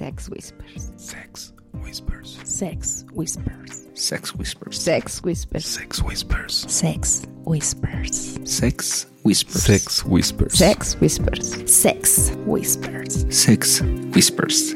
Sex 0.00 0.30
Whispers. 0.30 0.92
Sex 0.96 1.52
Whispers. 1.74 2.38
Sex 2.44 3.04
Whispers. 3.12 3.86
Sex 3.92 4.32
Whispers. 4.32 4.78
Sex 4.80 5.20
Whispers. 5.22 6.66
Sex 6.66 6.66
Whispers. 6.66 6.66
Sex 6.72 7.26
Whispers. 7.44 8.38
Sex 8.46 9.06
Whispers. 9.22 9.68
Sex 9.68 10.04
Whispers. 10.06 10.56
Sex 10.56 10.96
Whispers. 10.96 11.70
Sex 11.70 12.32
Whispers. 12.46 13.26
Sex 13.28 13.82
Whispers. 14.14 14.74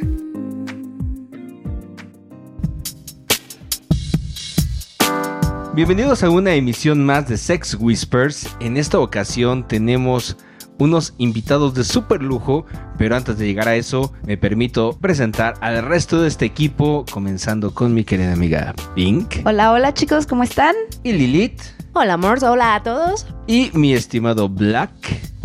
Bienvenidos 5.75 6.23
a 6.23 6.29
una 6.29 6.55
emisión 6.55 7.03
más 7.03 7.27
de 7.31 7.39
Sex 7.39 7.79
Whispers. 7.81 8.55
En 8.61 8.77
esta 8.77 8.99
ocasión 8.99 9.67
tenemos 9.67 10.37
unos 10.79 11.15
invitados 11.19 11.75
de 11.75 11.85
super 11.85 12.23
lujo, 12.23 12.67
pero 12.99 13.17
antes 13.17 13.39
de 13.39 13.47
llegar 13.47 13.69
a 13.69 13.77
eso 13.77 14.13
me 14.27 14.37
permito 14.37 14.97
presentar 15.01 15.55
al 15.61 15.85
resto 15.85 16.21
de 16.21 16.29
este 16.29 16.45
equipo, 16.45 17.05
comenzando 17.11 17.73
con 17.75 17.95
mi 17.95 18.05
querida 18.05 18.33
amiga 18.33 18.75
Pink 18.95 19.37
Hola, 19.45 19.73
hola 19.73 19.95
chicos, 19.95 20.27
¿cómo 20.27 20.43
están? 20.43 20.75
y 21.03 21.13
Lilith 21.13 21.61
Hola, 21.97 22.15
amors. 22.15 22.43
Hola 22.43 22.75
a 22.75 22.83
todos. 22.83 23.25
y 23.47 23.71
mi 23.73 23.93
estimado 23.95 24.49
Black. 24.49 24.91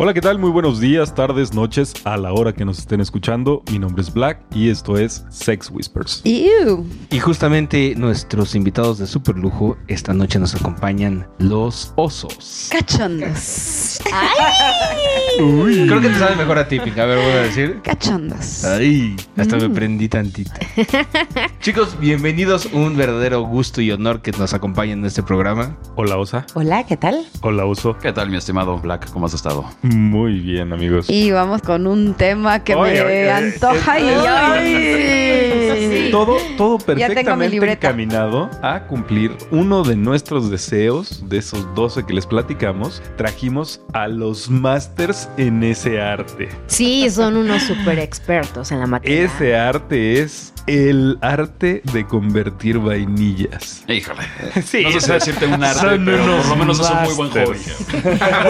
Hola, 0.02 0.14
¿qué 0.14 0.22
tal? 0.22 0.38
Muy 0.38 0.48
buenos 0.48 0.80
días, 0.80 1.14
tardes, 1.14 1.52
noches, 1.52 1.92
a 2.04 2.16
la 2.16 2.32
hora 2.32 2.54
que 2.54 2.64
nos 2.64 2.78
estén 2.78 3.02
escuchando. 3.02 3.62
Mi 3.70 3.78
nombre 3.78 4.00
es 4.00 4.10
Black 4.10 4.40
y 4.54 4.70
esto 4.70 4.96
es 4.96 5.26
Sex 5.28 5.70
Whispers. 5.70 6.22
Ew. 6.24 6.86
Y 7.10 7.18
justamente 7.18 7.94
nuestros 7.96 8.54
invitados 8.54 8.96
de 8.96 9.06
super 9.06 9.36
lujo 9.36 9.76
esta 9.88 10.14
noche 10.14 10.38
nos 10.38 10.54
acompañan 10.54 11.28
los 11.36 11.92
osos. 11.96 12.70
Cachondos. 12.72 14.00
Creo 15.36 16.00
que 16.00 16.08
te 16.08 16.18
sabe 16.18 16.36
mejor 16.36 16.56
a 16.56 16.66
ti, 16.66 16.80
Pink. 16.80 16.96
A 16.96 17.04
ver, 17.04 17.18
voy 17.18 17.32
a 17.32 17.42
decir. 17.42 17.82
Cachondos. 17.82 18.64
Ay, 18.64 19.16
hasta 19.36 19.58
me 19.58 19.68
prendí 19.68 20.08
tantito. 20.08 20.52
Chicos, 21.60 21.98
bienvenidos. 22.00 22.70
Un 22.72 22.96
verdadero 22.96 23.42
gusto 23.42 23.82
y 23.82 23.90
honor 23.90 24.22
que 24.22 24.32
nos 24.32 24.54
acompañen 24.54 25.00
en 25.00 25.04
este 25.04 25.22
programa. 25.22 25.76
Hola, 25.96 26.16
Osa. 26.16 26.46
Hola, 26.54 26.86
¿qué 26.86 26.96
tal? 26.96 27.26
Hola, 27.42 27.66
Oso. 27.66 27.98
¿Qué 27.98 28.14
tal, 28.14 28.30
mi 28.30 28.38
estimado 28.38 28.78
Black? 28.78 29.10
¿Cómo 29.12 29.26
has 29.26 29.34
estado? 29.34 29.66
Muy 29.94 30.40
bien, 30.40 30.72
amigos. 30.72 31.06
Y 31.08 31.30
vamos 31.32 31.62
con 31.62 31.86
un 31.86 32.14
tema 32.14 32.62
que 32.62 32.76
me 32.76 33.30
antoja 33.30 33.98
y 33.98 34.08
ay. 34.08 34.26
ay. 34.26 36.08
Todo, 36.10 36.36
todo 36.56 36.78
perfectamente 36.78 37.72
encaminado 37.72 38.50
a 38.62 38.86
cumplir 38.86 39.36
uno 39.50 39.82
de 39.82 39.96
nuestros 39.96 40.50
deseos, 40.50 41.28
de 41.28 41.38
esos 41.38 41.72
12 41.74 42.04
que 42.04 42.14
les 42.14 42.26
platicamos. 42.26 43.02
Trajimos 43.16 43.80
a 43.92 44.08
los 44.08 44.50
masters 44.50 45.28
en 45.36 45.62
ese 45.62 46.00
arte. 46.00 46.48
Sí, 46.66 47.08
son 47.10 47.36
unos 47.36 47.62
super 47.62 47.98
expertos 47.98 48.72
en 48.72 48.80
la 48.80 48.86
materia. 48.86 49.24
Ese 49.24 49.56
arte 49.56 50.20
es 50.20 50.52
el 50.66 51.18
arte 51.20 51.82
de 51.92 52.06
convertir 52.06 52.78
vainillas. 52.78 53.84
Híjole. 53.88 54.22
Sí, 54.64 54.82
no 54.84 54.92
sé 54.92 55.00
si 55.00 55.12
decirte 55.12 55.46
un 55.46 55.62
arte, 55.64 55.80
son 55.80 56.04
pero 56.04 56.24
por 56.24 56.46
lo 56.46 56.56
menos 56.56 56.80
es 56.80 56.90
un 56.90 57.02
muy 57.02 57.14
buen 57.14 57.30
hobby. 57.30 57.58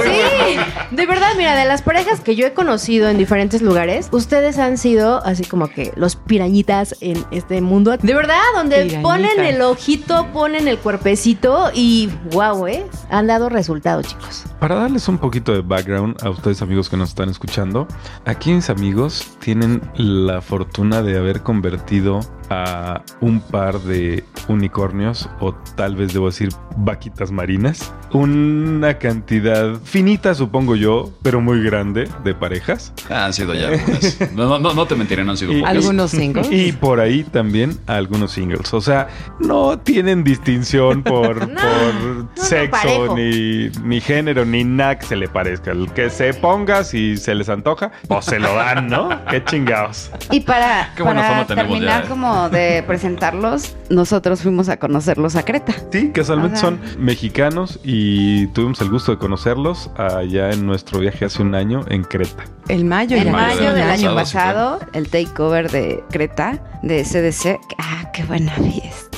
Sí, 0.01 0.57
de 0.91 1.07
verdad, 1.07 1.30
mira, 1.37 1.57
de 1.57 1.65
las 1.65 1.83
parejas 1.83 2.21
que 2.21 2.37
yo 2.37 2.47
he 2.47 2.53
conocido 2.53 3.09
en 3.09 3.19
diferentes 3.19 3.63
lugares, 3.63 4.09
ustedes 4.13 4.59
han 4.59 4.79
sido 4.79 5.25
así 5.25 5.45
como 5.45 5.69
que 5.69 5.93
los 5.97 6.17
pirañitas 6.17 6.97
en 7.01 7.25
este 7.31 7.61
mundo. 7.61 7.97
De 7.97 8.15
verdad, 8.15 8.41
donde 8.55 8.77
Pirañitas. 8.77 9.03
ponen 9.03 9.41
el 9.41 9.63
ojito, 9.63 10.27
ponen 10.33 10.69
el 10.69 10.79
cuerpecito 10.79 11.71
y 11.75 12.11
wow, 12.33 12.67
¿eh? 12.67 12.87
Han 13.11 13.27
dado 13.27 13.49
resultados, 13.49 14.07
chicos. 14.07 14.45
Para 14.59 14.75
darles 14.77 15.09
un 15.09 15.19
poquito 15.19 15.53
de 15.53 15.63
background 15.63 16.17
a 16.23 16.31
ustedes 16.31 16.63
amigos 16.63 16.89
que 16.89 16.97
nos 16.97 17.11
están 17.11 17.29
escuchando, 17.29 17.87
aquí 18.27 18.53
mis 18.53 18.69
amigos 18.71 19.27
tienen 19.41 19.81
la 19.95 20.41
fortuna 20.43 21.03
de 21.03 21.17
haber 21.19 21.43
convertido 21.43 22.21
a 22.51 23.03
un 23.21 23.41
par 23.41 23.79
de 23.81 24.25
unicornios 24.49 25.29
o 25.41 25.55
tal 25.77 25.95
vez 25.97 26.13
debo 26.13 26.27
decir 26.27 26.49
vaquitas 26.77 27.31
marinas, 27.31 27.93
una 28.13 28.95
cantidad 28.99 29.75
finita 29.85 30.35
supongo 30.35 30.75
yo, 30.77 31.11
pero 31.23 31.41
muy 31.41 31.63
grande 31.63 32.09
de 32.25 32.35
parejas 32.35 32.93
Ah, 33.09 33.27
han 33.27 33.33
sido 33.33 33.55
ya 33.55 33.69
algunas. 33.69 34.19
No, 34.35 34.47
no, 34.49 34.59
no, 34.59 34.75
no 34.75 34.87
te 34.87 34.95
mentiré, 34.97 35.25
no 35.25 35.31
han 35.33 35.37
sido 35.37 35.53
Y- 35.53 35.61
pocas. 35.61 35.71
Algunos 35.77 36.11
singles. 36.11 36.49
y 36.51 36.73
por 36.73 36.99
ahí 37.01 37.23
también 37.25 37.79
algunos 37.87 38.33
singles. 38.33 38.73
O 38.75 38.81
sea, 38.81 39.09
no 39.39 39.79
tienen 39.79 40.25
distinción 40.25 41.03
por, 41.05 41.49
No, 41.49 41.61
por 41.61 41.95
no, 41.95 42.29
sexo, 42.35 43.15
ni, 43.17 43.69
ni 43.85 44.01
género, 44.01 44.45
ni 44.45 44.65
nada 44.65 44.99
que 44.99 45.07
se 45.07 45.17
le 45.17 45.29
parezca. 45.29 45.71
El 45.73 45.91
que 45.93 46.11
se 46.11 46.35
ponga, 46.35 46.83
si 46.85 47.17
se 47.17 47.35
les 47.35 47.49
antoja, 47.49 47.93
pues 48.09 48.25
se 48.25 48.39
lo 48.41 48.55
dan, 48.55 48.89
¿no? 48.89 49.09
Qué 49.31 49.45
chingados. 49.45 50.11
Y 50.31 50.41
para, 50.41 50.93
Qué 50.97 51.03
buena 51.03 51.21
para 51.23 51.33
fama 51.45 51.47
terminar 51.47 52.01
ya, 52.03 52.07
¿eh? 52.07 52.09
como 52.09 52.40
de 52.49 52.83
presentarlos, 52.87 53.77
nosotros 53.89 54.43
fuimos 54.43 54.69
a 54.69 54.79
conocerlos 54.79 55.37
a 55.37 55.45
Creta. 55.45 55.75
Sí, 55.93 56.11
casualmente 56.13 56.57
Ajá. 56.59 56.67
son 56.69 56.81
mexicanos 56.99 57.81
y 57.85 58.47
tuvimos 58.49 58.81
el 58.81 58.91
gusto 58.91 59.13
de 59.13 59.19
conocerlos 59.19 59.91
allá 59.97 60.51
en 60.51 60.67
nuestro 60.67 61.01
viaje 61.01 61.25
hace 61.25 61.43
un 61.43 61.55
año 61.55 61.85
en 61.89 62.05
Creta. 62.05 62.45
El 62.69 62.85
mayo. 62.85 63.17
En 63.17 63.25
ya 63.25 63.33
mayo 63.33 63.57
mayo 63.57 63.67
del 63.67 63.75
del 63.75 63.91
año 63.91 64.09
año 64.11 64.15
pasado, 64.15 64.79
pasado, 64.79 64.93
el 64.95 65.09
takeover 65.09 65.71
de 65.71 66.03
Creta, 66.11 66.63
de 66.83 67.03
CDC. 67.03 67.59
Ah, 67.79 68.11
qué 68.13 68.25
buena 68.25 68.53
fiesta. 68.53 69.10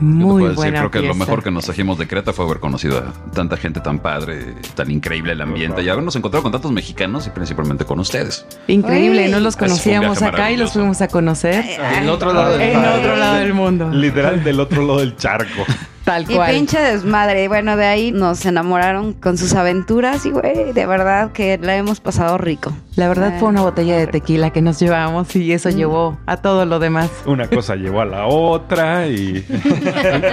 Muy 0.00 0.24
puedo 0.24 0.48
decir, 0.48 0.56
buena 0.56 0.78
creo 0.78 0.90
que 0.90 1.02
lo 1.02 1.14
mejor 1.14 1.42
que 1.42 1.50
nos 1.50 1.64
trajimos 1.64 1.98
de 1.98 2.08
Creta 2.08 2.32
fue 2.32 2.44
haber 2.44 2.60
conocido 2.60 2.98
a 2.98 3.12
tanta 3.32 3.56
gente 3.56 3.80
tan 3.80 3.98
padre, 3.98 4.54
tan 4.74 4.90
increíble 4.90 5.32
el 5.32 5.40
ambiente 5.40 5.82
y 5.82 5.88
habernos 5.88 6.16
encontrado 6.16 6.42
con 6.42 6.52
tantos 6.52 6.72
mexicanos 6.72 7.26
y 7.26 7.30
principalmente 7.30 7.84
con 7.84 8.00
ustedes. 8.00 8.46
Increíble, 8.66 9.26
Uy. 9.26 9.30
no 9.30 9.40
los 9.40 9.56
conocíamos 9.56 10.22
acá 10.22 10.50
y 10.50 10.56
los 10.56 10.72
fuimos 10.72 11.00
a 11.00 11.08
conocer 11.08 11.64
Del 11.64 12.08
otro 12.08 12.32
lado 12.32 12.58
del 12.58 12.70
en 12.70 12.84
otro 12.84 13.16
lado 13.16 13.34
del 13.36 13.54
mundo. 13.54 13.90
Literal 13.90 14.42
del 14.42 14.60
otro 14.60 14.86
lado 14.86 15.00
del 15.00 15.16
charco. 15.16 15.64
Tal 16.04 16.30
Y 16.30 16.34
cual. 16.34 16.50
pinche 16.54 16.78
desmadre. 16.78 17.48
Bueno, 17.48 17.76
de 17.76 17.86
ahí 17.86 18.12
nos 18.12 18.44
enamoraron 18.44 19.14
con 19.14 19.38
sus 19.38 19.54
aventuras 19.54 20.26
y, 20.26 20.30
güey, 20.30 20.72
de 20.72 20.86
verdad 20.86 21.32
que 21.32 21.58
la 21.62 21.76
hemos 21.76 22.00
pasado 22.00 22.36
rico. 22.38 22.72
La 22.96 23.08
verdad 23.08 23.38
fue 23.40 23.48
una 23.48 23.62
botella 23.62 23.96
de 23.96 24.06
tequila 24.06 24.50
que 24.50 24.60
nos 24.62 24.78
llevamos 24.78 25.34
y 25.34 25.52
eso 25.52 25.70
Mm. 25.70 25.72
llevó 25.72 26.18
a 26.26 26.36
todo 26.36 26.64
lo 26.66 26.78
demás. 26.78 27.10
Una 27.26 27.48
cosa 27.48 27.74
llevó 27.76 28.02
a 28.02 28.04
la 28.04 28.26
otra 28.26 29.06
y... 29.08 29.44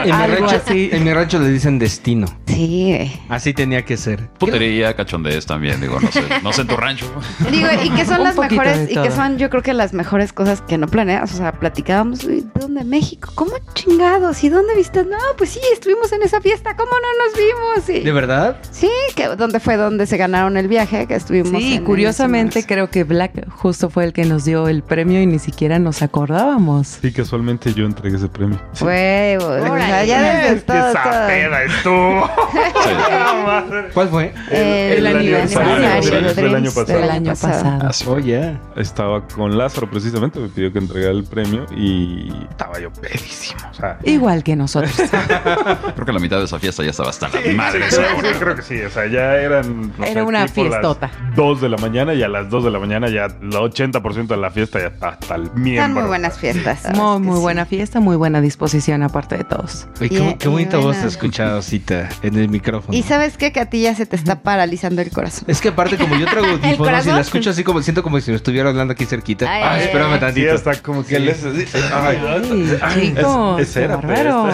En 0.01 0.05
mi, 0.05 0.11
Algo 0.11 0.47
rancho, 0.47 0.61
así. 0.65 0.89
en 0.91 1.03
mi 1.03 1.13
rancho 1.13 1.39
le 1.39 1.49
dicen 1.49 1.79
destino. 1.79 2.27
Sí, 2.47 2.93
güey. 2.95 3.11
Así 3.29 3.53
tenía 3.53 3.83
que 3.85 3.95
ser. 3.97 4.27
Putería, 4.39 4.95
cachondez 4.95 5.45
también, 5.45 5.79
digo, 5.81 5.99
no 5.99 6.11
sé, 6.11 6.23
no 6.43 6.51
sé 6.53 6.61
en 6.61 6.67
tu 6.67 6.75
rancho. 6.77 7.05
Digo, 7.49 7.67
y 7.83 7.89
que 7.91 8.05
son 8.05 8.17
Un 8.17 8.23
las 8.25 8.37
mejores, 8.37 8.91
y 8.91 8.95
que 8.95 9.11
son 9.11 9.37
yo 9.37 9.49
creo 9.49 9.63
que 9.63 9.73
las 9.73 9.93
mejores 9.93 10.33
cosas 10.33 10.61
que 10.61 10.77
no 10.77 10.87
planeas. 10.87 11.33
O 11.33 11.37
sea, 11.37 11.51
platicábamos, 11.53 12.23
"Uy, 12.25 12.41
¿de 12.41 12.59
dónde? 12.61 12.83
México. 12.83 13.31
¿Cómo 13.35 13.51
chingados? 13.73 14.43
¿Y 14.43 14.49
dónde 14.49 14.75
viste? 14.75 15.03
No, 15.05 15.17
pues 15.37 15.51
sí, 15.51 15.60
estuvimos 15.73 16.11
en 16.11 16.23
esa 16.23 16.41
fiesta. 16.41 16.75
¿Cómo 16.75 16.91
no 16.91 17.25
nos 17.25 17.37
vimos? 17.37 17.89
Y- 18.01 18.03
¿De 18.03 18.11
verdad? 18.11 18.57
Sí, 18.71 18.89
que 19.15 19.27
dónde 19.27 19.59
fue 19.59 19.77
donde 19.77 20.05
se 20.05 20.17
ganaron 20.17 20.57
el 20.57 20.67
viaje, 20.67 21.07
que 21.07 21.15
estuvimos. 21.15 21.61
Sí, 21.61 21.75
en- 21.75 21.83
curiosamente 21.85 22.59
en- 22.59 22.65
creo 22.65 22.89
que 22.89 23.03
Black 23.03 23.49
justo 23.49 23.89
fue 23.89 24.03
el 24.05 24.13
que 24.13 24.25
nos 24.25 24.45
dio 24.45 24.67
el 24.67 24.83
premio 24.83 25.21
y 25.21 25.25
ni 25.25 25.39
siquiera 25.39 25.79
nos 25.79 26.01
acordábamos. 26.01 26.99
Sí, 27.01 27.11
casualmente 27.11 27.73
yo 27.73 27.85
entregué 27.85 28.17
ese 28.17 28.27
premio. 28.27 28.57
Sí. 28.73 28.83
Fue, 28.83 29.37
o 29.41 29.77
sea, 29.77 30.03
ya 30.05 30.47
Es 30.47 30.63
que 30.63 30.71
esa 30.73 30.93
todo. 30.93 31.27
peda 31.27 31.63
estuvo. 31.63 32.29
¿Cuál 33.93 34.09
fue? 34.09 34.33
El, 34.51 34.97
El 35.05 35.07
aniversario 35.07 35.73
aniversario 35.73 36.33
del 36.33 36.55
año 36.55 36.71
pasado. 36.71 36.99
Del 36.99 37.09
año 37.09 37.31
pasado. 37.31 37.87
Así 37.87 38.05
Oh, 38.07 38.19
yeah. 38.19 38.59
Estaba 38.75 39.25
con 39.27 39.57
Lázaro 39.57 39.89
precisamente, 39.89 40.39
me 40.39 40.49
pidió 40.49 40.73
que 40.73 40.79
entregara 40.79 41.11
el 41.13 41.23
premio 41.23 41.65
y 41.75 42.31
estaba 42.49 42.79
yo 42.79 42.91
pedísimo. 42.91 43.61
O 43.69 43.73
sea, 43.73 43.97
Igual 44.03 44.43
que 44.43 44.55
nosotros. 44.55 44.91
Creo 45.95 46.05
que 46.05 46.13
la 46.13 46.19
mitad 46.19 46.37
de 46.39 46.45
esa 46.45 46.59
fiesta 46.59 46.83
ya 46.83 46.91
estaba 46.91 47.09
hasta 47.09 47.27
la 47.29 47.41
Sí, 47.41 47.49
madre. 47.53 47.89
sí, 47.89 47.95
seguro. 47.95 48.27
sí, 48.27 48.35
creo 48.39 48.55
que 48.55 48.61
sí. 48.61 48.81
O 48.81 48.89
sea, 48.89 49.05
ya 49.07 49.35
eran. 49.35 49.91
no 49.97 50.05
Era 50.05 50.13
sé, 50.13 50.21
una 50.23 50.45
tipo 50.47 50.63
las 50.63 50.71
fiestota. 50.73 51.11
2 51.35 51.61
de 51.61 51.69
la 51.69 51.77
mañana 51.77 52.13
y 52.13 52.23
a 52.23 52.27
las 52.27 52.49
2 52.49 52.63
de 52.65 52.71
la 52.71 52.79
mañana 52.79 53.09
ya 53.09 53.25
el 53.25 53.51
80% 53.51 54.27
de 54.27 54.37
la 54.37 54.51
fiesta 54.51 54.79
ya 54.79 54.87
está 54.87 55.09
hasta 55.09 55.35
el 55.35 55.51
miembro. 55.53 55.71
Están 55.73 55.93
muy 55.93 56.03
buenas 56.03 56.37
fiestas. 56.39 56.79
¿sabes 56.81 56.97
Muy, 56.97 57.19
muy 57.19 57.35
sí? 57.37 57.41
buena 57.41 57.65
fiesta, 57.65 57.99
muy 57.99 58.15
buena 58.15 58.41
disposición 58.41 59.03
aparte 59.03 59.37
de 59.37 59.43
todos. 59.43 59.87
Oye, 59.99 60.09
qué, 60.09 60.15
Y- 60.29 60.33
qué 60.35 60.47
y 60.47 60.51
bonita 60.51 60.77
voz 60.77 60.97
escuchado, 60.97 61.61
Cita, 61.61 62.09
en 62.21 62.37
el 62.37 62.49
micrófono. 62.49 62.97
Y 62.97 63.03
sabes 63.03 63.37
qué, 63.37 63.51
que 63.51 63.59
a 63.59 63.65
ti 63.69 63.81
ya 63.81 63.95
se 63.95 64.05
te 64.05 64.15
está 64.15 64.41
paralizando 64.43 65.01
el 65.01 65.11
corazón. 65.11 65.45
Es 65.47 65.61
que 65.61 65.69
aparte, 65.69 65.97
como 65.97 66.15
yo 66.17 66.25
traigo 66.25 66.47
audífonos 66.63 67.05
y 67.05 67.09
la 67.09 67.21
escucho 67.21 67.49
así 67.51 67.63
como 67.63 67.81
siento 67.81 68.03
como 68.03 68.19
si 68.19 68.31
me 68.31 68.37
estuviera 68.37 68.69
hablando 68.69 68.93
aquí 68.93 69.05
cerquita. 69.05 69.45
Ay, 69.51 69.61
Ay, 69.63 69.69
ay, 69.79 69.83
espérame 69.85 70.13
ay. 70.13 70.19
tantito. 70.19 70.49
Sí, 70.49 70.55
está 70.55 70.75
como 70.81 71.05
que 71.05 71.19
les. 71.19 71.43
Ay, 71.45 72.19
Ay, 72.81 73.13
chicos, 73.15 73.59
es, 73.59 73.67
es 73.67 73.73
qué 73.73 73.79
cera, 73.81 73.95
bárbaro. 73.97 74.49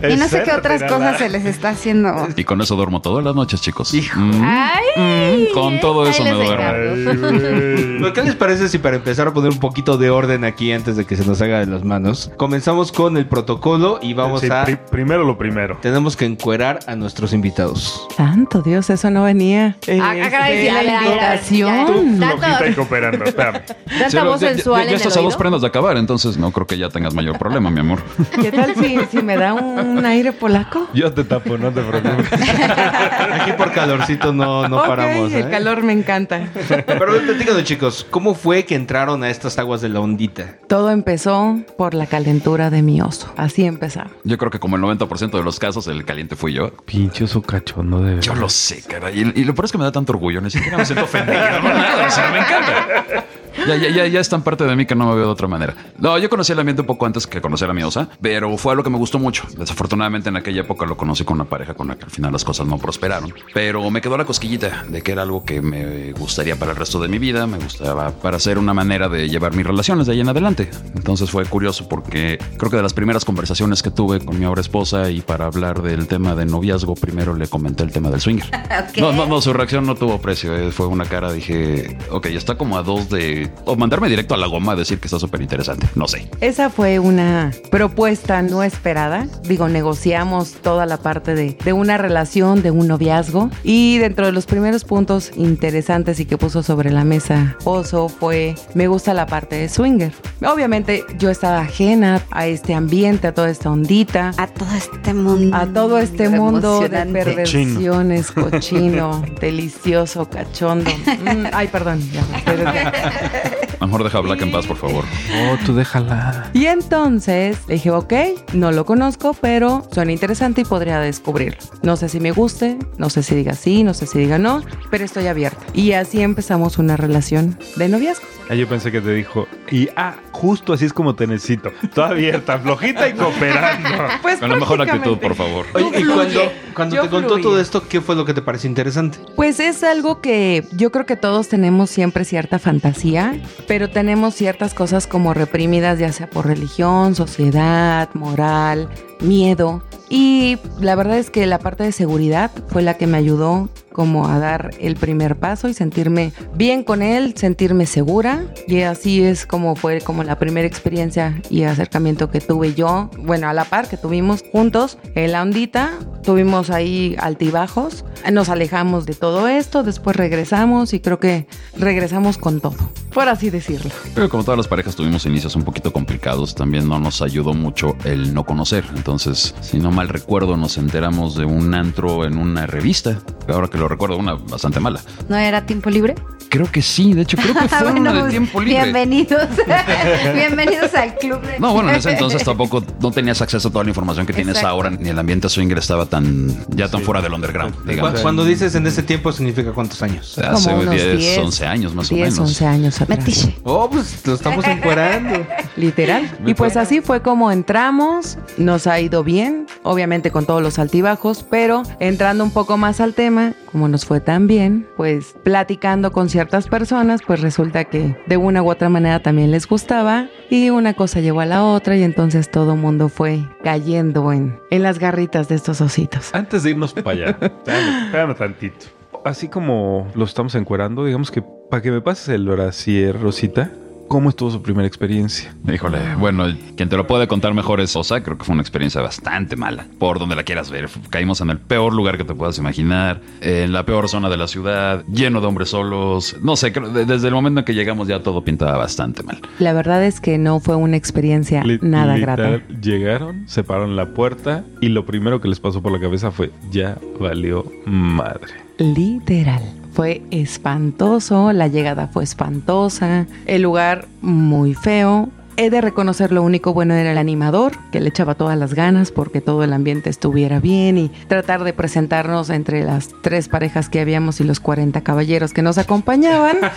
pues. 0.00 0.12
Y 0.12 0.16
no 0.16 0.28
se 0.28 0.41
qué 0.44 0.52
otras 0.52 0.78
Tírala. 0.78 0.96
cosas 0.96 1.18
se 1.18 1.28
les 1.28 1.44
está 1.44 1.70
haciendo. 1.70 2.28
Y 2.36 2.44
con 2.44 2.60
eso 2.60 2.76
duermo 2.76 3.00
todas 3.00 3.24
las 3.24 3.34
noches, 3.34 3.60
chicos. 3.60 3.92
Hijo. 3.94 4.18
Mm, 4.18 4.42
Ay, 4.44 5.48
mm, 5.50 5.54
con 5.54 5.80
todo 5.80 6.06
eso 6.06 6.22
me 6.24 6.30
duermo. 6.32 6.64
Ay, 6.64 7.16
güey. 7.16 7.98
¿Lo 8.00 8.12
que 8.12 8.22
les 8.22 8.34
parece 8.34 8.68
si 8.68 8.78
para 8.78 8.96
empezar 8.96 9.28
a 9.28 9.32
poner 9.32 9.50
un 9.52 9.58
poquito 9.60 9.96
de 9.98 10.10
orden 10.10 10.44
aquí 10.44 10.72
antes 10.72 10.96
de 10.96 11.04
que 11.04 11.16
se 11.16 11.24
nos 11.24 11.40
haga 11.42 11.60
de 11.60 11.66
las 11.66 11.84
manos? 11.84 12.30
Comenzamos 12.36 12.90
con 12.92 13.16
el 13.16 13.26
protocolo 13.26 13.98
y 14.02 14.14
vamos 14.14 14.40
Sí, 14.40 14.48
a... 14.50 14.64
pri- 14.64 14.78
primero 14.90 15.24
lo 15.24 15.36
primero. 15.38 15.78
Tenemos 15.80 16.16
que 16.16 16.24
encuerar 16.24 16.80
a 16.86 16.96
nuestros 16.96 17.32
invitados. 17.32 18.08
Santo 18.16 18.62
Dios, 18.62 18.90
eso 18.90 19.10
no 19.10 19.24
venía. 19.24 19.76
Ah, 20.00 20.16
Este, 20.16 20.72
la 20.72 21.02
invitación. 21.04 22.20
ya. 22.20 22.30
Tú 22.32 22.36
flojita 22.38 22.68
y 22.68 22.74
cooperando. 22.74 23.24
Espérame. 23.24 23.60
Tanta 24.00 24.24
voz 24.24 24.40
sensual 24.40 24.88
ya, 24.88 24.96
estás 24.96 25.16
a 25.16 25.20
dos 25.20 25.36
prendas 25.36 25.60
de 25.60 25.66
acabar, 25.68 25.96
entonces 25.96 26.36
no 26.36 26.50
creo 26.50 26.66
que 26.66 26.78
ya 26.78 26.88
tengas 26.88 27.14
mayor 27.14 27.38
problema, 27.38 27.70
mi 27.70 27.80
amor. 27.80 28.00
¿Qué 28.40 28.50
tal 28.50 28.74
si, 28.74 28.98
si 29.10 29.22
me 29.22 29.36
da 29.36 29.52
un 29.54 30.04
aire 30.04 30.31
polaco? 30.32 30.88
Yo 30.94 31.12
te 31.12 31.24
tapo, 31.24 31.58
no 31.58 31.70
te 31.72 31.82
preocupes. 31.82 32.28
Aquí 33.40 33.52
por 33.52 33.72
calorcito 33.72 34.32
no, 34.32 34.68
no 34.68 34.82
paramos. 34.82 35.32
el 35.32 35.46
¿eh? 35.46 35.50
calor 35.50 35.82
me 35.82 35.92
encanta. 35.92 36.48
Pero 36.68 37.20
platícanos, 37.24 37.64
chicos, 37.64 38.06
¿cómo 38.10 38.34
fue 38.34 38.64
que 38.64 38.74
entraron 38.74 39.22
a 39.24 39.30
estas 39.30 39.58
aguas 39.58 39.80
de 39.80 39.88
la 39.88 40.00
ondita? 40.00 40.56
Todo 40.68 40.90
empezó 40.90 41.60
por 41.76 41.94
la 41.94 42.06
calentura 42.06 42.70
de 42.70 42.82
mi 42.82 43.00
oso. 43.00 43.32
Así 43.36 43.64
empezamos. 43.64 44.12
Yo 44.24 44.38
creo 44.38 44.50
que 44.50 44.58
como 44.58 44.76
el 44.76 44.82
90% 44.82 45.30
de 45.30 45.42
los 45.42 45.58
casos, 45.58 45.86
el 45.88 46.04
caliente 46.04 46.36
fui 46.36 46.52
yo. 46.52 46.72
Pinche 46.84 47.26
su 47.26 47.42
cachondo 47.42 48.02
de 48.02 48.20
Yo 48.20 48.34
lo 48.34 48.48
sé, 48.48 48.82
caray. 48.82 49.18
Y, 49.18 49.40
y 49.40 49.44
lo 49.44 49.54
peor 49.54 49.66
es 49.66 49.72
que 49.72 49.78
me 49.78 49.84
da 49.84 49.92
tanto 49.92 50.12
orgullo. 50.12 50.40
Ni 50.40 50.50
siquiera 50.50 50.78
me 50.78 50.84
siento 50.84 51.04
ofendido. 51.04 51.38
no, 51.62 51.68
nada, 51.68 52.06
o 52.06 52.10
sea, 52.10 52.30
me 52.30 52.38
encanta. 52.38 53.24
Ya, 53.66 53.76
ya, 53.76 53.88
ya, 53.90 54.06
ya 54.06 54.20
es 54.20 54.28
tan 54.28 54.42
parte 54.42 54.64
de 54.64 54.74
mí 54.76 54.86
que 54.86 54.94
no 54.94 55.06
me 55.08 55.14
veo 55.16 55.26
de 55.26 55.30
otra 55.32 55.48
manera. 55.48 55.74
No, 55.98 56.18
yo 56.18 56.28
conocí 56.30 56.52
el 56.52 56.58
ambiente 56.58 56.82
un 56.82 56.86
poco 56.86 57.06
antes 57.06 57.26
que 57.26 57.40
conocer 57.40 57.68
a 57.70 57.74
mi 57.74 57.82
osa, 57.82 58.08
pero 58.20 58.56
fue 58.56 58.72
algo 58.72 58.82
que 58.84 58.90
me 58.90 58.98
gustó 58.98 59.18
mucho. 59.18 59.44
Desafortunadamente 59.56 60.28
en 60.28 60.36
aquella 60.36 60.62
época 60.62 60.86
lo 60.86 60.96
conocí 60.96 61.24
con 61.24 61.36
una 61.36 61.44
pareja 61.44 61.74
con 61.74 61.88
la 61.88 61.96
que 61.96 62.04
al 62.04 62.10
final 62.10 62.32
las 62.32 62.44
cosas 62.44 62.66
no 62.66 62.78
prosperaron. 62.78 63.32
Pero 63.54 63.88
me 63.90 64.00
quedó 64.00 64.16
la 64.16 64.24
cosquillita 64.24 64.84
de 64.88 65.02
que 65.02 65.12
era 65.12 65.22
algo 65.22 65.44
que 65.44 65.60
me 65.62 66.12
gustaría 66.12 66.56
para 66.56 66.72
el 66.72 66.76
resto 66.76 66.98
de 67.00 67.08
mi 67.08 67.18
vida, 67.18 67.46
me 67.46 67.58
gustaba 67.58 68.10
para 68.10 68.36
hacer 68.36 68.58
una 68.58 68.74
manera 68.74 69.08
de 69.08 69.28
llevar 69.28 69.54
mis 69.54 69.66
relaciones 69.66 70.06
de 70.06 70.12
ahí 70.14 70.20
en 70.20 70.28
adelante. 70.28 70.70
Entonces 70.94 71.30
fue 71.30 71.44
curioso 71.46 71.88
porque 71.88 72.38
creo 72.58 72.70
que 72.70 72.76
de 72.76 72.82
las 72.82 72.94
primeras 72.94 73.24
conversaciones 73.24 73.82
que 73.82 73.90
tuve 73.90 74.20
con 74.24 74.38
mi 74.38 74.44
ahora 74.44 74.60
esposa 74.60 75.10
y 75.10 75.20
para 75.20 75.46
hablar 75.46 75.82
del 75.82 76.06
tema 76.06 76.34
de 76.34 76.46
noviazgo, 76.46 76.94
primero 76.94 77.34
le 77.34 77.46
comenté 77.48 77.82
el 77.84 77.92
tema 77.92 78.10
del 78.10 78.20
swinger. 78.20 78.50
No, 78.96 79.12
no, 79.12 79.26
no, 79.26 79.40
su 79.40 79.52
reacción 79.52 79.86
no 79.86 79.94
tuvo 79.94 80.18
precio. 80.20 80.54
eh, 80.56 80.70
Fue 80.70 80.86
una 80.86 81.04
cara, 81.04 81.32
dije, 81.32 81.98
ok, 82.10 82.26
está 82.26 82.56
como 82.56 82.76
a 82.78 82.82
dos 82.82 83.08
de. 83.10 83.41
O 83.64 83.76
mandarme 83.76 84.08
directo 84.08 84.34
a 84.34 84.36
la 84.38 84.46
goma 84.46 84.72
a 84.72 84.76
decir 84.76 84.98
que 84.98 85.06
está 85.06 85.18
súper 85.18 85.40
interesante. 85.42 85.86
No 85.94 86.06
sé. 86.08 86.28
Esa 86.40 86.70
fue 86.70 86.98
una 86.98 87.50
propuesta 87.70 88.42
no 88.42 88.62
esperada. 88.62 89.26
Digo, 89.44 89.68
negociamos 89.68 90.52
toda 90.62 90.86
la 90.86 90.96
parte 90.98 91.34
de, 91.34 91.56
de 91.64 91.72
una 91.72 91.98
relación, 91.98 92.62
de 92.62 92.70
un 92.70 92.88
noviazgo. 92.88 93.50
Y 93.62 93.98
dentro 93.98 94.26
de 94.26 94.32
los 94.32 94.46
primeros 94.46 94.84
puntos 94.84 95.30
interesantes 95.36 96.20
y 96.20 96.24
que 96.26 96.36
puso 96.38 96.62
sobre 96.62 96.90
la 96.90 97.04
mesa 97.04 97.56
Oso 97.64 98.08
fue, 98.08 98.54
me 98.74 98.88
gusta 98.88 99.14
la 99.14 99.26
parte 99.26 99.56
de 99.56 99.68
swinger. 99.68 100.12
Obviamente 100.44 101.04
yo 101.18 101.30
estaba 101.30 101.60
ajena 101.60 102.20
a 102.30 102.46
este 102.46 102.74
ambiente, 102.74 103.26
a 103.28 103.34
toda 103.34 103.50
esta 103.50 103.70
ondita. 103.70 104.32
A 104.36 104.46
todo 104.46 104.68
este 104.76 105.14
mundo. 105.14 105.56
A 105.56 105.66
todo 105.66 105.98
este 105.98 106.28
mundo 106.28 106.80
de 106.80 106.88
perversiones, 107.06 108.30
cochino, 108.32 109.22
delicioso, 109.40 110.28
cachondo. 110.28 110.90
Mm, 110.90 111.46
ay, 111.52 111.68
perdón. 111.68 112.00
ya, 112.12 112.22
pero- 112.44 112.64
Mejor 113.80 114.04
deja 114.04 114.18
a 114.18 114.20
Black 114.22 114.40
en 114.42 114.52
paz, 114.52 114.66
por 114.66 114.76
favor. 114.76 115.04
Oh, 115.34 115.56
tú 115.66 115.74
déjala. 115.74 116.50
Y 116.54 116.66
entonces 116.66 117.58
le 117.66 117.74
dije, 117.74 117.90
ok, 117.90 118.12
no 118.54 118.70
lo 118.72 118.86
conozco, 118.86 119.34
pero 119.34 119.86
suena 119.92 120.12
interesante 120.12 120.62
y 120.62 120.64
podría 120.64 120.98
descubrirlo. 121.00 121.60
No 121.82 121.96
sé 121.96 122.08
si 122.08 122.20
me 122.20 122.30
guste, 122.30 122.78
no 122.96 123.10
sé 123.10 123.22
si 123.22 123.34
diga 123.34 123.54
sí, 123.54 123.84
no 123.84 123.92
sé 123.92 124.06
si 124.06 124.18
diga 124.20 124.38
no, 124.38 124.62
pero 124.90 125.04
estoy 125.04 125.26
abierta. 125.26 125.62
Y 125.74 125.92
así 125.92 126.22
empezamos 126.22 126.78
una 126.78 126.96
relación 126.96 127.58
de 127.76 127.88
noviazgo. 127.88 128.24
Ah, 128.48 128.54
yo 128.54 128.68
pensé 128.68 128.92
que 128.92 129.00
te 129.00 129.12
dijo, 129.14 129.46
y 129.70 129.88
ah, 129.96 130.14
justo 130.30 130.72
así 130.72 130.84
es 130.84 130.92
como 130.92 131.14
te 131.14 131.26
necesito. 131.26 131.70
Toda 131.94 132.08
abierta, 132.08 132.58
flojita 132.58 133.08
y 133.08 133.14
cooperando. 133.14 133.88
Pues 134.20 134.38
Con 134.40 134.50
la 134.50 134.56
mejor 134.56 134.82
actitud, 134.82 135.18
por 135.18 135.34
favor. 135.34 135.66
Oye, 135.74 136.00
y 136.00 136.04
cuando, 136.04 136.40
cuando 136.74 136.96
te 137.02 137.08
contó 137.08 137.28
fluía. 137.28 137.42
todo 137.42 137.60
esto, 137.60 137.82
¿qué 137.88 138.00
fue 138.00 138.14
lo 138.14 138.24
que 138.24 138.34
te 138.34 138.42
pareció 138.42 138.68
interesante? 138.68 139.18
Pues 139.36 139.58
es 139.60 139.82
algo 139.82 140.20
que 140.20 140.66
yo 140.72 140.90
creo 140.92 141.06
que 141.06 141.16
todos 141.16 141.48
tenemos 141.48 141.90
siempre 141.90 142.24
cierta 142.24 142.58
fantasía, 142.58 143.21
pero 143.66 143.90
tenemos 143.90 144.34
ciertas 144.34 144.74
cosas 144.74 145.06
como 145.06 145.34
reprimidas, 145.34 145.98
ya 145.98 146.12
sea 146.12 146.28
por 146.28 146.46
religión, 146.46 147.14
sociedad, 147.14 148.08
moral, 148.14 148.88
miedo. 149.20 149.82
Y 150.08 150.58
la 150.80 150.94
verdad 150.94 151.18
es 151.18 151.30
que 151.30 151.46
la 151.46 151.58
parte 151.58 151.84
de 151.84 151.92
seguridad 151.92 152.50
fue 152.68 152.82
la 152.82 152.98
que 152.98 153.06
me 153.06 153.18
ayudó 153.18 153.68
como 153.92 154.28
a 154.28 154.38
dar 154.38 154.70
el 154.80 154.96
primer 154.96 155.36
paso 155.36 155.68
y 155.68 155.74
sentirme 155.74 156.32
bien 156.54 156.84
con 156.84 157.02
él, 157.02 157.34
sentirme 157.36 157.86
segura. 157.86 158.46
Y 158.66 158.82
así 158.82 159.22
es 159.22 159.46
como 159.46 159.76
fue 159.76 160.00
como 160.00 160.24
la 160.24 160.38
primera 160.38 160.66
experiencia 160.66 161.40
y 161.50 161.62
acercamiento 161.62 162.30
que 162.30 162.40
tuve 162.40 162.74
yo, 162.74 163.10
bueno, 163.18 163.48
a 163.48 163.52
la 163.52 163.64
par 163.64 163.88
que 163.88 163.96
tuvimos 163.96 164.44
juntos 164.50 164.98
en 165.14 165.32
la 165.32 165.42
ondita. 165.42 165.98
Tuvimos 166.22 166.70
ahí 166.70 167.16
altibajos, 167.18 168.04
nos 168.30 168.48
alejamos 168.48 169.06
de 169.06 169.14
todo 169.14 169.48
esto, 169.48 169.82
después 169.82 170.14
regresamos 170.14 170.94
y 170.94 171.00
creo 171.00 171.18
que 171.18 171.48
regresamos 171.76 172.38
con 172.38 172.60
todo, 172.60 172.76
por 173.12 173.28
así 173.28 173.50
decirlo. 173.50 173.90
Pero 174.14 174.28
como 174.28 174.44
todas 174.44 174.56
las 174.56 174.68
parejas 174.68 174.94
tuvimos 174.94 175.26
inicios 175.26 175.56
un 175.56 175.64
poquito 175.64 175.92
complicados, 175.92 176.54
también 176.54 176.88
no 176.88 177.00
nos 177.00 177.22
ayudó 177.22 177.54
mucho 177.54 177.96
el 178.04 178.32
no 178.34 178.44
conocer. 178.44 178.84
Entonces, 178.94 179.52
si 179.60 179.80
no 179.80 179.90
mal 179.90 180.08
recuerdo, 180.08 180.56
nos 180.56 180.78
enteramos 180.78 181.34
de 181.34 181.44
un 181.44 181.74
antro 181.74 182.24
en 182.24 182.38
una 182.38 182.68
revista. 182.68 183.18
Ahora 183.48 183.66
que 183.66 183.78
lo 183.82 183.88
recuerdo, 183.88 184.16
una 184.16 184.34
bastante 184.34 184.80
mala. 184.80 185.00
¿No 185.28 185.36
era 185.36 185.66
tiempo 185.66 185.90
libre? 185.90 186.14
Creo 186.48 186.70
que 186.70 186.82
sí, 186.82 187.14
de 187.14 187.22
hecho 187.22 187.36
creo 187.38 187.54
que 187.54 187.66
fue 187.68 187.92
una 187.92 188.12
de 188.24 188.30
tiempo 188.30 188.60
libre. 188.60 188.82
Bienvenidos. 188.82 189.48
bienvenidos 190.34 190.94
al 190.94 191.16
club. 191.16 191.40
de- 191.40 191.58
No, 191.58 191.72
bueno, 191.72 191.90
en 191.90 191.96
ese 191.96 192.10
entonces 192.12 192.44
tampoco 192.44 192.82
no 193.00 193.10
tenías 193.10 193.40
acceso 193.40 193.68
a 193.68 193.70
toda 193.72 193.84
la 193.84 193.90
información 193.90 194.26
que 194.26 194.32
tienes 194.32 194.56
Exacto. 194.56 194.68
ahora, 194.68 194.90
ni 194.90 195.08
el 195.08 195.18
ambiente 195.18 195.48
swinger 195.48 195.78
estaba 195.78 196.06
tan 196.06 196.48
ya 196.76 196.88
tan 196.88 197.00
fuera 197.02 197.20
del 197.22 197.32
underground, 197.32 197.74
digamos. 197.86 198.20
Cuando 198.20 198.44
dices 198.44 198.74
en 198.74 198.86
ese 198.86 199.02
tiempo, 199.02 199.32
¿significa 199.32 199.72
cuántos 199.72 200.02
años? 200.02 200.38
Hace 200.38 200.70
Como 200.70 200.82
unos 200.82 200.94
10, 200.94 201.18
10, 201.18 201.38
11 201.38 201.66
años 201.66 201.94
más 201.94 202.12
o 202.12 202.14
10, 202.14 202.32
menos. 202.32 202.48
11 202.50 202.66
años 202.66 203.00
atrás. 203.00 203.18
Metiche. 203.18 203.56
Oh, 203.64 203.88
pues 203.90 204.24
lo 204.26 204.34
estamos 204.34 204.66
encuerando. 204.66 205.46
Literal. 205.76 206.30
Y 206.46 206.54
pues 206.54 206.76
así 206.76 207.00
fue 207.00 207.22
como 207.22 207.50
entramos, 207.50 208.38
nos 208.58 208.86
ha 208.86 209.00
ido 209.00 209.24
bien, 209.24 209.66
obviamente 209.82 210.30
con 210.30 210.44
todos 210.46 210.62
los 210.62 210.78
altibajos, 210.78 211.44
pero 211.50 211.82
entrando 211.98 212.44
un 212.44 212.50
poco 212.50 212.76
más 212.76 213.00
al 213.00 213.14
tema, 213.14 213.54
como 213.72 213.88
nos 213.88 214.04
fue 214.04 214.20
tan 214.20 214.46
bien, 214.46 214.86
pues 214.96 215.34
platicando 215.42 216.12
con 216.12 216.28
ciertas 216.28 216.68
personas, 216.68 217.22
pues 217.26 217.40
resulta 217.40 217.84
que 217.84 218.16
de 218.26 218.36
una 218.36 218.62
u 218.62 218.70
otra 218.70 218.90
manera 218.90 219.20
también 219.22 219.50
les 219.50 219.66
gustaba 219.66 220.28
y 220.50 220.70
una 220.70 220.94
cosa 220.94 221.20
llevó 221.20 221.40
a 221.40 221.46
la 221.46 221.64
otra 221.64 221.96
y 221.96 222.02
entonces 222.02 222.50
todo 222.50 222.76
mundo 222.76 223.08
fue 223.08 223.40
cayendo 223.64 224.32
en, 224.32 224.60
en 224.70 224.82
las 224.82 224.98
garritas 224.98 225.48
de 225.48 225.54
estos 225.54 225.80
ositos. 225.80 226.34
Antes 226.34 226.62
de 226.62 226.70
irnos 226.70 226.92
para 226.92 227.10
allá, 227.10 227.26
espérame, 227.40 228.04
espérame 228.04 228.34
tantito. 228.36 228.86
Así 229.24 229.48
como 229.48 230.08
lo 230.14 230.24
estamos 230.24 230.54
encuerando, 230.54 231.04
digamos 231.04 231.30
que 231.30 231.42
para 231.70 231.80
que 231.80 231.90
me 231.90 232.02
pases 232.02 232.28
el 232.28 232.46
brasier, 232.46 233.18
Rosita, 233.18 233.72
¿cómo 234.12 234.28
estuvo 234.28 234.50
su 234.50 234.60
primera 234.60 234.86
experiencia? 234.86 235.54
Híjole, 235.72 235.98
bueno, 236.18 236.44
quien 236.76 236.90
te 236.90 236.98
lo 236.98 237.06
puede 237.06 237.26
contar 237.26 237.54
mejor 237.54 237.80
es 237.80 237.96
Osa. 237.96 238.22
Creo 238.22 238.36
que 238.36 238.44
fue 238.44 238.52
una 238.52 238.60
experiencia 238.60 239.00
bastante 239.00 239.56
mala. 239.56 239.86
Por 239.98 240.18
donde 240.18 240.36
la 240.36 240.42
quieras 240.42 240.70
ver. 240.70 240.90
Caímos 241.08 241.40
en 241.40 241.48
el 241.48 241.56
peor 241.56 241.94
lugar 241.94 242.18
que 242.18 242.24
te 242.24 242.34
puedas 242.34 242.58
imaginar. 242.58 243.22
En 243.40 243.72
la 243.72 243.86
peor 243.86 244.10
zona 244.10 244.28
de 244.28 244.36
la 244.36 244.48
ciudad. 244.48 245.02
Lleno 245.06 245.40
de 245.40 245.46
hombres 245.46 245.70
solos. 245.70 246.36
No 246.42 246.56
sé, 246.56 246.72
creo- 246.74 246.90
de- 246.90 247.06
desde 247.06 247.28
el 247.28 247.32
momento 247.34 247.60
en 247.60 247.64
que 247.64 247.72
llegamos 247.72 248.06
ya 248.06 248.22
todo 248.22 248.44
pintaba 248.44 248.76
bastante 248.76 249.22
mal. 249.22 249.40
La 249.58 249.72
verdad 249.72 250.04
es 250.04 250.20
que 250.20 250.36
no 250.36 250.60
fue 250.60 250.76
una 250.76 250.98
experiencia 250.98 251.64
nada 251.80 252.18
grata. 252.18 252.60
Llegaron, 252.82 253.48
se 253.48 253.64
pararon 253.64 253.90
en 253.90 253.96
la 253.96 254.12
puerta 254.12 254.62
y 254.82 254.88
lo 254.90 255.06
primero 255.06 255.40
que 255.40 255.48
les 255.48 255.58
pasó 255.58 255.80
por 255.80 255.90
la 255.90 255.98
cabeza 256.00 256.30
fue, 256.30 256.50
ya 256.70 256.98
valió 257.18 257.64
madre. 257.86 258.52
Literal. 258.76 259.62
Fue 259.92 260.22
espantoso, 260.30 261.52
la 261.52 261.68
llegada 261.68 262.08
fue 262.08 262.24
espantosa, 262.24 263.26
el 263.46 263.62
lugar 263.62 264.06
muy 264.22 264.74
feo. 264.74 265.28
He 265.58 265.68
de 265.68 265.82
reconocer 265.82 266.32
lo 266.32 266.42
único 266.42 266.72
bueno 266.72 266.94
era 266.94 267.12
el 267.12 267.18
animador, 267.18 267.72
que 267.90 268.00
le 268.00 268.08
echaba 268.08 268.34
todas 268.34 268.56
las 268.56 268.72
ganas 268.72 269.12
porque 269.12 269.42
todo 269.42 269.62
el 269.64 269.74
ambiente 269.74 270.08
estuviera 270.08 270.60
bien 270.60 270.96
y 270.96 271.08
tratar 271.28 271.62
de 271.62 271.74
presentarnos 271.74 272.48
entre 272.48 272.84
las 272.84 273.10
tres 273.20 273.48
parejas 273.48 273.90
que 273.90 274.00
habíamos 274.00 274.40
y 274.40 274.44
los 274.44 274.60
40 274.60 275.02
caballeros 275.02 275.52
que 275.52 275.62
nos 275.62 275.78
acompañaban. 275.78 276.56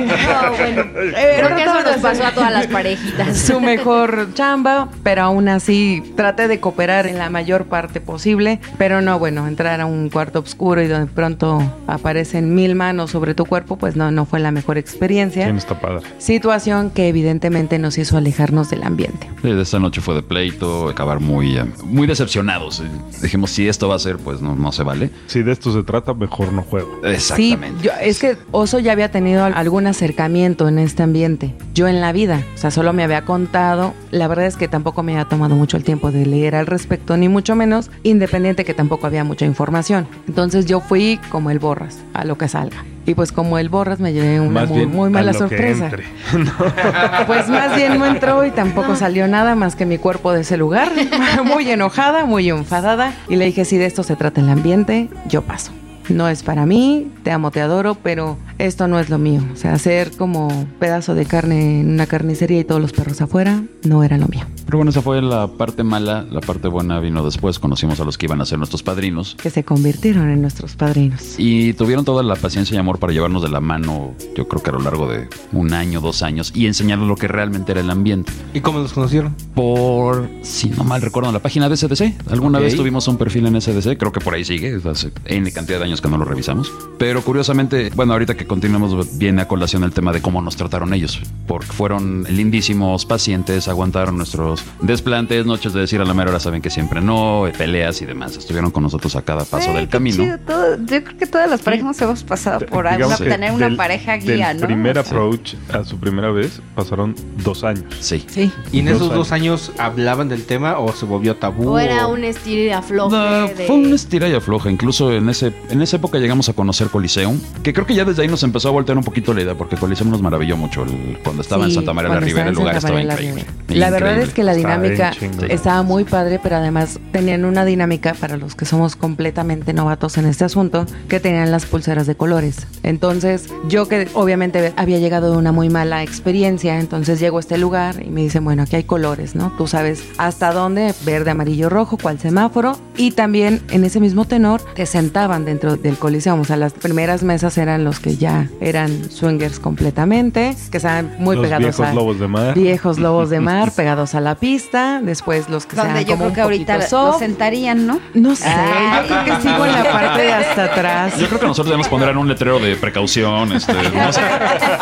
No, 0.00 0.56
bueno, 0.56 0.84
creo 0.92 1.56
que 1.56 1.62
eso 1.62 1.82
nos 1.82 1.96
pasó 1.98 2.24
a 2.24 2.32
todas 2.32 2.52
las 2.52 2.66
parejitas. 2.68 3.36
su 3.38 3.60
mejor 3.60 4.32
chamba, 4.34 4.88
pero 5.02 5.22
aún 5.22 5.48
así 5.48 6.02
traté 6.16 6.48
de 6.48 6.60
cooperar 6.60 7.06
en 7.06 7.18
la 7.18 7.30
mayor 7.30 7.66
parte 7.66 8.00
posible, 8.00 8.60
pero 8.78 9.00
no, 9.00 9.18
bueno, 9.18 9.46
entrar 9.46 9.80
a 9.80 9.86
un 9.86 10.10
cuarto 10.10 10.40
oscuro 10.40 10.82
y 10.82 10.86
de 10.88 11.06
pronto 11.06 11.62
aparecen 11.86 12.54
mil 12.54 12.74
manos 12.74 13.10
sobre 13.10 13.34
tu 13.34 13.46
cuerpo, 13.46 13.76
pues 13.76 13.96
no, 13.96 14.10
no 14.10 14.24
fue 14.24 14.40
la 14.40 14.50
mejor 14.50 14.78
experiencia. 14.78 15.44
¿Quién 15.44 15.56
está 15.56 15.78
padre? 15.80 16.06
Situación 16.18 16.90
que 16.90 17.08
evidentemente 17.08 17.78
nos 17.78 17.89
nos 17.90 17.98
hizo 17.98 18.16
alejarnos 18.16 18.70
del 18.70 18.84
ambiente. 18.84 19.28
Esta 19.42 19.80
noche 19.80 20.00
fue 20.00 20.14
de 20.14 20.22
pleito, 20.22 20.88
acabar 20.88 21.18
muy, 21.18 21.56
eh, 21.58 21.64
muy 21.84 22.06
decepcionados. 22.06 22.78
Eh, 22.78 22.84
Dijimos, 23.20 23.50
si 23.50 23.66
esto 23.66 23.88
va 23.88 23.96
a 23.96 23.98
ser, 23.98 24.16
pues 24.18 24.40
no, 24.40 24.54
no 24.54 24.70
se 24.70 24.84
vale. 24.84 25.10
Si 25.26 25.42
de 25.42 25.50
esto 25.50 25.72
se 25.72 25.82
trata, 25.82 26.14
mejor 26.14 26.52
no 26.52 26.62
juego. 26.62 26.88
Exactamente. 27.04 27.80
Sí, 27.80 27.84
yo- 27.86 27.90
es 28.00 28.20
que 28.20 28.36
Oso 28.52 28.78
ya 28.78 28.92
había 28.92 29.10
tenido 29.10 29.44
algún 29.44 29.88
acercamiento 29.88 30.68
en 30.68 30.78
este 30.78 31.02
ambiente. 31.02 31.52
Yo 31.74 31.88
en 31.88 32.00
la 32.00 32.12
vida, 32.12 32.44
o 32.54 32.58
sea, 32.58 32.70
solo 32.70 32.92
me 32.92 33.02
había 33.02 33.24
contado. 33.24 33.92
La 34.12 34.28
verdad 34.28 34.46
es 34.46 34.56
que 34.56 34.68
tampoco 34.68 35.02
me 35.02 35.12
había 35.16 35.24
tomado 35.28 35.56
mucho 35.56 35.76
el 35.76 35.82
tiempo 35.82 36.12
de 36.12 36.26
leer 36.26 36.54
al 36.54 36.66
respecto, 36.68 37.16
ni 37.16 37.28
mucho 37.28 37.56
menos, 37.56 37.90
independiente 38.04 38.64
que 38.64 38.72
tampoco 38.74 39.08
había 39.08 39.24
mucha 39.24 39.46
información. 39.46 40.06
Entonces 40.28 40.66
yo 40.66 40.80
fui 40.80 41.18
como 41.30 41.50
el 41.50 41.58
borras, 41.58 41.98
a 42.14 42.24
lo 42.24 42.38
que 42.38 42.46
salga. 42.46 42.84
Y 43.10 43.14
pues 43.14 43.32
como 43.32 43.58
el 43.58 43.68
borras 43.68 43.98
me 43.98 44.12
llevé 44.12 44.40
una 44.40 44.60
Más 44.60 44.68
muy, 44.68 44.86
muy 44.86 45.10
mala 45.10 45.32
sorpresa. 45.32 45.90
Pues 47.26 47.48
más 47.48 47.74
bien 47.74 47.98
no 47.98 48.06
entró 48.06 48.44
y 48.44 48.52
tampoco 48.52 48.94
salió 48.94 49.26
nada 49.26 49.56
más 49.56 49.74
que 49.74 49.84
mi 49.84 49.98
cuerpo 49.98 50.32
de 50.32 50.42
ese 50.42 50.56
lugar. 50.56 50.92
Muy 51.44 51.68
enojada, 51.68 52.24
muy 52.24 52.48
enfadada. 52.48 53.12
Y 53.28 53.36
le 53.36 53.46
dije, 53.46 53.64
si 53.64 53.78
de 53.78 53.86
esto 53.86 54.04
se 54.04 54.14
trata 54.14 54.40
el 54.40 54.48
ambiente, 54.48 55.08
yo 55.26 55.42
paso. 55.42 55.72
No 56.10 56.28
es 56.28 56.42
para 56.42 56.66
mí, 56.66 57.08
te 57.22 57.30
amo, 57.30 57.50
te 57.50 57.60
adoro, 57.60 57.94
pero 57.94 58.36
esto 58.58 58.88
no 58.88 58.98
es 58.98 59.10
lo 59.10 59.18
mío. 59.18 59.42
O 59.52 59.56
sea, 59.56 59.72
hacer 59.72 60.10
como 60.16 60.66
pedazo 60.78 61.14
de 61.14 61.24
carne 61.24 61.80
en 61.80 61.90
una 61.90 62.06
carnicería 62.06 62.60
y 62.60 62.64
todos 62.64 62.80
los 62.80 62.92
perros 62.92 63.20
afuera, 63.20 63.62
no 63.84 64.02
era 64.02 64.18
lo 64.18 64.26
mío. 64.26 64.44
Pero 64.66 64.78
bueno, 64.78 64.90
esa 64.90 65.02
fue 65.02 65.20
la 65.22 65.48
parte 65.48 65.82
mala. 65.82 66.26
La 66.30 66.40
parte 66.40 66.68
buena 66.68 67.00
vino 67.00 67.24
después. 67.24 67.58
Conocimos 67.58 67.98
a 68.00 68.04
los 68.04 68.18
que 68.18 68.26
iban 68.26 68.40
a 68.40 68.46
ser 68.46 68.58
nuestros 68.58 68.82
padrinos. 68.82 69.36
Que 69.40 69.50
se 69.50 69.64
convirtieron 69.64 70.30
en 70.30 70.40
nuestros 70.42 70.76
padrinos. 70.76 71.34
Y 71.38 71.72
tuvieron 71.72 72.04
toda 72.04 72.22
la 72.22 72.36
paciencia 72.36 72.76
y 72.76 72.78
amor 72.78 72.98
para 72.98 73.12
llevarnos 73.12 73.42
de 73.42 73.48
la 73.48 73.60
mano, 73.60 74.14
yo 74.36 74.46
creo 74.46 74.62
que 74.62 74.70
a 74.70 74.72
lo 74.74 74.80
largo 74.80 75.08
de 75.08 75.28
un 75.52 75.72
año, 75.72 76.00
dos 76.00 76.22
años, 76.22 76.52
y 76.54 76.66
enseñarnos 76.66 77.08
lo 77.08 77.16
que 77.16 77.26
realmente 77.28 77.72
era 77.72 77.80
el 77.80 77.90
ambiente. 77.90 78.32
¿Y 78.54 78.60
cómo 78.60 78.78
los 78.78 78.92
conocieron? 78.92 79.34
Por, 79.54 80.28
si 80.42 80.68
no 80.70 80.84
mal 80.84 81.02
recuerdo, 81.02 81.30
en 81.30 81.34
la 81.34 81.42
página 81.42 81.68
de 81.68 81.76
SDC. 81.76 82.30
Alguna 82.30 82.58
vez 82.58 82.76
tuvimos 82.76 83.08
un 83.08 83.16
perfil 83.16 83.46
en 83.46 83.60
SDC, 83.60 83.96
creo 83.98 84.12
que 84.12 84.20
por 84.20 84.34
ahí 84.34 84.44
sigue, 84.44 84.80
hace 84.88 85.12
N 85.24 85.50
cantidad 85.52 85.78
de 85.78 85.84
años 85.84 85.99
que 86.00 86.08
no 86.08 86.18
lo 86.18 86.24
revisamos. 86.24 86.72
Pero 86.98 87.22
curiosamente, 87.22 87.90
bueno, 87.94 88.12
ahorita 88.12 88.36
que 88.36 88.46
continuamos, 88.46 89.18
viene 89.18 89.42
a 89.42 89.48
colación 89.48 89.84
el 89.84 89.92
tema 89.92 90.12
de 90.12 90.20
cómo 90.20 90.42
nos 90.42 90.56
trataron 90.56 90.92
ellos. 90.94 91.20
Porque 91.46 91.66
fueron 91.66 92.24
lindísimos 92.28 93.06
pacientes, 93.06 93.68
aguantaron 93.68 94.16
nuestros 94.16 94.62
desplantes, 94.82 95.46
noches 95.46 95.72
de 95.72 95.80
decir 95.80 96.00
a 96.00 96.04
la 96.04 96.14
mera 96.14 96.30
hora 96.30 96.40
saben 96.40 96.60
que 96.62 96.70
siempre 96.70 97.00
no, 97.00 97.44
peleas 97.56 98.00
y 98.02 98.06
demás. 98.06 98.36
Estuvieron 98.36 98.70
con 98.70 98.82
nosotros 98.82 99.16
a 99.16 99.22
cada 99.22 99.44
paso 99.44 99.72
del 99.72 99.84
qué 99.84 99.88
camino. 99.90 100.24
chido, 100.24 100.38
todo- 100.40 100.76
yo 100.76 101.04
creo 101.04 101.16
que 101.18 101.26
todas 101.26 101.48
las 101.50 101.62
parejas 101.62 101.86
nos 101.86 102.00
hemos 102.02 102.22
pasado 102.24 102.66
por 102.66 102.86
que 102.86 103.24
tener 103.24 103.52
una 103.52 103.66
del- 103.66 103.76
pareja 103.76 104.16
guía, 104.16 104.48
del 104.48 104.60
¿no? 104.60 104.66
primer 104.66 104.98
approach 104.98 105.54
a 105.72 105.84
su 105.84 105.98
primera 105.98 106.30
vez 106.30 106.60
pasaron 106.74 107.14
dos 107.42 107.64
años. 107.64 107.84
Sí. 108.00 108.24
Sí. 108.28 108.50
¿Y 108.72 108.80
en 108.80 108.86
Dos 108.86 108.96
esos 108.96 109.08
años. 109.10 109.16
dos 109.18 109.32
años 109.32 109.72
hablaban 109.78 110.28
del 110.28 110.44
tema 110.44 110.78
o 110.78 110.92
se 110.92 111.04
volvió 111.06 111.36
tabú? 111.36 111.70
O 111.70 111.78
era 111.78 112.06
un 112.06 112.24
estilo 112.24 112.62
y 112.64 112.70
afloje 112.70 113.16
No, 113.16 113.46
de... 113.48 113.66
Fue 113.66 113.76
un 113.76 113.92
estira 113.92 114.28
y 114.28 114.34
afloja. 114.34 114.70
Incluso 114.70 115.12
en 115.12 115.28
ese 115.28 115.52
en 115.68 115.82
esa 115.90 115.96
época 115.96 116.18
llegamos 116.18 116.48
a 116.48 116.52
conocer 116.52 116.88
Coliseum, 116.88 117.38
que 117.62 117.72
creo 117.72 117.84
que 117.84 117.94
ya 117.94 118.04
desde 118.04 118.22
ahí 118.22 118.28
nos 118.28 118.42
empezó 118.44 118.68
a 118.68 118.70
voltear 118.70 118.96
un 118.96 119.02
poquito 119.04 119.34
la 119.34 119.42
idea, 119.42 119.54
porque 119.56 119.76
Coliseum 119.76 120.08
nos 120.10 120.22
maravilló 120.22 120.56
mucho 120.56 120.84
el- 120.84 121.18
cuando 121.24 121.42
estaba 121.42 121.64
en 121.64 121.70
Sí, 121.70 121.74
Santa 121.76 121.92
María 121.92 122.10
la 122.14 122.20
Ribera. 122.20 122.42
El 122.44 122.48
en 122.50 122.54
lugar 122.54 122.76
estaba 122.76 122.94
la 123.02 123.12
increíble. 123.14 123.40
Ribera. 123.66 123.80
La 123.80 123.90
verdad 123.90 124.08
Increíble. 124.10 124.28
es 124.28 124.34
que 124.34 124.44
la 124.44 124.54
dinámica 124.54 125.12
estaba 125.48 125.82
muy 125.82 126.04
padre, 126.04 126.38
pero 126.42 126.56
además 126.56 126.98
tenían 127.12 127.44
una 127.44 127.64
dinámica 127.64 128.14
para 128.14 128.36
los 128.36 128.54
que 128.54 128.64
somos 128.64 128.94
completamente 128.96 129.72
novatos 129.72 130.16
en 130.18 130.26
este 130.26 130.44
asunto, 130.44 130.86
que 131.08 131.18
tenían 131.20 131.50
las 131.50 131.66
pulseras 131.66 132.06
de 132.06 132.14
colores. 132.14 132.66
Entonces, 132.82 133.48
yo 133.68 133.88
que 133.88 134.08
obviamente 134.14 134.72
había 134.76 134.98
llegado 134.98 135.32
de 135.32 135.38
una 135.38 135.52
muy 135.52 135.68
mala 135.70 136.02
experiencia, 136.02 136.78
entonces 136.78 137.18
llego 137.20 137.38
a 137.38 137.40
este 137.40 137.58
lugar 137.58 138.02
y 138.04 138.10
me 138.10 138.22
dicen, 138.22 138.44
bueno, 138.44 138.62
aquí 138.62 138.76
hay 138.76 138.84
colores, 138.84 139.34
¿no? 139.34 139.52
Tú 139.58 139.66
sabes 139.66 140.02
hasta 140.18 140.52
dónde, 140.52 140.94
verde, 141.04 141.30
amarillo, 141.30 141.68
rojo, 141.68 141.96
cuál 142.00 142.18
semáforo, 142.20 142.76
y 142.96 143.12
también 143.12 143.60
en 143.70 143.84
ese 143.84 144.00
mismo 144.00 144.24
tenor 144.24 144.60
te 144.74 144.86
sentaban 144.86 145.44
dentro 145.44 145.76
del 145.82 145.96
coliseo. 145.96 146.34
O 146.40 146.44
sea, 146.44 146.56
las 146.56 146.72
primeras 146.72 147.22
mesas 147.22 147.56
eran 147.58 147.84
los 147.84 148.00
que 148.00 148.16
ya 148.16 148.48
eran 148.60 149.10
swingers 149.10 149.58
completamente, 149.58 150.54
que 150.70 150.76
estaban 150.76 151.14
muy 151.18 151.36
Los 151.36 151.44
pegados 151.44 151.62
viejos 151.64 151.86
a 151.86 151.92
lobos 151.94 152.20
de 152.20 152.28
mar. 152.28 152.54
viejos 152.54 152.98
lobos 152.98 153.30
de 153.30 153.40
mar 153.40 153.70
pegados 153.76 154.14
a 154.14 154.20
la 154.20 154.34
pista, 154.34 155.00
después 155.02 155.48
los 155.48 155.66
que 155.66 155.76
Donde 155.76 155.92
sean 155.92 156.04
yo 156.04 156.12
como 156.12 156.18
creo 156.18 156.28
un 156.28 156.34
que 156.34 156.40
ahorita 156.42 156.82
soft. 156.82 157.18
sentarían, 157.20 157.86
¿no? 157.86 158.00
No 158.14 158.34
sé, 158.36 158.48
Ay. 158.48 159.08
yo 159.08 159.24
creo 159.24 159.24
que 159.36 159.42
sigo 159.42 159.66
en 159.66 159.72
la 159.72 159.84
parte 159.92 160.22
de 160.22 160.32
hasta 160.32 160.64
atrás. 160.64 161.18
Yo 161.18 161.26
creo 161.26 161.40
que 161.40 161.46
nosotros 161.46 161.66
debemos 161.68 161.88
poner 161.88 162.08
en 162.10 162.18
un 162.18 162.28
letrero 162.28 162.58
de 162.58 162.76
precaución. 162.76 163.52
Este, 163.52 163.72
no 163.94 164.12
sé, 164.12 164.20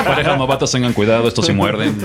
parejas 0.05 0.39
novatas 0.39 0.71
tengan 0.71 0.93
cuidado, 0.93 1.29
estos 1.29 1.47
sí 1.47 1.53
muerden. 1.53 1.97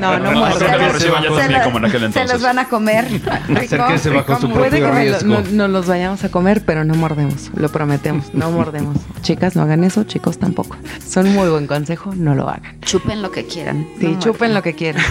No, 0.00 0.18
no 0.18 0.32
No, 0.32 0.40
muerde. 0.40 0.64
creo 0.66 0.78
que 0.78 0.86
lo 0.86 0.92
reciban 0.92 1.22
ya 1.22 1.28
Se 1.30 1.36
también 1.36 1.58
lo- 1.60 1.64
como 1.64 1.78
en 1.78 1.84
aquel 1.86 2.12
Se 2.12 2.24
los 2.26 2.42
van 2.42 2.58
a 2.58 2.64
comer. 2.68 3.04
Rico, 3.48 3.76
bajo 3.78 3.98
su 3.98 4.10
rico. 4.10 4.38
Puede 4.54 4.78
que 4.78 4.82
propio 4.82 4.92
me 4.94 5.04
lo- 5.06 5.18
riesgo. 5.18 5.28
no, 5.28 5.42
no 5.52 5.68
los 5.68 5.86
vayamos 5.86 6.24
a 6.24 6.30
comer, 6.30 6.62
pero 6.64 6.84
no 6.84 6.94
mordemos, 6.94 7.50
lo 7.54 7.68
prometemos, 7.94 8.34
no 8.34 8.50
mordemos. 8.50 8.96
Chicas, 9.22 9.56
no 9.56 9.62
hagan 9.62 9.84
eso, 9.84 10.04
chicos 10.04 10.38
tampoco. 10.38 10.76
Son 11.06 11.32
muy 11.32 11.48
buen 11.48 11.66
consejo, 11.66 12.12
no 12.14 12.34
lo 12.34 12.48
hagan. 12.48 12.78
Chupen 12.80 13.22
lo 13.22 13.30
que 13.30 13.46
quieran. 13.46 13.86
Sí, 13.98 14.08
No 14.08 14.18
chupen 14.18 14.52
lo 14.52 14.62
que 14.62 14.74
quieran. 14.74 15.02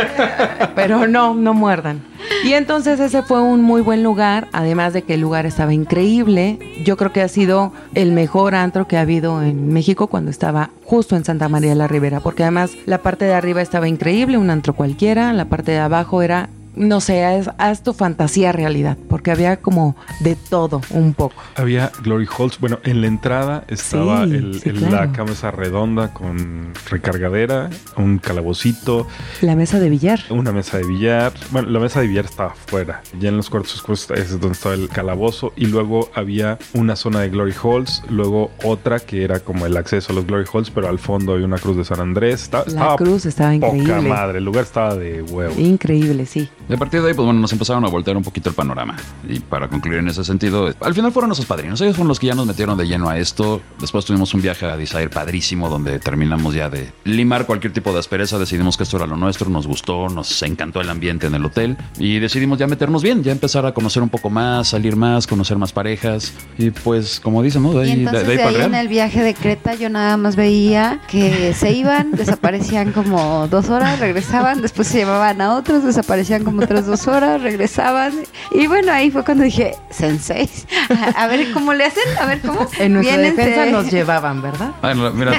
Pero 0.76 1.06
no, 1.06 1.34
no 1.34 1.54
muerdan. 1.54 2.02
Y 2.44 2.52
entonces 2.52 3.00
ese 3.00 3.22
fue 3.22 3.40
un 3.42 3.62
muy 3.62 3.80
buen 3.80 4.02
lugar, 4.02 4.48
además 4.52 4.92
de 4.92 5.02
que 5.02 5.14
el 5.14 5.20
lugar 5.20 5.46
estaba 5.46 5.72
increíble. 5.74 6.58
Yo 6.84 6.96
creo 6.96 7.12
que 7.12 7.22
ha 7.22 7.28
sido 7.28 7.72
el 7.94 8.12
mejor 8.12 8.54
antro 8.54 8.86
que 8.86 8.96
ha 8.96 9.00
habido 9.00 9.42
en 9.42 9.72
México 9.72 10.06
cuando 10.06 10.30
estaba 10.30 10.70
justo 10.84 11.16
en 11.16 11.24
Santa 11.24 11.48
María 11.48 11.74
la 11.74 11.88
Ribera, 11.88 12.20
porque 12.20 12.42
además 12.42 12.72
la 12.86 12.98
parte 12.98 13.24
de 13.24 13.34
arriba 13.34 13.62
estaba 13.62 13.88
increíble, 13.88 14.38
un 14.38 14.50
antro 14.50 14.74
cualquiera, 14.74 15.32
la 15.32 15.46
parte 15.46 15.72
de 15.72 15.78
abajo 15.78 16.22
era 16.22 16.50
no 16.76 17.00
sé, 17.00 17.24
haz, 17.24 17.50
haz 17.58 17.82
tu 17.82 17.92
fantasía 17.92 18.52
realidad, 18.52 18.96
porque 19.08 19.30
había 19.30 19.56
como 19.58 19.96
de 20.20 20.36
todo 20.36 20.80
un 20.90 21.14
poco. 21.14 21.34
Había 21.56 21.90
Glory 22.02 22.26
Halls. 22.38 22.58
Bueno, 22.60 22.78
en 22.84 23.00
la 23.00 23.06
entrada 23.08 23.64
estaba 23.68 24.24
Sí, 24.26 24.34
el- 24.34 24.60
sí, 24.60 24.68
el- 24.70 24.76
claro. 24.76 24.94
la 25.06 25.12
cama 25.12 25.32
esa 25.32 25.50
redonda 25.50 26.12
con 26.12 26.72
recargadera, 26.88 27.70
un 27.96 28.18
calabocito, 28.18 29.06
La 29.40 29.56
mesa 29.56 29.78
de 29.80 29.90
billar. 29.90 30.20
una 30.30 30.52
mesa 30.52 30.78
de 30.78 30.84
billar. 30.86 31.32
Bueno, 31.50 31.68
la 31.70 31.80
mesa 31.80 32.00
de 32.00 32.06
billar 32.08 32.24
estaba 32.26 32.50
afuera. 32.52 33.02
Ya 33.18 33.28
en 33.30 33.36
los 33.36 33.50
cuartos 33.50 33.74
oscuros 33.76 34.10
es 34.10 34.30
donde 34.40 34.52
estaba 34.52 34.74
el 34.74 34.88
calabozo. 34.88 35.52
Y 35.56 35.66
luego 35.66 36.10
había 36.14 36.58
una 36.74 36.96
zona 36.96 37.20
de 37.20 37.30
Glory 37.30 37.54
Halls. 37.62 38.02
Luego 38.08 38.50
otra 38.64 39.00
que 39.00 39.24
era 39.24 39.40
como 39.40 39.66
el 39.66 39.76
acceso 39.76 40.12
a 40.12 40.16
los 40.16 40.26
Glory 40.26 40.44
Halls, 40.52 40.70
pero 40.70 40.88
al 40.88 40.98
fondo 40.98 41.32
había 41.32 41.46
una 41.46 41.58
cruz 41.58 41.76
de 41.76 41.84
San 41.84 42.00
Andrés. 42.00 42.42
Estaba, 42.42 42.64
La 42.64 42.70
estaba 42.70 42.96
cruz 42.96 43.26
estaba 43.26 43.52
poca 43.58 43.76
increíble. 43.76 44.08
madre. 44.08 44.38
El 44.38 44.44
lugar 44.44 44.64
estaba 44.64 44.94
de 44.96 45.22
huevo. 45.22 45.54
Increíble, 45.58 46.26
sí. 46.26 46.48
Y 46.68 46.74
a 46.74 46.76
partir 46.76 47.02
de 47.02 47.08
ahí, 47.08 47.14
pues 47.14 47.24
bueno, 47.24 47.40
nos 47.40 47.52
empezaron 47.52 47.84
a 47.84 47.88
voltear 47.88 48.16
un 48.16 48.22
poquito 48.22 48.48
el 48.48 48.54
panorama. 48.54 48.96
Y 49.28 49.40
para 49.40 49.68
concluir 49.68 49.98
en 49.98 50.08
ese 50.08 50.24
sentido, 50.24 50.72
al 50.80 50.94
final 50.94 51.12
fueron 51.12 51.28
nuestros 51.28 51.46
padrinos. 51.46 51.80
Ellos 51.80 51.96
fueron 51.96 52.08
los 52.08 52.20
que 52.20 52.28
ya 52.28 52.34
nos 52.34 52.46
metieron 52.46 52.76
de 52.78 52.86
lleno 52.86 53.08
a 53.08 53.18
esto. 53.18 53.60
Después 53.80 54.04
tuvimos 54.04 54.32
un 54.34 54.42
viaje 54.42 54.66
a 54.66 54.76
Desire 54.76 55.08
padrísimo, 55.08 55.68
donde 55.68 55.98
terminamos 55.98 56.54
ya 56.54 56.70
de 56.70 56.92
limar 57.04 57.46
cualquier 57.46 57.72
tipo 57.72 57.92
de 57.92 57.98
aspereza. 57.98 58.38
Decidimos 58.38 58.76
que 58.76 58.84
esto 58.84 58.96
era 58.96 59.06
lo 59.06 59.16
nuestro, 59.16 59.50
nos 59.50 59.66
gustó, 59.66 60.08
nos 60.08 60.42
encantó 60.42 60.80
el 60.80 60.90
ambiente 60.90 61.26
en 61.26 61.34
el 61.34 61.44
hotel. 61.44 61.76
Y 61.98 62.18
decidimos 62.18 62.58
ya 62.58 62.66
meternos 62.66 63.02
bien, 63.02 63.22
ya 63.22 63.32
empezar 63.32 63.66
a 63.66 63.72
conocer 63.72 64.02
un 64.02 64.08
poco 64.08 64.30
más, 64.30 64.68
salir 64.68 64.96
más, 64.96 65.26
conocer 65.26 65.58
más 65.58 65.72
parejas. 65.72 66.32
Y 66.58 66.70
pues, 66.70 67.20
como 67.20 67.42
dicen, 67.42 67.62
¿no? 67.62 67.72
De 67.72 67.86
Y 67.86 67.90
ahí, 67.90 67.96
de, 67.96 68.00
entonces 68.02 68.26
de 68.26 68.32
ahí 68.32 68.54
de 68.54 68.60
ahí 68.60 68.66
en 68.66 68.74
el 68.74 68.88
viaje 68.88 69.22
de 69.22 69.34
Creta 69.34 69.74
yo 69.74 69.88
nada 69.88 70.16
más 70.16 70.36
veía 70.36 71.00
que 71.08 71.52
se 71.54 71.72
iban, 71.72 72.12
desaparecían 72.12 72.92
como 72.92 73.48
dos 73.48 73.68
horas, 73.70 73.98
regresaban, 73.98 74.62
después 74.62 74.88
se 74.88 74.98
llevaban 74.98 75.40
a 75.40 75.54
otros, 75.54 75.84
desaparecían 75.84 76.44
como 76.44 76.49
otras 76.58 76.86
dos 76.86 77.06
horas, 77.06 77.42
regresaban. 77.42 78.12
Y 78.52 78.66
bueno, 78.66 78.92
ahí 78.92 79.10
fue 79.10 79.24
cuando 79.24 79.44
dije, 79.44 79.74
senseis, 79.90 80.66
a, 80.88 81.24
a 81.24 81.26
ver 81.26 81.52
cómo 81.52 81.72
le 81.72 81.84
hacen, 81.84 82.02
a 82.20 82.26
ver 82.26 82.40
cómo. 82.40 82.68
En 82.78 82.94
nuestra 82.94 83.18
defensa 83.18 83.66
nos 83.66 83.90
llevaban, 83.90 84.42
¿verdad? 84.42 84.72
Ay, 84.82 84.96
no, 84.96 85.10
mira, 85.12 85.38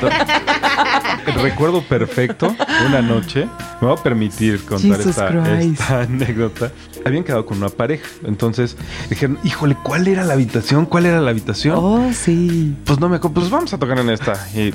Recuerdo 1.41 1.81
perfecto 1.81 2.55
una 2.85 3.01
noche. 3.01 3.47
Me 3.81 3.87
voy 3.87 3.97
a 3.97 4.01
permitir 4.01 4.63
contar 4.63 4.99
esta, 5.01 6.01
anécdota. 6.01 6.71
Habían 7.05 7.23
quedado 7.23 7.45
con 7.45 7.57
una 7.57 7.69
pareja. 7.69 8.07
Entonces 8.25 8.77
dijeron, 9.09 9.39
híjole, 9.43 9.75
¿cuál 9.81 10.07
era 10.07 10.23
la 10.23 10.33
habitación? 10.33 10.85
¿Cuál 10.85 11.07
era 11.07 11.19
la 11.19 11.31
habitación? 11.31 11.75
Oh, 11.77 12.11
sí. 12.13 12.75
Pues 12.85 12.99
no 12.99 13.09
me 13.09 13.17
acuerdo. 13.17 13.35
Pues 13.35 13.49
vamos 13.49 13.73
a 13.73 13.77
tocar 13.77 13.99
en 13.99 14.09
esta. 14.09 14.33
Y, 14.53 14.73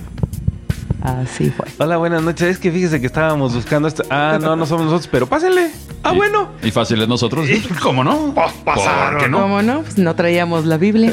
Así 1.06 1.50
fue. 1.50 1.66
Hola, 1.78 1.98
buenas 1.98 2.20
noches. 2.22 2.48
Es 2.48 2.58
que 2.58 2.72
fíjese 2.72 3.00
que 3.00 3.06
estábamos 3.06 3.54
buscando 3.54 3.86
esto. 3.86 4.02
Ah, 4.10 4.38
no, 4.40 4.56
no 4.56 4.66
somos 4.66 4.86
nosotros, 4.86 5.08
pero 5.10 5.26
pásenle. 5.28 5.70
Ah, 6.02 6.10
y- 6.12 6.16
bueno. 6.16 6.48
Y 6.64 6.72
fáciles 6.72 7.06
nosotros. 7.06 7.48
¿Cómo 7.80 8.02
no? 8.02 8.34
pasaron, 8.64 9.12
¿Por 9.14 9.22
qué 9.22 9.28
no? 9.28 9.40
¿Cómo 9.42 9.62
no? 9.62 9.82
Pues 9.82 9.98
no 9.98 10.16
traíamos 10.16 10.64
la 10.66 10.78
Biblia. 10.78 11.12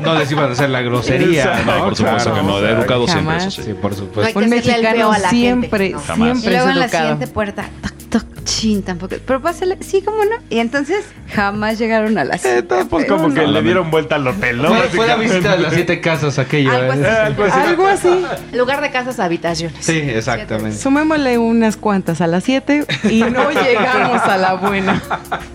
No 0.00 0.14
les 0.14 0.30
iban 0.32 0.48
a 0.48 0.52
hacer 0.52 0.70
la 0.70 0.80
grosería, 0.80 1.42
Exacto. 1.44 1.70
No, 1.70 1.78
¿no? 1.78 1.84
por 1.84 1.96
supuesto 1.96 2.30
Claro, 2.30 2.40
que 2.40 2.46
no. 2.52 2.56
De 2.60 2.62
exacto. 2.70 2.80
educado 2.80 3.06
siempre, 3.08 3.36
eso 3.36 3.50
sí. 3.50 3.62
Sí, 3.62 3.74
por 3.74 3.90
No 3.92 3.96
supuesto. 3.98 4.38
que 4.38 4.44
Un 4.44 4.50
mexicano 4.50 5.12
a 5.12 5.18
la 5.18 5.30
siempre, 5.30 5.88
gente, 5.90 6.02
¿no? 6.08 6.12
Y 6.12 6.16
siempre 6.16 6.50
es 6.50 6.56
luego 6.64 6.68
en 6.70 6.78
la 6.80 6.88
siguiente 6.88 7.26
puerta, 7.26 7.68
chin, 8.52 8.82
tampoco. 8.82 9.16
Pero 9.26 9.40
pásale, 9.40 9.78
sí, 9.80 10.02
cómo 10.02 10.24
no. 10.24 10.36
Y 10.50 10.58
entonces 10.58 11.04
jamás 11.34 11.78
llegaron 11.78 12.18
a 12.18 12.24
las 12.24 12.44
Eh, 12.44 12.62
pues, 12.62 12.86
pues, 12.86 13.06
como 13.06 13.32
que 13.32 13.46
le 13.46 13.62
dieron 13.62 13.90
vuelta 13.90 14.16
al 14.16 14.26
hotel, 14.26 14.58
¿no? 14.58 14.68
Fue, 14.68 14.88
fue 14.88 15.06
la 15.06 15.16
visita 15.16 15.56
de 15.56 15.62
las 15.62 15.74
siete 15.74 16.00
casas 16.00 16.38
aquella. 16.38 16.74
Algo 16.76 16.92
¿eh? 16.92 17.06
así. 17.06 17.26
Algo 17.26 17.44
así. 17.44 18.08
Algo 18.08 18.26
así. 18.26 18.56
Lugar 18.56 18.80
de 18.80 18.90
casas 18.90 19.18
a 19.18 19.24
habitaciones. 19.24 19.76
Sí, 19.80 19.98
exactamente. 19.98 20.78
Sumémosle 20.78 21.38
unas 21.38 21.76
cuantas 21.76 22.20
a 22.20 22.26
las 22.26 22.44
7 22.44 22.86
y 23.10 23.22
no 23.22 23.50
llegamos 23.62 24.22
a 24.22 24.36
la 24.36 24.54
buena. 24.54 25.02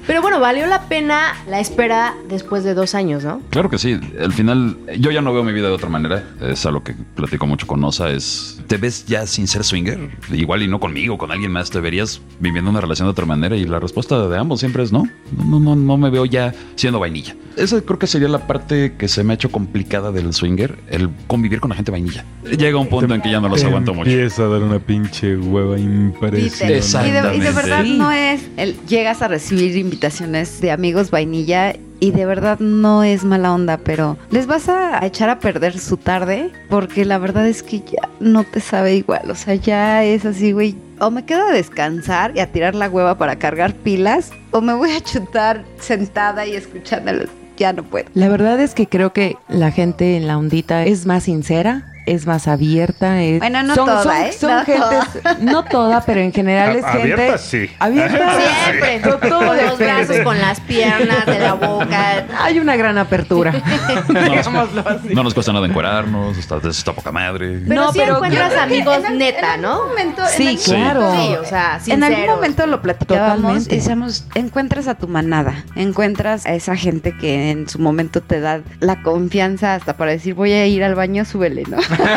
Pero 0.05 0.21
bueno, 0.21 0.39
valió 0.39 0.65
la 0.67 0.83
pena 0.83 1.35
la 1.47 1.59
espera 1.59 2.15
después 2.27 2.63
de 2.63 2.73
dos 2.73 2.95
años, 2.95 3.23
¿no? 3.23 3.41
Claro 3.49 3.69
que 3.69 3.77
sí. 3.77 3.99
Al 4.19 4.33
final, 4.33 4.77
yo 4.99 5.11
ya 5.11 5.21
no 5.21 5.33
veo 5.33 5.43
mi 5.43 5.53
vida 5.53 5.67
de 5.67 5.73
otra 5.73 5.89
manera. 5.89 6.23
Es 6.41 6.65
algo 6.65 6.83
que 6.83 6.95
platico 7.15 7.45
mucho 7.45 7.67
con 7.67 7.83
Osa. 7.83 8.09
Es, 8.09 8.59
¿te 8.67 8.77
ves 8.77 9.05
ya 9.05 9.25
sin 9.27 9.47
ser 9.47 9.63
swinger? 9.63 10.09
Igual 10.31 10.63
y 10.63 10.67
no 10.67 10.79
conmigo, 10.79 11.17
con 11.17 11.31
alguien 11.31 11.51
más. 11.51 11.69
¿Te 11.69 11.79
verías 11.79 12.21
viviendo 12.39 12.71
una 12.71 12.81
relación 12.87 13.07
de 13.07 13.11
otra 13.11 13.25
manera? 13.25 13.55
Y 13.55 13.65
la 13.65 13.79
respuesta 13.79 14.27
de 14.27 14.37
ambos 14.37 14.59
siempre 14.59 14.83
es 14.83 14.91
no. 14.91 15.03
No, 15.45 15.59
no, 15.59 15.75
no 15.75 15.97
me 15.97 16.09
veo 16.09 16.25
ya 16.25 16.53
siendo 16.75 16.99
vainilla. 16.99 17.35
Esa 17.55 17.81
creo 17.81 17.97
que 17.99 18.07
sería 18.07 18.27
la 18.27 18.45
parte 18.47 18.93
que 18.97 19.07
se 19.07 19.23
me 19.23 19.33
ha 19.33 19.35
hecho 19.35 19.49
complicada 19.51 20.11
del 20.11 20.33
swinger, 20.33 20.77
el 20.89 21.09
convivir 21.27 21.59
con 21.59 21.69
la 21.69 21.75
gente 21.75 21.91
vainilla. 21.91 22.23
Llega 22.57 22.77
un 22.77 22.87
punto 22.87 23.13
en 23.15 23.21
que 23.21 23.31
ya 23.31 23.39
no 23.39 23.49
los 23.49 23.63
aguanto 23.63 23.93
mucho. 23.93 24.09
Empieza 24.09 24.43
a 24.43 24.47
dar 24.47 24.61
una 24.63 24.79
pinche 24.79 25.35
hueva 25.37 25.77
impresionante. 25.79 27.07
Y 27.07 27.11
de, 27.11 27.35
y 27.37 27.39
de 27.39 27.51
verdad 27.51 27.83
Sí. 27.83 27.97
no 27.97 28.11
es. 28.11 28.41
el- 28.57 28.75
llegas 28.87 29.21
a 29.21 29.27
recibir 29.27 29.75
invitaciones 29.77 30.61
de 30.61 30.71
amigos 30.71 31.11
vainilla 31.11 31.75
y 31.99 32.11
de 32.11 32.25
verdad 32.25 32.59
no 32.59 33.03
es 33.03 33.23
mala 33.23 33.53
onda, 33.53 33.77
pero 33.77 34.17
les 34.29 34.45
vas 34.47 34.69
a 34.69 35.03
echar 35.05 35.29
a 35.29 35.39
perder 35.39 35.79
su 35.79 35.97
tarde 35.97 36.51
porque 36.69 37.05
la 37.05 37.17
verdad 37.17 37.47
es 37.47 37.63
que 37.63 37.79
ya 37.79 38.09
no 38.19 38.43
te 38.43 38.59
sabe 38.59 38.95
igual. 38.95 39.29
O 39.31 39.35
sea, 39.35 39.55
ya 39.55 40.03
es 40.03 40.25
así, 40.25 40.51
güey. 40.51 40.75
O 40.99 41.11
me 41.11 41.25
quedo 41.25 41.47
a 41.47 41.51
descansar 41.51 42.31
y 42.35 42.39
a 42.39 42.51
tirar 42.51 42.73
la 42.73 42.89
hueva 42.89 43.17
para 43.17 43.37
cargar 43.37 43.73
pilas, 43.73 44.31
o 44.51 44.61
me 44.61 44.73
voy 44.73 44.91
a 44.91 45.01
chutar 45.01 45.63
sentada 45.79 46.45
y 46.47 46.55
escuchándolos. 46.55 47.29
Ya 47.55 47.73
no 47.73 47.83
puedo. 47.83 48.07
La 48.13 48.29
verdad 48.29 48.59
es 48.59 48.73
que 48.73 48.87
creo 48.87 49.13
que 49.13 49.35
la 49.47 49.71
gente 49.71 50.17
en 50.17 50.27
la 50.27 50.37
ondita 50.37 50.85
es 50.85 51.05
más 51.05 51.23
sincera, 51.23 51.91
es 52.07 52.25
más 52.25 52.47
abierta. 52.47 53.21
es- 53.21 53.39
Bueno, 53.39 53.61
no 53.63 53.75
toda, 53.75 54.27
¿eh? 54.27 54.31
son 54.33 54.51
No 54.51 54.63
gentes- 54.65 55.39
no 55.39 55.63
toda, 55.65 56.01
pero 56.01 56.21
en 56.21 56.31
general 56.33 56.75
es 56.77 56.85
gente. 56.85 57.01
abierta, 57.13 57.37
sí. 57.37 57.69
Abierta, 57.79 58.31
Siempre. 58.65 58.99
Todo, 58.99 59.17
todo 59.17 59.37
con 59.39 59.57
los 59.57 59.77
depende. 59.77 59.85
brazos, 59.85 60.19
con 60.23 60.39
las 60.39 60.59
piernas, 60.61 61.25
de 61.25 61.39
la 61.39 61.53
boca. 61.53 62.25
Hay 62.39 62.59
una 62.59 62.75
gran 62.75 62.97
apertura. 62.97 63.53
No 64.07 64.21
nos, 64.21 64.37
Digámoslo 64.37 64.83
así. 64.87 65.13
no 65.13 65.23
nos 65.23 65.33
cuesta 65.33 65.51
nada 65.53 65.67
encuerarnos, 65.67 66.37
está, 66.37 66.57
está 66.67 66.93
poca 66.93 67.11
madre. 67.11 67.61
Pero 67.67 67.75
No, 67.81 67.91
sí 67.91 67.99
pero 67.99 68.15
encuentras 68.15 68.53
amigos 68.55 68.99
en 69.07 69.17
neta, 69.17 69.55
en 69.55 69.61
¿no? 69.61 69.73
algún 69.73 69.87
momento- 69.89 70.21
en 70.23 70.29
Sí, 70.29 70.47
algún 70.47 70.63
claro. 70.63 71.01
momento- 71.01 71.17
Sí, 71.27 71.35
o 71.35 71.45
sea, 71.45 71.79
En 71.87 72.03
algún 72.03 72.25
momento 72.25 72.67
lo 72.67 72.81
platicábamos 72.81 73.67
y 73.67 73.75
decíamos, 73.75 74.25
encuentras 74.35 74.87
a 74.87 74.95
tu 74.95 75.07
manada, 75.07 75.63
encuentras 75.75 76.45
a 76.45 76.53
esa 76.53 76.75
gente 76.75 77.15
que 77.17 77.51
en 77.51 77.67
su 77.69 77.79
momento 77.79 78.21
te 78.21 78.39
da 78.39 78.61
la 78.79 79.01
confianza 79.03 79.75
hasta 79.75 79.97
para 79.97 80.11
decir 80.11 80.33
voy 80.33 80.51
a 80.53 80.65
ir 80.67 80.83
al 80.83 80.95
baño, 80.95 81.25
súbele, 81.25 81.63
¿no? 81.69 81.77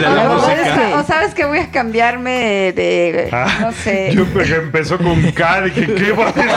La 0.00 0.30
o, 0.30 0.34
música. 0.34 0.54
sabes 0.54 0.72
que, 0.72 0.94
o 0.94 1.02
sabes 1.04 1.34
que 1.34 1.44
voy 1.44 1.58
a 1.58 1.70
cambiarme 1.70 2.72
de, 2.72 3.28
Ah, 3.32 3.46
no 3.60 3.72
sé. 3.72 4.12
Yo 4.14 4.24
empezó 4.56 4.98
con 4.98 5.20
K, 5.32 5.60
dije, 5.62 5.94
¿qué 5.94 6.12
va 6.12 6.28
a 6.28 6.32
decir? 6.32 6.52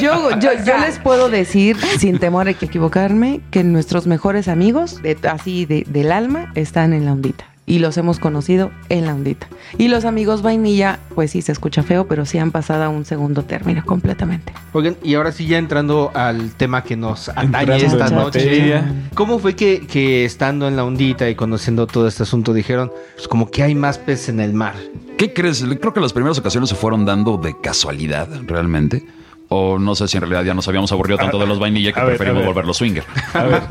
Yo, 0.00 0.30
yo, 0.38 0.50
yo 0.64 0.78
les 0.78 0.98
puedo 0.98 1.28
decir, 1.28 1.76
sin 1.98 2.18
temor 2.18 2.48
a 2.48 2.50
equivocarme, 2.50 3.40
que 3.50 3.64
nuestros 3.64 4.06
mejores 4.06 4.48
amigos, 4.48 5.02
de- 5.02 5.16
así 5.30 5.66
de- 5.66 5.84
del 5.86 6.12
alma, 6.12 6.50
están 6.54 6.92
en 6.92 7.04
la 7.04 7.12
ondita. 7.12 7.44
Y 7.66 7.78
los 7.78 7.96
hemos 7.96 8.18
conocido 8.18 8.70
en 8.90 9.06
la 9.06 9.14
ondita. 9.14 9.48
Y 9.78 9.88
los 9.88 10.04
amigos 10.04 10.42
vainilla, 10.42 10.98
pues 11.14 11.30
sí 11.30 11.40
se 11.40 11.52
escucha 11.52 11.82
feo, 11.82 12.06
pero 12.06 12.26
sí 12.26 12.38
han 12.38 12.50
pasado 12.50 12.84
a 12.84 12.88
un 12.88 13.04
segundo 13.04 13.44
término 13.44 13.82
completamente. 13.84 14.52
Oigan, 14.72 14.96
y 15.02 15.14
ahora 15.14 15.32
sí 15.32 15.46
ya 15.46 15.58
entrando 15.58 16.10
al 16.14 16.52
tema 16.56 16.84
que 16.84 16.96
nos 16.96 17.30
atañe 17.30 17.76
esta 17.76 18.10
noche. 18.10 18.44
materia. 18.44 19.08
¿Cómo 19.14 19.38
fue 19.38 19.56
que, 19.56 19.86
que 19.86 20.24
estando 20.24 20.68
en 20.68 20.76
la 20.76 20.84
ondita 20.84 21.28
y 21.30 21.34
conociendo 21.34 21.86
todo 21.86 22.06
este 22.06 22.24
asunto 22.24 22.52
dijeron, 22.52 22.92
pues 23.14 23.28
como 23.28 23.50
que 23.50 23.62
hay 23.62 23.74
más 23.74 23.98
peces 23.98 24.28
en 24.28 24.40
el 24.40 24.52
mar? 24.52 24.74
¿Qué 25.16 25.32
crees? 25.32 25.64
Creo 25.80 25.94
que 25.94 26.00
las 26.00 26.12
primeras 26.12 26.38
ocasiones 26.38 26.68
se 26.68 26.74
fueron 26.74 27.04
dando 27.04 27.38
de 27.38 27.58
casualidad, 27.60 28.28
realmente. 28.46 29.06
O 29.56 29.78
no 29.78 29.94
sé 29.94 30.08
si 30.08 30.16
en 30.16 30.22
realidad 30.22 30.42
ya 30.42 30.52
nos 30.52 30.66
habíamos 30.66 30.90
aburrido 30.90 31.16
tanto 31.16 31.38
de 31.38 31.46
los 31.46 31.60
vainilla 31.60 31.92
que 31.92 32.00
A 32.00 32.04
ver, 32.04 32.16
preferimos 32.16 32.44
volverlos 32.44 32.76
swinger. 32.76 33.04
A 33.34 33.42
ver, 33.44 33.62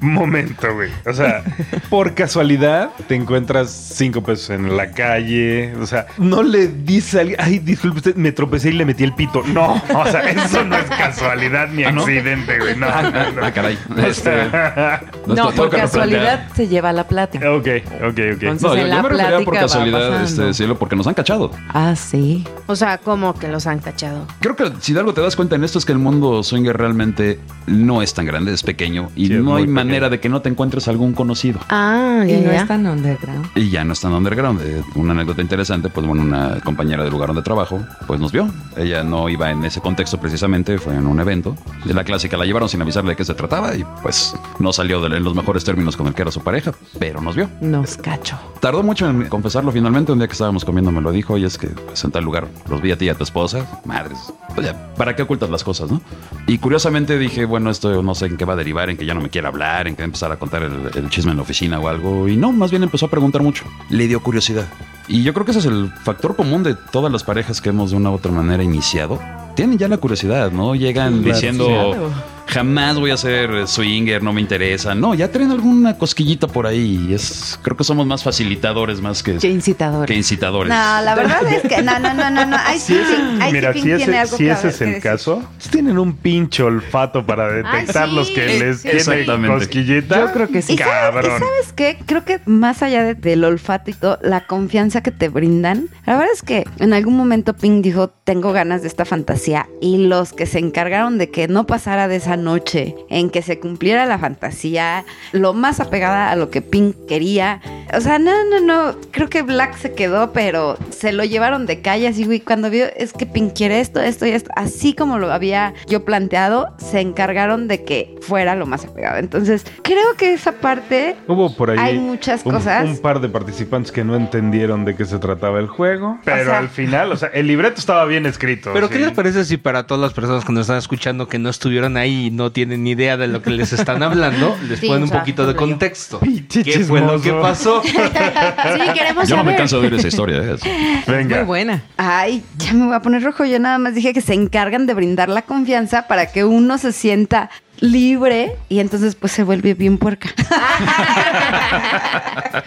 momento, 0.00 0.74
güey. 0.74 0.90
O 1.06 1.12
sea, 1.12 1.44
por 1.88 2.14
casualidad 2.14 2.90
te 3.06 3.14
encuentras 3.14 3.70
cinco 3.70 4.24
pesos 4.24 4.50
en 4.50 4.76
la 4.76 4.90
calle. 4.90 5.72
O 5.76 5.86
sea, 5.86 6.06
no 6.18 6.42
le 6.42 6.66
dices 6.66 7.14
a 7.14 7.20
alguien, 7.20 7.38
ay, 7.40 7.60
disculpe 7.60 7.98
usted, 7.98 8.16
me 8.16 8.32
tropecé 8.32 8.70
y 8.70 8.72
le 8.72 8.84
metí 8.84 9.04
el 9.04 9.14
pito. 9.14 9.44
No, 9.46 9.80
o 9.94 10.06
sea, 10.06 10.28
eso 10.30 10.64
no 10.64 10.76
es 10.76 10.84
casualidad 10.86 11.68
ni 11.68 11.84
¿Ah, 11.84 11.92
no? 11.92 12.00
accidente, 12.02 12.58
güey. 12.58 12.76
No, 12.76 12.88
no, 12.88 13.10
no. 13.32 13.44
Ah, 13.44 13.52
caray. 13.52 13.78
O 13.96 14.00
Este, 14.00 14.30
No, 15.26 15.50
por 15.52 15.70
casualidad 15.70 16.48
se 16.56 16.66
lleva 16.66 16.92
la 16.92 17.04
plática. 17.06 17.52
ok, 17.52 17.68
ok, 18.02 18.02
ok. 18.02 18.18
Entonces, 18.18 18.62
No, 18.62 18.74
yo, 18.74 18.80
en 18.82 18.88
yo 18.88 18.94
la 18.96 19.02
me 19.02 19.08
refería 19.10 19.44
por 19.44 19.54
casualidad, 19.54 20.22
este, 20.24 20.54
cielo, 20.54 20.76
porque 20.76 20.96
nos 20.96 21.06
han 21.06 21.14
cachado. 21.14 21.52
Ah, 21.68 21.94
sí. 21.94 22.44
O 22.66 22.74
sea, 22.74 22.98
¿cómo 22.98 23.34
que 23.38 23.48
los 23.48 23.66
han 23.66 23.78
cachado? 23.78 24.26
Creo 24.40 24.56
que 24.56 24.72
si 24.80 24.92
de 24.92 25.00
algo 25.00 25.14
te 25.14 25.19
das 25.20 25.36
cuenta 25.36 25.56
en 25.56 25.64
esto 25.64 25.78
es 25.78 25.84
que 25.84 25.92
el 25.92 25.98
mundo 25.98 26.42
swinger 26.42 26.76
realmente 26.76 27.38
no 27.66 28.02
es 28.02 28.14
tan 28.14 28.26
grande, 28.26 28.52
es 28.52 28.62
pequeño 28.62 29.08
y 29.16 29.28
Sí, 29.28 29.34
no 29.34 29.56
hay 29.56 29.66
manera 29.66 30.08
de 30.08 30.20
que 30.20 30.28
no 30.28 30.40
te 30.42 30.48
encuentres 30.48 30.88
algún 30.88 31.12
conocido. 31.12 31.60
Ah, 31.68 32.24
Y 32.26 32.30
ya, 32.32 32.36
no 32.40 32.52
ya. 32.52 32.62
es 32.62 32.68
tan 32.68 32.86
underground. 32.86 33.46
Y 33.54 33.70
ya 33.70 33.84
no 33.84 33.92
es 33.92 34.00
tan 34.00 34.12
underground. 34.12 34.60
Eh, 34.62 34.82
Una 34.94 35.12
anécdota 35.12 35.42
interesante, 35.42 35.88
pues 35.88 36.06
bueno, 36.06 36.22
una 36.22 36.60
compañera 36.60 37.02
del 37.02 37.12
lugar 37.12 37.28
donde 37.28 37.42
trabajo, 37.42 37.80
pues 38.06 38.20
nos 38.20 38.32
vio. 38.32 38.48
Ella 38.76 39.02
no 39.04 39.28
iba 39.28 39.50
en 39.50 39.64
ese 39.64 39.80
contexto 39.80 40.18
precisamente, 40.20 40.78
fue 40.78 40.94
en 40.94 41.06
un 41.06 41.20
evento. 41.20 41.56
De 41.84 41.94
la 41.94 42.04
clásica 42.04 42.36
la 42.36 42.44
llevaron 42.44 42.68
sin 42.68 42.80
avisarle 42.82 43.10
de 43.10 43.16
qué 43.16 43.24
se 43.24 43.34
trataba 43.34 43.74
y 43.76 43.84
pues 44.02 44.34
no 44.58 44.72
salió 44.72 45.00
de- 45.00 45.16
en 45.16 45.24
los 45.24 45.34
mejores 45.34 45.64
términos 45.64 45.96
con 45.96 46.06
el 46.06 46.14
que 46.14 46.22
era 46.22 46.30
su 46.30 46.40
pareja, 46.42 46.72
pero 46.98 47.20
nos 47.20 47.34
vio. 47.36 47.48
Nos 47.60 47.96
cacho. 47.96 48.38
Tardó 48.60 48.82
mucho 48.82 49.08
en 49.08 49.24
confesarlo 49.28 49.72
finalmente. 49.72 50.12
Un 50.12 50.18
día 50.18 50.26
que 50.28 50.32
estábamos 50.32 50.64
comiendo 50.64 50.90
me 50.92 51.00
lo 51.00 51.10
dijo 51.12 51.36
y 51.38 51.44
es 51.44 51.58
que 51.58 51.68
pues, 51.68 52.02
en 52.04 52.10
tal 52.10 52.24
lugar 52.24 52.46
los 52.68 52.80
vi 52.82 52.92
a 52.92 52.96
ti 52.98 53.06
y 53.06 53.08
a 53.08 53.14
tu 53.14 53.24
esposa. 53.24 53.66
Madres. 53.84 54.18
Pues 54.54 54.66
ya, 54.66 54.94
¿para 54.96 55.09
qué 55.16 55.22
ocultas 55.22 55.50
las 55.50 55.64
cosas, 55.64 55.90
no? 55.90 56.00
Y 56.46 56.58
curiosamente 56.58 57.18
dije, 57.18 57.44
bueno, 57.44 57.70
esto 57.70 58.02
no 58.02 58.14
sé 58.14 58.26
en 58.26 58.36
qué 58.36 58.44
va 58.44 58.52
a 58.54 58.56
derivar, 58.56 58.90
en 58.90 58.96
que 58.96 59.06
ya 59.06 59.14
no 59.14 59.20
me 59.20 59.28
quiere 59.30 59.46
hablar, 59.48 59.86
en 59.88 59.94
que 59.96 60.02
va 60.02 60.04
a 60.04 60.06
empezar 60.06 60.32
a 60.32 60.36
contar 60.38 60.62
el, 60.62 60.90
el 60.94 61.10
chisme 61.10 61.30
en 61.30 61.36
la 61.38 61.42
oficina 61.42 61.78
o 61.80 61.88
algo. 61.88 62.28
Y 62.28 62.36
no, 62.36 62.52
más 62.52 62.70
bien 62.70 62.82
empezó 62.82 63.06
a 63.06 63.10
preguntar 63.10 63.42
mucho. 63.42 63.64
Le 63.90 64.06
dio 64.08 64.20
curiosidad. 64.20 64.66
Y 65.08 65.22
yo 65.22 65.32
creo 65.34 65.44
que 65.44 65.50
ese 65.50 65.60
es 65.60 65.66
el 65.66 65.90
factor 66.04 66.36
común 66.36 66.62
de 66.62 66.74
todas 66.74 67.10
las 67.12 67.24
parejas 67.24 67.60
que 67.60 67.70
hemos 67.70 67.90
de 67.90 67.96
una 67.96 68.10
u 68.10 68.14
otra 68.14 68.30
manera 68.30 68.62
iniciado. 68.62 69.18
Tienen 69.56 69.76
ya 69.78 69.88
la 69.88 69.96
curiosidad, 69.98 70.52
¿no? 70.52 70.74
Llegan 70.76 71.22
Claro, 71.22 71.34
diciendo, 71.34 71.66
claro. 71.66 72.10
Jamás 72.50 72.98
voy 72.98 73.10
a 73.10 73.16
ser 73.16 73.66
swinger, 73.66 74.22
no 74.22 74.32
me 74.32 74.40
interesa. 74.40 74.94
No, 74.94 75.14
ya 75.14 75.30
traen 75.30 75.50
alguna 75.50 75.96
cosquillita 75.96 76.46
por 76.46 76.66
ahí. 76.66 77.12
Es, 77.14 77.58
creo 77.62 77.76
que 77.76 77.84
somos 77.84 78.06
más 78.06 78.22
facilitadores 78.24 79.00
más 79.00 79.22
que, 79.22 79.36
Qué 79.38 79.48
incitador. 79.48 80.06
que 80.06 80.14
incitadores. 80.14 80.68
No, 80.70 81.02
la 81.02 81.14
verdad 81.14 81.42
es 81.52 81.62
que 81.62 81.82
no, 81.82 81.98
no, 81.98 82.12
no, 82.14 82.30
no, 82.30 82.46
no. 82.46 82.56
Ay, 82.58 82.78
sí, 82.78 82.98
ay, 83.40 83.52
Mira, 83.52 83.72
sí, 83.72 83.82
si 83.82 83.90
ese, 83.92 83.96
tiene 84.04 84.18
algo 84.18 84.36
si 84.36 84.44
que 84.44 84.50
ese 84.50 84.62
ver- 84.62 84.72
es 84.72 84.78
que 84.78 84.84
el 84.84 84.90
decir. 84.90 85.02
caso, 85.02 85.42
tienen 85.70 85.98
un 85.98 86.14
pinche 86.16 86.62
olfato 86.62 87.24
para 87.24 87.50
detectar 87.52 88.08
sí. 88.08 88.14
los 88.14 88.30
que 88.30 88.46
les 88.58 88.82
tiene 88.82 88.98
Exactamente. 88.98 89.56
cosquillita. 89.58 90.20
Yo 90.20 90.32
creo 90.32 90.48
que 90.48 90.62
sí. 90.62 90.74
¿Y 90.74 90.76
sabes, 90.78 90.92
y 90.92 91.00
Cabrón. 91.00 91.38
sabes 91.40 91.72
qué? 91.74 91.98
Creo 92.06 92.24
que 92.24 92.40
más 92.46 92.82
allá 92.82 93.02
de- 93.04 93.14
del 93.14 93.44
olfato 93.44 93.90
y 93.90 93.94
todo, 93.94 94.18
la 94.22 94.46
confianza 94.46 95.02
que 95.02 95.10
te 95.10 95.28
brindan, 95.28 95.88
la 96.06 96.16
verdad 96.16 96.32
es 96.34 96.42
que 96.42 96.64
en 96.78 96.92
algún 96.92 97.16
momento 97.16 97.54
Pink 97.54 97.82
dijo, 97.84 98.08
tengo 98.24 98.52
ganas 98.52 98.82
de 98.82 98.88
esta 98.88 99.04
fantasía, 99.04 99.68
y 99.80 99.98
los 100.06 100.32
que 100.32 100.46
se 100.46 100.58
encargaron 100.58 101.18
de 101.18 101.30
que 101.30 101.48
no 101.48 101.66
pasara 101.66 102.08
de 102.08 102.16
esa 102.16 102.36
noche, 102.40 102.94
en 103.08 103.30
que 103.30 103.42
se 103.42 103.58
cumpliera 103.60 104.06
la 104.06 104.18
fantasía, 104.18 105.04
lo 105.32 105.52
más 105.54 105.80
apegada 105.80 106.30
a 106.30 106.36
lo 106.36 106.50
que 106.50 106.62
Pink 106.62 106.96
quería, 107.06 107.60
o 107.94 108.00
sea, 108.00 108.18
no, 108.18 108.32
no, 108.50 108.60
no, 108.60 108.96
creo 109.10 109.28
que 109.28 109.42
Black 109.42 109.76
se 109.76 109.92
quedó, 109.92 110.32
pero 110.32 110.76
se 110.90 111.12
lo 111.12 111.24
llevaron 111.24 111.66
de 111.66 111.80
calle, 111.80 112.08
así, 112.08 112.24
güey, 112.24 112.40
cuando 112.40 112.70
vio, 112.70 112.86
es 112.96 113.12
que 113.12 113.26
Pink 113.26 113.52
quiere 113.54 113.80
esto, 113.80 114.00
esto 114.00 114.26
y 114.26 114.30
esto, 114.30 114.50
así 114.56 114.94
como 114.94 115.18
lo 115.18 115.32
había 115.32 115.74
yo 115.88 116.04
planteado, 116.04 116.74
se 116.78 117.00
encargaron 117.00 117.68
de 117.68 117.84
que 117.84 118.16
fuera 118.22 118.54
lo 118.54 118.66
más 118.66 118.84
apegado. 118.84 119.18
Entonces, 119.18 119.64
creo 119.82 120.14
que 120.16 120.32
esa 120.34 120.52
parte 120.52 121.16
Hubo 121.28 121.54
por 121.54 121.70
ahí 121.70 121.78
Hay 121.78 121.98
muchas 121.98 122.44
un, 122.44 122.52
cosas. 122.52 122.84
un 122.84 122.98
par 122.98 123.20
de 123.20 123.28
participantes 123.28 123.92
que 123.92 124.04
no 124.04 124.16
entendieron 124.16 124.84
de 124.84 124.96
qué 124.96 125.04
se 125.04 125.18
trataba 125.18 125.58
el 125.60 125.66
juego, 125.68 126.18
pero 126.24 126.44
sea- 126.44 126.58
al 126.58 126.68
final, 126.68 127.12
o 127.12 127.16
sea, 127.16 127.28
el 127.28 127.46
libreto 127.46 127.80
estaba 127.80 128.04
bien 128.04 128.26
escrito. 128.26 128.70
Pero 128.72 128.88
sí. 128.88 128.94
¿qué 128.94 129.00
les 129.00 129.12
parece 129.12 129.44
si 129.44 129.56
para 129.56 129.86
todas 129.86 130.00
las 130.00 130.12
personas 130.12 130.44
que 130.44 130.52
nos 130.52 130.62
están 130.62 130.78
escuchando 130.78 131.28
que 131.28 131.38
no 131.38 131.48
estuvieron 131.50 131.96
ahí 131.96 132.29
y 132.30 132.32
no 132.32 132.52
tienen 132.52 132.84
ni 132.84 132.92
idea 132.92 133.16
de 133.16 133.26
lo 133.26 133.42
que 133.42 133.50
les 133.50 133.72
están 133.72 134.02
hablando, 134.04 134.56
les 134.68 134.78
Sí, 134.78 134.86
ponen 134.86 135.04
un 135.04 135.10
poquito 135.10 135.46
de 135.46 135.56
contexto? 135.56 136.20
Pinche 136.20 136.62
¿Qué 136.62 136.78
fue 136.80 137.00
lo 137.00 137.20
que 137.20 137.32
pasó? 137.32 137.82
Sí, 137.90 138.92
queremos 138.94 139.28
Yo 139.28 139.36
no 139.36 139.44
me 139.44 139.56
canso 139.56 139.80
de 139.80 139.88
oír 139.88 139.94
esa 139.94 140.08
historia. 140.08 140.38
¿eh? 140.38 141.02
Venga. 141.06 141.38
Muy 141.38 141.44
buena. 141.46 141.82
Ay, 141.96 142.42
ya 142.58 142.72
me 142.72 142.86
voy 142.86 142.94
a 142.94 143.00
poner 143.00 143.22
rojo. 143.22 143.44
Yo 143.44 143.58
nada 143.58 143.78
más 143.78 143.94
dije 143.94 144.12
que 144.12 144.20
se 144.20 144.34
encargan 144.34 144.86
de 144.86 144.94
brindar 144.94 145.28
la 145.28 145.42
confianza 145.42 146.06
para 146.06 146.26
que 146.26 146.44
uno 146.44 146.78
se 146.78 146.92
sienta 146.92 147.50
libre 147.80 148.56
y 148.68 148.78
entonces 148.80 149.14
pues 149.14 149.32
se 149.32 149.42
vuelve 149.42 149.74
bien 149.74 149.98
puerca. 149.98 150.28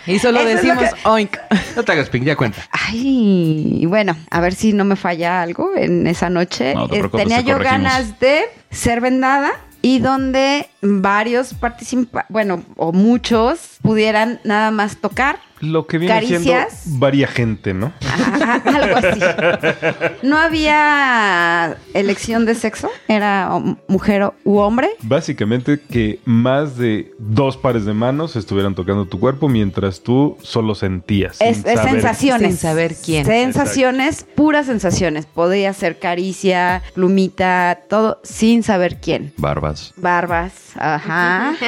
Y 0.07 0.19
solo 0.19 0.39
Eso 0.41 0.49
decimos 0.49 0.83
oink. 1.05 1.37
No 1.75 1.83
te 1.83 1.91
hagas 1.91 2.09
ping, 2.09 2.23
ya 2.23 2.35
cuenta. 2.35 2.61
Ay, 2.71 3.85
bueno, 3.87 4.15
a 4.29 4.39
ver 4.41 4.53
si 4.53 4.73
no 4.73 4.83
me 4.85 4.95
falla 4.95 5.41
algo 5.41 5.71
en 5.75 6.07
esa 6.07 6.29
noche. 6.29 6.73
No 6.75 6.87
te 6.89 6.99
Eh, 6.99 7.09
Tenía 7.09 7.37
te 7.37 7.43
yo 7.43 7.57
corregimos. 7.57 7.83
ganas 7.83 8.19
de 8.19 8.43
ser 8.69 8.99
vendada 9.01 9.51
y 9.81 9.99
donde 9.99 10.67
varios 10.83 11.53
participantes, 11.53 12.25
bueno, 12.29 12.63
o 12.75 12.91
muchos 12.91 13.77
pudieran 13.81 14.39
nada 14.43 14.69
más 14.71 14.97
tocar. 14.97 15.39
Lo 15.61 15.87
que 15.87 15.97
viene 15.97 16.13
Caricias. 16.13 16.41
siendo 16.83 16.99
varia 16.99 17.25
gente, 17.25 17.73
¿no? 17.73 17.93
Ajá, 18.05 18.55
algo 18.65 18.97
así. 18.97 19.19
No 20.27 20.37
había 20.37 21.77
elección 21.93 22.45
de 22.45 22.55
sexo, 22.55 22.89
era 23.07 23.49
mujer 23.87 24.23
o- 24.23 24.33
u 24.43 24.57
hombre. 24.57 24.89
Básicamente 25.03 25.79
que 25.79 26.19
más 26.25 26.75
de 26.77 27.13
dos 27.17 27.55
pares 27.55 27.85
de 27.85 27.93
manos 27.93 28.35
estuvieran 28.35 28.75
tocando 28.75 29.05
tu 29.05 29.19
cuerpo 29.19 29.47
mientras 29.47 30.01
tú 30.01 30.37
solo 30.41 30.75
sentías. 30.75 31.37
sin 31.37 31.47
Es, 31.47 31.57
es 31.59 31.75
saber- 31.75 31.91
sensaciones. 31.93 32.47
Sin 32.49 32.57
saber 32.57 32.95
quién. 32.95 33.25
Sensaciones, 33.25 34.25
puras 34.35 34.65
sensaciones. 34.65 35.25
Podría 35.25 35.71
ser 35.73 35.97
caricia, 35.99 36.81
plumita, 36.93 37.79
todo 37.89 38.19
sin 38.23 38.63
saber 38.63 38.99
quién. 38.99 39.33
Barbas. 39.37 39.93
Barbas, 39.95 40.51
ajá. 40.77 41.53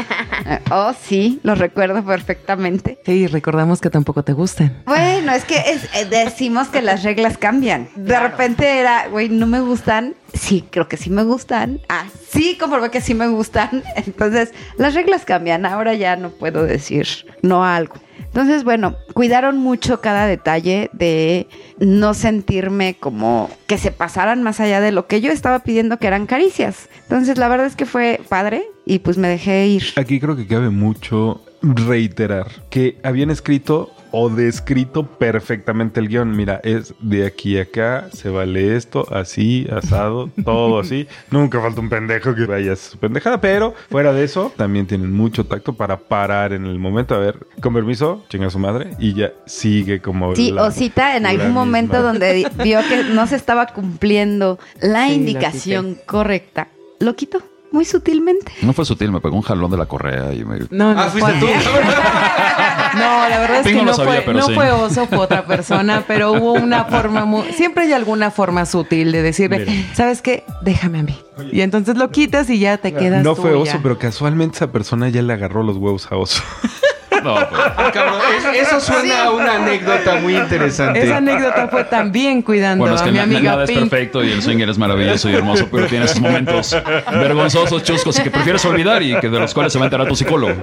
Oh, 0.72 0.94
sí, 1.00 1.40
lo 1.44 1.56
recuerdo 1.56 2.04
perfectamente. 2.04 3.00
Sí, 3.06 3.28
recordamos 3.28 3.82
que 3.82 3.90
tampoco 3.90 4.24
te 4.24 4.34
gustan. 4.34 4.82
Bueno, 4.86 5.32
es 5.34 5.44
que 5.46 5.58
es- 5.58 5.90
eh, 5.96 6.06
decimos 6.06 6.68
que 6.70 6.82
las 6.82 7.04
reglas 7.04 7.38
cambian. 7.38 7.90
De 7.96 8.20
repente 8.20 8.80
era, 8.80 9.08
güey, 9.08 9.30
no 9.30 9.48
me 9.48 9.60
gustan. 9.60 10.16
Sí, 10.34 10.66
creo 10.70 10.88
que 10.88 10.98
sí 10.98 11.10
me 11.10 11.24
gustan. 11.24 11.80
Ah, 11.90 12.06
sí, 12.30 12.58
comprobé 12.60 12.92
que 12.92 13.02
sí 13.02 13.14
me 13.14 13.28
gustan. 13.28 13.84
Entonces, 13.96 14.52
las 14.78 14.94
reglas 14.94 15.26
cambian. 15.26 15.66
Ahora 15.66 15.94
ya 15.94 16.16
no 16.16 16.30
puedo 16.30 16.64
decir 16.64 17.08
no 17.42 17.64
a 17.64 17.76
algo. 17.76 17.96
Entonces, 18.36 18.66
bueno, 18.66 18.98
cuidaron 19.14 19.58
mucho 19.60 20.02
cada 20.02 20.28
detalle 20.28 20.90
de 20.92 21.48
no 21.80 22.14
sentirme 22.14 22.98
como 23.00 23.50
que 23.66 23.78
se 23.78 23.92
pasaran 23.92 24.44
más 24.44 24.60
allá 24.60 24.82
de 24.82 24.92
lo 24.92 25.08
que 25.08 25.22
yo 25.22 25.32
estaba 25.32 25.60
pidiendo 25.60 26.00
que 26.00 26.08
eran 26.08 26.26
caricias. 26.26 26.90
Entonces, 27.04 27.38
la 27.38 27.48
verdad 27.48 27.66
es 27.66 27.78
que 27.78 27.86
fue 27.86 28.20
padre 28.28 28.66
y 28.86 29.00
pues 29.00 29.18
me 29.18 29.30
dejé 29.30 29.68
ir. 29.68 29.86
Aquí 29.96 30.20
creo 30.20 30.36
que 30.36 30.48
cabe 30.48 30.70
mucho 30.70 31.40
reiterar 31.62 32.48
que 32.70 32.98
habían 33.04 33.30
escrito 33.32 33.92
o 34.18 34.30
descrito 34.30 35.04
perfectamente 35.06 36.00
el 36.00 36.08
guion. 36.08 36.38
Mira, 36.38 36.62
es 36.64 36.94
de 37.02 37.26
aquí 37.26 37.58
a 37.60 37.64
acá, 37.64 38.08
se 38.14 38.30
vale 38.30 38.78
esto, 38.78 39.06
así, 39.14 39.68
asado, 39.70 40.30
todo 40.46 40.80
así. 40.80 41.06
Nunca 41.32 41.60
falta 41.60 41.82
un 41.82 41.90
pendejo 41.90 42.34
que 42.34 42.46
vaya 42.46 42.74
a 42.74 42.76
su 42.78 42.98
pendejada, 42.98 43.42
pero 43.42 43.74
fuera 43.90 44.14
de 44.14 44.24
eso, 44.24 44.54
también 44.56 44.88
tienen 44.88 45.12
mucho 45.12 45.46
tacto 45.46 45.74
para 45.74 45.98
parar 45.98 46.54
en 46.54 46.66
el 46.66 46.80
momento. 46.80 47.14
A 47.14 47.20
ver, 47.20 47.46
con 47.62 47.74
permiso, 47.74 48.24
chinga 48.30 48.50
su 48.50 48.60
madre, 48.60 48.92
y 49.00 49.14
ya 49.16 49.34
sigue 49.46 50.00
como. 50.02 50.34
Sí, 50.36 50.52
la- 50.52 50.64
Osita 50.64 51.18
en 51.18 51.26
algún 51.26 51.48
misma. 51.48 51.66
momento 51.66 52.02
donde 52.02 52.50
vio 52.64 52.80
que 52.88 53.04
no 53.14 53.28
se 53.28 53.36
estaba 53.36 53.68
cumpliendo 53.68 54.60
la 54.80 55.08
Sí, 55.08 55.16
indicación 55.16 55.98
correcta, 56.06 56.70
lo 57.00 57.16
quitó 57.18 57.42
muy 57.76 57.86
sutilmente. 57.86 58.52
No 58.64 58.74
fue 58.74 58.86
sutil, 58.86 59.12
me 59.12 59.20
pegó 59.22 59.36
un 59.36 59.42
jalón 59.44 59.70
de 59.70 59.78
la 59.78 59.86
correa 59.86 60.34
y 60.34 60.44
me... 60.46 60.60
No, 60.72 60.94
no 60.94 61.00
Ah, 61.02 61.10
fue 61.12 61.22
fuiste 61.22 61.40
tú. 61.42 61.48
No, 62.96 63.28
la 63.30 63.40
verdad 63.40 63.60
es 63.60 63.68
que 63.68 63.84
no, 63.84 63.94
sabía, 63.94 64.22
fue, 64.22 64.34
no 64.34 64.48
sí. 64.48 64.54
fue 64.56 64.72
oso, 64.72 65.06
fue 65.08 65.18
otra 65.18 65.46
persona, 65.46 66.06
pero 66.08 66.32
hubo 66.32 66.54
una 66.54 66.86
forma 66.86 67.26
muy... 67.26 67.44
Siempre 67.52 67.84
hay 67.84 67.92
alguna 67.94 68.32
forma 68.32 68.66
sutil 68.66 69.12
de 69.12 69.22
decirle, 69.22 69.66
Mira. 69.68 69.94
¿sabes 69.94 70.22
qué? 70.22 70.46
Déjame 70.62 71.00
a 71.00 71.04
mí. 71.04 71.20
Y 71.52 71.60
entonces 71.60 71.98
lo 71.98 72.10
quitas 72.12 72.50
y 72.50 72.58
ya 72.60 72.78
te 72.78 72.94
quedas 72.94 73.22
No 73.24 73.36
tú 73.36 73.42
fue 73.42 73.54
oso, 73.54 73.74
ya. 73.74 73.80
pero 73.84 73.98
casualmente 74.00 74.56
esa 74.56 74.72
persona 74.72 75.10
ya 75.10 75.22
le 75.22 75.34
agarró 75.34 75.62
los 75.64 75.76
huevos 75.76 76.10
a 76.10 76.16
oso. 76.16 76.42
No, 77.26 77.34
pues, 77.50 77.62
Ah, 77.78 77.90
cabrón, 77.92 78.20
es- 78.38 78.68
eso 78.68 78.80
suena 78.80 79.24
a 79.26 79.32
una 79.32 79.56
anécdota 79.56 80.16
muy 80.22 80.36
interesante. 80.38 81.04
Esa 81.04 81.18
anécdota 81.18 81.68
fue 81.68 81.84
también 81.86 82.42
cuidando 82.42 82.84
Bueno, 82.84 82.96
es 82.96 83.02
a 83.02 83.06
que 83.06 83.12
mi 83.12 83.20
amiga 83.20 83.52
nada 83.52 83.64
es 83.64 83.72
perfecto 83.72 84.24
y 84.24 84.32
el 84.32 84.42
swinger 84.42 84.70
es 84.70 84.78
maravilloso 84.78 85.30
y 85.30 85.34
hermoso, 85.34 85.68
pero 85.72 85.88
tiene 85.88 86.06
esos 86.06 86.20
momentos 86.22 86.78
vergonzosos, 87.12 87.84
chuscos 87.84 88.20
y 88.20 88.24
que 88.24 88.32
prefieres 88.32 88.64
olvidar 88.66 89.02
y 89.02 89.20
que 89.20 89.28
de 89.30 89.40
los 89.40 89.54
cuales 89.54 89.74
se 89.74 89.80
va 89.80 89.86
a 89.86 89.88
enterar 89.88 90.08
tu 90.08 90.16
psicólogo. 90.16 90.54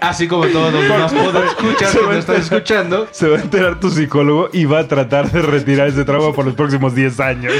Así 0.00 0.28
como 0.28 0.46
todos 0.48 0.72
los 0.72 0.82
demás 0.82 1.12
puedo 1.12 1.42
escuchar 1.44 1.90
que 1.92 2.02
nos 2.02 2.16
están 2.16 2.36
escuchando. 2.36 3.08
Se 3.10 3.26
va 3.28 3.38
a 3.38 3.40
enterar 3.40 3.80
tu 3.80 3.90
psicólogo 3.90 4.50
y 4.52 4.66
va 4.66 4.80
a 4.80 4.88
tratar 4.88 5.30
de 5.30 5.40
retirar 5.40 5.88
ese 5.88 6.04
trauma 6.04 6.34
por 6.34 6.44
los 6.44 6.54
próximos 6.54 6.94
10 6.94 7.18
años. 7.20 7.52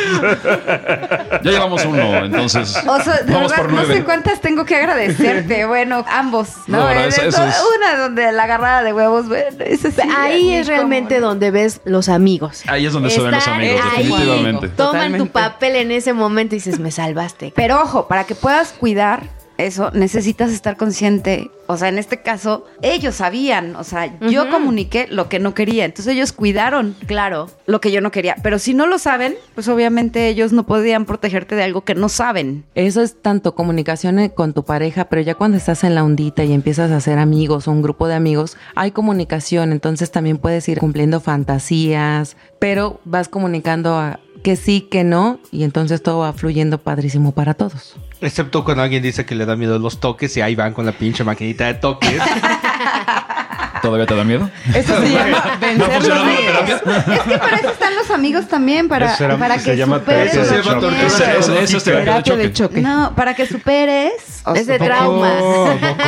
Ya 1.44 1.50
llevamos 1.52 1.84
uno, 1.84 2.24
entonces 2.24 2.74
Oso, 2.86 3.10
de 3.10 3.32
vamos 3.32 3.50
verdad, 3.50 3.56
por 3.56 3.68
no 3.72 3.76
nueve. 3.76 3.94
sé 3.94 4.04
cuántas 4.04 4.40
tengo 4.40 4.64
que 4.64 4.76
agradecerte. 4.76 5.64
Bueno, 5.74 6.04
ambos. 6.08 6.48
¿no? 6.66 6.78
No, 6.78 6.84
no, 6.94 7.00
Eh, 7.00 7.08
eso- 7.08 7.22
eso 7.22 7.44
es- 7.44 7.54
Una 7.76 7.96
donde 7.98 8.32
la 8.32 8.44
agarrada 8.44 8.82
de 8.82 8.92
huevos, 8.92 9.28
bueno, 9.28 9.46
ese 9.64 9.90
sí, 9.92 10.00
Ahí 10.16 10.52
es 10.54 10.66
realmente 10.66 11.16
cómo. 11.16 11.28
donde 11.28 11.50
ves 11.50 11.80
los 11.84 12.08
amigos. 12.08 12.62
Ahí 12.66 12.86
es 12.86 12.92
donde 12.92 13.10
se 13.10 13.20
ven 13.20 13.32
los 13.32 13.46
amigos, 13.48 13.80
ahí, 13.96 14.04
definitivamente. 14.06 14.68
Toman 14.68 14.92
Totalmente. 14.92 15.18
tu 15.26 15.32
papel 15.32 15.76
en 15.76 15.90
ese 15.90 16.12
momento 16.12 16.54
y 16.54 16.58
dices, 16.58 16.78
me 16.78 16.90
salvaste. 16.90 17.52
Pero 17.54 17.80
ojo, 17.82 18.08
para 18.08 18.24
que 18.24 18.34
puedas 18.34 18.72
cuidar 18.72 19.22
eso, 19.58 19.90
necesitas 19.92 20.50
estar 20.50 20.76
consciente. 20.76 21.50
O 21.66 21.76
sea, 21.78 21.88
en 21.88 21.96
este 21.98 22.20
caso, 22.20 22.66
ellos 22.82 23.14
sabían. 23.14 23.74
O 23.76 23.84
sea, 23.84 24.18
yo 24.20 24.50
comuniqué 24.50 25.06
lo 25.08 25.28
que 25.30 25.38
no 25.38 25.54
quería. 25.54 25.84
Entonces 25.86 26.12
ellos 26.14 26.32
cuidaron 26.32 26.94
Claro. 27.06 27.48
lo 27.66 27.80
que 27.80 27.90
yo 27.90 28.00
no 28.02 28.10
quería. 28.10 28.36
Pero 28.42 28.58
si 28.58 28.74
no 28.74 28.86
lo 28.86 28.98
saben, 28.98 29.34
pues 29.54 29.68
obviamente 29.68 30.28
ellos 30.28 30.52
no 30.52 30.66
podían 30.66 31.06
protegerte 31.06 31.54
de 31.54 31.62
algo 31.62 31.82
que 31.82 31.94
no 31.94 32.08
saben. 32.10 32.64
Eso 32.74 33.00
es 33.00 33.20
tanto 33.22 33.54
comunicación 33.54 34.18
eh, 34.18 34.30
con 34.34 34.52
tu 34.52 34.64
pareja, 34.64 35.06
pero 35.06 35.22
ya 35.22 35.34
cuando 35.36 35.56
estás 35.56 35.84
en 35.84 35.94
la 35.94 36.04
ondita 36.04 36.44
y 36.44 36.52
empiezas 36.52 36.90
a 36.90 36.96
hacer 36.96 37.18
amigos 37.18 37.66
o 37.66 37.70
un 37.70 37.80
grupo 37.80 38.08
de 38.08 38.14
amigos, 38.14 38.58
hay 38.74 38.90
comunicación, 38.90 39.72
entonces 39.72 40.10
también 40.10 40.36
puedes 40.36 40.68
ir 40.68 40.78
cumpliendo 40.78 41.20
fantasías, 41.20 42.36
pero 42.58 43.00
vas 43.04 43.28
comunicando 43.28 43.96
a 43.96 44.20
que 44.44 44.56
sí, 44.56 44.82
que 44.82 45.04
no, 45.04 45.40
y 45.50 45.64
entonces 45.64 46.02
todo 46.02 46.18
va 46.18 46.34
fluyendo 46.34 46.76
padrísimo 46.76 47.32
para 47.32 47.54
todos. 47.54 47.96
Excepto 48.20 48.62
cuando 48.62 48.82
alguien 48.82 49.02
dice 49.02 49.24
que 49.24 49.34
le 49.34 49.46
da 49.46 49.56
miedo 49.56 49.78
los 49.78 50.00
toques 50.00 50.36
y 50.36 50.42
ahí 50.42 50.54
van 50.54 50.74
con 50.74 50.84
la 50.84 50.92
pinche 50.92 51.24
maquinita 51.24 51.64
de 51.66 51.74
toques. 51.74 52.20
¿Todavía 53.84 54.06
te 54.06 54.14
da 54.16 54.24
miedo? 54.24 54.50
Eso 54.74 54.98
se 55.00 55.10
llama 55.12 55.58
vencer 55.60 56.08
los 56.08 56.24
miedos. 56.24 56.82
Es 57.14 57.20
que 57.22 57.38
para 57.38 57.56
eso 57.56 57.68
están 57.70 57.94
los 57.94 58.10
amigos 58.10 58.48
también, 58.48 58.88
para, 58.88 59.14
Eso 59.14 59.24
era- 59.24 59.36
para 59.36 59.58
se 59.58 59.70
que 59.72 59.76
llama 59.76 59.98
superes 59.98 60.32
terapia 60.32 60.52
los 60.54 60.64
de 60.64 60.70
choque. 60.80 60.90
miedos. 60.96 61.12
Ese- 61.20 61.38
ese- 61.38 61.62
ese 61.62 61.76
es 61.76 61.84
terapia 61.84 62.00
de 62.14 62.22
Terapia 62.22 62.36
de 62.36 62.52
choque. 62.52 62.74
choque. 62.74 62.80
No, 62.80 63.12
para 63.14 63.34
que 63.34 63.46
superes. 63.46 64.12
o 64.46 64.54
Es 64.54 64.66
de 64.66 64.74
superemos- 64.78 64.84
traumas. 64.84 65.42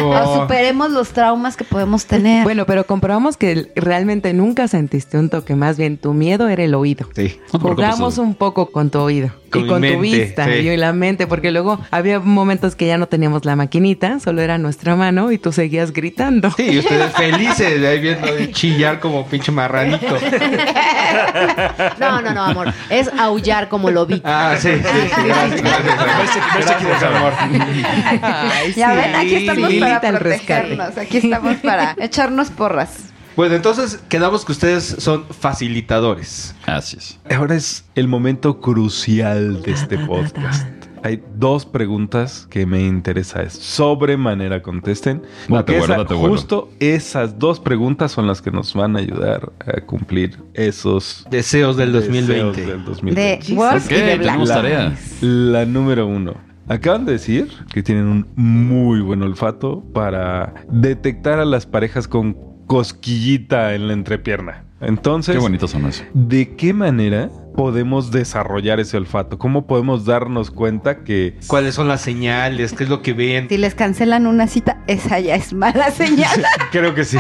O 0.03 0.41
superemos 0.43 0.91
los 0.91 1.09
traumas 1.11 1.57
que 1.57 1.65
podemos 1.65 2.05
tener. 2.07 2.45
Bueno, 2.45 2.67
pero 2.67 2.85
comprobamos 2.87 3.37
que 3.39 3.73
realmente 3.77 4.33
nunca 4.35 4.69
sentiste 4.69 5.19
un 5.19 5.31
toque, 5.31 5.55
más 5.57 5.79
bien 5.79 5.97
tu 5.97 6.13
miedo 6.13 6.49
era 6.49 6.63
el 6.63 6.75
oído. 6.75 7.09
Sí. 7.17 7.41
No 7.53 7.59
te 7.59 7.65
preocupes, 7.65 7.75
Jugamos 7.87 8.19
un 8.19 8.35
poco 8.35 8.71
con 8.71 8.91
tu 8.91 8.99
oído 9.01 9.31
Con 9.51 9.61
y 9.61 9.65
mi 9.65 9.69
con 9.71 9.77
tu 9.77 9.81
mente, 9.81 9.99
vista 10.19 10.45
sí. 10.47 10.51
y 10.53 10.77
la 10.77 10.93
mente, 10.93 11.27
porque 11.27 11.51
luego 11.51 11.81
había 11.91 12.21
momentos 12.21 12.77
que 12.77 12.87
ya 12.87 12.99
no 12.99 13.07
teníamos 13.07 13.45
la 13.47 13.57
maquinita, 13.57 14.21
solo 14.21 14.43
era 14.43 14.59
nuestra 14.59 14.97
mano 14.97 15.33
y 15.33 15.39
tú 15.39 15.51
seguías 15.53 15.93
gritando. 15.95 16.51
Sí, 16.57 16.69
y 16.73 16.79
ustedes 16.81 17.13
felices 17.17 17.66
de 17.75 17.87
ahí 17.89 18.01
viendo 18.01 18.27
de 18.33 18.51
chillar 18.53 19.01
como 19.01 19.27
pinche 19.27 19.53
marranito. 19.53 20.17
No, 21.99 22.21
no, 22.23 22.33
no, 22.35 22.43
amor. 22.45 22.73
Es 22.91 23.11
aullar 23.19 23.69
como 23.69 23.91
lo 23.91 24.07
vi. 24.07 24.21
Ah, 24.25 24.57
sí, 24.59 24.71
sí, 24.75 24.81
sí. 24.83 25.23
Gracias, 25.27 25.63
gracias. 25.63 26.77
Equivocado. 26.77 27.33
Ay, 28.23 28.73
ya 28.75 28.93
ven, 28.95 29.15
aquí 29.15 29.35
estamos 29.37 29.71
Sí, 29.71 29.81
para 29.81 30.01
protegernos. 30.01 30.99
Aquí 30.99 31.19
estamos 31.19 31.57
para 31.57 31.97
echarnos 31.99 32.51
porras. 32.51 33.13
Bueno, 33.37 33.55
entonces 33.55 34.01
quedamos 34.09 34.45
que 34.45 34.53
ustedes 34.53 34.97
son 34.99 35.27
facilitadores. 35.29 36.55
Así 36.65 36.97
es. 36.97 37.19
Ahora 37.35 37.55
es 37.55 37.85
el 37.95 38.09
momento 38.09 38.61
crucial 38.61 39.63
de 39.63 39.73
este 39.73 39.99
podcast. 39.99 40.67
Hay 41.07 41.23
dos 41.37 41.65
preguntas 41.67 42.49
que 42.51 42.67
me 42.67 42.83
interesa 42.85 43.43
es 43.43 43.53
sobremanera 43.53 44.61
contesten. 44.63 45.23
Porque 45.49 45.75
Date 45.75 45.79
vuelo, 45.79 45.85
esa- 45.95 46.03
date 46.03 46.15
vuelo. 46.15 46.29
justo 46.35 46.69
esas 46.81 47.39
dos 47.39 47.61
preguntas 47.61 48.11
son 48.11 48.27
las 48.27 48.43
que 48.43 48.51
nos 48.51 48.75
van 48.75 48.97
a 48.97 48.99
ayudar 48.99 49.53
a 49.65 49.81
cumplir 49.83 50.37
esos 50.55 51.25
Deseos 51.31 51.77
del 51.77 51.93
deseos 51.93 52.27
2020. 52.27 52.61
del 52.63 52.79
De 52.81 52.85
2020. 52.85 53.55
Wolf 53.55 53.85
Ok, 53.87 53.93
y 53.93 53.95
de 53.95 54.17
Black. 54.19 54.39
La-. 54.49 54.97
La 55.21 55.65
número 55.65 56.07
uno. 56.09 56.35
Acaban 56.69 57.05
de 57.05 57.13
decir 57.13 57.49
que 57.73 57.85
tienen 57.85 58.07
un 58.09 58.27
muy 58.35 59.01
buen 59.01 59.23
olfato 59.23 59.85
para 59.95 60.55
detectar 60.69 61.39
a 61.39 61.45
las 61.45 61.67
parejas 61.67 62.09
con 62.09 62.37
cosquillita 62.67 63.75
en 63.75 63.87
la 63.87 63.93
entrepierna. 63.93 64.65
Entonces, 64.81 65.35
Qué 65.37 65.41
bonitos 65.41 65.71
son 65.71 65.87
eso. 65.87 66.05
¿de 66.13 66.55
qué 66.57 66.75
manera 66.75 67.31
podemos 67.57 68.11
desarrollar 68.13 68.79
ese 68.79 68.97
olfato? 68.97 69.39
¿Cómo 69.39 69.67
podemos 69.67 70.05
darnos 70.05 70.51
cuenta 70.51 70.99
que 71.03 71.39
¿Cuáles 71.47 71.75
son 71.75 71.89
las 71.89 72.03
señales? 72.03 72.73
¿Qué 72.73 72.85
es 72.85 72.91
lo 72.91 73.03
que 73.03 73.15
ven? 73.15 73.49
Si 73.49 73.57
les 73.57 73.75
cancelan 73.75 74.27
una 74.27 74.47
cita, 74.47 74.83
esa 74.87 75.19
ya 75.19 75.35
es 75.35 75.53
mala 75.53 75.91
señal. 75.91 76.45
creo 76.71 76.95
que 76.95 77.05
sí? 77.05 77.19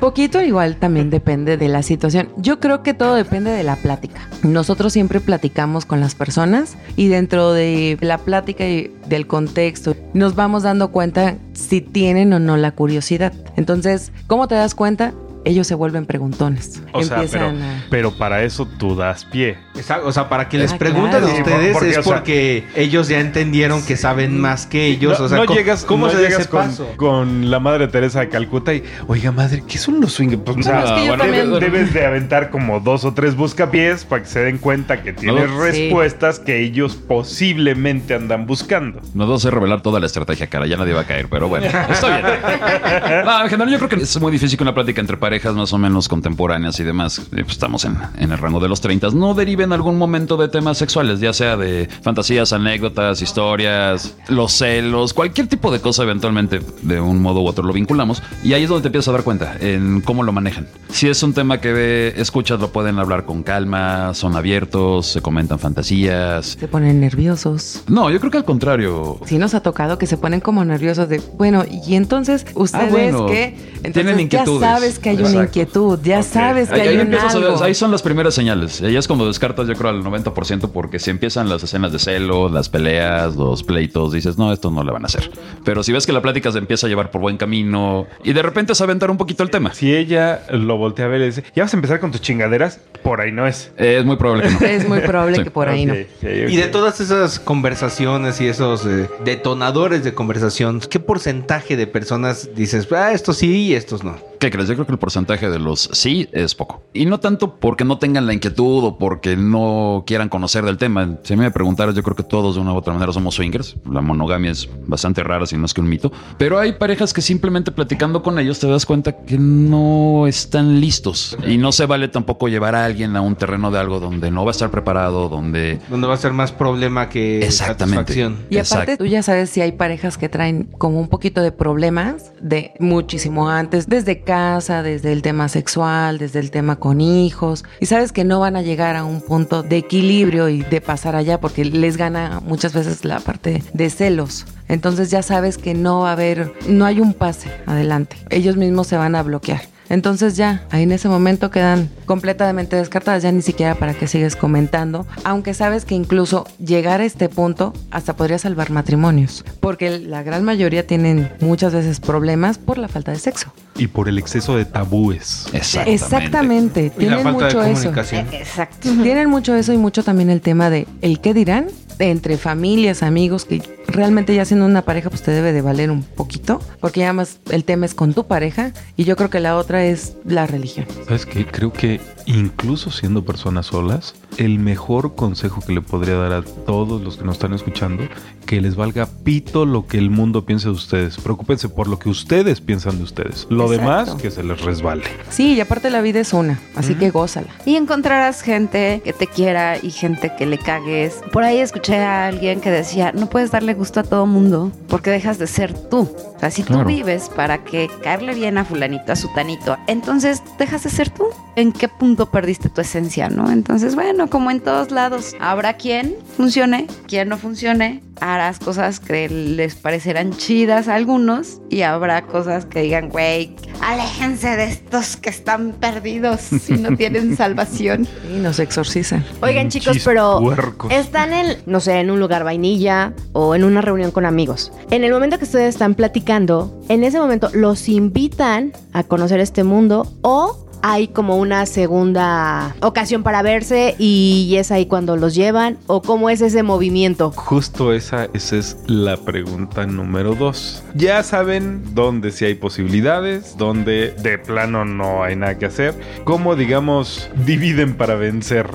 Poquito 0.00 0.42
igual 0.42 0.76
también 0.76 1.10
depende 1.10 1.56
de 1.56 1.68
la 1.68 1.82
situación. 1.82 2.30
Yo 2.36 2.58
creo 2.58 2.82
que 2.82 2.94
todo 2.94 3.14
depende 3.14 3.50
de 3.50 3.62
la 3.62 3.76
plática. 3.76 4.28
Nosotros 4.42 4.92
siempre 4.92 5.20
platicamos 5.20 5.84
con 5.84 6.00
las 6.00 6.14
personas 6.14 6.76
y 6.96 7.08
dentro 7.08 7.52
de 7.52 7.98
la 8.00 8.18
plática 8.18 8.66
y 8.66 8.92
del 9.06 9.26
contexto 9.26 9.94
nos 10.14 10.34
vamos 10.34 10.62
dando 10.62 10.90
cuenta 10.90 11.36
si 11.52 11.80
tienen 11.80 12.32
o 12.32 12.38
no 12.38 12.56
la 12.56 12.72
curiosidad. 12.72 13.32
Entonces, 13.56 14.12
¿cómo 14.26 14.48
te 14.48 14.54
das 14.54 14.74
cuenta? 14.74 15.12
Ellos 15.46 15.66
se 15.66 15.74
vuelven 15.76 16.04
preguntones. 16.06 16.82
O 16.92 17.02
sea, 17.04 17.18
pero, 17.20 17.22
Empiezan 17.22 17.62
a... 17.62 17.84
pero 17.88 18.10
para 18.10 18.42
eso 18.42 18.66
tú 18.66 18.96
das 18.96 19.24
pie. 19.24 19.56
O 20.04 20.10
sea, 20.12 20.28
para 20.28 20.48
que 20.48 20.58
les 20.58 20.72
Ah, 20.72 20.78
pregunten 20.78 21.20
claro. 21.20 21.28
a 21.28 21.34
ustedes 21.38 21.72
Porque, 21.72 21.90
es 21.90 21.98
o 21.98 22.02
sea- 22.02 22.12
porque 22.14 22.64
ellos 22.74 23.06
ya 23.08 23.20
entendieron 23.20 23.80
que 23.86 23.96
saben 23.96 24.40
más 24.40 24.66
que 24.66 24.86
ellos. 24.86 25.18
no 25.20 25.24
o 25.26 25.28
sea, 25.28 25.38
no 25.38 25.46
¿cómo, 25.46 25.56
llegas, 25.58 25.84
¿cómo 25.84 26.06
no 26.06 26.12
se 26.12 26.18
llegas 26.18 26.40
ese 26.40 26.48
con, 26.48 26.66
paso? 26.66 26.88
con 26.96 27.48
la 27.50 27.60
madre 27.60 27.86
Teresa 27.88 28.20
de 28.20 28.28
Calcuta 28.28 28.74
y, 28.74 28.82
oiga 29.06 29.30
madre, 29.30 29.62
¿qué 29.68 29.78
son 29.78 30.00
los 30.00 30.14
swingers? 30.14 30.42
Pues, 30.44 30.56
o 30.58 30.62
sea, 30.64 30.80
es 30.84 30.90
que 30.90 31.06
yo 31.06 31.14
debes- 31.14 31.18
también- 31.18 31.60
debes 31.60 31.94
de 31.94 32.04
aventar 32.04 32.50
como 32.50 32.80
dos 32.80 33.04
o 33.04 33.14
tres 33.14 33.36
buscapiés 33.36 34.04
para 34.04 34.22
que 34.24 34.28
se 34.28 34.40
den 34.40 34.58
cuenta 34.58 35.00
que 35.02 35.12
tienes 35.12 35.48
No. 35.48 35.62
respuestas 35.62 36.40
que 36.40 36.60
ellos 36.60 36.96
posiblemente 36.96 38.14
andan 38.14 38.46
buscando. 38.46 39.00
No 39.14 39.24
debo 39.24 39.36
hacer 39.36 39.54
revelar 39.54 39.80
toda 39.82 40.00
la 40.00 40.06
estrategia, 40.06 40.48
cara. 40.48 40.66
Ya 40.66 40.76
nadie 40.76 40.92
va 40.92 41.02
a 41.02 41.06
caer, 41.06 41.28
pero 41.30 41.48
bueno, 41.48 41.66
está 41.90 42.08
bien. 42.08 42.26
No, 43.24 43.42
en 43.44 43.48
general, 43.48 43.70
yo 43.72 43.78
creo 43.78 43.88
que 43.88 43.96
es 43.96 44.20
muy 44.20 44.32
difícil 44.32 44.56
que 44.56 44.62
una 44.64 44.74
plática 44.74 45.00
entre 45.00 45.16
parejas 45.36 45.54
más 45.54 45.72
o 45.74 45.78
menos 45.78 46.08
contemporáneas 46.08 46.80
y 46.80 46.82
demás, 46.82 47.18
eh, 47.18 47.42
pues 47.42 47.50
estamos 47.50 47.84
en, 47.84 47.98
en 48.18 48.32
el 48.32 48.38
rango 48.38 48.58
de 48.58 48.70
los 48.70 48.80
30, 48.80 49.10
no 49.10 49.34
derive 49.34 49.64
en 49.64 49.74
algún 49.74 49.98
momento 49.98 50.38
de 50.38 50.48
temas 50.48 50.78
sexuales, 50.78 51.20
ya 51.20 51.34
sea 51.34 51.58
de 51.58 51.90
fantasías, 52.00 52.54
anécdotas, 52.54 53.20
historias, 53.20 54.14
los 54.28 54.52
celos, 54.52 55.12
cualquier 55.12 55.46
tipo 55.46 55.70
de 55.70 55.80
cosa, 55.80 56.04
eventualmente 56.04 56.62
de 56.80 57.00
un 57.02 57.20
modo 57.20 57.42
u 57.42 57.46
otro 57.46 57.64
lo 57.64 57.74
vinculamos. 57.74 58.22
Y 58.42 58.54
ahí 58.54 58.62
es 58.62 58.70
donde 58.70 58.80
te 58.84 58.88
empiezas 58.88 59.08
a 59.08 59.12
dar 59.12 59.24
cuenta 59.24 59.56
en 59.60 60.00
cómo 60.00 60.22
lo 60.22 60.32
manejan. 60.32 60.68
Si 60.88 61.06
es 61.06 61.22
un 61.22 61.34
tema 61.34 61.60
que 61.60 62.14
escuchas, 62.16 62.58
lo 62.58 62.70
pueden 62.70 62.98
hablar 62.98 63.26
con 63.26 63.42
calma, 63.42 64.14
son 64.14 64.36
abiertos, 64.36 65.06
se 65.06 65.20
comentan 65.20 65.58
fantasías. 65.58 66.56
Se 66.58 66.66
ponen 66.66 66.98
nerviosos. 66.98 67.82
No, 67.88 68.10
yo 68.10 68.18
creo 68.20 68.30
que 68.30 68.38
al 68.38 68.46
contrario, 68.46 69.20
Sí 69.26 69.36
nos 69.36 69.52
ha 69.52 69.60
tocado 69.60 69.98
que 69.98 70.06
se 70.06 70.16
ponen 70.16 70.40
como 70.40 70.64
nerviosos 70.64 71.10
de, 71.10 71.20
bueno, 71.36 71.64
y 71.70 71.94
entonces 71.94 72.46
ustedes 72.54 72.90
bueno, 72.90 73.26
que 73.26 73.54
tienen 73.82 73.84
entonces 73.84 74.16
ya 74.16 74.22
inquietudes. 74.22 74.60
sabes 74.60 74.98
que 74.98 75.10
hay 75.10 75.22
una 75.26 75.42
Exacto. 75.42 75.58
inquietud, 75.60 75.98
ya 76.02 76.22
sabes 76.22 76.68
que 76.68 76.74
Ahí, 76.74 76.88
hay 76.88 76.96
ahí 76.98 77.06
un 77.06 77.14
a 77.14 77.64
ahí 77.64 77.74
son 77.74 77.90
las 77.90 78.02
primeras 78.02 78.34
señales. 78.34 78.80
Ahí 78.82 78.96
es 78.96 79.06
cuando 79.06 79.26
descartas, 79.26 79.66
yo 79.68 79.74
creo, 79.74 79.90
al 79.90 80.02
90%, 80.02 80.70
porque 80.70 80.98
si 80.98 81.10
empiezan 81.10 81.48
las 81.48 81.62
escenas 81.62 81.92
de 81.92 81.98
celo, 81.98 82.48
las 82.48 82.68
peleas, 82.68 83.36
los 83.36 83.62
pleitos, 83.62 84.12
dices, 84.12 84.38
no, 84.38 84.52
esto 84.52 84.70
no 84.70 84.82
le 84.84 84.92
van 84.92 85.02
a 85.04 85.06
hacer. 85.06 85.30
Pero 85.64 85.82
si 85.82 85.92
ves 85.92 86.06
que 86.06 86.12
la 86.12 86.22
plática 86.22 86.50
se 86.52 86.58
empieza 86.58 86.86
a 86.86 86.90
llevar 86.90 87.10
por 87.10 87.20
buen 87.20 87.36
camino 87.36 88.06
y 88.24 88.32
de 88.32 88.42
repente 88.42 88.72
es 88.72 88.80
aventar 88.80 89.10
un 89.10 89.16
poquito 89.16 89.42
el 89.42 89.50
tema, 89.50 89.72
Si 89.74 89.94
ella 89.94 90.42
lo 90.50 90.76
voltea 90.76 91.06
a 91.06 91.08
ver 91.08 91.20
y 91.22 91.26
dice, 91.26 91.44
¿ya 91.54 91.64
vas 91.64 91.74
a 91.74 91.76
empezar 91.76 92.00
con 92.00 92.10
tus 92.12 92.20
chingaderas? 92.20 92.80
Por 93.02 93.20
ahí 93.20 93.32
no 93.32 93.46
es. 93.46 93.70
es 93.76 94.04
muy 94.04 94.16
probable 94.16 94.44
que 94.48 94.50
no. 94.54 94.60
Es 94.66 94.88
muy 94.88 95.00
probable 95.00 95.36
Sí. 95.36 95.44
que 95.44 95.50
por 95.50 95.68
ahí 95.68 95.86
no. 95.86 95.94
Y 95.94 96.56
de 96.56 96.68
todas 96.68 97.00
esas 97.00 97.38
conversaciones 97.38 98.40
y 98.40 98.46
esos 98.48 98.84
eh, 98.86 99.08
detonadores 99.24 100.02
de 100.04 100.14
conversación, 100.14 100.80
¿qué 100.80 100.98
porcentaje 101.00 101.76
de 101.76 101.86
personas 101.86 102.50
dices, 102.54 102.88
ah, 102.92 103.12
estos 103.12 103.36
sí 103.38 103.66
y 103.66 103.74
estos 103.74 104.02
no? 104.04 104.16
¿Qué 104.38 104.50
crees? 104.50 104.68
Yo 104.68 104.74
creo 104.74 104.86
que 104.86 104.92
el 104.92 104.98
porcentaje 104.98 105.48
de 105.50 105.58
los 105.58 105.88
sí 105.92 106.28
es 106.32 106.54
poco. 106.54 106.82
Y 106.92 107.06
no 107.06 107.20
tanto 107.20 107.56
porque 107.56 107.84
no 107.84 107.98
tengan 107.98 108.26
la 108.26 108.32
inquietud 108.32 108.84
o 108.84 108.98
porque 108.98 109.36
no 109.36 110.04
quieran 110.06 110.28
conocer 110.28 110.64
del 110.64 110.76
tema. 110.76 111.18
Si 111.22 111.36
me 111.36 111.50
preguntaras, 111.50 111.94
yo 111.94 112.02
creo 112.02 112.16
que 112.16 112.22
todos 112.22 112.56
de 112.56 112.60
una 112.60 112.72
u 112.72 112.76
otra 112.76 112.92
manera 112.92 113.12
somos 113.12 113.34
swingers. 113.34 113.76
La 113.90 114.00
monogamia 114.00 114.50
es 114.50 114.68
bastante 114.86 115.22
rara, 115.22 115.46
si 115.46 115.56
no 115.56 115.66
es 115.66 115.74
que 115.74 115.80
un 115.80 115.88
mito. 115.88 116.12
Pero 116.38 116.58
hay 116.58 116.72
parejas 116.72 117.12
que 117.12 117.22
simplemente 117.22 117.72
platicando 117.72 118.22
con 118.22 118.38
ellos 118.38 118.58
te 118.58 118.66
das 118.66 118.86
cuenta 118.86 119.24
que 119.24 119.38
no 119.38 120.26
están 120.26 120.80
listos. 120.80 121.36
Y 121.46 121.58
no 121.58 121.72
se 121.72 121.86
vale 121.86 122.08
tampoco 122.08 122.48
llevar 122.48 122.74
a 122.74 122.84
alguien 122.84 123.16
a 123.16 123.20
un 123.20 123.36
terreno 123.36 123.70
de 123.70 123.78
algo 123.78 124.00
donde 124.00 124.30
no 124.30 124.44
va 124.44 124.50
a 124.50 124.52
estar 124.52 124.70
preparado, 124.70 125.28
donde... 125.28 125.80
Donde 125.88 126.06
va 126.06 126.14
a 126.14 126.18
ser 126.18 126.32
más 126.32 126.52
problema 126.52 127.08
que 127.08 127.44
Exactamente. 127.44 128.12
satisfacción. 128.12 128.46
Y 128.50 128.58
aparte, 128.58 128.92
Exacto. 128.92 129.04
tú 129.04 129.06
ya 129.06 129.22
sabes 129.22 129.50
si 129.50 129.60
hay 129.60 129.72
parejas 129.72 130.18
que 130.18 130.28
traen 130.28 130.64
como 130.64 131.00
un 131.00 131.08
poquito 131.08 131.42
de 131.42 131.52
problemas 131.52 132.32
de 132.40 132.72
muchísimo 132.78 133.48
antes, 133.48 133.88
desde 133.88 134.22
casa, 134.26 134.82
desde 134.82 135.12
el 135.12 135.22
tema 135.22 135.48
sexual, 135.48 136.18
desde 136.18 136.40
el 136.40 136.50
tema 136.50 136.76
con 136.76 137.00
hijos, 137.00 137.64
y 137.80 137.86
sabes 137.86 138.12
que 138.12 138.24
no 138.24 138.40
van 138.40 138.56
a 138.56 138.60
llegar 138.60 138.96
a 138.96 139.04
un 139.04 139.22
punto 139.22 139.62
de 139.62 139.78
equilibrio 139.78 140.50
y 140.50 140.62
de 140.62 140.82
pasar 140.82 141.16
allá 141.16 141.40
porque 141.40 141.64
les 141.64 141.96
gana 141.96 142.40
muchas 142.44 142.74
veces 142.74 143.06
la 143.06 143.20
parte 143.20 143.62
de 143.72 143.88
celos. 143.88 144.44
Entonces 144.68 145.10
ya 145.10 145.22
sabes 145.22 145.56
que 145.56 145.72
no 145.72 146.00
va 146.00 146.10
a 146.10 146.12
haber, 146.12 146.52
no 146.68 146.84
hay 146.84 147.00
un 147.00 147.14
pase 147.14 147.50
adelante. 147.64 148.16
Ellos 148.28 148.56
mismos 148.56 148.88
se 148.88 148.98
van 148.98 149.14
a 149.14 149.22
bloquear. 149.22 149.62
Entonces 149.88 150.36
ya, 150.36 150.64
ahí 150.70 150.82
en 150.82 150.92
ese 150.92 151.08
momento 151.08 151.50
quedan 151.50 151.88
completamente 152.06 152.76
descartadas, 152.76 153.22
ya 153.22 153.32
ni 153.32 153.42
siquiera 153.42 153.74
para 153.74 153.94
que 153.94 154.06
sigues 154.06 154.36
comentando, 154.36 155.06
aunque 155.24 155.54
sabes 155.54 155.84
que 155.84 155.94
incluso 155.94 156.46
llegar 156.58 157.00
a 157.00 157.04
este 157.04 157.28
punto 157.28 157.72
hasta 157.90 158.16
podría 158.16 158.38
salvar 158.38 158.70
matrimonios, 158.70 159.44
porque 159.60 159.98
la 159.98 160.22
gran 160.22 160.44
mayoría 160.44 160.86
tienen 160.86 161.30
muchas 161.40 161.72
veces 161.72 162.00
problemas 162.00 162.58
por 162.58 162.78
la 162.78 162.88
falta 162.88 163.12
de 163.12 163.18
sexo. 163.18 163.52
Y 163.76 163.88
por 163.88 164.08
el 164.08 164.18
exceso 164.18 164.56
de 164.56 164.64
tabúes. 164.64 165.46
Exactamente. 165.52 165.92
Exactamente, 165.92 166.92
Y 166.98 167.06
la 167.06 167.16
tienen 167.16 167.24
de 167.24 167.32
mucho 167.32 167.62
eso. 167.62 167.92
Exacto. 168.32 168.88
Tienen 169.02 169.28
mucho 169.28 169.54
eso 169.54 169.72
y 169.72 169.76
mucho 169.76 170.02
también 170.02 170.30
el 170.30 170.40
tema 170.40 170.70
de 170.70 170.86
el 171.02 171.20
qué 171.20 171.34
dirán 171.34 171.66
entre 171.98 172.36
familias, 172.36 173.02
amigos, 173.02 173.44
que 173.44 173.62
realmente 173.88 174.34
ya 174.34 174.44
siendo 174.44 174.66
una 174.66 174.82
pareja 174.82 175.10
pues 175.10 175.22
te 175.22 175.30
debe 175.30 175.52
de 175.52 175.62
valer 175.62 175.90
un 175.90 176.02
poquito, 176.02 176.60
porque 176.80 177.00
ya 177.00 177.12
más 177.12 177.38
el 177.50 177.64
tema 177.64 177.86
es 177.86 177.94
con 177.94 178.14
tu 178.14 178.26
pareja 178.26 178.72
y 178.96 179.04
yo 179.04 179.16
creo 179.16 179.30
que 179.30 179.40
la 179.40 179.56
otra 179.56 179.84
es 179.84 180.16
la 180.24 180.46
religión. 180.46 180.86
¿Sabes 181.06 181.26
qué? 181.26 181.46
Creo 181.46 181.72
que 181.72 182.00
incluso 182.26 182.90
siendo 182.90 183.24
personas 183.24 183.66
solas, 183.66 184.14
el 184.38 184.58
mejor 184.58 185.14
consejo 185.14 185.60
que 185.66 185.72
le 185.72 185.80
podría 185.80 186.14
dar 186.16 186.32
a 186.32 186.42
todos 186.42 187.00
los 187.02 187.16
que 187.16 187.24
nos 187.24 187.36
están 187.36 187.52
escuchando, 187.54 188.04
que 188.44 188.60
les 188.60 188.76
valga 188.76 189.06
pito 189.24 189.64
lo 189.66 189.86
que 189.86 189.98
el 189.98 190.10
mundo 190.10 190.44
piense 190.44 190.66
de 190.68 190.74
ustedes. 190.74 191.16
Preocúpense 191.16 191.68
por 191.68 191.88
lo 191.88 191.98
que 191.98 192.08
ustedes 192.08 192.60
piensan 192.60 192.98
de 192.98 193.04
ustedes. 193.04 193.46
Lo 193.50 193.64
Exacto. 193.72 193.80
demás, 193.82 194.14
que 194.22 194.30
se 194.30 194.42
les 194.42 194.60
resbale. 194.62 195.02
Sí, 195.30 195.54
y 195.54 195.60
aparte 195.60 195.90
la 195.90 196.00
vida 196.00 196.20
es 196.20 196.32
una, 196.32 196.60
así 196.74 196.94
que 196.94 197.10
gózala. 197.10 197.48
Y 197.64 197.76
encontrarás 197.76 198.42
gente 198.42 199.00
que 199.04 199.12
te 199.12 199.26
quiera 199.26 199.76
y 199.82 199.90
gente 199.90 200.32
que 200.38 200.46
le 200.46 200.58
cagues. 200.58 201.20
Por 201.32 201.42
ahí 201.42 201.58
escuché 201.58 201.96
a 201.98 202.26
alguien 202.28 202.60
que 202.60 202.70
decía, 202.70 203.12
no 203.12 203.28
puedes 203.28 203.50
darle 203.50 203.74
gusto 203.74 204.00
a 204.00 204.02
todo 204.02 204.26
mundo 204.26 204.70
porque 204.88 205.10
dejas 205.10 205.38
de 205.38 205.46
ser 205.46 205.72
tú. 205.72 206.08
O 206.36 206.38
sea, 206.40 206.50
si 206.50 206.62
tú 206.62 206.74
Claro. 206.74 206.88
vives 206.88 207.30
para 207.34 207.64
que 207.64 207.88
caerle 208.02 208.34
bien 208.34 208.58
a 208.58 208.64
fulanito, 208.64 209.12
a 209.12 209.16
sutanito, 209.16 209.76
entonces 209.86 210.42
dejas 210.58 210.84
de 210.84 210.90
ser 210.90 211.10
tú. 211.10 211.24
¿En 211.56 211.72
qué 211.72 211.88
punto 211.88 212.26
perdiste 212.26 212.68
tu 212.68 212.82
esencia, 212.82 213.30
no? 213.30 213.50
Entonces, 213.50 213.94
bueno, 213.94 214.25
como 214.28 214.50
en 214.50 214.60
todos 214.60 214.90
lados, 214.90 215.34
habrá 215.40 215.74
quien 215.74 216.16
funcione, 216.36 216.86
quien 217.06 217.28
no 217.28 217.38
funcione. 217.38 218.02
Harás 218.18 218.58
cosas 218.58 218.98
que 218.98 219.28
les 219.28 219.74
parecerán 219.74 220.32
chidas 220.32 220.88
a 220.88 220.94
algunos 220.94 221.60
y 221.68 221.82
habrá 221.82 222.22
cosas 222.22 222.64
que 222.64 222.80
digan, 222.80 223.10
güey, 223.10 223.54
aléjense 223.82 224.56
de 224.56 224.64
estos 224.64 225.18
que 225.18 225.28
están 225.28 225.72
perdidos 225.72 226.48
y 226.70 226.74
no 226.74 226.96
tienen 226.96 227.36
salvación. 227.36 228.08
Y 228.34 228.38
nos 228.38 228.58
exorcizan. 228.58 229.22
Oigan, 229.42 229.68
chicos, 229.68 229.98
pero 230.02 230.38
puercos. 230.40 230.90
están 230.92 231.34
en, 231.34 231.58
no 231.66 231.80
sé, 231.80 232.00
en 232.00 232.10
un 232.10 232.18
lugar 232.18 232.42
vainilla 232.42 233.12
o 233.32 233.54
en 233.54 233.64
una 233.64 233.82
reunión 233.82 234.12
con 234.12 234.24
amigos. 234.24 234.72
En 234.90 235.04
el 235.04 235.12
momento 235.12 235.36
que 235.36 235.44
ustedes 235.44 235.68
están 235.74 235.94
platicando, 235.94 236.80
en 236.88 237.04
ese 237.04 237.18
momento 237.18 237.50
los 237.52 237.86
invitan 237.88 238.72
a 238.94 239.02
conocer 239.04 239.40
este 239.40 239.62
mundo 239.62 240.10
o 240.22 240.65
hay 240.88 241.08
como 241.08 241.36
una 241.36 241.66
segunda 241.66 242.76
ocasión 242.80 243.24
para 243.24 243.42
verse 243.42 243.96
y 243.98 244.54
es 244.56 244.70
ahí 244.70 244.86
cuando 244.86 245.16
los 245.16 245.34
llevan 245.34 245.78
o 245.88 246.00
cómo 246.00 246.30
es 246.30 246.40
ese 246.40 246.62
movimiento. 246.62 247.32
Justo 247.32 247.92
esa, 247.92 248.28
esa 248.34 248.56
es 248.56 248.76
la 248.86 249.16
pregunta 249.16 249.84
número 249.84 250.36
dos. 250.36 250.84
Ya 250.94 251.24
saben 251.24 251.82
dónde 251.92 252.30
sí 252.30 252.44
hay 252.44 252.54
posibilidades, 252.54 253.56
dónde 253.58 254.12
de 254.12 254.38
plano 254.38 254.84
no 254.84 255.24
hay 255.24 255.34
nada 255.34 255.58
que 255.58 255.66
hacer. 255.66 255.92
¿Cómo, 256.22 256.54
digamos, 256.54 257.30
dividen 257.44 257.96
para 257.96 258.14
vencer? 258.14 258.68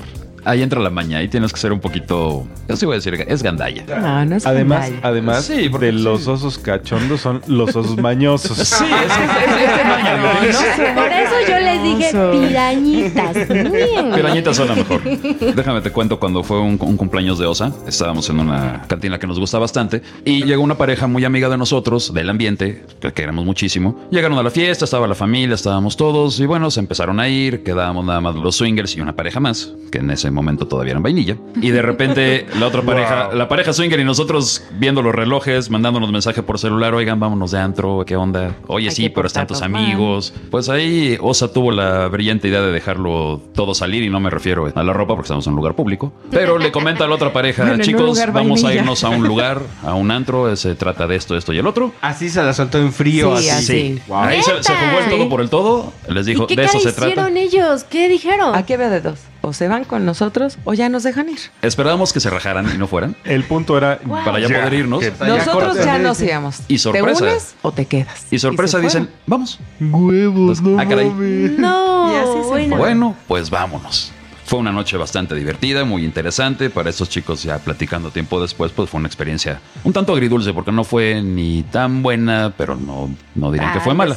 Ahí 0.44 0.62
entra 0.62 0.80
la 0.80 0.90
maña, 0.90 1.18
ahí 1.18 1.28
tienes 1.28 1.52
que 1.52 1.58
ser 1.60 1.72
un 1.72 1.80
poquito, 1.80 2.46
yo 2.68 2.76
sí 2.76 2.84
voy 2.86 2.94
a 2.94 2.96
decir, 2.96 3.14
es 3.26 3.42
gandalla. 3.42 3.84
No, 4.00 4.24
no 4.24 4.36
es 4.36 4.46
Además, 4.46 4.86
gandalla. 4.90 5.08
además 5.08 5.44
Sí, 5.44 5.68
porque 5.68 5.86
de 5.86 5.92
sí. 5.92 5.98
los 5.98 6.26
osos 6.26 6.58
cachondos 6.58 7.20
son 7.20 7.40
los 7.46 7.74
osos 7.76 7.96
mañosos. 8.02 8.56
Sí, 8.56 8.84
es, 8.84 9.12
es, 9.12 9.70
es 9.70 9.76
de 9.78 9.84
maña, 9.84 10.16
¿no? 10.16 10.94
Por 10.94 11.12
eso 11.12 11.34
yo 11.48 11.58
les 11.58 11.82
dije 11.82 12.12
pirañitas. 12.12 13.48
Bien. 13.48 14.12
Pirañita 14.14 14.54
suena 14.54 14.74
mejor. 14.74 15.02
Déjame 15.54 15.80
te 15.80 15.90
cuento 15.90 16.18
cuando 16.18 16.42
fue 16.42 16.60
un, 16.60 16.76
un 16.80 16.96
cumpleaños 16.96 17.38
de 17.38 17.46
Osa. 17.46 17.72
Estábamos 17.86 18.28
en 18.30 18.40
una 18.40 18.82
cantina 18.88 19.18
que 19.18 19.26
nos 19.26 19.38
gusta 19.38 19.58
bastante 19.58 20.02
y 20.24 20.44
llegó 20.44 20.62
una 20.62 20.76
pareja 20.76 21.06
muy 21.06 21.24
amiga 21.24 21.48
de 21.48 21.56
nosotros, 21.58 22.12
del 22.12 22.28
ambiente, 22.30 22.84
que 23.00 23.12
queremos 23.12 23.44
muchísimo. 23.44 24.00
Llegaron 24.10 24.38
a 24.38 24.42
la 24.42 24.50
fiesta, 24.50 24.84
estaba 24.84 25.06
la 25.06 25.14
familia, 25.14 25.54
estábamos 25.54 25.96
todos 25.96 26.40
y 26.40 26.46
bueno, 26.46 26.70
se 26.70 26.80
empezaron 26.80 27.20
a 27.20 27.28
ir. 27.28 27.62
Quedábamos 27.62 28.04
nada 28.04 28.20
más 28.20 28.34
los 28.34 28.56
swingers 28.56 28.96
y 28.96 29.00
una 29.00 29.14
pareja 29.14 29.40
más, 29.40 29.72
que 29.90 29.98
en 29.98 30.10
ese 30.10 30.30
momento 30.32 30.66
todavía 30.66 30.92
eran 30.92 31.02
vainilla. 31.02 31.36
Y 31.60 31.70
de 31.70 31.82
repente 31.82 32.46
la 32.58 32.66
otra 32.66 32.82
pareja, 32.82 33.30
la 33.32 33.48
pareja 33.48 33.72
swinger 33.72 34.00
y 34.00 34.04
nosotros 34.04 34.64
viendo 34.78 35.02
los 35.02 35.14
relojes, 35.14 35.70
mandándonos 35.70 36.10
mensaje 36.12 36.42
por 36.42 36.58
celular, 36.58 36.94
oigan, 36.94 37.20
vámonos 37.20 37.50
de 37.50 37.58
antro, 37.58 38.04
¿qué 38.06 38.16
onda? 38.16 38.54
Oye, 38.66 38.88
Hay 38.88 38.94
sí, 38.94 39.08
pero 39.08 39.26
están 39.26 39.46
tus 39.46 39.62
amigos. 39.62 40.32
Pues 40.50 40.68
ahí 40.68 41.16
Osa 41.20 41.52
tuvo 41.52 41.70
la 41.72 42.08
brillante 42.08 42.48
idea 42.48 42.62
de 42.62 42.72
dejarlo 42.72 43.40
todo 43.54 43.74
salir 43.74 44.02
y 44.02 44.08
no 44.10 44.20
me 44.20 44.30
refiero 44.30 44.70
a 44.74 44.82
la 44.82 44.92
ropa 44.92 45.14
porque 45.14 45.26
estamos 45.26 45.46
en 45.46 45.52
un 45.52 45.56
lugar 45.56 45.74
público. 45.74 46.12
Pero 46.30 46.58
le 46.58 46.72
comenta 46.72 47.04
a 47.04 47.08
la 47.08 47.14
otra 47.14 47.32
pareja, 47.32 47.64
Bueno, 47.64 47.82
chicos, 47.84 48.18
vamos 48.32 48.60
a 48.60 48.64
vainilla". 48.64 48.82
irnos 48.82 49.04
a 49.04 49.08
un 49.10 49.26
lugar, 49.26 49.62
a 49.84 49.94
un 49.94 50.10
antro, 50.10 50.54
se 50.56 50.74
trata 50.74 51.06
de 51.06 51.16
esto, 51.16 51.36
esto 51.36 51.52
y 51.52 51.58
el 51.58 51.66
otro. 51.66 51.92
Así 52.00 52.28
se 52.28 52.42
la 52.42 52.52
soltó 52.52 52.78
en 52.78 52.92
frío. 52.92 53.36
Sí, 53.36 53.48
así. 53.50 53.72
así. 53.74 54.02
Wow. 54.08 54.18
Ahí 54.18 54.42
se, 54.42 54.62
se 54.62 54.72
jugó 54.74 54.98
el 55.04 55.10
todo 55.10 55.28
por 55.28 55.40
el 55.40 55.50
todo. 55.50 55.92
Les 56.08 56.26
dijo, 56.26 56.44
¿Y 56.44 56.46
qué 56.54 56.56
de 56.56 56.64
eso 56.64 56.80
se 56.80 56.92
trata. 56.92 57.08
hicieron 57.10 57.36
ellos? 57.36 57.84
¿Qué 57.84 58.08
dijeron? 58.08 58.54
Aquí 58.54 58.72
había 58.72 58.88
de 58.90 59.00
dos. 59.00 59.18
O 59.44 59.52
se 59.52 59.68
van 59.68 59.84
con 59.84 60.04
nosotros 60.06 60.56
o 60.64 60.72
ya 60.72 60.88
nos 60.88 61.02
dejan 61.02 61.28
ir. 61.28 61.38
Esperábamos 61.62 62.12
que 62.12 62.20
se 62.20 62.30
rajaran 62.30 62.72
y 62.74 62.78
no 62.78 62.86
fueran 62.86 63.16
El 63.24 63.44
punto 63.44 63.76
era 63.76 63.98
para 64.24 64.38
ya 64.38 64.46
poder 64.46 64.72
irnos. 64.74 65.02
ya 65.02 65.10
Nosotros 65.26 65.64
cortas. 65.64 65.84
ya 65.84 65.98
nos 65.98 66.20
íbamos. 66.22 66.60
Y 66.68 66.78
sorpresa. 66.78 67.18
¿Te 67.18 67.24
unes 67.24 67.54
o 67.62 67.72
te 67.72 67.86
quedas? 67.86 68.26
Y 68.30 68.38
sorpresa 68.38 68.78
dicen, 68.78 69.10
vamos. 69.26 69.58
Huevos, 69.80 70.58
Entonces, 70.60 70.78
ah, 70.78 70.88
caray. 70.88 71.10
No, 71.58 72.12
Y 72.12 72.16
así 72.16 72.42
se 72.42 72.48
bueno. 72.48 72.76
Bueno, 72.76 73.16
pues 73.26 73.50
vámonos. 73.50 74.12
Fue 74.44 74.58
una 74.58 74.72
noche 74.72 74.96
bastante 74.96 75.34
divertida, 75.34 75.84
muy 75.84 76.04
interesante. 76.04 76.68
Para 76.68 76.90
estos 76.90 77.08
chicos, 77.08 77.42
ya 77.42 77.58
platicando 77.58 78.10
tiempo 78.10 78.40
después, 78.40 78.72
pues 78.72 78.90
fue 78.90 78.98
una 78.98 79.06
experiencia 79.06 79.60
un 79.84 79.92
tanto 79.92 80.12
agridulce, 80.12 80.52
porque 80.52 80.72
no 80.72 80.84
fue 80.84 81.22
ni 81.22 81.62
tan 81.62 82.02
buena, 82.02 82.52
pero 82.56 82.76
no, 82.76 83.10
no 83.34 83.52
dirían 83.52 83.72
que 83.72 83.80
fue 83.80 83.94
mala. 83.94 84.16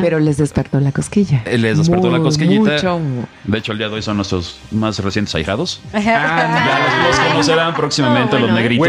Pero 0.00 0.18
les 0.18 0.38
despertó 0.38 0.80
la 0.80 0.92
cosquilla. 0.92 1.42
Eh, 1.44 1.58
Les 1.58 1.78
despertó 1.78 2.10
la 2.10 2.18
cosquillita. 2.20 2.70
mucho. 2.72 3.00
De 3.44 3.58
hecho, 3.58 3.72
el 3.72 3.78
día 3.78 3.88
de 3.88 3.94
hoy 3.94 4.02
son 4.02 4.16
nuestros 4.16 4.58
más 4.70 4.98
recientes 4.98 5.34
ahijados. 5.34 5.80
Ah, 5.92 6.02
Ya 6.02 7.06
los, 7.06 7.18
los 7.18 7.28
conocerán 7.28 7.74
próximamente 7.74 8.38
No, 8.38 8.46
los 8.46 8.54
negritos. 8.54 8.88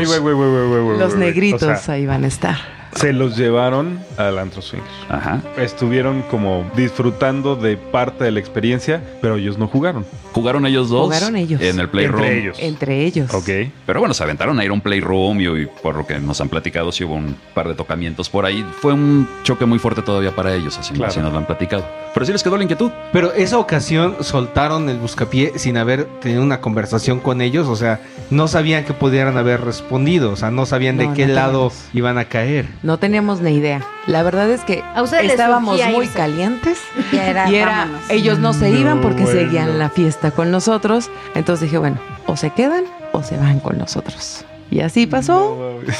Los 0.99 1.15
negritos 1.15 1.63
O 1.63 1.75
sea, 1.75 1.95
ahí 1.95 2.05
van 2.05 2.23
a 2.23 2.27
estar. 2.27 2.80
Se 2.95 3.13
los 3.13 3.37
llevaron 3.37 3.99
al 4.17 4.37
antro 4.39 4.61
swinger. 4.61 4.87
Ajá. 5.09 5.41
Estuvieron 5.57 6.21
como 6.23 6.69
disfrutando 6.75 7.55
de 7.55 7.77
parte 7.77 8.23
de 8.23 8.31
la 8.31 8.39
experiencia, 8.39 9.01
pero 9.21 9.35
ellos 9.37 9.57
no 9.57 9.67
jugaron. 9.67 10.05
Jugaron 10.33 10.65
ellos 10.65 10.89
dos. 10.89 11.05
Jugaron 11.05 11.35
ellos. 11.35 11.61
En 11.61 11.79
el 11.79 11.89
playroom. 11.89 12.21
Entre 12.23 12.39
ellos. 12.39 12.57
Entre 12.59 13.05
ellos. 13.05 13.33
Ok. 13.33 13.49
Pero 13.85 13.99
bueno, 13.99 14.13
se 14.13 14.23
aventaron 14.23 14.59
a 14.59 14.63
ir 14.65 14.69
a 14.69 14.73
un 14.73 14.81
playroom 14.81 15.41
y, 15.41 15.45
y 15.63 15.65
por 15.81 15.95
lo 15.95 16.05
que 16.07 16.19
nos 16.19 16.39
han 16.41 16.49
platicado, 16.49 16.91
sí 16.91 17.03
hubo 17.03 17.15
un 17.15 17.35
par 17.53 17.67
de 17.67 17.73
tocamientos 17.75 18.29
por 18.29 18.45
ahí. 18.45 18.65
Fue 18.79 18.93
un 18.93 19.27
choque 19.43 19.65
muy 19.65 19.79
fuerte 19.79 20.01
todavía 20.01 20.33
para 20.35 20.53
ellos, 20.55 20.77
así, 20.77 20.93
Claro. 20.93 21.11
así 21.11 21.19
nos 21.19 21.31
lo 21.33 21.37
han 21.39 21.45
platicado. 21.45 21.85
Pero 22.13 22.25
sí 22.25 22.31
les 22.33 22.43
quedó 22.43 22.57
la 22.57 22.63
inquietud. 22.63 22.91
Pero 23.13 23.33
esa 23.33 23.57
ocasión 23.57 24.17
soltaron 24.21 24.89
el 24.89 24.97
buscapié 24.97 25.53
sin 25.57 25.77
haber 25.77 26.05
tenido 26.19 26.41
una 26.43 26.59
conversación 26.61 27.19
con 27.19 27.41
ellos. 27.41 27.67
O 27.67 27.75
sea, 27.75 28.01
no 28.29 28.47
sabían 28.47 28.83
que 28.83 28.93
pudieran 28.93 29.37
haber 29.37 29.61
respondido. 29.61 30.31
O 30.31 30.35
sea, 30.35 30.51
no 30.51 30.65
sabían 30.65 30.97
de 30.97 31.11
qué 31.13 31.25
no 31.27 31.33
lado 31.33 31.71
iban 31.93 32.17
a 32.17 32.25
caer. 32.25 32.67
No 32.83 32.97
teníamos 32.97 33.41
ni 33.41 33.51
idea. 33.51 33.81
La 34.07 34.23
verdad 34.23 34.49
es 34.49 34.61
que 34.61 34.83
estábamos 35.23 35.79
muy 35.91 36.05
irse. 36.05 36.17
calientes. 36.17 36.79
Era, 37.11 37.49
y 37.49 37.55
era, 37.55 37.87
ellos 38.09 38.39
no 38.39 38.53
se 38.53 38.69
iban 38.71 38.97
No, 38.97 39.01
porque 39.01 39.23
bueno. 39.23 39.39
seguían 39.39 39.77
la 39.77 39.89
fiesta 39.89 40.31
con 40.31 40.49
nosotros. 40.49 41.11
Entonces 41.35 41.65
dije, 41.67 41.77
bueno, 41.77 41.99
o 42.25 42.35
se 42.35 42.49
quedan 42.49 42.85
o 43.11 43.21
se 43.21 43.37
van 43.37 43.59
con 43.59 43.77
nosotros. 43.77 44.45
Y 44.71 44.79
así 44.79 45.05
pasó. 45.05 45.79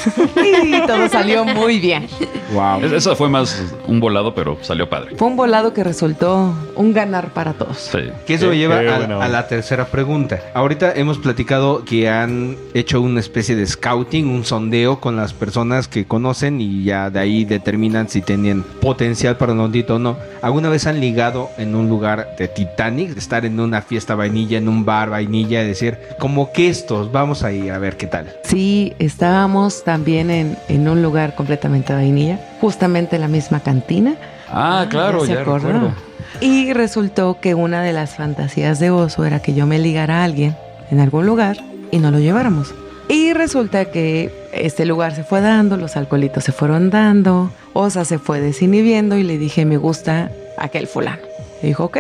Y 0.63 0.85
todo 0.87 1.09
salió 1.09 1.43
muy 1.43 1.79
bien. 1.79 2.07
Wow. 2.53 2.83
Es- 2.85 2.91
Eso 2.93 3.15
fue 3.15 3.29
más 3.29 3.61
un 3.87 3.99
volado, 3.99 4.33
pero 4.35 4.57
salió 4.61 4.87
padre. 4.89 5.15
Fue 5.17 5.27
un 5.27 5.35
volado 5.35 5.73
que 5.73 5.83
resultó 5.83 6.53
un 6.75 6.93
ganar 6.93 7.33
para 7.33 7.53
todos. 7.53 7.77
Sí. 7.91 7.99
Que 8.25 8.35
eso 8.35 8.47
me 8.49 8.57
lleva 8.57 8.77
a, 8.79 9.27
la 9.27 9.47
tercera 9.47 9.85
pregunta. 9.85 10.39
Ahorita 10.53 10.93
hemos 10.93 11.17
platicado 11.17 11.83
que 11.83 12.09
han 12.09 12.55
hecho 12.73 13.01
una 13.01 13.19
especie 13.19 13.55
de 13.55 13.65
scouting, 13.65 14.27
un 14.29 14.45
sondeo 14.45 14.99
con 14.99 15.15
las 15.15 15.33
personas 15.33 15.87
que 15.87 16.05
conocen 16.05 16.61
y 16.61 16.83
ya 16.83 17.09
de 17.09 17.19
ahí 17.19 17.43
determinan 17.43 18.07
si 18.07 18.21
tenían 18.21 18.63
potencial 18.81 19.35
para 19.37 19.53
un 19.53 19.59
ondito 19.61 19.95
o 19.95 19.99
no. 19.99 20.17
¿Alguna 20.41 20.69
vez 20.69 20.87
han 20.87 20.99
ligado 21.01 21.49
en 21.57 21.75
un 21.75 21.89
lugar 21.89 22.35
de 22.37 22.47
Titanic? 22.47 23.17
Estar 23.17 23.45
en 23.45 23.59
una 23.59 23.81
fiesta 23.81 24.15
vainilla, 24.15 24.57
en 24.59 24.69
un 24.69 24.85
bar 24.85 25.09
vainilla, 25.09 25.63
y 25.63 25.67
decir, 25.67 25.97
como 26.19 26.51
que 26.53 26.69
estos, 26.69 27.11
vamos 27.11 27.43
a 27.43 27.51
ir 27.51 27.71
a 27.71 27.79
ver 27.79 27.97
qué 27.97 28.07
tal. 28.07 28.31
Sí, 28.43 28.60
estábamos 28.99 29.83
también 29.83 30.29
en, 30.29 30.57
en 30.67 30.87
un 30.87 31.01
lugar 31.01 31.35
completamente 31.35 31.93
vainilla, 31.93 32.39
justamente 32.59 33.17
la 33.19 33.27
misma 33.27 33.59
cantina. 33.59 34.15
Ah, 34.49 34.85
claro, 34.89 35.25
se 35.25 35.33
ya, 35.33 35.41
acordó. 35.41 35.67
recuerdo. 35.67 35.93
Y 36.39 36.73
resultó 36.73 37.39
que 37.39 37.55
una 37.55 37.81
de 37.83 37.93
las 37.93 38.15
fantasías 38.15 38.79
de 38.79 38.89
Oso 38.89 39.25
era 39.25 39.41
que 39.41 39.53
yo 39.53 39.65
me 39.65 39.79
ligara 39.79 40.21
a 40.21 40.23
alguien 40.23 40.55
en 40.89 40.99
algún 40.99 41.25
lugar 41.25 41.57
y 41.91 41.97
no 41.99 42.11
lo 42.11 42.19
lleváramos. 42.19 42.73
Y 43.09 43.33
resulta 43.33 43.85
que 43.85 44.31
este 44.53 44.85
lugar 44.85 45.13
se 45.15 45.23
fue 45.23 45.41
dando, 45.41 45.75
los 45.77 45.97
alcoholitos 45.97 46.43
se 46.43 46.51
fueron 46.51 46.89
dando, 46.89 47.51
Osa 47.73 48.05
se 48.05 48.19
fue 48.19 48.39
desinhibiendo 48.39 49.17
y 49.17 49.23
le 49.23 49.37
dije, 49.37 49.65
me 49.65 49.77
gusta 49.77 50.31
aquel 50.57 50.87
fulano. 50.87 51.21
Y 51.61 51.67
dijo, 51.67 51.85
ok. 51.85 51.97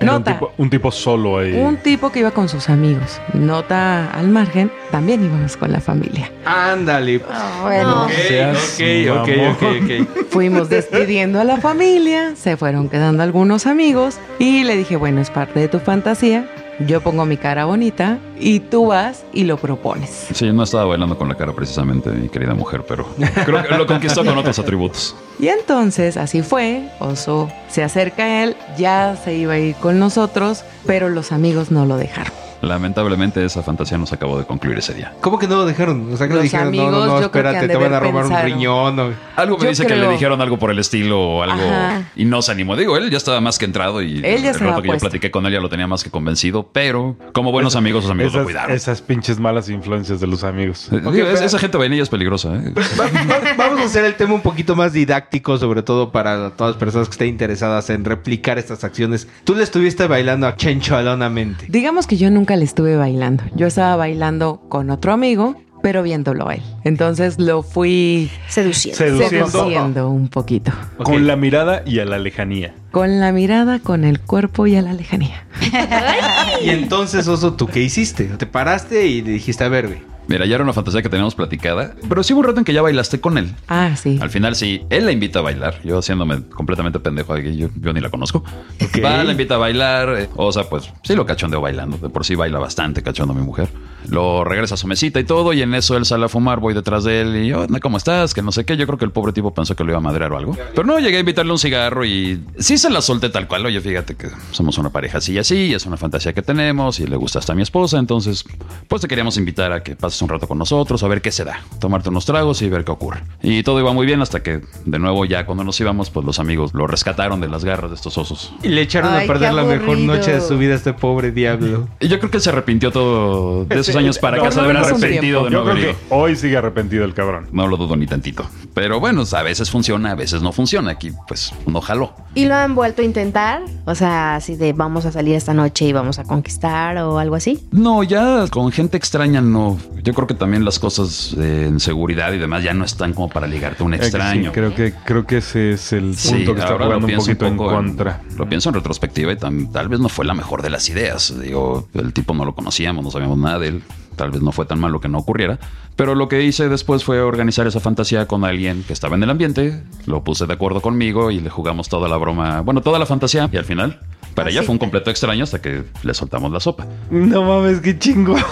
Era 0.00 0.12
un 0.12 0.18
Nota. 0.20 0.32
tipo, 0.32 0.52
un 0.56 0.70
tipo 0.70 0.90
solo 0.90 1.38
ahí. 1.38 1.52
Un 1.52 1.76
tipo 1.76 2.10
que 2.10 2.20
iba 2.20 2.30
con 2.30 2.48
sus 2.48 2.70
amigos. 2.70 3.20
Nota 3.34 4.10
al 4.12 4.28
margen, 4.28 4.72
también 4.90 5.22
íbamos 5.24 5.56
con 5.58 5.70
la 5.72 5.80
familia. 5.80 6.30
Ándale. 6.46 7.20
Ah, 7.30 7.60
bueno. 7.62 8.04
Ok, 8.06 9.20
ok, 9.20 9.28
ok. 9.52 10.26
Fuimos 10.30 10.68
despidiendo 10.70 11.38
a 11.40 11.44
la 11.44 11.58
familia, 11.58 12.34
se 12.34 12.56
fueron 12.56 12.88
quedando 12.88 13.22
algunos 13.22 13.66
amigos 13.66 14.18
y 14.38 14.64
le 14.64 14.76
dije, 14.76 14.96
bueno, 14.96 15.20
es 15.20 15.30
parte 15.30 15.60
de 15.60 15.68
tu 15.68 15.80
fantasía, 15.80 16.46
yo 16.86 17.00
pongo 17.00 17.26
mi 17.26 17.36
cara 17.36 17.64
bonita 17.64 18.18
y 18.38 18.60
tú 18.60 18.86
vas 18.86 19.24
y 19.32 19.44
lo 19.44 19.56
propones. 19.56 20.28
Sí, 20.32 20.50
no 20.52 20.62
estaba 20.62 20.84
bailando 20.84 21.16
con 21.16 21.28
la 21.28 21.34
cara 21.34 21.52
precisamente, 21.52 22.10
mi 22.10 22.28
querida 22.28 22.54
mujer, 22.54 22.84
pero 22.86 23.06
creo 23.44 23.62
que 23.62 23.76
lo 23.76 23.86
conquistó 23.86 24.24
con 24.24 24.36
otros 24.38 24.58
atributos. 24.58 25.14
Y 25.38 25.48
entonces 25.48 26.16
así 26.16 26.42
fue, 26.42 26.88
Oso 26.98 27.50
se 27.68 27.82
acerca 27.82 28.24
a 28.24 28.44
él, 28.44 28.56
ya 28.76 29.16
se 29.22 29.34
iba 29.34 29.54
a 29.54 29.58
ir 29.58 29.74
con 29.76 29.98
nosotros, 29.98 30.64
pero 30.86 31.08
los 31.08 31.32
amigos 31.32 31.70
no 31.70 31.86
lo 31.86 31.96
dejaron. 31.96 32.49
Lamentablemente 32.62 33.44
esa 33.44 33.62
fantasía 33.62 33.98
nos 33.98 34.12
acabó 34.12 34.38
de 34.38 34.44
concluir 34.44 34.78
ese 34.78 34.94
día. 34.94 35.12
¿Cómo 35.20 35.38
que 35.38 35.46
no 35.48 35.56
lo 35.56 35.66
dejaron? 35.66 36.12
O 36.12 36.16
sea, 36.16 36.26
que 36.26 36.34
le 36.34 36.40
Los 36.40 36.42
dijeron, 36.44 36.64
no, 36.66 36.82
amigos, 36.82 36.92
no, 36.92 36.98
no, 37.06 37.20
yo 37.20 37.30
creo 37.30 37.30
que 37.30 37.38
espérate, 37.38 37.56
han 37.58 37.68
de 37.68 37.68
te 37.68 37.76
van 37.82 37.92
a 37.92 37.96
haber 37.96 38.12
robar 38.12 38.26
un 38.26 38.42
riñón. 38.44 38.98
o- 38.98 39.12
Algo 39.36 39.56
me 39.58 39.64
Yo 39.64 39.68
dice 39.70 39.82
que 39.86 39.94
creo- 39.94 40.06
le 40.06 40.12
dijeron 40.12 40.40
algo 40.40 40.58
por 40.58 40.70
el 40.70 40.78
estilo 40.78 41.20
o 41.20 41.42
algo 41.42 41.62
Ajá. 41.62 42.02
y 42.16 42.24
no 42.24 42.42
se 42.42 42.52
animó. 42.52 42.76
Digo, 42.76 42.96
él 42.96 43.10
ya 43.10 43.16
estaba 43.16 43.40
más 43.40 43.58
que 43.58 43.64
entrado 43.64 44.02
y 44.02 44.16
Él 44.18 44.22
ya 44.22 44.28
el 44.28 44.44
estaba 44.46 44.70
rato 44.72 44.82
que 44.82 44.88
yo 44.88 44.92
puesto. 44.92 45.08
platiqué 45.08 45.30
con 45.30 45.46
él 45.46 45.52
ya 45.52 45.60
lo 45.60 45.68
tenía 45.68 45.86
más 45.86 46.04
que 46.04 46.10
convencido, 46.10 46.68
pero 46.72 47.16
como 47.32 47.50
buenos 47.52 47.76
amigos, 47.76 48.02
sus 48.04 48.10
amigos 48.10 48.32
lo 48.34 48.40
esas, 48.40 48.44
cuidaron. 48.46 48.76
esas 48.76 49.00
pinches 49.02 49.38
malas 49.40 49.68
influencias 49.68 50.20
de 50.20 50.26
los 50.26 50.44
amigos. 50.44 50.88
Eh, 50.92 50.96
Ok, 51.04 51.12
digo, 51.12 51.26
es- 51.26 51.34
pero- 51.34 51.46
esa 51.46 51.58
gente 51.58 51.78
vainilla 51.78 52.02
es 52.02 52.08
peligrosa. 52.08 52.54
¿eh? 52.56 52.72
Va- 52.98 53.04
va- 53.04 53.40
Vamos 53.56 53.80
a 53.80 53.84
hacer 53.84 54.04
el 54.04 54.14
tema 54.14 54.34
un 54.34 54.40
poquito 54.42 54.76
más 54.76 54.92
didáctico, 54.92 55.56
sobre 55.58 55.82
todo 55.82 56.12
para 56.12 56.50
todas 56.50 56.74
las 56.74 56.80
personas 56.80 57.08
que 57.08 57.12
estén 57.12 57.28
interesadas 57.28 57.90
en 57.90 58.04
replicar 58.04 58.58
estas 58.58 58.84
acciones. 58.84 59.28
Tú 59.44 59.54
le 59.54 59.62
estuviste 59.62 60.06
bailando 60.06 60.46
a 60.46 60.56
Chencho 60.56 60.96
alonamente. 60.96 61.66
Digamos 61.68 62.06
que 62.06 62.16
yo 62.16 62.30
nunca 62.30 62.49
le 62.56 62.64
estuve 62.64 62.96
bailando, 62.96 63.44
yo 63.54 63.66
estaba 63.66 63.96
bailando 63.96 64.60
con 64.68 64.90
otro 64.90 65.12
amigo, 65.12 65.56
pero 65.82 66.02
viéndolo 66.02 66.48
a 66.48 66.54
él. 66.54 66.62
Entonces 66.84 67.38
lo 67.38 67.62
fui 67.62 68.30
Seduciendo. 68.48 68.98
Seduciendo 68.98 69.48
seduciendo 69.48 70.10
un 70.10 70.28
poquito. 70.28 70.72
Con 71.02 71.26
la 71.26 71.36
mirada 71.36 71.82
y 71.86 72.00
a 72.00 72.04
la 72.04 72.18
lejanía. 72.18 72.74
Con 72.90 73.20
la 73.20 73.32
mirada, 73.32 73.78
con 73.78 74.04
el 74.04 74.20
cuerpo 74.20 74.66
y 74.66 74.76
a 74.76 74.82
la 74.82 74.92
lejanía. 74.92 75.44
Y 76.62 76.68
entonces, 76.70 77.26
Oso, 77.26 77.54
¿tú 77.54 77.66
qué 77.66 77.80
hiciste? 77.80 78.24
Te 78.24 78.44
paraste 78.44 79.06
y 79.06 79.22
le 79.22 79.30
dijiste, 79.30 79.64
a 79.64 79.68
ver, 79.68 79.86
güey. 79.86 80.10
Mira, 80.30 80.46
ya 80.46 80.54
era 80.54 80.62
una 80.62 80.72
fantasía 80.72 81.02
que 81.02 81.08
teníamos 81.08 81.34
platicada, 81.34 81.96
pero 82.08 82.22
sí 82.22 82.32
hubo 82.32 82.38
un 82.38 82.46
rato 82.46 82.60
en 82.60 82.64
que 82.64 82.72
ya 82.72 82.82
bailaste 82.82 83.20
con 83.20 83.36
él. 83.36 83.52
Ah, 83.66 83.96
sí. 83.96 84.16
Al 84.22 84.30
final 84.30 84.54
sí, 84.54 84.82
él 84.88 85.04
la 85.04 85.10
invita 85.10 85.40
a 85.40 85.42
bailar, 85.42 85.82
yo 85.82 85.98
haciéndome 85.98 86.44
completamente 86.44 87.00
pendejo 87.00 87.34
de 87.34 87.42
que 87.42 87.56
yo, 87.56 87.68
yo 87.74 87.92
ni 87.92 88.00
la 88.00 88.10
conozco. 88.10 88.44
Ok. 88.80 89.02
Va, 89.04 89.24
la 89.24 89.32
invita 89.32 89.56
a 89.56 89.58
bailar, 89.58 90.14
eh, 90.16 90.28
o 90.36 90.52
sea, 90.52 90.68
pues 90.70 90.88
sí 91.02 91.16
lo 91.16 91.26
cachondeo 91.26 91.60
bailando, 91.60 91.98
de 91.98 92.10
por 92.10 92.24
sí 92.24 92.36
baila 92.36 92.60
bastante 92.60 93.02
cachondo 93.02 93.34
mi 93.34 93.42
mujer. 93.42 93.70
Lo 94.08 94.44
regresa 94.44 94.74
a 94.74 94.78
su 94.78 94.86
mesita 94.86 95.18
y 95.18 95.24
todo, 95.24 95.52
y 95.52 95.62
en 95.62 95.74
eso 95.74 95.96
él 95.96 96.04
sale 96.04 96.26
a 96.26 96.28
fumar, 96.28 96.60
voy 96.60 96.74
detrás 96.74 97.02
de 97.02 97.22
él 97.22 97.36
y 97.36 97.48
yo, 97.48 97.66
¿cómo 97.82 97.96
estás? 97.96 98.32
Que 98.32 98.40
no 98.40 98.52
sé 98.52 98.64
qué, 98.64 98.76
yo 98.76 98.86
creo 98.86 98.98
que 99.00 99.04
el 99.06 99.10
pobre 99.10 99.32
tipo 99.32 99.52
pensó 99.52 99.74
que 99.74 99.82
lo 99.82 99.90
iba 99.90 99.98
a 99.98 100.02
madrear 100.02 100.32
o 100.32 100.38
algo. 100.38 100.56
Pero 100.76 100.84
no, 100.86 101.00
llegué 101.00 101.16
a 101.16 101.20
invitarle 101.20 101.50
un 101.50 101.58
cigarro 101.58 102.04
y 102.04 102.40
sí 102.56 102.78
se 102.80 102.90
la 102.90 103.00
solté 103.00 103.28
tal 103.30 103.46
cual, 103.46 103.64
oye, 103.66 103.80
fíjate 103.80 104.16
que 104.16 104.28
somos 104.50 104.76
una 104.78 104.90
pareja 104.90 105.18
así 105.18 105.32
y 105.34 105.38
así, 105.38 105.72
es 105.74 105.86
una 105.86 105.96
fantasía 105.96 106.32
que 106.32 106.42
tenemos 106.42 106.98
y 107.00 107.06
le 107.06 107.16
gusta 107.16 107.38
hasta 107.38 107.52
a 107.52 107.56
mi 107.56 107.62
esposa, 107.62 107.98
entonces 107.98 108.44
pues 108.88 109.02
te 109.02 109.08
queríamos 109.08 109.36
invitar 109.36 109.72
a 109.72 109.82
que 109.82 109.94
pases 109.96 110.20
un 110.22 110.28
rato 110.28 110.48
con 110.48 110.58
nosotros, 110.58 111.02
a 111.02 111.08
ver 111.08 111.22
qué 111.22 111.30
se 111.32 111.44
da, 111.44 111.60
tomarte 111.78 112.08
unos 112.08 112.24
tragos 112.26 112.62
y 112.62 112.68
ver 112.68 112.84
qué 112.84 112.92
ocurre. 112.92 113.22
Y 113.42 113.62
todo 113.62 113.78
iba 113.80 113.92
muy 113.92 114.06
bien 114.06 114.20
hasta 114.22 114.42
que 114.42 114.60
de 114.84 114.98
nuevo 114.98 115.24
ya 115.24 115.46
cuando 115.46 115.62
nos 115.64 115.78
íbamos, 115.80 116.10
pues 116.10 116.26
los 116.26 116.38
amigos 116.38 116.72
lo 116.74 116.86
rescataron 116.86 117.40
de 117.40 117.48
las 117.48 117.64
garras 117.64 117.90
de 117.90 117.96
estos 117.96 118.16
osos. 118.18 118.52
Y 118.62 118.68
le 118.68 118.82
echaron 118.82 119.12
Ay, 119.12 119.24
a 119.24 119.26
perder 119.26 119.52
la 119.54 119.62
mejor 119.64 119.98
noche 119.98 120.32
de 120.32 120.40
su 120.40 120.56
vida 120.58 120.72
a 120.72 120.76
este 120.76 120.92
pobre 120.92 121.30
diablo. 121.32 121.88
Y 122.00 122.08
yo 122.08 122.18
creo 122.18 122.30
que 122.30 122.40
se 122.40 122.50
arrepintió 122.50 122.90
todo 122.90 123.64
de 123.64 123.74
eso. 123.74 123.90
muchos 123.90 123.96
años 123.96 124.18
para 124.18 124.36
No, 124.38 124.42
acá 124.44 124.52
se 124.52 124.60
haber 124.60 124.76
arrepentido 124.76 125.44
de 125.44 125.50
no 125.50 125.56
Yo 125.56 125.60
haber 125.62 125.74
creo 125.74 125.90
ido. 125.90 125.98
que 125.98 126.14
hoy 126.14 126.36
sigue 126.36 126.56
arrepentido 126.56 127.04
el 127.04 127.14
cabrón. 127.14 127.48
No 127.52 127.66
lo 127.66 127.76
dudo 127.76 127.96
ni 127.96 128.06
tantito. 128.06 128.48
Pero 128.74 129.00
bueno, 129.00 129.24
a 129.30 129.42
veces 129.42 129.70
funciona, 129.70 130.12
a 130.12 130.14
veces 130.14 130.42
no 130.42 130.52
funciona. 130.52 130.92
Aquí, 130.92 131.12
pues, 131.28 131.52
no 131.66 131.80
jaló. 131.80 132.14
¿Y 132.34 132.46
lo 132.46 132.54
han 132.70 132.74
vuelto 132.76 133.02
a 133.02 133.04
intentar? 133.04 133.62
O 133.84 133.94
sea, 133.94 134.36
así 134.36 134.54
de 134.56 134.72
vamos 134.72 135.04
a 135.04 135.12
salir 135.12 135.34
esta 135.34 135.52
noche 135.54 135.86
y 135.86 135.92
vamos 135.92 136.18
a 136.18 136.24
conquistar 136.24 136.96
o 136.98 137.18
algo 137.18 137.34
así. 137.34 137.58
No, 137.72 138.02
ya 138.02 138.46
con 138.48 138.70
gente 138.72 138.96
extraña 138.96 139.40
no. 139.40 139.76
Yo 140.02 140.14
creo 140.14 140.26
que 140.26 140.34
también 140.34 140.64
las 140.64 140.78
cosas 140.78 141.34
eh, 141.38 141.66
en 141.68 141.80
seguridad 141.80 142.32
y 142.32 142.38
demás 142.38 142.62
ya 142.62 142.72
no 142.72 142.84
están 142.84 143.12
como 143.12 143.28
para 143.28 143.46
ligarte 143.46 143.82
a 143.82 143.86
un 143.86 143.94
Eh, 143.94 143.98
sí, 143.98 144.04
extraño. 144.04 144.52
creo 144.52 144.74
que 144.74 144.92
creo 145.04 145.26
que 145.26 145.38
ese 145.38 145.72
es 145.72 145.92
el 145.92 146.16
Sí, 146.16 146.34
punto 146.36 146.54
que 146.54 146.60
está 146.60 146.72
ahora 146.72 146.84
lo 146.86 146.90
jugando 147.00 147.06
un 147.06 147.08
pienso 147.08 147.26
poquito 147.26 147.46
en 147.46 147.56
poco 147.56 147.70
contra. 147.74 148.20
lo 148.36 148.48
pienso 148.48 148.68
en 148.70 148.74
retrospectiva 148.76 149.32
y 149.32 149.36
tam- 149.36 149.70
tal 149.72 149.88
vez 149.88 150.00
no 150.00 150.08
fue 150.08 150.24
la 150.24 150.34
mejor 150.34 150.62
de 150.62 150.70
las 150.70 150.88
ideas. 150.88 151.34
Digo, 151.40 151.88
el 151.94 152.12
tipo 152.12 152.32
no 152.34 152.44
lo 152.44 152.54
conocíamos, 152.54 153.04
no 153.04 153.10
sabíamos 153.10 153.38
nada 153.38 153.58
de 153.58 153.68
él. 153.68 153.82
Tal 154.20 154.30
vez 154.32 154.42
no 154.42 154.52
fue 154.52 154.66
tan 154.66 154.78
malo 154.78 155.00
que 155.00 155.08
no 155.08 155.16
ocurriera. 155.16 155.58
Pero 155.96 156.14
lo 156.14 156.28
que 156.28 156.42
hice 156.42 156.68
después 156.68 157.04
fue 157.04 157.22
organizar 157.22 157.66
esa 157.66 157.80
fantasía 157.80 158.26
con 158.26 158.44
alguien 158.44 158.84
que 158.86 158.92
estaba 158.92 159.16
en 159.16 159.22
el 159.22 159.30
ambiente. 159.30 159.82
Lo 160.04 160.22
puse 160.22 160.44
de 160.44 160.52
acuerdo 160.52 160.82
conmigo 160.82 161.30
y 161.30 161.40
le 161.40 161.48
jugamos 161.48 161.88
toda 161.88 162.06
la 162.06 162.18
broma, 162.18 162.60
bueno, 162.60 162.82
toda 162.82 162.98
la 162.98 163.06
fantasía. 163.06 163.48
Y 163.50 163.56
al 163.56 163.64
final, 163.64 163.98
para 164.34 164.50
ella 164.50 164.62
fue 164.62 164.72
un 164.72 164.78
completo 164.78 165.10
extraño 165.10 165.44
hasta 165.44 165.60
que 165.60 165.84
le 166.02 166.14
soltamos 166.14 166.52
la 166.52 166.60
sopa. 166.60 166.86
No 167.10 167.42
mames, 167.42 167.80
qué 167.80 167.98
chingo. 167.98 168.36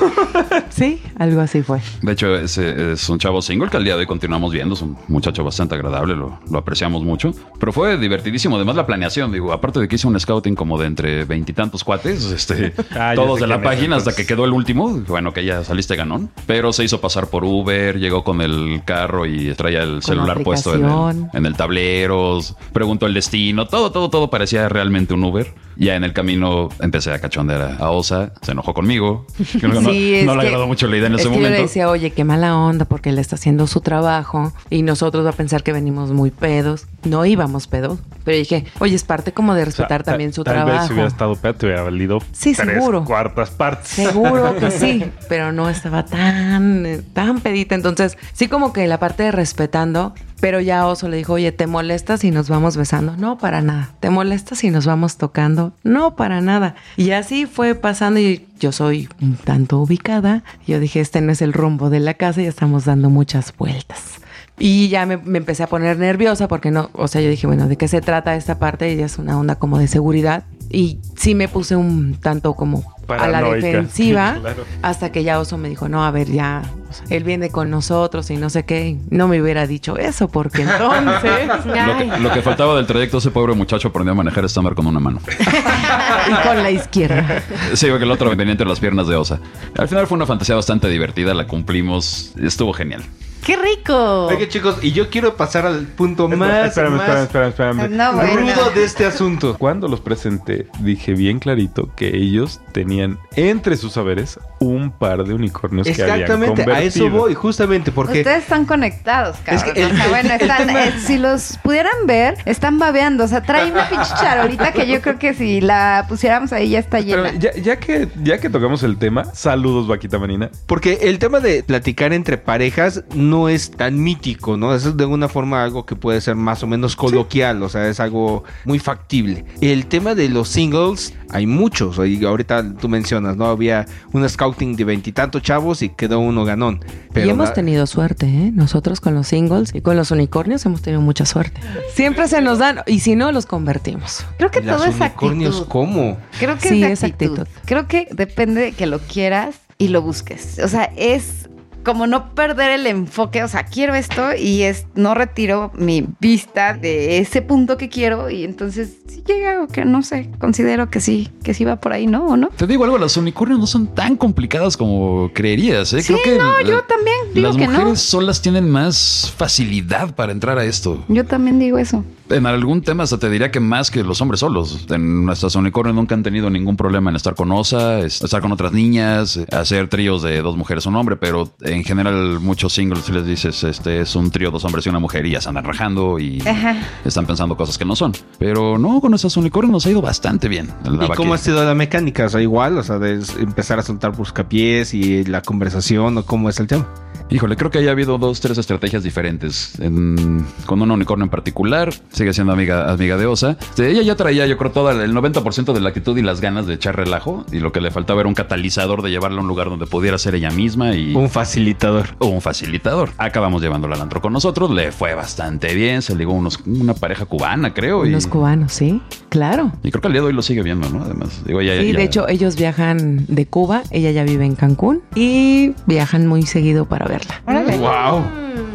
Sí, 0.70 1.02
algo 1.18 1.40
así 1.40 1.62
fue. 1.62 1.80
De 2.02 2.12
hecho, 2.12 2.36
ese 2.36 2.92
es 2.92 3.08
un 3.08 3.18
chavo 3.18 3.42
single 3.42 3.68
que 3.68 3.76
al 3.76 3.84
día 3.84 3.94
de 3.94 4.00
hoy 4.00 4.06
continuamos 4.06 4.52
viendo. 4.52 4.74
Es 4.74 4.82
un 4.82 4.96
muchacho 5.08 5.42
bastante 5.42 5.74
agradable, 5.74 6.14
lo, 6.14 6.38
lo 6.48 6.58
apreciamos 6.58 7.02
mucho. 7.02 7.32
Pero 7.58 7.72
fue 7.72 7.96
divertidísimo. 7.96 8.56
Además, 8.56 8.76
la 8.76 8.86
planeación, 8.86 9.32
digo, 9.32 9.52
aparte 9.52 9.80
de 9.80 9.88
que 9.88 9.96
hice 9.96 10.06
un 10.06 10.18
scouting 10.18 10.54
como 10.54 10.78
de 10.78 10.86
entre 10.86 11.24
veintitantos 11.24 11.82
cuates, 11.82 12.30
este, 12.30 12.72
Ah, 12.94 13.12
todos 13.14 13.40
de 13.40 13.46
la 13.46 13.56
es, 13.56 13.62
página 13.62 13.96
hasta 13.96 14.14
que 14.14 14.26
quedó 14.26 14.44
el 14.44 14.52
último. 14.52 14.88
Bueno, 15.08 15.32
que 15.32 15.44
ya 15.44 15.64
saliste 15.64 15.96
ganón. 15.96 16.30
Pero 16.46 16.72
se 16.72 16.84
hizo 16.84 17.00
pasar 17.00 17.28
por 17.28 17.44
Uber, 17.44 17.98
llegó 17.98 18.22
con 18.22 18.40
el 18.40 18.82
carro 18.84 19.26
y 19.26 19.52
traía 19.54 19.82
el 19.82 20.02
celular 20.02 20.42
puesto 20.42 20.74
en 20.74 20.84
el, 20.84 21.26
en 21.32 21.46
el 21.46 21.56
tablero, 21.56 22.38
preguntó 22.72 23.06
el 23.06 23.14
destino, 23.14 23.66
todo, 23.66 23.90
todo, 23.90 24.10
todo 24.10 24.30
parecía 24.30 24.68
realmente 24.68 25.14
un 25.14 25.24
Uber. 25.24 25.52
Ya 25.80 25.94
en 25.94 26.02
el 26.02 26.12
camino 26.12 26.70
empecé 26.80 27.12
a 27.12 27.20
cachondear 27.20 27.76
a, 27.80 27.90
Osa, 27.90 28.32
se 28.42 28.50
enojó 28.50 28.74
conmigo. 28.74 29.26
Creo 29.60 29.72
que 29.72 29.80
no, 29.80 29.90
Sí, 29.90 30.22
no 30.24 30.34
le 30.34 30.42
agradó 30.48 30.66
mucho 30.66 30.88
la 30.88 30.96
idea 30.96 31.06
en 31.06 31.14
es 31.14 31.20
ese 31.20 31.28
que 31.28 31.34
yo 31.36 31.40
momento. 31.40 31.56
le 31.56 31.62
decía, 31.62 31.88
oye, 31.88 32.10
qué 32.10 32.24
mala 32.24 32.56
onda 32.56 32.84
porque 32.84 33.10
él 33.10 33.18
está 33.20 33.36
haciendo 33.36 33.66
su 33.68 33.80
trabajo 33.80 34.52
y 34.70 34.82
nosotros 34.82 35.24
va 35.24 35.30
a 35.30 35.34
pensar 35.34 35.62
que 35.62 35.72
venimos 35.72 36.10
muy 36.10 36.32
pedos. 36.32 36.86
No 37.04 37.24
íbamos 37.24 37.68
pedos, 37.68 38.00
pero 38.24 38.36
dije, 38.36 38.64
oye, 38.80 38.96
es 38.96 39.04
parte 39.04 39.30
como 39.32 39.54
de 39.54 39.62
O 39.62 39.64
sea, 39.66 39.66
respetar 39.66 40.02
ta- 40.02 40.10
también 40.12 40.32
su 40.32 40.42
tal 40.42 40.54
trabajo. 40.54 40.78
vez 40.78 40.86
si 40.88 40.92
hubiera 40.94 41.08
estado 41.08 41.36
pedo, 41.36 41.54
te 41.54 41.66
hubiera 41.66 41.82
valido 41.84 42.18
Sí, 42.32 42.54
tres 42.56 42.74
seguro. 42.74 43.04
cuartas 43.04 43.50
partes. 43.50 43.86
Seguro 43.88 44.56
que 44.56 44.70
sí, 44.72 45.04
pero 45.28 45.52
no 45.52 45.68
estaba 45.70 46.04
tan, 46.04 47.04
tan 47.12 47.40
pedita. 47.40 47.76
Entonces, 47.76 48.18
sí 48.32 48.48
como 48.48 48.72
que 48.72 48.86
la 48.88 48.98
parte 48.98 49.22
de 49.22 49.30
respetando, 49.30 50.12
pero 50.40 50.60
ya 50.60 50.86
Oso 50.86 51.08
le 51.08 51.16
dijo, 51.16 51.34
oye, 51.34 51.52
¿te 51.52 51.66
molesta 51.66 52.16
si 52.16 52.30
nos 52.30 52.48
vamos 52.48 52.76
besando? 52.76 53.16
No, 53.16 53.38
para 53.38 53.60
nada. 53.60 53.90
¿Te 54.00 54.10
molesta 54.10 54.54
si 54.54 54.70
nos 54.70 54.86
vamos 54.86 55.16
tocando? 55.16 55.72
No, 55.82 56.16
para 56.16 56.40
nada. 56.40 56.76
Y 56.96 57.10
así 57.10 57.46
fue 57.46 57.74
pasando 57.74 58.20
y 58.20 58.46
yo 58.60 58.72
soy 58.72 59.08
un 59.20 59.36
tanto 59.36 59.78
ubicada. 59.78 60.44
Yo 60.66 60.80
dije, 60.80 61.00
este 61.00 61.20
no 61.20 61.32
es 61.32 61.42
el 61.42 61.52
rumbo 61.52 61.90
de 61.90 62.00
la 62.00 62.14
casa, 62.14 62.42
ya 62.42 62.48
estamos 62.48 62.84
dando 62.84 63.10
muchas 63.10 63.54
vueltas. 63.56 64.20
Y 64.58 64.88
ya 64.88 65.06
me, 65.06 65.16
me 65.18 65.38
empecé 65.38 65.62
a 65.62 65.66
poner 65.68 65.98
nerviosa 65.98 66.48
porque 66.48 66.70
no, 66.70 66.90
o 66.92 67.08
sea, 67.08 67.20
yo 67.20 67.30
dije, 67.30 67.46
bueno, 67.46 67.68
¿de 67.68 67.76
qué 67.76 67.88
se 67.88 68.00
trata 68.00 68.34
esta 68.34 68.58
parte? 68.58 68.92
Y 68.92 68.96
ya 68.96 69.06
es 69.06 69.18
una 69.18 69.38
onda 69.38 69.56
como 69.56 69.78
de 69.78 69.86
seguridad. 69.88 70.44
Y 70.70 70.98
sí 71.16 71.34
me 71.34 71.48
puse 71.48 71.76
un 71.76 72.14
tanto 72.20 72.52
como 72.54 72.84
a 73.08 73.26
la 73.28 73.40
defensiva 73.40 74.36
Claro. 74.40 74.64
hasta 74.82 75.10
que 75.10 75.24
ya 75.24 75.40
Oso 75.40 75.56
me 75.56 75.70
dijo, 75.70 75.88
no, 75.88 76.04
a 76.04 76.10
ver, 76.10 76.30
ya, 76.30 76.60
o 76.90 76.92
sea, 76.92 77.06
él 77.08 77.24
viene 77.24 77.48
con 77.48 77.70
nosotros 77.70 78.30
y 78.30 78.36
no 78.36 78.50
sé 78.50 78.64
qué. 78.66 78.98
No 79.08 79.28
me 79.28 79.40
hubiera 79.40 79.66
dicho 79.66 79.96
eso 79.96 80.28
porque 80.28 80.62
entonces... 80.62 81.48
Lo 81.64 81.96
que, 81.96 82.20
lo 82.20 82.32
que 82.32 82.42
faltaba 82.42 82.76
del 82.76 82.86
trayecto, 82.86 83.18
ese 83.18 83.30
pobre 83.30 83.54
muchacho 83.54 83.88
aprendió 83.88 84.12
a 84.12 84.16
manejar 84.16 84.44
estándar 84.44 84.74
con 84.74 84.86
una 84.86 85.00
mano. 85.00 85.20
y 86.28 86.46
con 86.46 86.62
la 86.62 86.70
izquierda. 86.70 87.42
Sí, 87.74 87.86
porque 87.88 88.04
el 88.04 88.10
otro 88.10 88.28
venía 88.34 88.52
entre 88.52 88.66
las 88.66 88.80
piernas 88.80 89.06
de 89.08 89.16
Osa. 89.16 89.40
Al 89.76 89.88
final 89.88 90.06
fue 90.06 90.16
una 90.16 90.26
fantasía 90.26 90.54
bastante 90.54 90.88
divertida, 90.88 91.32
la 91.32 91.46
cumplimos, 91.46 92.32
estuvo 92.36 92.72
genial. 92.74 93.04
¡Qué 93.44 93.56
rico! 93.56 94.26
Oye, 94.26 94.48
chicos, 94.48 94.78
y 94.82 94.92
yo 94.92 95.08
quiero 95.10 95.36
pasar 95.36 95.66
al 95.66 95.86
punto 95.86 96.28
más, 96.28 96.66
espérame, 96.68 96.96
más 96.96 97.08
espérame, 97.22 97.48
espérame, 97.48 97.80
espérame. 97.80 97.96
No, 97.96 98.12
bueno. 98.12 98.40
rudo 98.40 98.70
de 98.70 98.84
este 98.84 99.06
asunto. 99.06 99.56
Cuando 99.58 99.88
los 99.88 100.00
presenté, 100.00 100.68
dije 100.80 101.14
bien 101.14 101.38
clarito 101.38 101.90
que 101.96 102.16
ellos 102.16 102.60
tenían 102.72 103.18
entre 103.36 103.76
sus 103.76 103.94
saberes 103.94 104.38
un 104.60 104.90
par 104.90 105.24
de 105.24 105.34
unicornios 105.34 105.86
que 105.86 106.02
habían 106.02 106.20
Exactamente, 106.22 106.70
a 106.70 106.82
eso 106.82 107.08
voy, 107.10 107.34
justamente 107.34 107.92
porque... 107.92 108.18
Ustedes 108.18 108.42
están 108.42 108.64
conectados, 108.64 109.36
cabrón. 109.44 109.64
Es 109.68 109.72
que 109.72 109.80
el- 109.82 109.92
o 109.92 109.96
sea, 109.96 110.08
bueno, 110.08 110.30
están, 110.40 110.66
tema- 110.66 110.84
eh, 110.84 110.92
si 111.00 111.18
los 111.18 111.58
pudieran 111.62 112.06
ver, 112.06 112.36
están 112.44 112.78
babeando. 112.78 113.24
O 113.24 113.28
sea, 113.28 113.42
trae 113.42 113.70
una 113.70 113.88
pinche 113.88 114.10
charolita 114.20 114.72
que 114.72 114.86
yo 114.86 115.00
creo 115.00 115.18
que 115.18 115.34
si 115.34 115.60
la 115.60 116.06
pusiéramos 116.08 116.52
ahí 116.52 116.70
ya 116.70 116.78
está 116.80 116.98
Pero 116.98 117.24
llena. 117.24 117.38
ya, 117.38 117.54
ya 117.54 117.76
que, 117.78 118.08
ya 118.22 118.38
que 118.38 118.50
tocamos 118.50 118.82
el 118.82 118.96
tema, 118.98 119.24
saludos, 119.34 119.86
Vaquita 119.86 120.18
Marina. 120.18 120.50
Porque 120.66 120.98
el 121.02 121.18
tema 121.18 121.40
de 121.40 121.62
platicar 121.62 122.12
entre 122.12 122.38
parejas 122.38 123.04
no 123.14 123.48
es 123.48 123.70
tan 123.70 124.02
mítico, 124.02 124.56
¿no? 124.56 124.74
Es 124.74 124.96
de 124.96 125.04
alguna 125.04 125.28
forma 125.28 125.62
algo 125.62 125.86
que 125.86 125.96
puede 125.96 126.20
ser 126.20 126.34
más 126.34 126.62
o 126.62 126.66
menos 126.66 126.96
coloquial, 126.96 127.62
o 127.62 127.68
sea, 127.68 127.88
es 127.88 128.00
algo 128.00 128.44
muy 128.64 128.78
factible. 128.78 129.44
El 129.60 129.86
tema 129.86 130.14
de 130.14 130.28
los 130.28 130.48
singles, 130.48 131.14
hay 131.30 131.46
muchos, 131.46 131.98
y 132.06 132.24
ahorita 132.24 132.74
tú 132.74 132.88
mencionas, 132.88 133.36
¿no? 133.36 133.46
Había 133.46 133.86
un 134.12 134.24
scouting 134.48 134.76
de 134.76 134.84
veintitantos 134.84 135.42
chavos 135.42 135.82
y 135.82 135.88
quedó 135.90 136.20
uno 136.20 136.44
ganón. 136.44 136.80
Pero 137.12 137.26
y 137.26 137.30
hemos 137.30 137.48
la- 137.48 137.54
tenido 137.54 137.86
suerte, 137.86 138.26
¿eh? 138.26 138.50
Nosotros 138.54 139.00
con 139.00 139.14
los 139.14 139.26
singles 139.28 139.74
y 139.74 139.80
con 139.80 139.96
los 139.96 140.10
unicornios 140.10 140.64
hemos 140.66 140.82
tenido 140.82 141.00
mucha 141.00 141.26
suerte. 141.26 141.60
Siempre 141.94 142.28
se 142.28 142.40
nos 142.40 142.58
dan, 142.58 142.80
y 142.86 143.00
si 143.00 143.16
no, 143.16 143.32
los 143.32 143.46
convertimos. 143.46 144.24
Creo 144.38 144.50
que 144.50 144.60
¿Las 144.62 144.76
todo 144.78 144.86
es 144.86 144.96
unicornios 145.00 145.54
actitud. 145.56 145.68
cómo? 145.70 146.18
Creo 146.38 146.56
que 146.58 146.68
Sí, 146.68 146.82
es, 146.82 146.90
es 146.92 147.04
actitud. 147.04 147.40
actitud. 147.40 147.60
Creo 147.66 147.86
que 147.88 148.08
depende 148.10 148.60
de 148.60 148.72
que 148.72 148.86
lo 148.86 148.98
quieras 149.00 149.56
y 149.78 149.88
lo 149.88 150.02
busques. 150.02 150.58
O 150.62 150.68
sea, 150.68 150.90
es 150.96 151.48
como 151.84 152.06
no 152.06 152.34
perder 152.34 152.70
el 152.72 152.86
enfoque. 152.86 153.42
O 153.42 153.48
sea, 153.48 153.64
quiero 153.64 153.94
esto 153.94 154.34
y 154.34 154.62
es 154.62 154.86
no 154.94 155.14
retiro 155.14 155.72
mi 155.74 156.06
vista 156.20 156.74
de 156.74 157.18
ese 157.18 157.42
punto 157.42 157.76
que 157.76 157.88
quiero 157.88 158.30
y 158.30 158.44
entonces 158.44 158.98
si 159.06 159.22
llega 159.22 159.62
o 159.62 159.68
que 159.68 159.84
no 159.84 160.02
sé, 160.02 160.30
considero 160.38 160.90
que 160.90 161.00
sí, 161.00 161.30
que 161.42 161.54
sí 161.54 161.64
va 161.64 161.76
por 161.76 161.92
ahí, 161.92 162.06
¿no? 162.06 162.26
¿O 162.26 162.36
no? 162.36 162.48
Te 162.48 162.66
digo 162.66 162.84
algo, 162.84 162.98
las 162.98 163.16
unicornios 163.16 163.58
no 163.58 163.66
son 163.66 163.94
tan 163.94 164.16
complicadas 164.16 164.76
como 164.76 165.30
creerías, 165.34 165.92
¿eh? 165.92 166.02
Sí, 166.02 166.14
no, 166.36 166.60
yo 166.62 166.82
también 166.84 167.16
digo 167.34 167.48
las 167.48 167.56
que 167.56 167.66
mujeres 167.66 167.88
no. 167.88 167.96
solas 167.96 168.42
tienen 168.42 168.68
más 168.68 169.32
facilidad 169.36 170.14
para 170.14 170.32
entrar 170.32 170.58
a 170.58 170.64
esto. 170.64 171.04
Yo 171.08 171.24
también 171.24 171.58
digo 171.58 171.78
eso. 171.78 172.04
En 172.30 172.44
algún 172.44 172.82
tema 172.82 173.04
hasta 173.04 173.16
te 173.18 173.30
diría 173.30 173.50
que 173.50 173.58
más 173.58 173.90
que 173.90 174.04
los 174.04 174.20
hombres 174.20 174.40
solos. 174.40 174.86
En 174.90 175.24
nuestras 175.24 175.54
unicornios 175.56 175.94
nunca 175.96 176.14
han 176.14 176.22
tenido 176.22 176.50
ningún 176.50 176.76
problema 176.76 177.08
en 177.08 177.16
estar 177.16 177.34
con 177.34 177.50
Osa, 177.52 178.00
es- 178.00 178.20
estar 178.22 178.42
con 178.42 178.52
otras 178.52 178.72
niñas, 178.72 179.40
hacer 179.50 179.88
tríos 179.88 180.22
de 180.22 180.42
dos 180.42 180.54
mujeres 180.56 180.84
un 180.84 180.96
hombre, 180.96 181.16
pero 181.16 181.50
en 181.62 181.84
general 181.84 182.38
muchos 182.40 182.74
singles 182.74 183.04
si 183.06 183.12
les 183.12 183.24
dices 183.24 183.64
este 183.64 184.02
es 184.02 184.14
un 184.14 184.30
trío 184.30 184.50
dos 184.50 184.62
hombres 184.66 184.84
y 184.84 184.90
una 184.90 184.98
mujer 184.98 185.24
y 185.24 185.30
ya 185.30 185.40
se 185.40 185.48
andan 185.48 185.64
rajando 185.64 186.18
y 186.18 186.42
Ajá. 186.46 186.76
están 187.04 187.24
pensando 187.24 187.56
cosas 187.56 187.78
que 187.78 187.86
no 187.86 187.96
son. 187.96 188.12
Pero 188.38 188.76
no, 188.76 189.00
con 189.00 189.10
nuestras 189.10 189.34
unicornios 189.38 189.72
nos 189.72 189.86
ha 189.86 189.90
ido 189.90 190.02
bastante 190.02 190.48
bien. 190.48 190.68
¿Y 190.84 191.08
cómo 191.16 191.32
ha 191.32 191.38
sido 191.38 191.64
la 191.64 191.74
mecánica? 191.74 192.26
O 192.26 192.28
sea, 192.28 192.42
igual, 192.42 192.76
o 192.76 192.82
sea, 192.82 192.98
de 192.98 193.22
empezar 193.40 193.78
a 193.78 193.82
soltar 193.82 194.14
buscapiés 194.14 194.92
y 194.92 195.24
la 195.24 195.40
conversación 195.40 196.18
o 196.18 196.24
cómo 196.26 196.50
es 196.50 196.60
el 196.60 196.66
tema. 196.66 196.86
Híjole, 197.30 197.56
creo 197.56 197.70
que 197.70 197.76
haya 197.78 197.90
habido 197.90 198.16
dos, 198.16 198.40
tres 198.40 198.56
estrategias 198.56 199.02
diferentes. 199.02 199.78
En- 199.80 200.46
con 200.64 200.80
un 200.80 200.90
unicornio 200.90 201.24
en 201.24 201.30
particular, 201.30 201.92
sigue 202.18 202.32
siendo 202.34 202.52
amiga, 202.52 202.90
amiga 202.92 203.16
de 203.16 203.26
Osa. 203.26 203.56
Este, 203.60 203.90
ella 203.90 204.02
ya 204.02 204.14
traía, 204.16 204.46
yo 204.46 204.56
creo, 204.58 204.70
todo 204.72 204.90
el 204.90 205.14
90% 205.14 205.72
de 205.72 205.80
la 205.80 205.88
actitud 205.88 206.16
y 206.18 206.22
las 206.22 206.40
ganas 206.40 206.66
de 206.66 206.74
echar 206.74 206.96
relajo. 206.96 207.44
Y 207.52 207.60
lo 207.60 207.72
que 207.72 207.80
le 207.80 207.90
faltaba 207.90 208.20
era 208.20 208.28
un 208.28 208.34
catalizador 208.34 209.02
de 209.02 209.10
llevarla 209.10 209.38
a 209.38 209.42
un 209.42 209.48
lugar 209.48 209.70
donde 209.70 209.86
pudiera 209.86 210.18
ser 210.18 210.34
ella 210.34 210.50
misma 210.50 210.94
y 210.94 211.14
Un 211.14 211.30
facilitador. 211.30 212.08
o 212.18 212.26
un 212.26 212.40
facilitador. 212.40 213.10
Acabamos 213.18 213.62
llevándola 213.62 213.96
al 213.96 214.02
antro 214.02 214.20
con 214.20 214.32
nosotros, 214.32 214.70
le 214.70 214.92
fue 214.92 215.14
bastante 215.14 215.74
bien. 215.74 216.02
Se 216.02 216.14
ligó 216.14 216.32
unos, 216.32 216.60
una 216.66 216.94
pareja 216.94 217.24
cubana, 217.24 217.72
creo. 217.72 218.04
Y, 218.04 218.10
Los 218.10 218.26
cubanos, 218.26 218.72
sí, 218.72 219.00
claro. 219.28 219.72
y 219.82 219.90
creo 219.90 220.00
que 220.02 220.08
al 220.08 220.12
día 220.12 220.22
de 220.22 220.28
hoy 220.28 220.32
lo 220.34 220.42
sigue 220.42 220.62
viendo, 220.62 220.88
¿no? 220.90 221.02
Además, 221.04 221.42
digo, 221.46 221.60
ella, 221.60 221.80
Sí, 221.80 221.92
de 221.92 222.02
hecho, 222.02 222.28
ellos 222.28 222.56
viajan 222.56 223.24
de 223.28 223.46
Cuba, 223.46 223.82
ella 223.90 224.10
ya 224.10 224.24
vive 224.24 224.44
en 224.44 224.54
Cancún 224.56 225.02
y 225.14 225.72
viajan 225.86 226.26
muy 226.26 226.42
seguido 226.42 226.84
para 226.86 227.06
verla. 227.06 227.40
Órale. 227.46 227.78
¡Wow! 227.78 228.22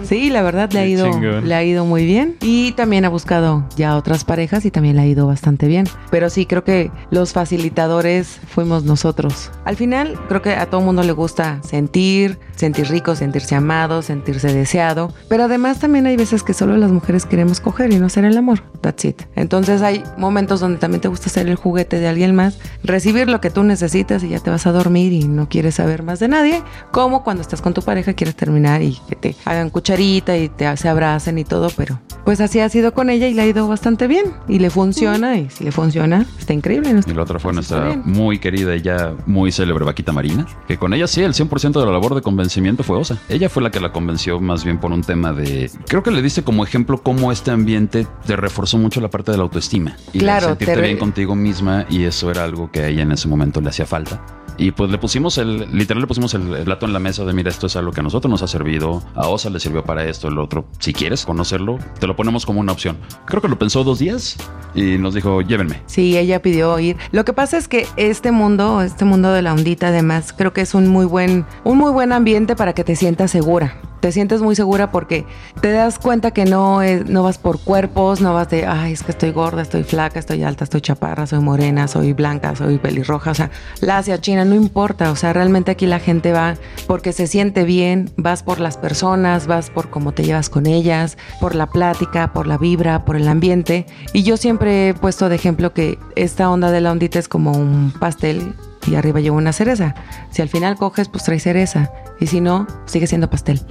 Sí, 0.04 0.30
la 0.30 0.42
verdad 0.42 0.72
le 0.72 0.80
ha 0.80 0.86
ido, 0.86 1.20
le 1.20 1.56
ha 1.56 1.64
ido 1.64 1.86
muy 1.86 2.06
bien 2.06 2.38
y 2.42 2.74
también 2.74 3.06
ha 3.06 3.10
buscado 3.10 3.66
ya 3.76 3.96
otras 3.96 4.24
parejas 4.24 4.66
y 4.66 4.72
también 4.72 4.96
le 4.96 5.02
ha 5.04 5.08
ido 5.08 5.28
bastante 5.28 5.68
bien. 5.68 5.88
Pero 6.12 6.30
sí, 6.30 6.46
creo 6.46 6.64
que 6.64 6.92
los 7.10 7.34
facilitadores 7.34 8.40
fuimos 8.48 8.84
nosotros. 8.84 9.52
Al 9.66 9.76
final, 9.76 10.20
creo 10.28 10.42
que 10.42 10.52
a 10.52 10.70
todo 10.70 10.82
mundo 10.82 11.04
le 11.04 11.12
gusta 11.12 11.62
sentir, 11.64 12.40
sentir 12.56 12.88
rico, 12.88 13.16
sentirse 13.16 13.56
amado, 13.56 14.02
sentirse 14.02 14.54
deseado. 14.54 15.14
Pero 15.30 15.44
además 15.46 15.80
también 15.80 16.06
hay 16.06 16.16
veces 16.16 16.44
que 16.44 16.54
solo 16.54 16.78
las 16.78 16.92
mujeres 16.92 17.26
queremos 17.26 17.60
coger 17.60 17.92
y 17.94 17.98
no 17.98 18.08
hacer 18.08 18.26
el 18.26 18.38
amor. 18.38 18.62
That's 18.82 19.06
it. 19.06 19.22
Entonces 19.36 19.82
hay 19.82 20.04
momentos 20.18 20.60
donde 20.60 20.78
también 20.78 21.02
te 21.02 21.08
gusta 21.08 21.30
ser 21.30 21.48
el 21.48 21.56
juguete 21.56 22.00
de 22.00 22.08
alguien 22.08 22.36
más, 22.36 22.60
recibir 22.84 23.30
lo 23.30 23.42
que 23.42 23.50
tú 23.50 23.64
necesitas 23.64 24.24
y 24.24 24.30
ya 24.30 24.40
te 24.40 24.50
vas 24.50 24.68
a 24.68 24.72
dormir 24.72 25.14
y 25.14 25.28
no 25.28 25.50
quieres 25.50 25.76
saber 25.76 26.04
más 26.04 26.20
de 26.20 26.28
nadie, 26.28 26.62
como 26.92 27.24
cuando 27.24 27.42
estás 27.42 27.62
con 27.62 27.74
tu 27.74 27.82
pareja 27.82 28.14
quieres 28.14 28.36
terminar 28.36 28.82
y 28.82 29.00
que 29.08 29.16
te 29.16 29.36
hagan 29.46 29.70
cucharita 29.94 30.38
y 30.38 30.50
te 30.50 30.76
se 30.78 30.90
abracen 30.90 31.38
y 31.38 31.44
todo, 31.44 31.70
pero 31.76 32.00
pues 32.26 32.40
así 32.42 32.60
ha 32.60 32.70
sido 32.70 32.94
con 32.94 33.10
ella 33.10 33.28
y 33.28 33.34
le 33.34 33.42
ha 33.42 33.46
ido 33.48 33.68
bastante 33.68 34.08
bien 34.08 34.26
y 34.48 34.60
le 34.60 34.70
funciona 34.70 35.38
y 35.38 35.50
si 35.50 35.64
le 35.64 35.72
funciona 35.72 36.26
está 36.40 36.54
increíble. 36.54 36.96
Y 37.06 37.14
la 37.14 37.24
otra 37.24 37.38
fue 37.40 37.54
nuestra 37.54 37.96
muy 38.06 38.40
querida 38.40 38.76
y 38.76 38.82
ya 38.82 39.14
muy 39.26 39.52
célebre 39.52 39.84
Vaquita 39.86 40.12
Marina, 40.12 40.46
que 40.68 40.78
con 40.78 40.94
ella 40.94 41.08
sí, 41.08 41.22
el 41.22 41.34
100% 41.34 41.80
de 41.80 41.86
la 41.86 41.92
labor 41.92 42.16
de 42.16 42.22
convencimiento 42.22 42.84
fue 42.84 42.98
Osa. 42.98 43.18
Ella 43.30 43.50
fue 43.50 43.62
la 43.62 43.72
que 43.72 43.80
la 43.80 43.92
convenció 43.92 44.40
más 44.40 44.64
bien 44.64 44.80
por 44.80 44.92
un 44.92 45.02
tema 45.02 45.34
de... 45.34 45.70
Creo 45.88 46.02
que 46.04 46.12
le 46.12 46.22
diste 46.22 46.44
como 46.44 46.64
ejemplo 46.64 47.02
cómo 47.04 47.32
este 47.32 47.52
ambiente 47.52 48.08
te 48.26 48.36
reforzó 48.36 48.78
mucho 48.78 49.02
la 49.02 49.10
parte 49.10 49.32
de 49.32 49.38
la 49.38 49.44
autoestima. 49.44 49.96
Y 50.14 50.20
de 50.20 50.24
Claro, 50.24 50.48
sentirte 50.50 50.74
te 50.74 50.80
re- 50.80 50.88
bien 50.88 50.98
contigo 50.98 51.36
misma 51.36 51.86
y 51.90 52.04
eso 52.04 52.32
era 52.32 52.44
algo 52.44 52.72
que 52.72 52.80
a 52.80 52.88
ella 52.88 53.04
en 53.04 53.12
ese 53.12 53.28
momento 53.28 53.60
le 53.62 53.70
hacía 53.70 53.86
falta. 53.86 54.22
Y 54.58 54.72
pues 54.72 54.92
le 54.92 54.98
pusimos 54.98 55.38
el, 55.40 55.68
literal 55.76 56.02
le 56.02 56.08
pusimos 56.08 56.34
el, 56.36 56.64
plato 56.64 56.86
en 56.86 56.94
la 56.94 57.00
mesa 57.00 57.26
de 57.26 57.34
mira, 57.34 57.50
esto 57.50 57.68
es 57.68 57.76
algo 57.76 57.92
que 57.92 58.02
a 58.02 58.04
nosotros 58.04 58.30
nos 58.30 58.44
ha 58.44 58.48
servido, 58.48 59.02
a 59.16 59.28
Osa 59.28 59.50
le 59.50 59.60
sirvió 59.60 59.84
para 59.84 60.06
esto, 60.06 60.28
el 60.28 60.38
otro. 60.38 60.66
Si 60.80 60.94
quieres 60.94 61.26
conocerlo, 61.26 61.80
te 62.00 62.06
lo 62.08 62.16
ponemos 62.16 62.46
como 62.46 62.60
una 62.60 62.72
opción. 62.72 62.98
Creo 63.26 63.42
que 63.42 63.48
lo 63.48 63.58
pensó 63.58 63.84
dos 63.84 64.00
días 64.00 64.38
y 64.76 64.98
nos 64.98 65.14
dijo, 65.16 65.42
llévenme. 65.42 65.82
Sí, 65.88 66.18
ella 66.18 66.42
pidió 66.42 66.78
ir. 66.80 66.98
Lo 67.12 67.26
que 67.26 67.34
pasa 67.34 67.58
es 67.58 67.68
que 67.68 67.88
este 67.98 68.32
mundo, 68.32 68.82
este 68.82 69.06
mundo 69.06 69.32
de 69.32 69.42
la 69.42 69.54
ondita, 69.54 69.88
además, 69.88 70.34
creo 70.38 70.54
que 70.54 70.62
es 70.62 70.74
un 70.76 70.88
muy 70.88 71.06
buen, 71.06 71.46
un 71.64 71.78
muy 71.78 71.92
buen 71.92 72.12
ambiente 72.14 72.56
para 72.56 72.74
que 72.74 72.84
te 72.84 72.96
sientas 72.96 73.32
segura. 73.32 73.76
Te 74.02 74.12
sientes 74.12 74.42
muy 74.42 74.54
segura 74.54 74.92
porque 74.92 75.26
te 75.62 75.72
das 75.72 75.98
cuenta 75.98 76.32
que 76.32 76.44
no, 76.44 76.82
es- 76.82 77.06
no 77.10 77.24
vas 77.24 77.38
por 77.38 77.58
cuerpos, 77.62 78.20
no 78.20 78.34
vas 78.34 78.50
de, 78.50 78.66
ay, 78.68 78.92
es 78.92 79.02
que 79.02 79.12
estoy 79.12 79.32
gorda, 79.32 79.62
estoy 79.62 79.84
flaca, 79.84 80.20
estoy 80.20 80.44
alta, 80.44 80.66
estoy 80.66 80.82
chaparra, 80.82 81.26
soy 81.26 81.40
morena, 81.40 81.88
soy 81.88 82.12
blanca, 82.12 82.54
soy 82.54 82.80
pelirroja, 82.80 83.32
o 83.32 83.34
sea, 83.34 83.50
lacia, 83.80 84.20
china, 84.20 84.43
no 84.46 84.56
importa, 84.56 85.12
o 85.12 85.16
sea, 85.16 85.34
realmente 85.34 85.72
aquí 85.72 85.86
la 85.86 86.00
gente 86.00 86.32
va 86.32 86.56
porque 86.88 87.14
se 87.14 87.28
siente 87.28 87.64
bien, 87.64 88.12
vas 88.18 88.44
por 88.44 88.60
las 88.60 88.78
personas, 88.78 89.48
vas 89.48 89.70
por 89.70 89.90
cómo 89.90 90.12
te 90.14 90.24
llevas 90.24 90.50
con 90.50 90.66
ellas, 90.66 91.18
por 91.40 91.56
la 91.56 91.68
plática, 91.68 92.34
por 92.34 92.48
la 92.48 92.58
vibra, 92.58 93.06
por 93.06 93.16
el 93.16 93.28
ambiente. 93.28 93.86
Y 94.14 94.24
yo 94.24 94.38
siempre 94.38 94.90
he 94.90 94.94
puesto 94.94 95.30
de 95.30 95.36
ejemplo 95.36 95.74
que 95.74 95.98
esta 96.16 96.50
onda 96.50 96.72
de 96.72 96.82
la 96.82 96.92
ondita 96.92 97.20
es 97.20 97.28
como 97.28 97.52
un 97.52 97.94
pastel 98.00 98.54
y 98.88 98.96
arriba 98.96 99.20
lleva 99.20 99.38
una 99.38 99.54
cereza. 99.54 99.96
Si 100.32 100.42
al 100.42 100.50
final 100.50 100.76
coges, 100.78 101.10
pues 101.10 101.24
trae 101.24 101.40
cereza. 101.40 101.92
Y 102.20 102.28
si 102.28 102.42
no, 102.42 102.68
sigue 102.86 103.08
siendo 103.08 103.30
pastel. 103.30 103.62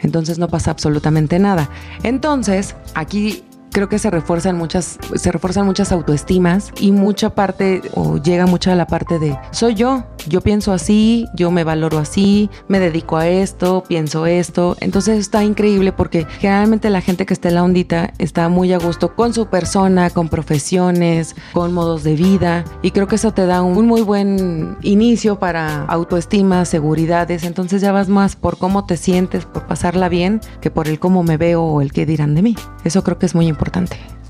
Entonces 0.00 0.38
no 0.38 0.48
pasa 0.48 0.70
absolutamente 0.70 1.38
nada. 1.38 1.68
Entonces, 2.02 2.74
aquí 2.94 3.44
creo 3.72 3.88
que 3.88 3.98
se 3.98 4.10
refuerzan 4.10 4.56
muchas, 4.56 4.98
se 5.14 5.32
refuerzan 5.32 5.66
muchas 5.66 5.92
autoestimas 5.92 6.72
y 6.80 6.92
mucha 6.92 7.30
parte, 7.30 7.82
o 7.94 8.18
llega 8.18 8.46
mucha 8.46 8.74
la 8.74 8.86
parte 8.86 9.18
de 9.18 9.38
soy 9.52 9.74
yo, 9.74 10.04
yo 10.28 10.40
pienso 10.40 10.72
así, 10.72 11.26
yo 11.34 11.50
me 11.50 11.64
valoro 11.64 11.98
así, 11.98 12.50
me 12.68 12.78
dedico 12.80 13.16
a 13.16 13.28
esto, 13.28 13.84
pienso 13.86 14.26
esto. 14.26 14.76
Entonces 14.80 15.18
está 15.18 15.44
increíble 15.44 15.92
porque 15.92 16.26
generalmente 16.38 16.90
la 16.90 17.00
gente 17.00 17.26
que 17.26 17.34
está 17.34 17.48
en 17.48 17.54
la 17.54 17.64
ondita 17.64 18.12
está 18.18 18.48
muy 18.48 18.72
a 18.72 18.78
gusto 18.78 19.14
con 19.14 19.32
su 19.32 19.46
persona, 19.46 20.10
con 20.10 20.28
profesiones, 20.28 21.36
con 21.52 21.72
modos 21.72 22.02
de 22.02 22.14
vida. 22.14 22.64
Y 22.82 22.90
creo 22.90 23.06
que 23.06 23.16
eso 23.16 23.32
te 23.32 23.46
da 23.46 23.62
un 23.62 23.86
muy 23.86 24.02
buen 24.02 24.76
inicio 24.82 25.38
para 25.38 25.84
autoestima, 25.84 26.64
seguridades. 26.64 27.44
Entonces 27.44 27.80
ya 27.80 27.92
vas 27.92 28.08
más 28.08 28.36
por 28.36 28.58
cómo 28.58 28.84
te 28.84 28.96
sientes, 28.96 29.46
por 29.46 29.66
pasarla 29.66 30.08
bien, 30.08 30.40
que 30.60 30.70
por 30.70 30.88
el 30.88 30.98
cómo 30.98 31.22
me 31.22 31.36
veo 31.36 31.62
o 31.62 31.80
el 31.80 31.92
qué 31.92 32.06
dirán 32.06 32.34
de 32.34 32.42
mí. 32.42 32.56
Eso 32.84 33.02
creo 33.04 33.18
que 33.18 33.26
es 33.26 33.34
muy 33.34 33.46
importante. 33.46 33.59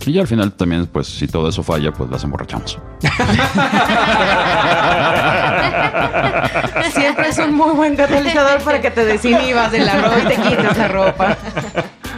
Y 0.06 0.12
ya 0.12 0.22
al 0.22 0.26
final 0.26 0.52
también, 0.52 0.86
pues 0.86 1.06
si 1.06 1.28
todo 1.28 1.48
eso 1.48 1.62
falla, 1.62 1.92
pues 1.92 2.10
las 2.10 2.24
emborrachamos. 2.24 2.78
Siempre 6.92 7.28
es 7.28 7.38
un 7.38 7.54
muy 7.54 7.74
buen 7.74 7.94
catalizador 7.96 8.62
para 8.62 8.80
que 8.80 8.90
te 8.90 9.04
desinhibas 9.04 9.70
de 9.70 9.80
la 9.80 10.00
ropa 10.00 10.20
y 10.20 10.26
te 10.26 10.36
quites 10.36 10.78
la 10.78 10.88
ropa. 10.88 11.36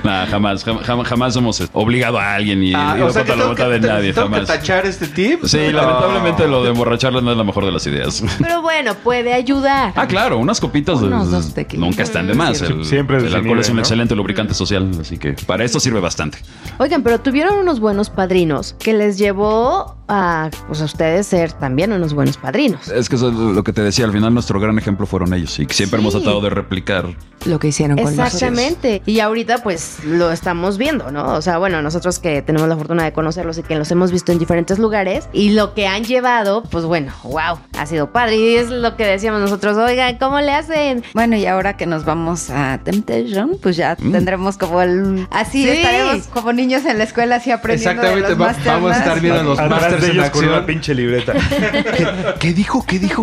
Nah, 0.05 0.27
jamás, 0.27 0.67
jam- 0.67 0.81
jam- 0.83 1.05
jamás, 1.05 1.37
hemos 1.37 1.63
obligado 1.73 2.19
a 2.19 2.35
alguien 2.35 2.63
y 2.63 2.75
Ah, 2.75 2.97
o 3.03 3.11
sea 3.11 3.25
la 3.25 3.35
voluntad 3.37 3.71
de 3.71 3.81
te- 3.81 3.87
nadie, 3.87 4.13
tengo 4.13 4.29
que 4.29 4.35
jamás. 4.35 4.49
tachar 4.49 4.85
este 4.87 5.07
tip. 5.07 5.45
Sí, 5.45 5.59
No. 5.73 5.73
lamentablemente 5.83 6.49
lo 6.49 6.65
de 6.65 6.71
emborracharla 6.71 7.21
no 7.21 7.31
es 7.31 7.37
la 7.37 7.45
mejor 7.45 7.65
de 7.65 7.73
las 7.73 7.87
ideas. 7.87 8.23
Pero 8.39 8.63
bueno, 8.63 8.95
puede 8.95 9.33
ayudar. 9.33 9.93
Ah, 9.97 10.07
claro, 10.07 10.39
unas 10.39 10.61
copitas 10.61 11.01
de- 11.01 11.07
Unos 11.07 11.31
dos 11.31 11.53
nunca 11.75 12.03
están 12.03 12.27
de 12.27 12.35
más. 12.35 12.61
El, 12.63 12.85
Siempre 12.85 13.19
el 13.19 13.35
alcohol 13.35 13.61
es 13.61 13.69
un 13.71 13.79
excelente 13.79 14.15
lubricante 14.17 14.55
social, 14.55 14.91
así 15.01 15.19
que 15.19 15.33
para 15.47 15.65
esto 15.65 15.79
sirve 15.81 16.01
bastante. 16.01 16.39
Oigan, 16.79 17.03
pero 17.03 17.21
tuvieron 17.21 17.55
unos 17.59 17.79
buenos 17.81 18.11
padrinos 18.11 18.75
que 18.79 18.93
les 18.95 19.19
llevó 19.19 19.97
a, 20.09 20.51
pues, 20.67 20.81
a 20.83 20.85
ustedes 20.85 21.27
ser 21.27 21.53
también 21.53 21.93
unos 21.93 22.13
buenos 22.13 22.37
padrinos. 22.37 22.89
Es 22.89 23.09
que 23.09 23.17
eso 23.17 23.29
es 23.29 23.35
lo 23.35 23.63
que 23.65 23.73
te 23.73 23.83
decía, 23.83 24.05
al 24.05 24.13
final 24.13 24.35
nuestro 24.35 24.59
gran 24.61 24.79
ejemplo 24.79 25.07
fueron 25.07 25.33
ellos 25.33 25.59
y 25.59 25.67
que 25.67 25.75
siempre 25.75 25.99
Sí. 25.99 26.03
hemos 26.03 26.15
tratado 26.15 26.41
de 26.41 26.51
replicar. 26.51 27.07
Lo 27.47 27.59
que 27.59 27.69
hicieron 27.69 27.97
con 27.97 28.05
nosotros. 28.17 28.35
Exactamente. 28.35 29.03
Y 29.07 29.21
ahorita 29.21 29.63
pues 29.63 29.92
lo 30.05 30.31
estamos 30.33 30.79
viendo, 30.79 31.11
¿no? 31.11 31.35
O 31.35 31.43
sea, 31.43 31.59
bueno, 31.59 31.83
nosotros 31.83 32.19
que 32.19 32.43
tenemos 32.43 32.69
la 32.69 32.77
fortuna 32.77 33.05
de 33.05 33.13
conocerlos 33.13 33.59
y 33.59 33.63
que 33.63 33.75
los 33.77 33.91
hemos 33.91 34.11
visto 34.13 34.33
en 34.33 34.39
diferentes 34.39 34.79
lugares 34.79 35.29
y 35.33 35.51
lo 35.51 35.75
que 35.75 35.87
han 35.87 36.05
llevado, 36.05 36.63
pues 36.65 36.85
bueno, 36.85 37.13
wow, 37.25 37.59
ha 37.79 37.87
sido 37.87 38.11
padre. 38.13 38.37
Y 38.37 38.57
es 38.57 38.69
lo 38.71 38.97
que 38.97 39.05
decíamos 39.07 39.41
nosotros, 39.41 39.77
oigan, 39.77 40.17
¿cómo 40.19 40.41
le 40.41 40.53
hacen? 40.53 41.05
Bueno, 41.15 41.37
y 41.37 41.47
ahora 41.47 41.77
que 41.77 41.87
nos 41.87 42.05
vamos 42.05 42.51
a 42.51 42.79
Temptation, 42.85 43.59
pues 43.63 43.77
ya 43.77 43.97
Mm. 43.99 44.13
tendremos 44.13 44.57
como 44.59 44.81
el... 44.83 45.27
Así 45.31 45.63
Sí. 45.65 45.69
estaremos 45.71 46.27
como 46.29 46.53
niños 46.53 46.85
en 46.85 46.99
la 46.99 47.05
escuela 47.05 47.37
así 47.37 47.51
aprendiendo 47.51 48.03
de 48.03 48.09
Exactamente, 48.09 48.37
los 48.57 48.67
va- 48.67 48.73
vamos 48.73 48.93
a 48.93 48.99
estar 48.99 49.21
viendo 49.21 49.43
los 49.43 49.59
Atrás 49.59 49.81
Masters 49.83 50.01
de 50.03 50.07
en 50.09 50.13
ellos 50.15 50.31
con 50.31 50.45
una 50.45 50.49
acción. 50.59 50.67
pinche 50.67 50.95
libreta. 50.95 51.33
¿Qué 52.41 52.53
dijo? 52.53 52.85
¿Qué 52.87 52.99
dijo? 52.99 53.23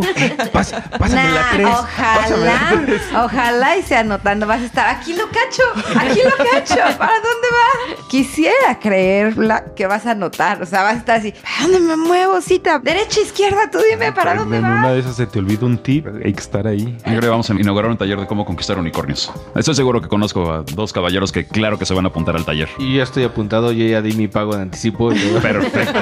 Pas- 0.54 0.82
pásame 0.98 1.32
la 1.32 1.42
Nah, 1.42 1.52
tres. 1.54 1.68
ojalá, 1.68 3.24
ojalá 3.26 3.78
y 3.78 3.82
sea 3.84 4.00
anotando, 4.02 4.46
vas 4.48 4.62
a 4.62 4.66
estar 4.66 4.88
aquí 4.96 5.14
lo 5.14 5.26
cacho, 5.28 5.64
aquí 6.00 6.20
lo 6.24 6.32
cacho, 6.38 6.59
¿para 6.68 7.14
dónde 7.14 7.48
va? 7.52 8.08
Quisiera 8.10 8.80
creerla 8.80 9.66
que 9.76 9.88
vas 9.88 10.06
a 10.06 10.12
anotar, 10.12 10.62
o 10.62 10.66
sea, 10.66 10.84
vas 10.84 10.96
a 10.96 10.98
estar 10.98 11.20
así, 11.20 11.32
¿para 11.32 11.64
dónde 11.64 11.80
me 11.80 11.96
muevo, 11.96 12.42
cita? 12.42 12.80
Derecha, 12.80 13.22
izquierda, 13.22 13.70
tú 13.72 13.80
dime, 13.90 14.12
¿para 14.12 14.36
dónde 14.36 14.58
en 14.58 14.64
va? 14.64 14.70
una 14.80 14.92
de 14.94 15.00
esas 15.00 15.16
se 15.16 15.28
te 15.28 15.40
olvida 15.40 15.66
un 15.66 15.78
tip, 15.78 16.08
hay 16.08 16.34
que 16.34 16.40
estar 16.40 16.68
ahí. 16.68 16.96
Yo 17.00 17.04
creo 17.04 17.22
que 17.22 17.28
vamos 17.28 17.50
a 17.50 17.54
inaugurar 17.54 17.92
un 17.92 17.98
taller 17.98 18.20
de 18.20 18.28
cómo 18.28 18.46
conquistar 18.46 18.78
unicornios. 18.78 19.32
Estoy 19.56 19.76
seguro 19.76 20.02
que 20.02 20.08
conozco 20.08 20.52
a 20.52 20.64
dos 20.64 20.94
caballeros 20.94 21.32
que 21.32 21.46
claro 21.46 21.78
que 21.78 21.86
se 21.86 21.94
van 21.94 22.06
a 22.06 22.10
apuntar 22.10 22.36
al 22.36 22.46
taller. 22.46 22.70
Y 22.80 22.98
ya 22.98 23.04
estoy 23.04 23.24
apuntado, 23.24 23.72
yo 23.72 23.86
ya 23.86 24.02
di 24.02 24.14
mi 24.14 24.28
pago 24.28 24.56
de 24.56 24.62
anticipo. 24.64 25.12
y 25.14 25.20
todo. 25.30 25.42
Perfecto. 25.42 26.00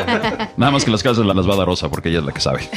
Nada 0.58 0.72
más 0.72 0.86
que 0.86 0.92
las 0.92 1.04
casas 1.04 1.26
las 1.26 1.48
va 1.50 1.54
a 1.54 1.58
dar 1.58 1.68
Rosa 1.68 1.90
porque 1.90 2.10
ella 2.10 2.20
es 2.20 2.26
la 2.26 2.32
que 2.32 2.42
sabe. 2.42 2.70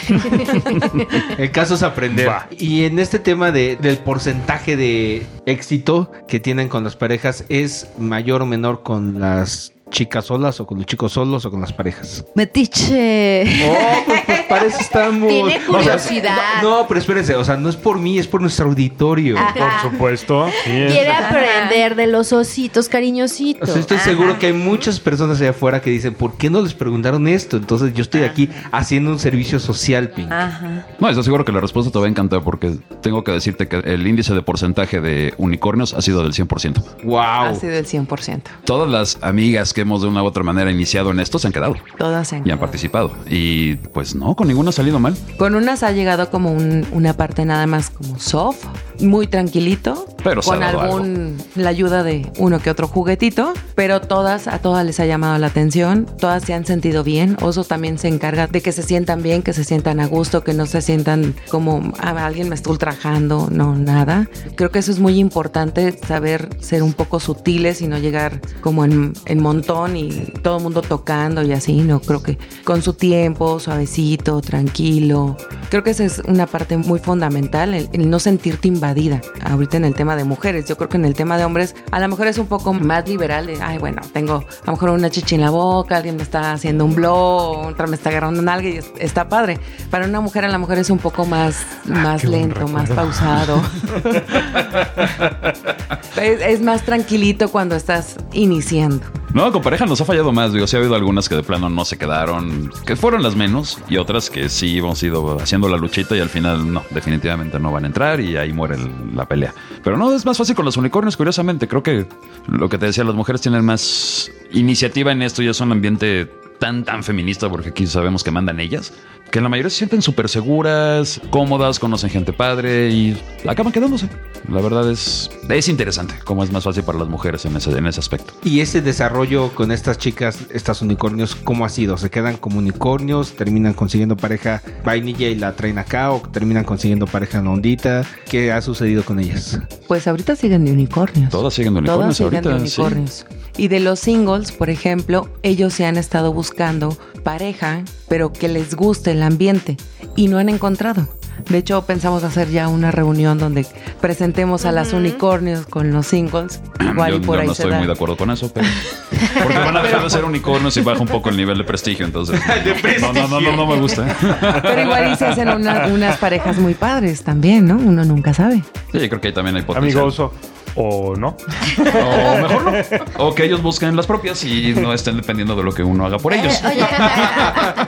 El 1.39 1.51
caso 1.51 1.75
es 1.75 1.83
aprender. 1.83 2.29
Va. 2.29 2.47
Y 2.59 2.85
en 2.85 2.99
este 2.99 3.19
tema 3.19 3.51
de, 3.53 3.77
del 3.77 3.99
porcentaje 3.99 4.77
de 4.77 5.27
éxito 5.47 6.11
que 6.29 6.41
tienen 6.41 6.69
con 6.69 6.85
las 6.85 6.97
parejas, 6.97 7.45
¿es 7.49 7.70
mayor 7.99 8.43
o 8.43 8.47
menor 8.47 8.83
con 8.83 9.21
las 9.21 9.73
chicas 9.91 10.27
solas 10.27 10.61
o 10.61 10.67
con 10.67 10.79
los 10.79 10.87
chicos 10.87 11.13
solos 11.13 11.45
o 11.45 11.51
con 11.51 11.61
las 11.61 11.73
parejas? 11.73 12.25
Metiche. 12.35 13.43
Oh, 13.69 14.03
pues, 14.07 14.23
pues 14.27 14.40
para 14.51 14.67
eso 14.67 14.79
estamos. 14.81 15.29
Tiene 15.29 15.57
O 15.57 15.81
sea, 15.83 15.97
curiosidad. 15.97 16.37
no, 16.63 16.81
no, 16.83 16.89
pero 16.89 17.01
espérense, 17.01 17.35
o 17.37 17.45
sea, 17.45 17.57
no 17.57 17.69
es 17.71 17.77
por 17.77 17.99
mí, 17.99 18.19
es 18.19 18.27
por 18.27 18.43
nuestro 18.43 18.67
auditorio. 18.67 19.39
Ajá. 19.39 19.55
Por 19.83 19.91
supuesto. 19.93 20.49
sí, 20.65 20.71
Quiere 20.71 21.13
aprender 21.13 21.95
de 21.97 22.07
los 22.09 22.33
ositos 22.33 22.89
O 22.89 22.91
cariñositos. 22.91 23.71
sea, 23.71 23.81
estoy 23.81 23.99
seguro 23.99 24.39
que 24.39 24.47
hay 24.49 24.53
muchas 24.53 25.01
personas 25.01 25.41
allá 25.41 25.51
afuera 25.51 25.81
que 25.81 25.91
dicen, 25.91 26.13
¿por 26.15 26.37
qué 26.37 26.51
no 26.51 26.61
les 26.61 26.75
preguntaron 26.75 27.27
esto? 27.29 27.57
Entonces 27.57 27.95
yo 27.95 28.03
estoy 28.03 28.23
aquí 28.25 28.51
haciendo 28.73 29.11
un 29.11 29.19
servicio 29.19 29.59
social, 29.61 30.11
Pink. 30.11 30.31
Ajá. 30.31 30.87
No, 30.99 31.09
estoy 31.09 31.25
seguro 31.25 31.45
que 31.45 31.53
la 31.53 31.61
respuesta 31.61 31.91
te 31.93 31.99
va 31.99 32.07
a 32.07 32.09
encantar 32.09 32.43
porque 32.43 32.77
tengo 33.01 33.25
que 33.25 33.33
decirte 33.33 33.69
que 33.69 33.77
el 33.77 34.07
índice 34.07 34.35
de 34.35 34.43
porcentaje 34.43 35.01
de 35.01 35.33
unicornios 35.39 35.95
ha 35.95 36.03
sido 36.03 36.23
del 36.23 36.33
100%. 36.33 36.83
¡Wow! 37.05 37.19
Ha 37.21 37.55
sido 37.55 37.73
el 37.75 37.87
100%. 37.87 38.43
Todas 38.65 38.91
las 38.91 39.19
amigas 39.23 39.73
que 39.73 39.83
hemos 39.83 40.03
de 40.03 40.09
una 40.09 40.23
u 40.23 40.27
otra 40.27 40.43
manera 40.43 40.71
iniciado 40.71 41.11
en 41.11 41.21
esto 41.21 41.39
se 41.39 41.47
han 41.47 41.53
quedado 41.53 41.77
Todas 41.99 42.29
se 42.29 42.37
han 42.37 42.47
y 42.47 42.51
han 42.51 42.59
participado. 42.59 43.13
Y 43.29 43.77
pues 43.77 44.15
no, 44.15 44.35
con 44.41 44.49
ninguna 44.49 44.71
ha 44.71 44.73
salido 44.73 44.99
mal. 44.99 45.15
Con 45.37 45.55
unas 45.55 45.83
ha 45.83 45.93
llegado 45.93 46.31
como 46.31 46.51
un- 46.51 46.87
una 46.93 47.13
parte 47.13 47.45
nada 47.45 47.67
más 47.67 47.91
como 47.91 48.19
soft, 48.19 48.65
muy 49.01 49.27
tranquilito, 49.27 50.07
Pero 50.25 50.41
con 50.43 50.63
algún 50.63 51.37
la 51.57 51.69
ayuda 51.71 52.03
de 52.03 52.31
uno 52.39 52.59
que 52.59 52.71
otro 52.71 52.87
juguetito, 52.89 53.53
pero 53.75 54.01
todas 54.01 54.47
a 54.47 54.59
todas 54.61 54.85
les 54.87 54.99
ha 55.01 55.05
llamado 55.07 55.37
la 55.39 55.47
atención, 55.49 56.07
todas 56.19 56.43
se 56.45 56.53
han 56.55 56.65
sentido 56.67 57.03
bien. 57.05 57.37
Oso 57.43 57.65
también 57.65 57.99
se 57.99 58.09
encarga 58.09 58.47
de 58.47 58.61
que 58.63 58.73
se 58.73 58.83
sientan 58.83 59.23
bien, 59.23 59.43
que 59.43 59.53
se 59.55 59.65
sientan 59.65 60.01
a 60.01 60.07
gusto, 60.07 60.43
que 60.45 60.53
no 60.55 60.65
se 60.67 60.81
sientan 60.83 61.35
como 61.51 61.93
"Ah, 61.99 62.15
alguien 62.27 62.49
me 62.49 62.55
está 62.55 62.71
ultrajando, 62.71 63.49
no 63.51 63.75
nada. 63.77 64.29
Creo 64.57 64.71
que 64.71 64.79
eso 64.81 64.91
es 64.93 64.99
muy 65.01 65.19
importante 65.19 65.99
saber 66.07 66.49
ser 66.61 66.83
un 66.83 66.93
poco 66.95 67.21
sutiles 67.21 67.81
y 67.83 67.89
no 67.89 67.99
llegar 67.99 68.41
como 68.63 68.85
en, 68.87 69.13
en 69.27 69.43
montón 69.43 69.97
y 69.97 70.11
todo 70.43 70.59
el 70.59 70.63
mundo 70.63 70.81
tocando 70.83 71.43
y 71.43 71.53
así, 71.53 71.79
no 71.81 72.01
creo 72.01 72.23
que 72.23 72.37
con 72.65 72.83
su 72.83 72.93
tiempo, 72.93 73.59
suavecito, 73.61 74.30
tranquilo, 74.41 75.37
Creo 75.71 75.85
que 75.85 75.91
esa 75.91 76.05
es 76.05 76.21
una 76.27 76.47
parte 76.47 76.77
muy 76.77 76.99
fundamental, 76.99 77.75
el, 77.75 77.89
el 77.93 78.11
no 78.11 78.19
sentirte 78.19 78.67
invadida. 78.67 79.21
Ahorita 79.45 79.77
en 79.77 79.85
el 79.85 79.95
tema 79.95 80.17
de 80.17 80.25
mujeres, 80.25 80.67
yo 80.67 80.77
creo 80.77 80.89
que 80.89 80.97
en 80.97 81.05
el 81.05 81.15
tema 81.15 81.39
de 81.39 81.45
hombres, 81.45 81.77
a 81.93 82.01
lo 82.01 82.09
mejor 82.09 82.27
es 82.27 82.39
un 82.39 82.47
poco 82.49 82.73
más 82.73 83.09
liberal. 83.09 83.47
De, 83.47 83.61
Ay, 83.63 83.79
bueno, 83.79 84.03
tengo 84.13 84.35
a 84.35 84.67
lo 84.67 84.73
mejor 84.73 84.91
una 84.91 85.11
chichi 85.11 85.37
en 85.37 85.43
la 85.43 85.51
boca, 85.51 85.97
alguien 85.99 86.17
me 86.17 86.25
está 86.25 86.53
haciendo 86.53 86.85
un 86.85 86.97
blow, 86.97 87.69
otra 87.69 87.87
me 87.87 87.95
está 87.95 88.11
agarrando 88.11 88.41
en 88.41 88.49
algo 88.49 88.67
y 88.69 88.79
es- 88.79 88.91
está 88.99 89.29
padre. 89.29 89.61
Para 89.91 90.07
una 90.07 90.21
mujer, 90.21 90.45
a 90.45 90.49
lo 90.49 90.59
mejor 90.59 90.79
es 90.79 90.91
un 90.91 90.99
poco 90.99 91.25
más, 91.25 91.65
más 91.85 92.23
qué 92.23 92.27
buen 92.27 92.41
lento, 92.49 92.67
más 92.67 92.91
pausado. 92.91 93.63
es, 96.21 96.41
es 96.41 96.61
más 96.63 96.83
tranquilito 96.83 97.49
cuando 97.51 97.77
estás 97.77 98.17
iniciando. 98.33 99.07
No, 99.33 99.53
con 99.53 99.63
pareja 99.63 99.87
nos 99.87 100.01
ha 100.01 100.05
fallado 100.05 100.33
más. 100.33 100.53
Digo, 100.53 100.67
sí 100.67 100.75
ha 100.75 100.81
habido 100.81 100.97
algunas 100.97 101.29
que 101.29 101.37
de 101.37 101.45
plano 101.45 101.71
no 101.71 101.85
se 101.85 101.97
quedaron, 101.97 102.71
que 102.85 102.97
fueron 102.97 103.23
las 103.23 103.37
menos, 103.37 103.79
y 103.89 103.97
otras 103.97 104.29
que 104.29 104.49
sí 104.49 104.79
hemos 104.79 105.01
ido 105.05 105.39
haciendo 105.41 105.69
la 105.69 105.77
luchita 105.77 106.17
y 106.17 106.21
al 106.21 106.29
final 106.29 106.73
no, 106.73 106.83
definitivamente 106.91 107.61
no 107.61 107.71
van 107.71 107.85
a 107.85 107.87
entrar 107.87 108.21
y 108.21 108.37
ahí 108.37 108.53
muere 108.53 108.77
la 109.15 109.27
pelea. 109.27 109.55
Pero 109.85 109.97
no, 109.97 110.13
es 110.13 110.27
más 110.27 110.37
fácil 110.37 110.57
con 110.57 110.65
los 110.65 110.77
unicornios, 110.77 111.17
curiosamente. 111.17 111.69
Creo 111.69 111.83
que 111.83 112.07
lo 112.49 112.69
que 112.69 112.79
te 112.79 112.87
decía, 112.87 113.05
las 113.05 113.15
mujeres 113.15 113.41
tienen 113.41 113.65
más 113.65 114.31
iniciativa 114.53 115.13
en 115.13 115.23
esto 115.23 115.43
y 115.43 115.49
es 115.49 115.61
un 115.61 115.71
ambiente 115.71 116.29
tan, 116.61 116.85
tan 116.85 117.03
feminista, 117.03 117.49
porque 117.51 117.71
aquí 117.71 117.87
sabemos 117.89 118.23
que 118.23 118.31
mandan 118.31 118.61
ellas, 118.61 118.93
que 119.33 119.41
la 119.41 119.49
mayoría 119.49 119.71
se 119.71 119.79
sienten 119.79 120.03
súper 120.03 120.29
seguras, 120.29 121.21
cómodas, 121.31 121.79
conocen 121.79 122.11
gente 122.11 122.33
padre 122.33 122.91
y 122.91 123.21
acaban 123.49 123.73
quedándose. 123.73 124.09
La 124.49 124.61
verdad 124.61 124.91
es, 124.91 125.31
es 125.49 125.69
interesante 125.69 126.15
cómo 126.25 126.45
es 126.45 126.53
más 126.53 126.65
fácil 126.65 126.83
para 126.83 126.99
las 126.99 127.09
mujeres 127.09 127.45
en 127.45 127.57
ese, 127.57 127.71
en 127.71 127.87
ese 127.87 128.01
aspecto. 128.01 128.35
Y 128.45 128.61
ese 128.61 128.83
desarrollo 128.83 129.55
con 129.55 129.73
estas 129.73 129.99
chicas, 129.99 130.47
estas 130.51 130.83
unicornios, 130.83 131.35
¿cómo 131.35 131.65
ha 131.65 131.69
sido? 131.69 131.97
¿Se 131.97 132.11
quedan 132.11 132.37
como 132.37 132.59
unicornios? 132.59 133.33
¿Terminan 133.33 133.73
consiguiendo 133.73 134.17
pareja 134.17 134.63
vainilla 134.85 135.29
y 135.29 135.37
la 135.37 135.55
traen 135.57 135.79
acá? 135.79 136.13
¿O 136.13 136.21
terminan 136.21 136.65
consiguiendo 136.65 137.07
pareja 137.07 137.39
en 137.39 137.47
ondita? 137.47 138.05
¿Qué 138.29 138.53
ha 138.53 138.61
sucedido 138.61 139.05
con 139.05 139.19
ellas? 139.21 139.59
Pues 139.89 140.07
ahorita 140.07 140.37
siguen 140.37 140.65
de 140.65 140.73
unicornios. 140.73 141.31
Todas 141.31 141.55
siguen 141.55 141.75
de 141.75 141.83
Todas 141.83 142.07
unicornios 142.07 142.17
siguen 142.17 142.43
de 142.43 142.85
ahorita. 142.85 143.13
sí. 143.13 143.25
Y 143.57 143.69
de 143.69 143.81
los 143.81 144.01
singles, 144.01 144.53
por 144.53 144.71
ejemplo, 144.71 145.29
ellos 145.43 145.75
se 145.75 145.85
han 145.87 145.97
estado 145.97 146.33
buscando 146.33 146.97
pareja, 147.25 147.83
pero 148.09 148.33
que 148.33 148.49
les 148.49 148.75
guste 148.75 149.11
el 149.13 149.23
ambiente 149.23 149.77
y 150.17 150.29
no 150.29 150.39
han 150.39 150.49
encontrado. 150.49 151.09
De 151.49 151.57
hecho, 151.57 151.87
pensamos 151.87 152.23
hacer 152.23 152.51
ya 152.51 152.69
una 152.69 152.91
reunión 152.91 153.39
donde 153.39 153.65
presentemos 154.01 154.67
a 154.67 154.73
las 154.73 154.93
unicornios 154.93 155.65
con 155.67 155.91
los 155.91 156.07
singles. 156.07 156.61
Igual 156.81 157.11
Yo, 157.13 157.17
y 157.17 157.21
por 157.21 157.37
yo 157.37 157.41
ahí 157.43 157.47
no 157.49 157.55
se 157.55 157.63
estoy 157.63 157.73
da. 157.73 157.79
muy 157.79 157.87
de 157.87 157.93
acuerdo 157.95 158.17
con 158.17 158.31
eso, 158.31 158.53
pero. 158.53 158.67
Porque 159.43 159.59
van 159.59 159.77
a 159.77 159.83
dejar 159.83 160.03
de 160.03 160.11
ser 160.11 160.25
unicornios 160.25 160.77
y 160.77 160.83
baja 160.83 161.01
un 161.01 161.09
poco 161.09 161.31
el 161.31 161.37
nivel 161.39 161.57
de 161.59 161.65
prestigio, 161.65 162.05
entonces. 162.05 162.41
No, 163.01 163.13
no, 163.15 163.27
no, 163.29 163.41
no, 163.41 163.57
no 163.57 163.67
me 163.67 163.81
gusta. 163.81 164.05
Pero 164.63 164.83
igual 164.83 165.13
y 165.13 165.17
se 165.17 165.27
hacen 165.27 165.49
una- 165.49 165.87
unas 165.87 166.17
parejas 166.19 166.59
muy 166.59 166.75
padres 166.75 167.23
también, 167.23 167.67
¿no? 167.67 167.77
Uno 167.77 168.05
nunca 168.05 168.35
sabe. 168.35 168.57
Sí, 168.93 168.99
yo 168.99 169.09
creo 169.09 169.21
que 169.21 169.29
ahí 169.29 169.35
también 169.35 169.57
hay 169.57 169.63
potencial. 169.63 169.85
Amigo 170.03 170.05
oso. 170.09 170.33
O 170.77 171.17
no. 171.17 171.37
O 171.79 172.37
mejor 172.43 172.63
no. 172.65 173.25
O 173.25 173.35
que 173.35 173.45
ellos 173.45 173.63
busquen 173.63 173.97
las 173.97 174.07
propias 174.07 174.45
y 174.45 174.73
no 174.75 174.93
estén 174.93 175.17
dependiendo 175.17 175.57
de 175.57 175.63
lo 175.63 175.73
que 175.73 175.83
uno 175.83 176.07
haga 176.07 176.19
por 176.19 176.33
ellos. 176.33 176.55
Eh, 176.65 176.69
oye, 176.69 176.87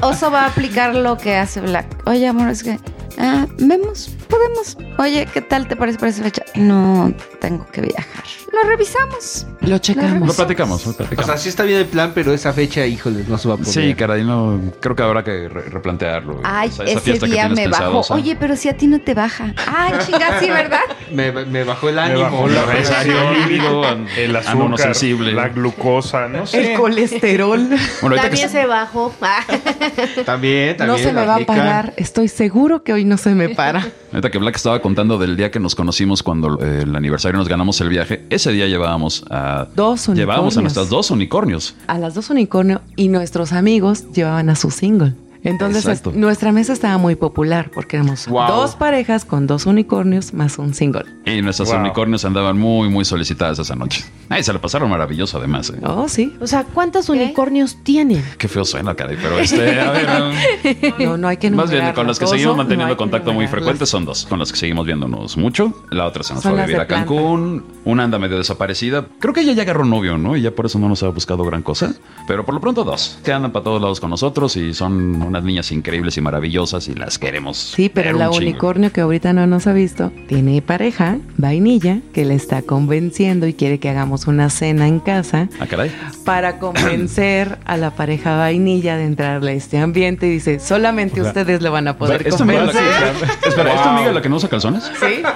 Oso 0.02 0.30
va 0.30 0.42
a 0.42 0.46
aplicar 0.48 0.94
lo 0.94 1.16
que 1.16 1.36
hace 1.36 1.60
Black. 1.60 1.86
Oye, 2.06 2.26
amor, 2.26 2.48
es 2.48 2.62
que. 2.62 2.78
ah, 3.18 3.46
vemos, 3.58 4.10
podemos. 4.32 4.76
Oye, 4.98 5.28
¿qué 5.32 5.40
tal 5.42 5.68
te 5.68 5.76
parece 5.76 5.98
para 5.98 6.10
esa 6.10 6.22
fecha? 6.22 6.42
No 6.54 7.12
tengo 7.40 7.66
que 7.70 7.80
viajar. 7.82 8.24
Lo 8.52 8.68
revisamos. 8.68 9.46
Lo 9.60 9.68
Lo 9.70 9.78
checamos. 9.78 10.36
platicamos, 10.36 10.84
lo 10.84 10.92
O 10.92 10.94
platicamos. 10.96 11.26
sea, 11.26 11.36
sí 11.38 11.48
está 11.48 11.62
bien 11.64 11.78
el 11.78 11.86
plan, 11.86 12.12
pero 12.14 12.32
esa 12.34 12.52
fecha, 12.52 12.84
híjole, 12.86 13.24
no 13.26 13.38
se 13.38 13.48
va 13.48 13.54
a 13.54 13.56
poder. 13.56 13.72
Sí, 13.72 13.94
caray, 13.94 14.24
no, 14.24 14.60
creo 14.80 14.94
que 14.94 15.02
habrá 15.02 15.24
que 15.24 15.48
re- 15.48 15.62
replantearlo. 15.70 16.40
Ay, 16.44 16.70
ese 16.86 17.12
día 17.26 17.48
me 17.48 17.54
pensado, 17.64 17.86
bajó. 17.86 17.98
o 17.98 18.02
sea. 18.02 18.16
Oye, 18.16 18.36
pero 18.38 18.54
si 18.56 18.68
a 18.68 18.76
ti 18.76 18.86
no 18.86 19.00
te 19.00 19.14
baja. 19.14 19.54
Ay, 19.66 19.94
chinga, 20.06 20.38
sí, 20.40 20.48
¿verdad? 20.50 20.80
Me, 21.10 21.32
me 21.32 21.64
bajó 21.64 21.88
el 21.88 21.94
Me 21.96 22.00
ánimo. 22.02 22.20
bajó 22.22 22.48
la 22.48 22.64
presión, 22.66 24.06
el 24.16 24.36
azúcar, 24.36 24.78
sensible. 24.78 25.32
la 25.32 25.48
glucosa, 25.48 26.28
no 26.28 26.40
El 26.42 26.46
sé. 26.48 26.74
colesterol. 26.74 27.68
Bueno, 28.02 28.16
También 28.16 28.48
se 28.50 28.66
bajó. 28.66 29.14
Ah. 29.22 29.40
También, 30.26 30.76
también. 30.76 30.86
No 30.88 30.98
se 30.98 31.12
me 31.12 31.24
va 31.24 31.36
a 31.36 31.40
parar. 31.46 31.94
Estoy 31.96 32.28
seguro 32.28 32.82
que 32.82 32.92
hoy 32.92 33.04
no 33.04 33.16
se 33.16 33.30
me 33.34 33.48
para. 33.50 33.86
Ahorita 34.22 34.30
que 34.30 34.38
Black 34.38 34.54
estaba 34.54 34.80
contando 34.80 35.18
del 35.18 35.36
día 35.36 35.50
que 35.50 35.58
nos 35.58 35.74
conocimos 35.74 36.22
cuando 36.22 36.56
eh, 36.62 36.82
el 36.82 36.94
aniversario 36.94 37.38
nos 37.38 37.48
ganamos 37.48 37.80
el 37.80 37.88
viaje, 37.88 38.24
ese 38.30 38.52
día 38.52 38.68
llevábamos 38.68 39.24
a 39.28 39.66
Dos 39.74 40.06
unicornios. 40.06 40.16
llevábamos 40.16 40.56
a 40.56 40.60
nuestras 40.60 40.88
dos 40.88 41.10
unicornios. 41.10 41.74
A 41.88 41.98
las 41.98 42.14
dos 42.14 42.30
unicornio 42.30 42.82
y 42.94 43.08
nuestros 43.08 43.52
amigos 43.52 44.04
llevaban 44.12 44.48
a 44.48 44.54
su 44.54 44.70
single. 44.70 45.14
Entonces 45.44 45.86
es- 45.86 46.06
nuestra 46.14 46.52
mesa 46.52 46.72
estaba 46.72 46.98
muy 46.98 47.16
popular 47.16 47.70
porque 47.74 47.96
éramos 47.96 48.26
Wow. 48.28 48.46
dos 48.46 48.76
parejas 48.76 49.24
con 49.24 49.46
dos 49.46 49.66
unicornios 49.66 50.32
más 50.34 50.58
un 50.58 50.72
single. 50.74 51.04
Y 51.26 51.42
nuestras 51.42 51.70
Wow. 51.70 51.80
unicornios 51.80 52.24
andaban 52.24 52.58
muy, 52.58 52.88
muy 52.88 53.04
solicitadas 53.04 53.58
esa 53.58 53.74
noche. 53.74 54.04
Ay, 54.28 54.42
se 54.44 54.52
la 54.52 54.60
pasaron 54.60 54.88
maravilloso 54.90 55.38
además. 55.38 55.70
eh. 55.70 55.80
Oh, 55.84 56.08
sí. 56.08 56.34
O 56.40 56.46
sea, 56.46 56.64
¿cuántos 56.64 57.08
unicornios 57.08 57.76
tienen? 57.82 58.24
Qué 58.38 58.48
feo 58.48 58.64
suena, 58.64 58.94
caray, 58.94 59.16
pero 59.20 59.38
este, 59.38 59.80
a 59.80 59.90
ver, 59.90 60.08
um, 60.98 61.04
No, 61.04 61.16
no 61.16 61.28
hay 61.28 61.36
que 61.36 61.50
más 61.50 61.70
bien 61.70 61.92
con 61.92 62.06
las 62.06 62.18
que 62.18 62.26
seguimos 62.26 62.56
manteniendo 62.56 62.96
contacto 62.96 63.32
muy 63.32 63.46
frecuente 63.48 63.84
son 63.86 64.04
dos, 64.04 64.26
con 64.26 64.38
las 64.38 64.52
que 64.52 64.58
seguimos 64.58 64.86
viéndonos 64.86 65.36
mucho. 65.36 65.84
La 65.90 66.06
otra 66.06 66.22
se 66.22 66.34
nos 66.34 66.42
Son 66.42 66.52
fue 66.52 66.62
a 66.62 66.66
vivir 66.66 66.80
a 66.80 66.86
Cancún, 66.86 67.64
una 67.84 68.04
anda 68.04 68.18
medio 68.18 68.38
desaparecida. 68.38 69.06
Creo 69.18 69.34
que 69.34 69.40
ella 69.40 69.52
ya 69.54 69.62
agarró 69.62 69.84
novio, 69.84 70.16
¿no? 70.18 70.36
Y 70.36 70.42
ya 70.42 70.52
por 70.52 70.66
eso 70.66 70.78
no 70.78 70.88
nos 70.88 71.02
ha 71.02 71.08
buscado 71.08 71.44
gran 71.44 71.62
cosa. 71.62 71.94
Pero 72.28 72.44
por 72.44 72.54
lo 72.54 72.60
pronto 72.60 72.84
dos, 72.84 73.18
que 73.24 73.32
andan 73.32 73.50
para 73.52 73.64
todos 73.64 73.80
lados 73.82 73.98
con 74.00 74.10
nosotros 74.10 74.56
y 74.56 74.72
son 74.74 75.31
unas 75.32 75.44
niñas 75.44 75.72
increíbles 75.72 76.16
y 76.16 76.20
maravillosas 76.20 76.88
y 76.88 76.94
las 76.94 77.18
queremos. 77.18 77.56
Sí, 77.56 77.88
pero 77.88 78.10
ver 78.10 78.16
la 78.16 78.28
un 78.28 78.34
chingo. 78.38 78.50
unicornio 78.50 78.92
que 78.92 79.00
ahorita 79.00 79.32
no 79.32 79.46
nos 79.46 79.66
ha 79.66 79.72
visto 79.72 80.12
tiene 80.28 80.60
pareja, 80.62 81.16
vainilla, 81.38 81.98
que 82.12 82.24
le 82.24 82.34
está 82.34 82.62
convenciendo 82.62 83.46
y 83.46 83.54
quiere 83.54 83.78
que 83.78 83.88
hagamos 83.88 84.26
una 84.26 84.50
cena 84.50 84.86
en 84.86 85.00
casa 85.00 85.48
Ah, 85.58 85.66
caray. 85.66 85.90
para 86.24 86.58
convencer 86.58 87.58
a 87.64 87.76
la 87.76 87.90
pareja 87.92 88.36
vainilla 88.36 88.96
de 88.96 89.04
entrarle 89.04 89.52
a 89.52 89.54
este 89.54 89.78
ambiente. 89.78 90.26
Y 90.26 90.30
dice, 90.30 90.58
solamente 90.60 91.20
O 91.20 91.24
sea, 91.24 91.30
ustedes 91.32 91.62
lo 91.62 91.72
van 91.72 91.88
a 91.88 91.96
poder 91.96 92.26
¿Esta 92.26 92.42
amiga 92.42 92.64
la 92.64 92.72
convencer. 92.72 93.28
que, 93.42 93.48
espera, 93.48 93.74
¿esta 93.74 93.94
amiga 93.94 94.12
la 94.12 94.22
que 94.22 94.28
no 94.28 94.36
usa 94.36 94.48
calzones? 94.48 94.84
Sí. 95.00 95.22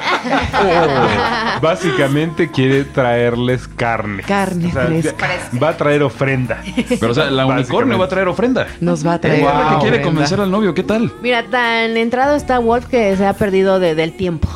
Oh, 0.59 1.61
básicamente 1.61 2.51
quiere 2.51 2.85
traerles 2.85 3.69
carne. 3.69 4.23
Carne 4.23 4.71
fresca. 4.71 5.29
Va 5.63 5.71
a 5.71 5.77
traer 5.77 6.03
ofrenda. 6.03 6.63
Pero, 6.89 7.13
o 7.13 7.15
sea, 7.15 7.31
la 7.31 7.47
unicornio 7.47 7.99
va 7.99 8.07
a 8.07 8.09
traer 8.09 8.29
ofrenda. 8.29 8.67
Nos 8.81 9.07
va 9.07 9.15
a 9.15 9.21
traer. 9.21 9.45
Quiere 9.91 10.03
convencer 10.05 10.41
al 10.41 10.51
novio, 10.51 10.75
¿qué 10.75 10.83
tal? 10.83 11.13
Mira, 11.23 11.45
tan 11.45 11.97
entrado 11.97 12.37
está 12.37 12.59
Wolf 12.59 12.87
que 12.87 13.17
se 13.17 13.27
ha 13.27 13.33
perdido 13.35 13.79
de- 13.81 13.95
del 13.95 14.13
tiempo. 14.17 14.49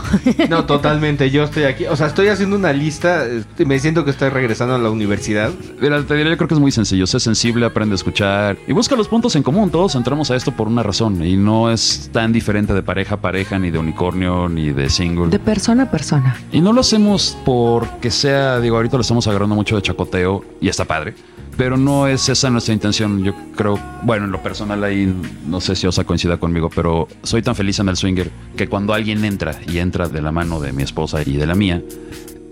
No, 0.49 0.65
totalmente. 0.67 1.31
Yo 1.31 1.45
estoy 1.45 1.65
aquí. 1.65 1.87
O 1.87 1.97
sea, 1.97 2.07
estoy 2.07 2.29
haciendo 2.29 2.57
una 2.57 2.73
lista. 2.73 3.27
este, 3.27 3.65
Me 3.65 3.79
siento 3.79 4.05
que 4.05 4.11
estoy 4.11 4.29
regresando 4.31 4.75
a 4.75 4.79
la 4.79 4.91
universidad. 4.91 5.51
Mira, 5.81 6.03
te 6.03 6.15
diré, 6.15 6.31
yo 6.31 6.37
creo 6.37 6.49
que 6.49 6.55
es 6.55 6.61
muy 6.61 6.73
sencillo. 6.73 7.07
Sé 7.07 7.21
sensible, 7.21 7.67
aprende 7.67 7.95
a 7.95 7.97
escuchar 7.97 8.57
y 8.67 8.73
busca 8.73 8.97
los 8.97 9.09
puntos 9.09 9.37
en 9.37 9.43
común. 9.43 9.71
Todos 9.71 9.95
entramos 9.95 10.31
a 10.31 10.37
esto 10.37 10.53
por 10.53 10.69
una 10.69 10.83
razón 10.83 11.25
y 11.25 11.37
no 11.37 11.71
es 11.71 12.11
tan 12.13 12.33
diferente 12.33 12.75
de 12.75 12.83
pareja 12.83 13.17
a 13.17 13.21
pareja, 13.21 13.59
ni 13.59 13.71
de 13.71 13.79
unicornio, 13.79 14.49
ni 14.49 14.71
de 14.73 14.89
single. 14.91 15.29
De 15.29 15.39
persona 15.39 15.85
a 15.85 15.91
persona. 15.91 16.37
Y 16.53 16.61
no 16.61 16.73
lo 16.73 16.81
hacemos 16.81 17.37
porque 17.45 18.11
sea, 18.11 18.61
digo, 18.61 18.77
ahorita 18.77 18.97
lo 18.97 19.03
estamos 19.03 19.27
agarrando 19.27 19.55
mucho 19.55 19.77
de 19.77 19.83
chacoteo 19.83 20.45
y 20.61 20.69
está 20.69 20.85
padre. 20.85 21.15
Pero 21.61 21.77
no 21.77 22.07
es 22.07 22.27
esa 22.31 22.49
nuestra 22.49 22.73
intención. 22.73 23.23
Yo 23.23 23.35
creo, 23.55 23.79
bueno, 24.05 24.25
en 24.25 24.33
lo 24.33 24.43
personal 24.43 24.83
ahí, 24.83 25.15
no 25.47 25.61
sé 25.61 25.77
si 25.77 25.87
Osa 25.87 26.05
coincida 26.05 26.39
conmigo, 26.39 26.71
pero 26.75 27.07
soy 27.23 27.43
tan 27.43 27.55
feliz 27.55 27.79
en 27.81 27.91
el 27.91 27.99
swinger 27.99 28.31
que 28.57 28.67
cuando 28.67 28.95
alguien 28.95 29.23
entra 29.27 29.61
y 29.69 29.77
entra 29.77 30.09
de 30.09 30.23
la 30.23 30.33
mano 30.33 30.59
de 30.59 30.73
mi 30.73 30.83
esposa 30.83 31.21
y 31.21 31.37
de 31.37 31.47
la 31.47 31.55
mía, 31.55 31.83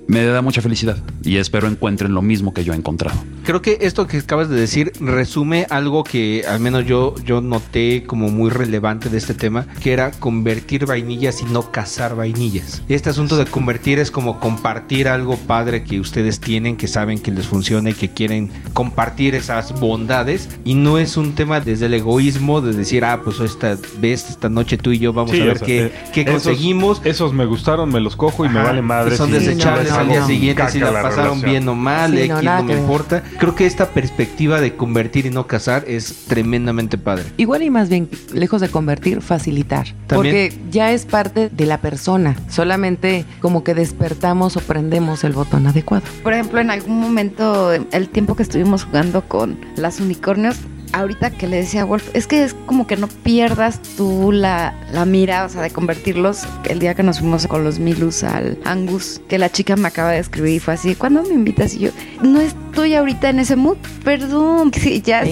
me 0.08 0.24
da 0.24 0.42
mucha 0.42 0.60
felicidad. 0.62 0.96
Y 1.22 1.36
espero 1.36 1.68
encuentren 1.68 2.12
lo 2.14 2.22
mismo 2.22 2.52
que 2.54 2.64
yo 2.64 2.72
he 2.72 2.76
encontrado. 2.76 3.16
Creo 3.44 3.62
que 3.62 3.78
esto 3.82 4.06
que 4.06 4.16
acabas 4.18 4.48
de 4.48 4.58
decir 4.58 4.92
resume 5.00 5.66
algo 5.70 6.02
que 6.04 6.44
al 6.48 6.60
menos 6.60 6.84
yo, 6.86 7.14
yo 7.24 7.40
noté 7.42 8.04
como 8.04 8.28
muy 8.30 8.50
relevante 8.50 9.08
de 9.10 9.18
este 9.18 9.34
tema, 9.34 9.66
que 9.82 9.92
era 9.92 10.10
convertir 10.10 10.86
vainillas 10.86 11.40
y 11.42 11.44
no 11.44 11.70
cazar 11.70 12.16
vainillas. 12.16 12.82
Este 12.88 13.10
asunto 13.10 13.36
de 13.36 13.44
convertir 13.46 13.98
es 13.98 14.10
como 14.10 14.40
compartir 14.40 15.08
algo 15.08 15.36
padre 15.36 15.84
que 15.84 16.00
ustedes 16.00 16.40
tienen, 16.40 16.76
que 16.76 16.88
saben 16.88 17.18
que 17.18 17.30
les 17.30 17.46
funciona 17.46 17.90
y 17.90 17.94
que 17.94 18.10
quieren 18.10 18.50
compartir 18.72 19.34
esas 19.34 19.78
bondades. 19.78 20.48
Y 20.64 20.74
no 20.74 20.96
es 20.98 21.16
un 21.18 21.34
tema 21.34 21.60
desde 21.60 21.86
el 21.86 21.94
egoísmo 21.94 22.60
de 22.62 22.72
decir, 22.72 23.04
ah, 23.04 23.20
pues 23.22 23.40
esta 23.40 23.76
vez, 24.00 24.28
esta 24.30 24.48
noche 24.48 24.78
tú 24.78 24.92
y 24.92 24.98
yo 24.98 25.12
vamos 25.12 25.32
Sí, 25.32 25.40
a 25.42 25.44
ver 25.44 25.56
o 25.56 25.58
sea, 25.58 25.66
qué, 25.66 25.84
eh, 25.86 25.92
qué 26.14 26.20
esos- 26.22 26.32
conseguimos. 26.44 27.02
Esos 27.04 27.32
me 27.34 27.44
gustaron, 27.44 27.90
me 27.92 28.00
los 28.00 28.16
cojo 28.16 28.44
y 28.46 28.48
me 28.48 28.58
Ajá, 28.60 28.68
vale 28.68 28.82
madre. 28.82 29.16
Son 29.16 29.28
si- 29.28 29.34
desechables 29.34 29.90
no, 29.90 29.97
al 30.00 30.08
día 30.08 30.24
siguiente 30.24 30.68
si 30.70 30.78
la 30.80 30.92
pasaron 30.92 31.40
relación. 31.40 31.42
bien 31.42 31.68
o 31.68 31.74
mal, 31.74 32.12
Sí, 32.12 32.20
X, 32.22 32.42
no, 32.42 32.62
me 32.62 32.74
que 32.74 32.80
importa. 32.80 33.22
Creo 33.38 33.54
que 33.54 33.66
esta 33.66 33.90
perspectiva 33.90 34.60
de 34.60 34.74
convertir 34.76 35.26
y 35.26 35.30
no 35.30 35.46
casar 35.46 35.84
es 35.86 36.26
tremendamente 36.26 36.98
padre. 36.98 37.24
Igual 37.36 37.62
y 37.62 37.70
más 37.70 37.88
bien, 37.88 38.08
lejos 38.32 38.60
de 38.60 38.68
convertir, 38.68 39.20
facilitar. 39.22 39.86
También. 40.06 40.50
Porque 40.50 40.52
ya 40.70 40.92
es 40.92 41.06
parte 41.06 41.48
de 41.50 41.66
la 41.66 41.80
persona. 41.80 42.36
Solamente 42.48 43.24
como 43.40 43.64
que 43.64 43.74
despertamos 43.74 44.56
o 44.56 44.60
prendemos 44.60 45.24
el 45.24 45.32
botón 45.32 45.66
adecuado. 45.66 46.04
Por 46.22 46.32
ejemplo, 46.32 46.60
en 46.60 46.70
algún 46.70 47.00
momento, 47.00 47.72
el 47.72 48.08
tiempo 48.08 48.36
que 48.36 48.42
estuvimos 48.42 48.84
jugando 48.84 49.22
con 49.22 49.58
las 49.76 50.00
unicornios, 50.00 50.56
ahorita 50.92 51.30
que 51.30 51.46
le 51.46 51.56
decía 51.58 51.82
a 51.82 51.84
Wolf, 51.84 52.08
es 52.14 52.26
que 52.26 52.44
es 52.44 52.54
como 52.66 52.86
que 52.86 52.96
no 52.96 53.08
pierdas 53.08 53.80
tú 53.96 54.32
la, 54.32 54.74
la 54.92 55.04
mira, 55.04 55.44
o 55.44 55.48
sea, 55.48 55.62
de 55.62 55.70
convertirlos. 55.70 56.42
El 56.68 56.78
día 56.78 56.94
que 56.94 57.02
nos 57.02 57.18
fuimos 57.20 57.46
con 57.46 57.64
los 57.64 57.78
Milus 57.78 58.24
al 58.24 58.58
Angus, 58.64 59.20
que 59.28 59.38
la 59.38 59.50
chica 59.50 59.76
me 59.76 59.88
acaba 59.88 60.12
de 60.12 60.18
escribir 60.18 60.54
y 60.56 60.58
fue 60.60 60.74
así, 60.74 60.94
¿cuándo 60.94 61.22
me 61.22 61.34
invitas? 61.34 61.74
Y 61.74 61.78
yo, 61.80 61.90
no 62.22 62.40
estoy 62.40 62.94
ahorita 62.94 63.30
en 63.30 63.40
ese 63.40 63.56
mood, 63.56 63.76
perdón, 64.04 64.72
sí, 64.74 65.02
ya 65.04 65.22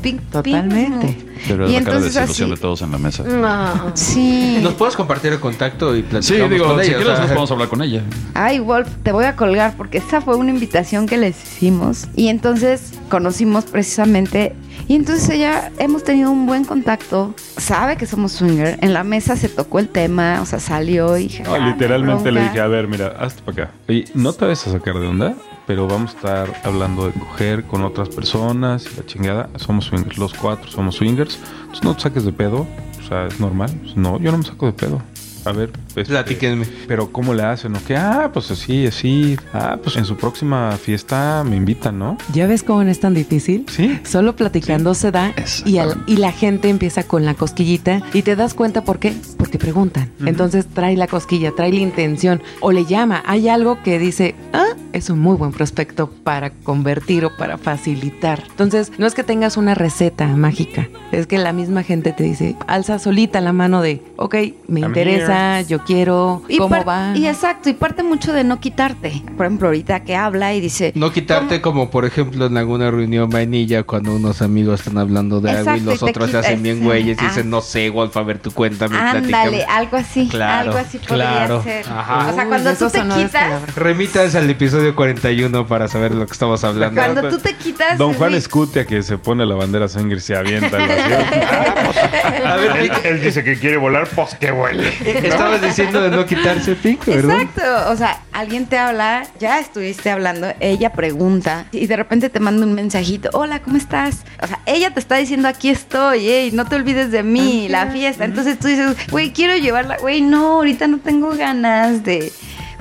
Pink- 0.00 0.20
totalmente. 0.30 1.06
Pink. 1.08 1.27
Pero 1.46 1.68
Y 1.70 1.74
es 1.76 1.80
la 1.82 1.84
cara 1.84 2.00
de 2.00 2.06
entonces 2.08 2.14
desilusión 2.14 2.46
así- 2.52 2.56
de 2.56 2.60
todos 2.62 2.82
en 2.82 2.90
la 2.90 2.98
mesa. 2.98 3.22
No. 3.24 3.92
Sí. 3.96 4.58
¿Nos 4.62 4.74
puedes 4.74 4.96
compartir 4.96 5.32
el 5.32 5.40
contacto 5.40 5.94
y 5.94 6.00
Sí, 6.00 6.06
platicamos 6.08 6.50
digo, 6.50 6.64
con 6.66 6.80
si 6.82 6.86
ella? 6.88 6.96
O 6.96 7.00
quieres 7.00 7.06
sea, 7.06 7.18
nos 7.20 7.28
podemos 7.28 7.50
hablar 7.52 7.68
con 7.68 7.82
ella. 7.82 8.02
Ay, 8.34 8.58
Wolf, 8.58 8.88
te 9.02 9.12
voy 9.12 9.24
a 9.26 9.36
colgar 9.36 9.74
porque 9.76 9.98
esa 9.98 10.20
fue 10.20 10.36
una 10.36 10.50
invitación 10.50 11.06
que 11.06 11.16
les 11.18 11.36
hicimos. 11.42 12.06
Y 12.16 12.28
entonces 12.28 12.92
conocimos 13.08 13.64
precisamente. 13.64 14.54
Y 14.86 14.94
entonces 14.94 15.28
ella, 15.28 15.70
hemos 15.78 16.02
tenido 16.04 16.30
un 16.30 16.46
buen 16.46 16.64
contacto. 16.64 17.34
Sabe 17.56 17.96
que 17.96 18.06
somos 18.06 18.32
swinger. 18.32 18.78
En 18.80 18.94
la 18.94 19.04
mesa 19.04 19.36
se 19.36 19.48
tocó 19.48 19.78
el 19.80 19.88
tema, 19.88 20.40
o 20.40 20.46
sea, 20.46 20.60
salió 20.60 21.16
y 21.18 21.24
dije. 21.24 21.42
No, 21.42 21.54
"Ah, 21.54 21.58
literalmente 21.58 22.30
le 22.32 22.40
bronca". 22.40 22.52
dije, 22.52 22.60
a 22.62 22.66
ver, 22.68 22.88
mira, 22.88 23.08
hazte 23.18 23.42
para 23.42 23.64
acá. 23.64 23.72
Oye, 23.88 24.04
no 24.14 24.32
te 24.32 24.44
vayas 24.46 24.66
a 24.66 24.72
sacar 24.72 24.94
de 24.98 25.06
onda, 25.06 25.34
pero 25.68 25.86
vamos 25.86 26.14
a 26.14 26.16
estar 26.16 26.60
hablando 26.64 27.06
de 27.06 27.12
coger 27.12 27.62
con 27.64 27.84
otras 27.84 28.08
personas 28.08 28.86
y 28.92 28.96
la 28.96 29.06
chingada. 29.06 29.50
Somos 29.56 29.84
swingers, 29.84 30.18
los 30.18 30.34
cuatro 30.34 30.68
somos 30.70 30.96
swingers. 30.96 31.38
Entonces 31.60 31.84
no 31.84 31.94
te 31.94 32.02
saques 32.02 32.24
de 32.24 32.32
pedo. 32.32 32.66
O 33.04 33.06
sea, 33.08 33.26
es 33.26 33.38
normal. 33.38 33.70
No, 33.94 34.18
yo 34.18 34.32
no 34.32 34.38
me 34.38 34.44
saco 34.44 34.66
de 34.66 34.72
pedo. 34.72 35.00
A 35.44 35.52
ver, 35.52 35.70
este, 35.88 36.04
Platíquenme. 36.06 36.66
Pero 36.88 37.10
¿cómo 37.12 37.32
le 37.32 37.42
hacen? 37.42 37.74
¿O 37.76 37.78
qué? 37.86 37.96
Ah, 37.96 38.30
pues 38.34 38.50
así, 38.50 38.86
así. 38.86 39.36
Ah, 39.54 39.78
pues 39.82 39.96
en 39.96 40.04
su 40.04 40.16
próxima 40.16 40.72
fiesta 40.72 41.42
me 41.48 41.56
invitan, 41.56 41.98
¿no? 41.98 42.18
¿Ya 42.34 42.46
ves 42.46 42.62
cómo 42.62 42.82
no 42.84 42.90
es 42.90 43.00
tan 43.00 43.14
difícil? 43.14 43.64
Sí. 43.70 43.98
Solo 44.04 44.36
platicando 44.36 44.92
se 44.94 45.10
da 45.10 45.32
y, 45.64 45.78
al- 45.78 46.02
y 46.06 46.16
la 46.16 46.32
gente 46.32 46.68
empieza 46.68 47.04
con 47.04 47.24
la 47.24 47.34
cosquillita 47.34 48.02
y 48.12 48.22
te 48.22 48.36
das 48.36 48.52
cuenta 48.52 48.84
por 48.84 48.98
qué, 48.98 49.14
porque 49.48 49.58
preguntan. 49.58 50.10
Entonces 50.26 50.66
trae 50.66 50.96
la 50.96 51.06
cosquilla, 51.06 51.52
trae 51.56 51.72
la 51.72 51.80
intención 51.80 52.42
o 52.60 52.70
le 52.70 52.84
llama. 52.84 53.22
Hay 53.26 53.48
algo 53.48 53.82
que 53.82 53.98
dice, 53.98 54.34
ah, 54.52 54.74
es 54.92 55.08
un 55.10 55.18
muy 55.20 55.36
buen 55.36 55.52
prospecto 55.52 56.10
para 56.10 56.50
convertir 56.50 57.24
o 57.24 57.34
para 57.36 57.56
facilitar. 57.56 58.42
Entonces 58.50 58.92
no 58.98 59.06
es 59.06 59.14
que 59.14 59.22
tengas 59.24 59.56
una 59.56 59.74
receta 59.74 60.26
mágica, 60.26 60.88
es 61.12 61.26
que 61.26 61.38
la 61.38 61.52
misma 61.52 61.82
gente 61.82 62.12
te 62.12 62.24
dice, 62.24 62.56
alza 62.66 62.98
solita 62.98 63.40
la 63.40 63.52
mano 63.52 63.80
de, 63.80 64.02
ok, 64.16 64.34
me 64.66 64.80
I'm 64.80 64.88
interesa, 64.90 65.62
yo 65.62 65.82
quiero, 65.84 66.42
Y 66.48 66.58
¿cómo 66.58 66.84
va? 66.84 67.16
Y 67.16 67.26
exacto, 67.26 67.70
y 67.70 67.72
parte 67.74 68.02
mucho 68.02 68.32
de 68.32 68.44
no 68.44 68.60
quitarte. 68.60 69.22
Por 69.36 69.46
ejemplo, 69.46 69.68
ahorita 69.68 70.04
que 70.04 70.14
habla 70.16 70.54
y 70.54 70.60
dice. 70.60 70.92
No 70.94 71.10
quitarte 71.12 71.60
como 71.62 71.90
por 71.90 72.04
ejemplo 72.04 72.46
en 72.46 72.56
alguna 72.56 72.90
reunión 72.90 73.30
vainilla 73.30 73.82
cuando 73.84 74.14
unos 74.14 74.42
amigos 74.42 74.80
están 74.80 74.98
hablando 74.98 75.40
de 75.40 75.50
algo 75.52 75.76
y 75.76 75.80
los 75.80 76.02
otros 76.02 76.30
se 76.30 76.38
hacen 76.38 76.62
bien 76.62 76.82
güeyes 76.84 77.16
y 77.18 77.24
Ah. 77.24 77.28
dicen, 77.28 77.50
no 77.50 77.60
sé, 77.62 77.88
Wolf, 77.90 78.16
a 78.16 78.22
ver, 78.22 78.38
tú 78.38 78.50
cuéntame, 78.50 78.96
Ándale, 78.98 79.26
platícame". 79.42 79.64
algo 79.78 79.96
así. 79.96 80.28
Claro, 80.28 80.70
algo 80.70 80.78
así 80.78 80.98
podría 80.98 81.16
claro. 81.16 81.62
ser. 81.62 81.86
Ajá. 81.88 82.28
O 82.28 82.34
sea, 82.34 82.46
cuando 82.46 82.74
tú 82.74 82.90
te 82.90 83.02
quitas. 83.02 83.74
Remitas 83.74 84.34
al 84.34 84.48
episodio 84.48 84.94
41 84.94 85.66
para 85.66 85.88
saber 85.88 86.12
de 86.12 86.18
lo 86.18 86.26
que 86.26 86.32
estamos 86.32 86.62
hablando. 86.64 87.00
Cuando 87.00 87.28
tú 87.28 87.38
te 87.38 87.54
quitas. 87.54 87.98
Don 87.98 88.14
Juan. 88.14 88.28
Escutia 88.34 88.86
que 88.86 89.02
se 89.02 89.18
pone 89.18 89.44
la 89.46 89.54
bandera 89.54 89.88
swinger 89.88 90.18
y 90.18 90.20
se 90.20 90.36
avienta. 90.36 90.76
A 92.44 92.56
ver, 92.56 92.76
él, 92.76 92.92
él 93.04 93.20
dice 93.20 93.42
que 93.42 93.58
quiere 93.58 93.76
volar, 93.76 94.06
pues 94.06 94.34
que 94.36 94.50
vuele. 94.50 94.92
estabas 95.26 95.60
diciendo 95.60 96.00
de 96.00 96.10
no 96.10 96.26
quitarse 96.26 96.74
pico, 96.74 97.10
¿verdad? 97.10 97.40
Exacto, 97.40 97.90
o 97.90 97.96
sea, 97.96 98.20
alguien 98.32 98.66
te 98.66 98.78
habla, 98.78 99.24
ya 99.38 99.58
estuviste 99.58 100.10
hablando, 100.10 100.48
ella 100.60 100.92
pregunta 100.92 101.66
y 101.72 101.86
de 101.86 101.96
repente 101.96 102.28
te 102.28 102.40
manda 102.40 102.66
un 102.66 102.74
mensajito, 102.74 103.30
hola, 103.32 103.60
¿cómo 103.60 103.76
estás? 103.76 104.24
O 104.42 104.46
sea, 104.46 104.60
ella 104.66 104.92
te 104.92 105.00
está 105.00 105.16
diciendo, 105.16 105.48
aquí 105.48 105.70
estoy, 105.70 106.28
ey, 106.28 106.52
no 106.52 106.64
te 106.66 106.76
olvides 106.76 107.10
de 107.10 107.22
mí, 107.22 107.68
la 107.68 107.86
fiesta. 107.88 108.24
Entonces 108.24 108.58
tú 108.58 108.68
dices, 108.68 108.96
güey, 109.10 109.27
quiero 109.32 109.56
llevarla, 109.56 109.96
güey, 109.98 110.20
no, 110.20 110.54
ahorita 110.56 110.86
no 110.88 110.98
tengo 110.98 111.30
ganas 111.36 112.04
de... 112.04 112.32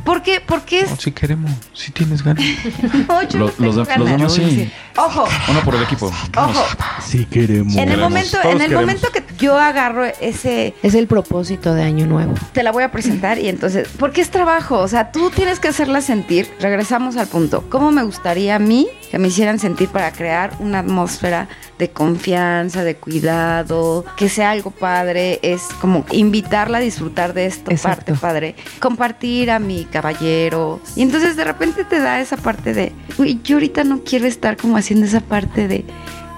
¿Por 0.04 0.22
qué? 0.24 0.39
Porque 0.39 0.82
es... 0.82 0.89
No, 0.89 0.95
si 0.95 1.12
queremos, 1.12 1.52
si 1.74 1.91
tienes 1.91 2.24
ganas. 2.24 2.43
No, 3.10 3.24
yo 3.24 3.39
no 3.39 3.45
Los, 3.45 3.56
tengo 3.58 3.74
los 3.74 3.88
ganas. 3.88 4.08
demás 4.12 4.34
sí. 4.34 4.72
Ojo, 4.98 5.26
Uno 5.50 5.60
por 5.62 5.76
el 5.76 5.84
equipo. 5.84 6.08
ojo. 6.36 6.66
Sí 7.06 7.26
queremos. 7.26 7.74
En 7.74 7.80
el 7.82 7.86
Queremos, 7.89 8.10
momento, 8.10 8.32
todos 8.41 8.45
en 8.56 8.62
el 8.62 8.68
queremos. 8.70 8.82
momento 8.82 9.08
que 9.12 9.24
yo 9.38 9.58
agarro 9.58 10.06
ese, 10.06 10.74
Es 10.82 10.95
el 10.95 11.08
propósito 11.08 11.74
de 11.76 11.84
Año 11.84 12.08
Nuevo. 12.08 12.34
te 12.52 12.64
la 12.64 12.72
voy 12.72 12.84
a 12.84 12.91
presentar 12.91 13.38
y 13.38 13.48
entonces, 13.48 13.88
porque 14.00 14.22
es 14.22 14.32
trabajo, 14.32 14.80
o 14.80 14.88
sea, 14.88 15.12
tú 15.12 15.30
tienes 15.30 15.60
que 15.60 15.68
hacerla 15.68 16.02
sentir. 16.02 16.50
Regresamos 16.60 17.16
al 17.18 17.28
punto. 17.28 17.64
¿Cómo 17.70 17.91
me 17.91 18.04
gustaría 18.04 18.56
a 18.56 18.60
mí 18.60 18.88
que 19.12 19.20
me 19.20 19.28
hicieran 19.28 19.60
sentir 19.60 19.89
para 19.89 20.12
crear 20.12 20.52
una 20.60 20.80
atmósfera 20.80 21.48
de 21.78 21.91
confianza, 21.91 22.84
de 22.84 22.95
cuidado, 22.95 24.04
que 24.18 24.30
sea 24.30 24.50
algo 24.52 24.72
padre? 24.72 25.39
Es 25.43 25.62
como 25.80 26.06
invitarla 26.12 26.80
a 26.80 26.82
disfrutar 26.82 27.34
de 27.34 27.45
esta 27.45 27.72
Exacto. 27.72 27.98
parte 28.06 28.14
padre, 28.20 28.56
compartir 28.80 29.52
a 29.52 29.60
mi 29.60 29.86
caballero. 29.86 30.82
Y 30.95 31.04
entonces 31.04 31.36
de 31.36 31.43
repente 31.43 31.84
te 31.86 32.00
da 32.00 32.20
esa 32.20 32.36
parte 32.38 32.74
de, 32.74 32.93
uy, 33.20 33.39
yo 33.43 33.58
ahorita 33.58 33.84
no 33.84 34.02
quiero 34.04 34.26
estar 34.26 34.58
como 34.58 34.76
haciendo 34.88 35.06
esa 35.06 35.20
parte 35.20 35.68
de 35.68 35.84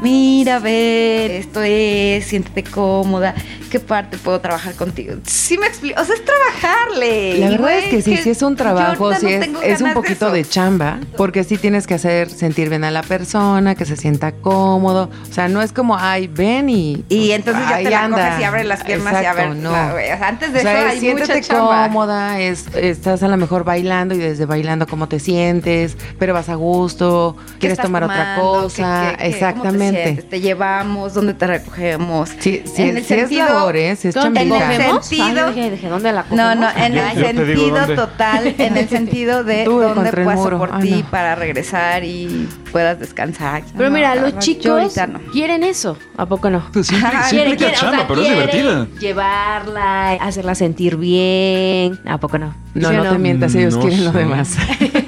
mira, 0.02 0.58
ve, 0.58 1.38
esto 1.38 1.62
es, 1.62 2.26
siéntete 2.26 2.64
cómoda, 2.64 3.36
¿qué 3.70 3.80
parte 3.80 4.18
puedo 4.18 4.40
trabajar 4.42 4.74
contigo? 4.76 5.16
Sí 5.26 5.58
me 5.58 5.68
explico, 5.68 6.02
o 6.02 6.06
sea, 6.06 6.16
es 6.16 6.22
trabajarle. 6.26 7.38
La 7.40 7.50
verdad 7.52 7.78
es 7.80 7.86
que 7.86 8.02
sí, 8.02 8.18
sí 8.18 8.30
es 8.32 8.42
un 8.42 8.56
trabajo, 8.56 9.14
sí 9.16 9.28
es, 9.28 9.50
es 9.64 9.82
un 9.82 9.94
poquito 9.94 10.32
de, 10.32 10.44
chamba, 10.46 11.00
porque 11.18 11.44
sí 11.44 11.58
tienes 11.58 11.88
que 11.88 11.94
hacer 11.96 12.30
sentir 12.30 12.70
bien 12.70 12.84
a 12.84 12.92
la 12.92 13.04
persona, 13.04 13.76
que 13.76 13.86
se 13.86 13.96
sienta 13.96 14.32
cómodo. 14.32 15.10
O 15.30 15.34
sea, 15.34 15.48
no 15.48 15.62
es 15.62 15.72
como, 15.74 15.98
ay, 15.98 16.28
ven 16.28 16.70
y. 16.70 17.04
Y 17.10 17.32
entonces 17.32 17.64
ya 17.70 17.78
te 17.78 17.90
la 17.90 18.04
anda. 18.06 18.18
coges 18.30 18.40
y 18.42 18.44
abres 18.44 18.66
las 18.66 18.84
piernas 18.84 19.22
y 19.22 19.26
a 19.26 19.34
ver, 19.34 19.56
no. 19.56 19.72
la- 19.72 19.94
o 19.94 19.98
sea, 19.98 20.28
antes 20.28 20.54
de 20.54 20.60
O 20.60 20.62
sea, 20.62 20.74
eso 20.80 20.86
es 20.88 20.92
hay 20.94 21.00
siéntete 21.00 21.34
mucha 21.36 21.48
chamba. 21.48 21.88
cómoda, 21.88 22.40
es, 22.40 22.66
estás 22.76 23.24
a 23.24 23.28
lo 23.28 23.38
mejor 23.38 23.64
bailando 23.64 24.16
y 24.16 24.18
desde 24.18 24.46
bailando 24.46 24.88
cómo 24.88 25.08
te 25.08 25.20
sientes, 25.20 25.96
pero 26.18 26.34
vas 26.34 26.50
a 26.50 26.56
gusto, 26.56 27.36
¿Qué 27.54 27.60
quieres 27.60 27.78
tomar 27.80 28.04
otra 28.04 28.36
cosa, 28.40 29.16
¿Qué- 29.18 29.18
qué- 29.18 29.18
qué- 29.18 29.18
cómo 29.18 29.18
te 29.18 29.28
exactamente. 29.28 30.24
te, 30.24 30.42
llevamos, 30.42 31.14
¿dónde 31.14 31.34
te 31.34 31.48
recogemos? 31.48 32.30
Sí, 32.40 32.64
sí, 32.74 32.82
En 32.84 32.98
el 32.98 33.04
sí 33.06 33.14
es 33.14 33.20
sentido- 33.22 33.46
labor, 33.46 33.59
¿eh? 33.76 33.96
Sí 33.96 34.08
es 34.10 34.16
¿Dónde 34.16 34.42
en 34.42 34.52
el 34.52 34.60
sentido- 34.60 35.00
cogemos? 35.00 35.12
Ay, 35.12 35.54
dije, 35.56 35.72
dije, 35.72 35.88
¿dónde 35.90 36.12
la 36.12 36.26
No, 36.32 36.56
no, 36.56 36.68
en 36.76 36.94
Yo- 36.94 37.02
el 37.04 37.16
yo 37.18 37.26
sentido 37.26 37.96
total, 37.96 38.56
en 38.58 38.78
el 38.78 38.90
sentido 38.98 39.44
de 39.44 39.64
Tú 39.66 39.80
dónde 39.80 40.12
paso 40.12 40.50
por 40.58 40.80
ti 40.80 41.02
no. 41.04 41.10
para 41.12 41.36
regresar 41.36 42.04
y 42.04 42.48
puedas 42.72 43.00
descansar. 43.00 43.64
Pero 43.78 43.90
No, 43.90 43.96
mira, 43.96 44.16
los 44.16 44.34
no, 44.34 44.40
chicos 44.40 44.94
quieren 45.32 45.64
eso. 45.64 45.98
¿A 46.18 46.26
poco 46.26 46.50
no? 46.50 46.64
Pues 46.74 46.88
siempre, 46.88 47.10
Quieren, 47.30 47.54
o 47.56 47.78
sea, 47.78 48.06
pero 48.08 48.22
es 48.22 48.30
divertida. 48.30 48.88
Llevarla, 49.00 50.12
hacerla 50.14 50.56
sentir 50.56 50.98
bien. 50.98 52.00
¿A 52.06 52.18
poco 52.20 52.38
no? 52.38 52.54
No, 52.74 52.90
¿Sí 52.90 52.96
o 52.96 53.04
no, 53.04 53.12
te 53.12 53.18
mientas, 53.18 53.56
ellos 53.56 53.78
quieren 53.78 54.06
lo 54.06 54.12
demás. 54.12 54.56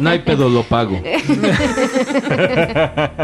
No 0.00 0.10
hay 0.10 0.20
pedo, 0.20 0.48
lo 0.48 0.62
pago. 0.62 1.00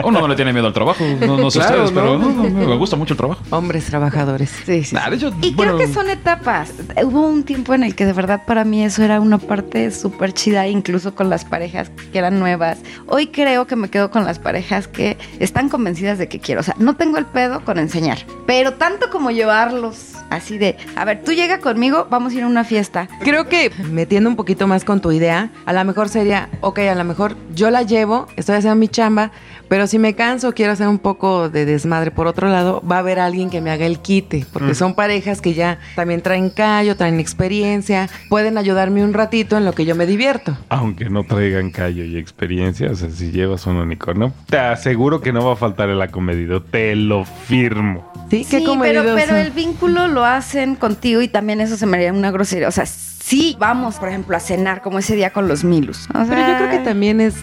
Uno 0.05 0.21
no 0.21 0.29
le 0.29 0.37
tiene 0.37 0.53
miedo 0.53 0.67
al 0.67 0.73
trabajo. 0.73 1.05
No, 1.21 1.37
no 1.37 1.51
sé 1.51 1.59
Claro, 1.61 1.85
ustedes, 1.85 1.93
pero 1.93 2.19
¿no? 2.19 2.29
me 2.67 2.77
gusta 2.77 2.97
mucho 2.97 3.15
el 3.15 3.19
trabajo. 3.19 3.43
Hombres 3.51 3.87
trabajadores. 3.87 4.51
Sí, 4.65 4.85
sí. 4.85 4.95
Nah, 4.95 5.11
de 5.11 5.17
hecho, 5.17 5.33
Y 5.43 5.53
bueno, 5.55 5.77
creo 5.77 5.87
que 5.89 5.93
son 5.95 6.11
etapas. 6.11 6.73
Hubo 7.03 7.27
un 7.27 7.45
tiempo 7.45 7.75
en 7.75 7.83
el 7.85 7.95
que 7.95 8.07
de 8.07 8.13
verdad 8.13 8.43
para 8.47 8.65
mí 8.65 8.85
eso 8.85 9.03
era 9.03 9.21
una 9.21 9.39
parte 9.39 9.91
súper 9.91 10.33
chida, 10.33 10.67
incluso 10.69 11.15
con 11.15 11.31
las 11.31 11.45
parejas 11.45 11.91
que 12.13 12.19
eran 12.19 12.39
nuevas. 12.39 12.79
Hoy 13.07 13.29
creo 13.29 13.67
que 13.67 13.77
me 13.77 13.89
quedo 13.89 14.11
con 14.11 14.25
las 14.25 14.39
parejas 14.39 14.89
que 14.89 15.17
están 15.39 15.69
convencidas 15.69 16.19
de 16.19 16.29
que 16.29 16.41
quiero. 16.41 16.61
O 16.61 16.65
sea, 16.65 16.75
no 16.79 16.97
tengo 16.97 17.19
el 17.19 17.27
pedo 17.27 17.65
con 17.65 17.79
enseñar, 17.79 18.19
pero 18.47 18.75
tanto 18.75 19.11
como 19.11 19.31
llevarlos 19.31 20.13
así 20.31 20.59
de, 20.59 20.77
a 20.97 21.05
ver, 21.05 21.23
tú 21.25 21.33
llega 21.33 21.61
conmigo, 21.61 22.09
vamos 22.11 22.33
a 22.33 22.37
ir 22.37 22.43
a 22.43 22.47
una 22.49 22.65
fiesta. 22.65 23.09
Creo 23.21 23.49
que 23.49 23.71
metiendo 23.93 24.29
un 24.29 24.35
poquito 24.37 24.67
más 24.67 24.85
con 24.85 25.01
tu 25.01 25.13
idea, 25.13 25.51
a 25.67 25.73
lo 25.73 25.85
mejor 25.85 26.09
sería, 26.17 26.49
ok, 26.63 26.79
a 26.79 26.95
lo 26.95 27.05
mejor 27.05 27.37
yo 27.55 27.71
la 27.71 27.83
llevo, 27.83 28.27
estoy 28.37 28.57
haciendo 28.57 28.77
mi 28.77 28.89
chamba, 28.89 29.33
pero 29.69 29.87
si 29.87 29.99
me 29.99 30.15
canso, 30.15 30.55
quiero 30.55 30.73
hacer 30.73 30.89
un 30.89 30.99
poco 30.99 31.51
de 31.51 31.67
desmadre 31.67 32.11
por 32.11 32.27
otro 32.27 32.49
lado, 32.49 32.83
va 32.91 32.97
a 32.97 32.99
haber 33.01 33.19
alguien 33.19 33.51
que 33.51 33.61
me 33.61 33.71
haga 33.71 33.85
el 33.85 33.99
quite, 33.99 34.47
porque 34.51 34.75
son 34.75 34.95
parejas 34.95 35.43
que 35.43 35.53
ya 35.53 35.79
también 35.95 36.23
traen 36.23 36.49
callo, 36.49 36.97
traen 36.97 37.21
experiencia, 37.21 38.09
pueden 38.31 38.57
ayudarme 38.57 39.05
un 39.05 39.13
ratito 39.13 39.59
en 39.59 39.67
lo 39.67 39.75
que 39.75 39.85
yo 39.85 39.95
me 39.95 40.07
divierto. 40.07 40.57
Aunque 40.71 41.11
no 41.11 41.23
traigan 41.25 41.71
callo 41.71 42.03
y 42.03 42.17
experiencia, 42.17 42.91
o 42.91 42.95
sea, 42.95 43.11
si 43.11 43.31
llevas 43.31 43.67
un 43.67 43.77
unicornio, 43.77 44.33
te 44.49 44.57
aseguro 44.57 45.21
que 45.21 45.35
no 45.35 45.45
va 45.45 45.53
a 45.53 45.57
faltar 45.57 45.91
el 45.91 46.01
acomedido, 46.01 46.63
te 46.63 46.97
lo 46.97 47.27
firmo. 47.27 48.11
Sí, 48.31 48.47
qué 48.49 48.61
sí, 48.61 48.67
pero, 48.81 49.05
pero 49.15 49.37
el 49.37 49.51
vínculo 49.51 50.09
lo 50.09 50.25
hacen 50.25 50.77
contigo 50.77 51.21
y 51.21 51.29
también 51.29 51.61
eso 51.61 51.77
se 51.77 51.85
me 51.85 51.99
haría 51.99 52.15
una 52.15 52.31
grosería. 52.31 52.69
O 52.69 52.73
sea, 52.73 52.87
sí 53.27 53.57
vamos, 53.59 53.97
por 53.97 54.09
ejemplo, 54.09 54.37
a 54.37 54.41
cenar 54.41 54.83
como 54.83 54.99
ese 54.99 55.17
día 55.17 55.31
con 55.33 55.49
los 55.49 55.65
Milus. 55.65 56.07
O 56.11 56.13
Pero 56.13 56.25
yo 56.25 56.35
sea, 56.47 56.57
creo 56.59 56.71
que 56.71 56.79
también 56.79 57.21
es 57.21 57.37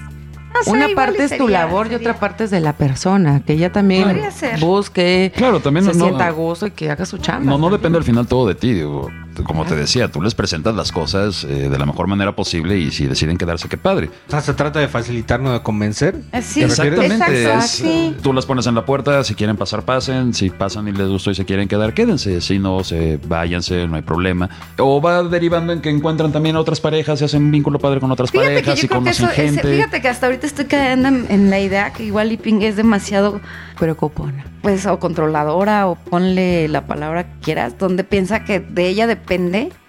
no 0.54 0.64
sé, 0.64 0.72
una 0.72 0.88
parte 0.96 1.24
es 1.24 1.32
tu 1.32 1.46
sería- 1.46 1.66
labor 1.66 1.92
y 1.92 1.96
otra 1.96 2.14
parte 2.20 2.44
es 2.46 2.52
de 2.52 2.60
la 2.62 2.74
persona, 2.74 3.42
que 3.46 3.54
ella 3.54 3.72
también 3.72 4.22
busque, 4.60 5.32
Claro, 5.36 5.60
también 5.60 5.86
se 5.86 5.94
no- 5.98 6.06
sienta 6.06 6.28
a 6.28 6.32
gusto 6.32 6.68
y 6.68 6.72
que 6.72 6.90
haga 6.92 7.06
su 7.06 7.18
chamba. 7.18 7.52
no, 7.52 7.58
no 7.58 7.70
depende 7.70 7.98
al 7.98 8.04
final 8.04 8.28
todo 8.28 8.48
de 8.48 8.56
ti. 8.56 8.74
Digo. 8.74 9.10
Como 9.46 9.66
te 9.66 9.76
decía, 9.76 10.10
tú 10.10 10.22
les 10.22 10.36
presentas 10.36 10.76
las 10.76 10.92
cosas 10.92 11.44
eh, 11.46 11.70
de 11.70 11.78
la 11.80 11.86
mejor 11.86 12.08
manera 12.08 12.36
posible 12.36 12.78
y 12.78 12.92
si 12.92 13.06
deciden 13.08 13.38
quedarse, 13.38 13.68
qué 13.70 13.78
padre. 13.78 14.10
O 14.28 14.32
sea, 14.32 14.42
se 14.42 14.54
trata 14.54 14.80
de 14.80 14.88
facilitar, 14.88 15.40
no 15.40 15.54
de 15.54 15.62
convencer. 15.62 16.16
Sí. 16.42 16.62
Exactamente. 16.64 17.16
exacto, 17.16 17.60
es, 17.66 17.72
sí. 17.72 18.16
Tú 18.22 18.34
las 18.34 18.46
pones 18.46 18.68
en 18.68 18.76
la 18.76 18.86
puerta, 18.86 19.24
si 19.24 19.34
quieren 19.36 19.58
pasar, 19.58 19.84
pasen. 19.84 20.34
Si 20.34 20.50
pasan 20.50 20.88
y 20.88 20.92
les 20.92 21.08
gustó 21.08 21.32
y 21.32 21.36
se 21.36 21.46
quieren 21.46 21.68
quedar, 21.68 21.94
quédense. 21.94 22.42
Si 22.42 22.60
no, 22.60 22.84
se 22.84 23.20
váyanse, 23.28 23.88
no 23.88 23.96
hay 23.96 24.02
problema. 24.04 24.50
O 24.78 25.02
va 25.02 25.24
derivando 25.24 25.74
en 25.74 25.82
que 25.82 25.90
encuentran 25.90 26.32
también 26.32 26.56
a 26.56 26.60
otras 26.60 26.80
parejas, 26.80 27.20
se 27.20 27.26
hacen 27.26 27.50
vínculo 27.52 27.80
padre 27.80 28.00
con 28.00 28.12
otras 28.12 28.30
Fíjate 28.32 28.50
parejas 28.50 28.84
y 28.84 28.88
conocen 28.88 29.12
eso, 29.12 29.26
ese- 29.34 29.42
gente. 29.48 29.76
fíjate 29.76 30.02
que 30.02 30.08
hasta 30.10 30.26
ahorita 30.28 30.46
estoy 30.48 30.66
cayendo 30.66 31.08
en, 31.08 31.26
en 31.30 31.50
la 31.50 31.60
idea 31.60 31.94
que 31.94 32.04
igual 32.04 32.32
Iping 32.32 32.62
es 32.62 32.76
demasiado, 32.76 33.40
Preocupona. 33.80 34.46
pues, 34.62 34.86
o 34.86 35.00
controladora, 35.00 35.88
o 35.88 35.96
ponle 35.96 36.68
la 36.68 36.86
palabra 36.86 37.24
que 37.24 37.40
quieras, 37.42 37.78
donde 37.78 38.04
piensa 38.04 38.44
que 38.44 38.60
de 38.60 38.88
ella 38.88 39.08
depende 39.08 39.23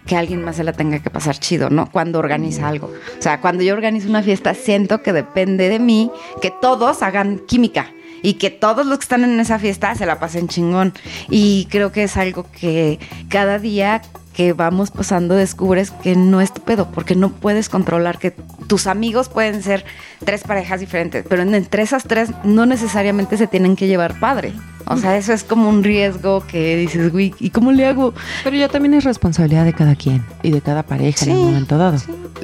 que 0.06 0.16
alguien 0.16 0.44
más 0.44 0.56
se 0.56 0.64
la 0.64 0.72
tenga 0.72 0.98
que 0.98 1.10
pasar 1.10 1.38
chido, 1.38 1.70
¿no? 1.70 1.90
Cuando 1.90 2.18
organiza 2.18 2.68
algo. 2.68 2.88
O 3.18 3.22
sea, 3.22 3.40
cuando 3.40 3.62
yo 3.62 3.72
organizo 3.74 4.08
una 4.08 4.22
fiesta, 4.22 4.54
siento 4.54 5.02
que 5.02 5.12
depende 5.12 5.68
de 5.68 5.78
mí 5.78 6.10
que 6.42 6.50
todos 6.50 7.02
hagan 7.02 7.38
química. 7.46 7.86
Y 8.22 8.34
que 8.34 8.48
todos 8.48 8.86
los 8.86 8.96
que 8.98 9.02
están 9.02 9.22
en 9.24 9.38
esa 9.38 9.58
fiesta 9.58 9.94
se 9.94 10.06
la 10.06 10.18
pasen 10.18 10.48
chingón. 10.48 10.94
Y 11.28 11.66
creo 11.70 11.92
que 11.92 12.04
es 12.04 12.16
algo 12.16 12.46
que 12.58 12.98
cada 13.28 13.58
día 13.58 14.00
que 14.32 14.54
vamos 14.54 14.90
pasando 14.90 15.34
descubres 15.34 15.90
que 15.90 16.16
no 16.16 16.40
es 16.40 16.52
tu 16.52 16.62
pedo, 16.62 16.90
porque 16.90 17.14
no 17.16 17.28
puedes 17.30 17.68
controlar 17.68 18.18
que 18.18 18.30
tus 18.66 18.86
amigos 18.86 19.28
pueden 19.28 19.62
ser 19.62 19.84
tres 20.24 20.42
parejas 20.42 20.80
diferentes, 20.80 21.24
pero 21.28 21.42
en- 21.42 21.54
entre 21.54 21.82
esas 21.82 22.04
tres 22.04 22.30
no 22.44 22.64
necesariamente 22.66 23.36
se 23.36 23.46
tienen 23.46 23.76
que 23.76 23.86
llevar 23.88 24.18
padre. 24.18 24.54
O 24.86 24.96
sea, 24.96 25.16
eso 25.16 25.32
es 25.32 25.44
como 25.44 25.68
un 25.68 25.82
riesgo 25.82 26.44
que 26.46 26.76
dices, 26.76 27.10
güey, 27.12 27.34
¿y 27.40 27.50
cómo 27.50 27.72
le 27.72 27.86
hago? 27.86 28.12
Pero 28.42 28.56
ya 28.56 28.68
también 28.68 28.94
es 28.94 29.04
responsabilidad 29.04 29.64
de 29.64 29.72
cada 29.72 29.94
quien 29.96 30.24
y 30.42 30.50
de 30.50 30.60
cada 30.60 30.82
pareja 30.82 31.24
en 31.24 31.30
Sí, 31.32 31.36
un 31.36 31.44
momento 31.46 31.78
dado. 31.78 31.96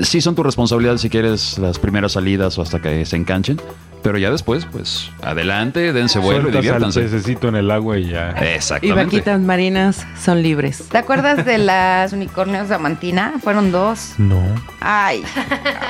Sí 0.03 0.21
son 0.21 0.35
tu 0.35 0.43
responsabilidad 0.43 0.97
si 0.97 1.11
quieres 1.11 1.59
las 1.59 1.79
primeras 1.79 2.13
salidas 2.13 2.57
o 2.59 2.63
hasta 2.63 2.81
que 2.81 3.05
se 3.05 3.17
enganchen. 3.17 3.61
Pero 4.03 4.17
ya 4.17 4.31
después, 4.31 4.65
pues, 4.73 5.11
adelante, 5.21 5.93
dense 5.93 6.19
vuelo 6.19 6.49
y 6.49 6.53
diviértanse. 6.53 7.03
pececito 7.03 7.49
en 7.49 7.57
el 7.57 7.71
agua 7.71 7.99
y 7.99 8.09
ya. 8.09 8.35
Y 8.41 8.55
Exactamente. 8.55 9.05
vaquitas 9.05 9.41
marinas 9.43 10.07
son 10.19 10.43
libres. 10.43 10.85
¿Te 10.91 10.97
acuerdas 10.97 11.45
de 11.45 11.59
las 11.59 12.15
unicornios 12.15 12.71
de 12.71 12.77
Amantina? 12.77 13.35
Fueron 13.43 13.71
dos. 13.73 14.15
No. 14.17 14.41
Ay, 14.81 15.23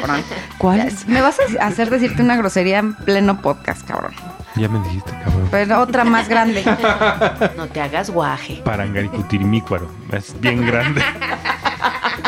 cabrón. 0.00 0.22
¿Cuáles? 0.58 1.06
Me 1.06 1.20
vas 1.20 1.36
a 1.60 1.64
hacer 1.64 1.88
decirte 1.88 2.20
una 2.20 2.36
grosería 2.36 2.80
en 2.80 2.94
pleno 2.94 3.40
podcast, 3.40 3.86
cabrón. 3.86 4.10
Ya 4.56 4.68
me 4.68 4.80
dijiste, 4.86 5.10
cabrón. 5.24 5.48
Pero 5.50 5.80
otra 5.80 6.04
más 6.04 6.28
grande. 6.28 6.62
No 7.56 7.66
te 7.68 7.80
hagas 7.80 8.10
guaje. 8.10 8.60
Parangaricutirimícuaro. 8.64 9.88
Es 10.12 10.38
bien 10.40 10.66
grande. 10.66 11.02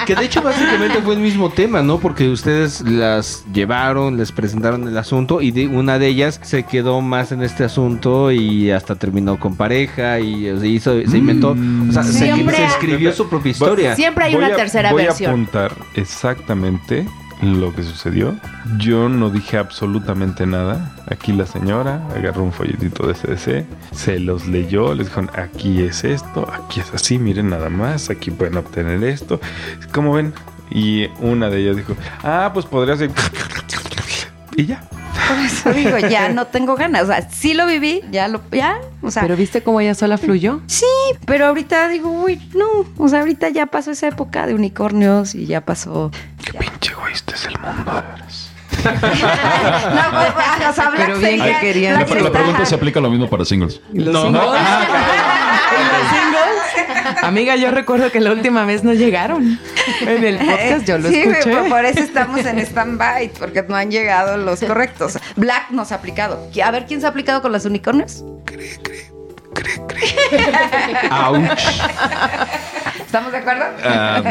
Que 0.07 0.17
de 0.17 0.25
hecho 0.25 0.43
básicamente 0.43 1.01
fue 1.01 1.15
el 1.15 1.21
mismo 1.21 1.51
tema, 1.51 1.81
¿no? 1.81 1.99
Porque 1.99 2.29
ustedes 2.29 2.81
las 2.81 3.45
llevaron, 3.53 4.17
les 4.17 4.33
presentaron 4.33 4.89
el 4.89 4.99
asunto 4.99 5.41
y 5.41 5.53
de, 5.53 5.69
una 5.69 5.97
de 6.01 6.09
ellas 6.09 6.41
se 6.43 6.65
quedó 6.65 7.01
más 7.01 7.31
en 7.31 7.43
este 7.43 7.63
asunto 7.63 8.33
y 8.33 8.73
hasta 8.73 8.97
terminó 8.97 9.39
con 9.39 9.55
pareja 9.55 10.19
y 10.19 10.49
o 10.51 10.59
sea, 10.59 10.69
hizo, 10.69 10.93
se 11.07 11.19
inventó, 11.19 11.51
o 11.51 11.93
sea, 11.93 12.03
se, 12.03 12.15
Siempre- 12.15 12.57
se 12.57 12.65
escribió 12.65 13.13
su 13.13 13.29
propia 13.29 13.51
historia. 13.53 13.95
Siempre 13.95 14.25
hay 14.25 14.35
Voy 14.35 14.43
una 14.45 14.55
a- 14.55 14.57
tercera 14.57 14.91
voy 14.91 15.05
versión. 15.05 15.31
a 15.31 15.35
apuntar 15.35 15.73
exactamente 15.95 17.07
lo 17.43 17.75
que 17.75 17.83
sucedió. 17.83 18.37
Yo 18.79 19.09
no 19.09 19.29
dije 19.31 19.59
absolutamente 19.59 20.47
nada. 20.47 20.93
Aquí 21.11 21.33
la 21.33 21.45
señora 21.47 22.01
agarró 22.15 22.45
un 22.45 22.53
folletito 22.53 23.07
de 23.07 23.15
CDC, 23.15 23.67
se 23.93 24.21
los 24.21 24.47
leyó, 24.47 24.95
les 24.95 25.09
dijo, 25.09 25.23
aquí 25.35 25.83
es 25.83 26.05
esto, 26.05 26.49
aquí 26.53 26.81
es 26.81 26.95
así, 26.95 27.19
miren 27.19 27.51
nada 27.51 27.69
más, 27.69 28.11
aquí 28.11 28.31
pueden 28.31 28.57
obtener 28.57 29.03
esto. 29.05 29.41
¿Cómo 29.93 30.15
ven? 30.15 30.33
Y 30.71 31.09
una 31.21 31.51
de 31.51 31.61
ellas 31.61 31.77
dijo, 31.77 31.95
ah, 32.23 32.51
pues 32.55 32.65
podría 32.67 32.97
ser... 32.97 33.11
Y 34.55 34.67
ya. 34.67 34.83
Por 35.29 35.39
eso 35.39 35.73
digo, 35.73 35.99
ya 35.99 36.29
no 36.29 36.47
tengo 36.47 36.77
ganas. 36.77 37.05
O 37.05 37.07
sea, 37.07 37.29
sí 37.31 37.55
lo 37.55 37.67
viví, 37.67 38.03
ya 38.11 38.29
lo, 38.29 38.43
ya, 38.51 38.79
o 39.01 39.11
sea, 39.11 39.23
Pero 39.23 39.37
viste 39.37 39.63
cómo 39.63 39.81
ella 39.81 39.95
sola 39.95 40.19
fluyó. 40.19 40.61
sí, 40.67 40.85
pero 41.27 41.47
ahorita 41.47 41.89
digo, 41.89 42.11
uy, 42.11 42.41
no, 42.55 42.67
o 42.99 43.09
sea, 43.09 43.21
ahorita 43.21 43.49
ya 43.49 43.67
pasó 43.67 43.91
esa 43.91 44.09
época 44.09 44.47
de 44.47 44.55
unicornios 44.55 45.35
y 45.35 45.47
ya 45.47 45.63
pasó. 45.63 46.11
Qué 46.53 46.59
pinche 46.59 46.93
egoísta 46.93 47.35
es 47.35 47.47
el 47.47 47.59
mundo, 47.59 47.93
de 47.93 48.01
veras. 48.03 48.49
no, 48.85 48.91
pues, 48.91 49.03
pues, 50.33 50.69
o 50.69 50.73
sea, 50.73 50.89
Black 50.91 51.07
Pero 51.07 51.19
bien 51.19 51.41
que 51.43 51.57
querían. 51.61 51.95
La, 51.95 52.01
la 52.21 52.33
pregunta 52.33 52.65
se 52.65 52.75
aplica 52.75 53.01
lo 53.01 53.11
mismo 53.11 53.29
para 53.29 53.45
singles. 53.45 53.81
¿Los 53.93 54.13
No, 54.15 54.23
singles? 54.23 54.43
no. 54.45 54.55
¿Y 54.55 54.57
los 55.85 56.09
singles? 56.11 57.23
Amiga, 57.23 57.55
yo 57.57 57.71
recuerdo 57.71 58.11
que 58.11 58.21
la 58.21 58.33
última 58.33 58.65
vez 58.65 58.83
no 58.83 58.93
llegaron. 58.93 59.59
En 60.01 60.25
el 60.25 60.39
podcast 60.39 60.87
yo 60.87 60.99
lo 60.99 61.09
sí, 61.09 61.23
güey, 61.25 61.39
escuché. 61.39 61.57
por, 61.57 61.69
por 61.69 61.85
eso 61.85 62.01
estamos 62.01 62.45
en 62.45 62.59
stand-by, 62.59 63.29
porque 63.39 63.63
no 63.69 63.77
han 63.77 63.91
llegado 63.91 64.37
los 64.37 64.61
correctos. 64.61 65.19
Black 65.37 65.71
nos 65.71 65.93
ha 65.93 65.97
aplicado. 65.97 66.49
A 66.65 66.71
ver, 66.71 66.87
¿quién 66.87 67.01
se 67.01 67.07
ha 67.07 67.11
aplicado 67.11 67.43
con 67.43 67.53
los 67.53 67.65
unicornios? 67.65 68.25
Ouch. 71.11 71.63
¿Estamos 73.13 73.31
de 73.31 73.39
acuerdo? 73.41 73.65
Ah, 73.85 74.23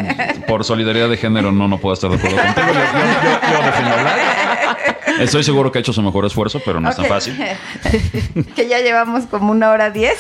por 0.48 0.64
solidaridad 0.64 1.08
de 1.08 1.16
género, 1.16 1.52
no, 1.52 1.68
no 1.68 1.78
puedo 1.78 1.94
estar 1.94 2.10
de 2.10 2.16
acuerdo 2.18 2.36
contigo. 2.38 2.68
Yo, 2.68 2.74
yo- 2.74 2.80
yo- 3.54 3.62
yo. 3.62 4.51
Estoy 5.20 5.44
seguro 5.44 5.72
que 5.72 5.80
ha 5.80 5.82
hecho 5.82 5.94
su 5.94 6.02
mejor 6.02 6.26
esfuerzo, 6.26 6.62
pero 6.66 6.80
no 6.80 6.90
es 6.90 6.96
tan 6.96 7.06
fácil. 7.06 7.38
que 8.56 8.68
ya 8.68 8.80
llevamos 8.80 9.26
como 9.26 9.52
una 9.52 9.70
hora 9.72 9.90
diez. 9.90 10.18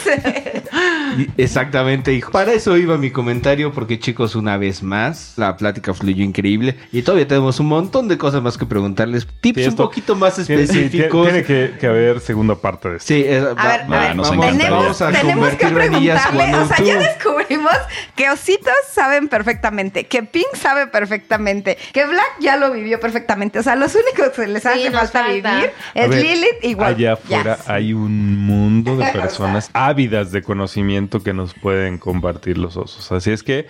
Exactamente, 1.38 2.14
hijo. 2.14 2.32
Para 2.32 2.54
eso 2.54 2.78
iba 2.78 2.98
mi 2.98 3.12
comentario, 3.12 3.72
porque 3.72 4.00
chicos, 4.00 4.36
una 4.36 4.58
vez 4.58 4.84
más, 4.84 5.34
la 5.38 5.58
plática 5.58 5.94
fluyó 5.94 6.24
increíble 6.24 6.78
y 6.92 7.02
todavía 7.02 7.28
tenemos 7.28 7.60
un 7.60 7.68
montón 7.68 8.08
de 8.08 8.18
cosas 8.18 8.42
más 8.42 8.58
que 8.58 8.66
preguntarles. 8.66 9.28
Tips 9.42 9.68
un 9.68 9.76
poquito 9.76 10.16
más 10.16 10.40
específicos. 10.40 11.28
tiene 11.28 11.44
que, 11.44 11.74
que 11.80 11.88
haber 11.88 12.20
segunda 12.20 12.56
parte 12.56 12.90
de 12.90 12.98
esto. 12.98 13.08
Sí, 13.08 13.24
eh, 13.26 13.40
A 13.40 13.54
va- 13.54 13.64
ver, 13.78 13.92
va- 13.92 13.98
a 13.98 14.08
ver, 14.08 14.16
nos 14.16 14.32
tenemos, 14.32 14.70
vamos 14.70 15.02
a 15.02 15.12
tenemos 15.12 15.50
que 15.50 15.68
preguntarle, 15.68 16.56
o 16.56 16.66
sea, 16.68 16.78
ya 16.84 17.00
descubrimos 17.00 17.74
que 18.16 18.30
Ositos 18.30 18.74
saben 18.92 19.28
perfectamente, 19.28 20.06
que 20.06 20.24
Pink 20.24 20.56
sabe 20.56 20.88
perfectamente, 20.88 21.78
que 21.94 22.06
Black 22.06 22.32
ya 22.40 22.58
lo 22.58 22.72
vivió 22.72 23.00
perfectamente. 23.00 23.60
O 23.60 23.64
sea, 23.64 23.76
los 23.76 23.94
únicos 23.96 24.30
que 24.36 24.48
les 24.48 24.64
Sí, 24.64 24.70
hace 24.82 24.92
nos 24.92 25.12
falta, 25.12 25.24
falta. 25.24 25.56
vivir 25.56 25.72
es 25.96 26.10
ver, 26.10 26.24
Lilith 26.24 26.64
igual. 26.64 26.96
Allá 26.96 27.14
afuera 27.14 27.58
hay 27.68 27.94
un 27.94 28.38
mundo 28.38 28.98
de 28.98 29.06
personas 29.12 29.70
ávidas 29.74 30.32
de 30.32 30.42
conocimiento 30.42 31.22
que 31.22 31.34
nos 31.34 31.54
pueden 31.54 31.98
compartir 31.98 32.58
los 32.58 32.78
osos. 32.78 33.12
Así 33.12 33.32
es 33.32 33.44
que 33.44 33.68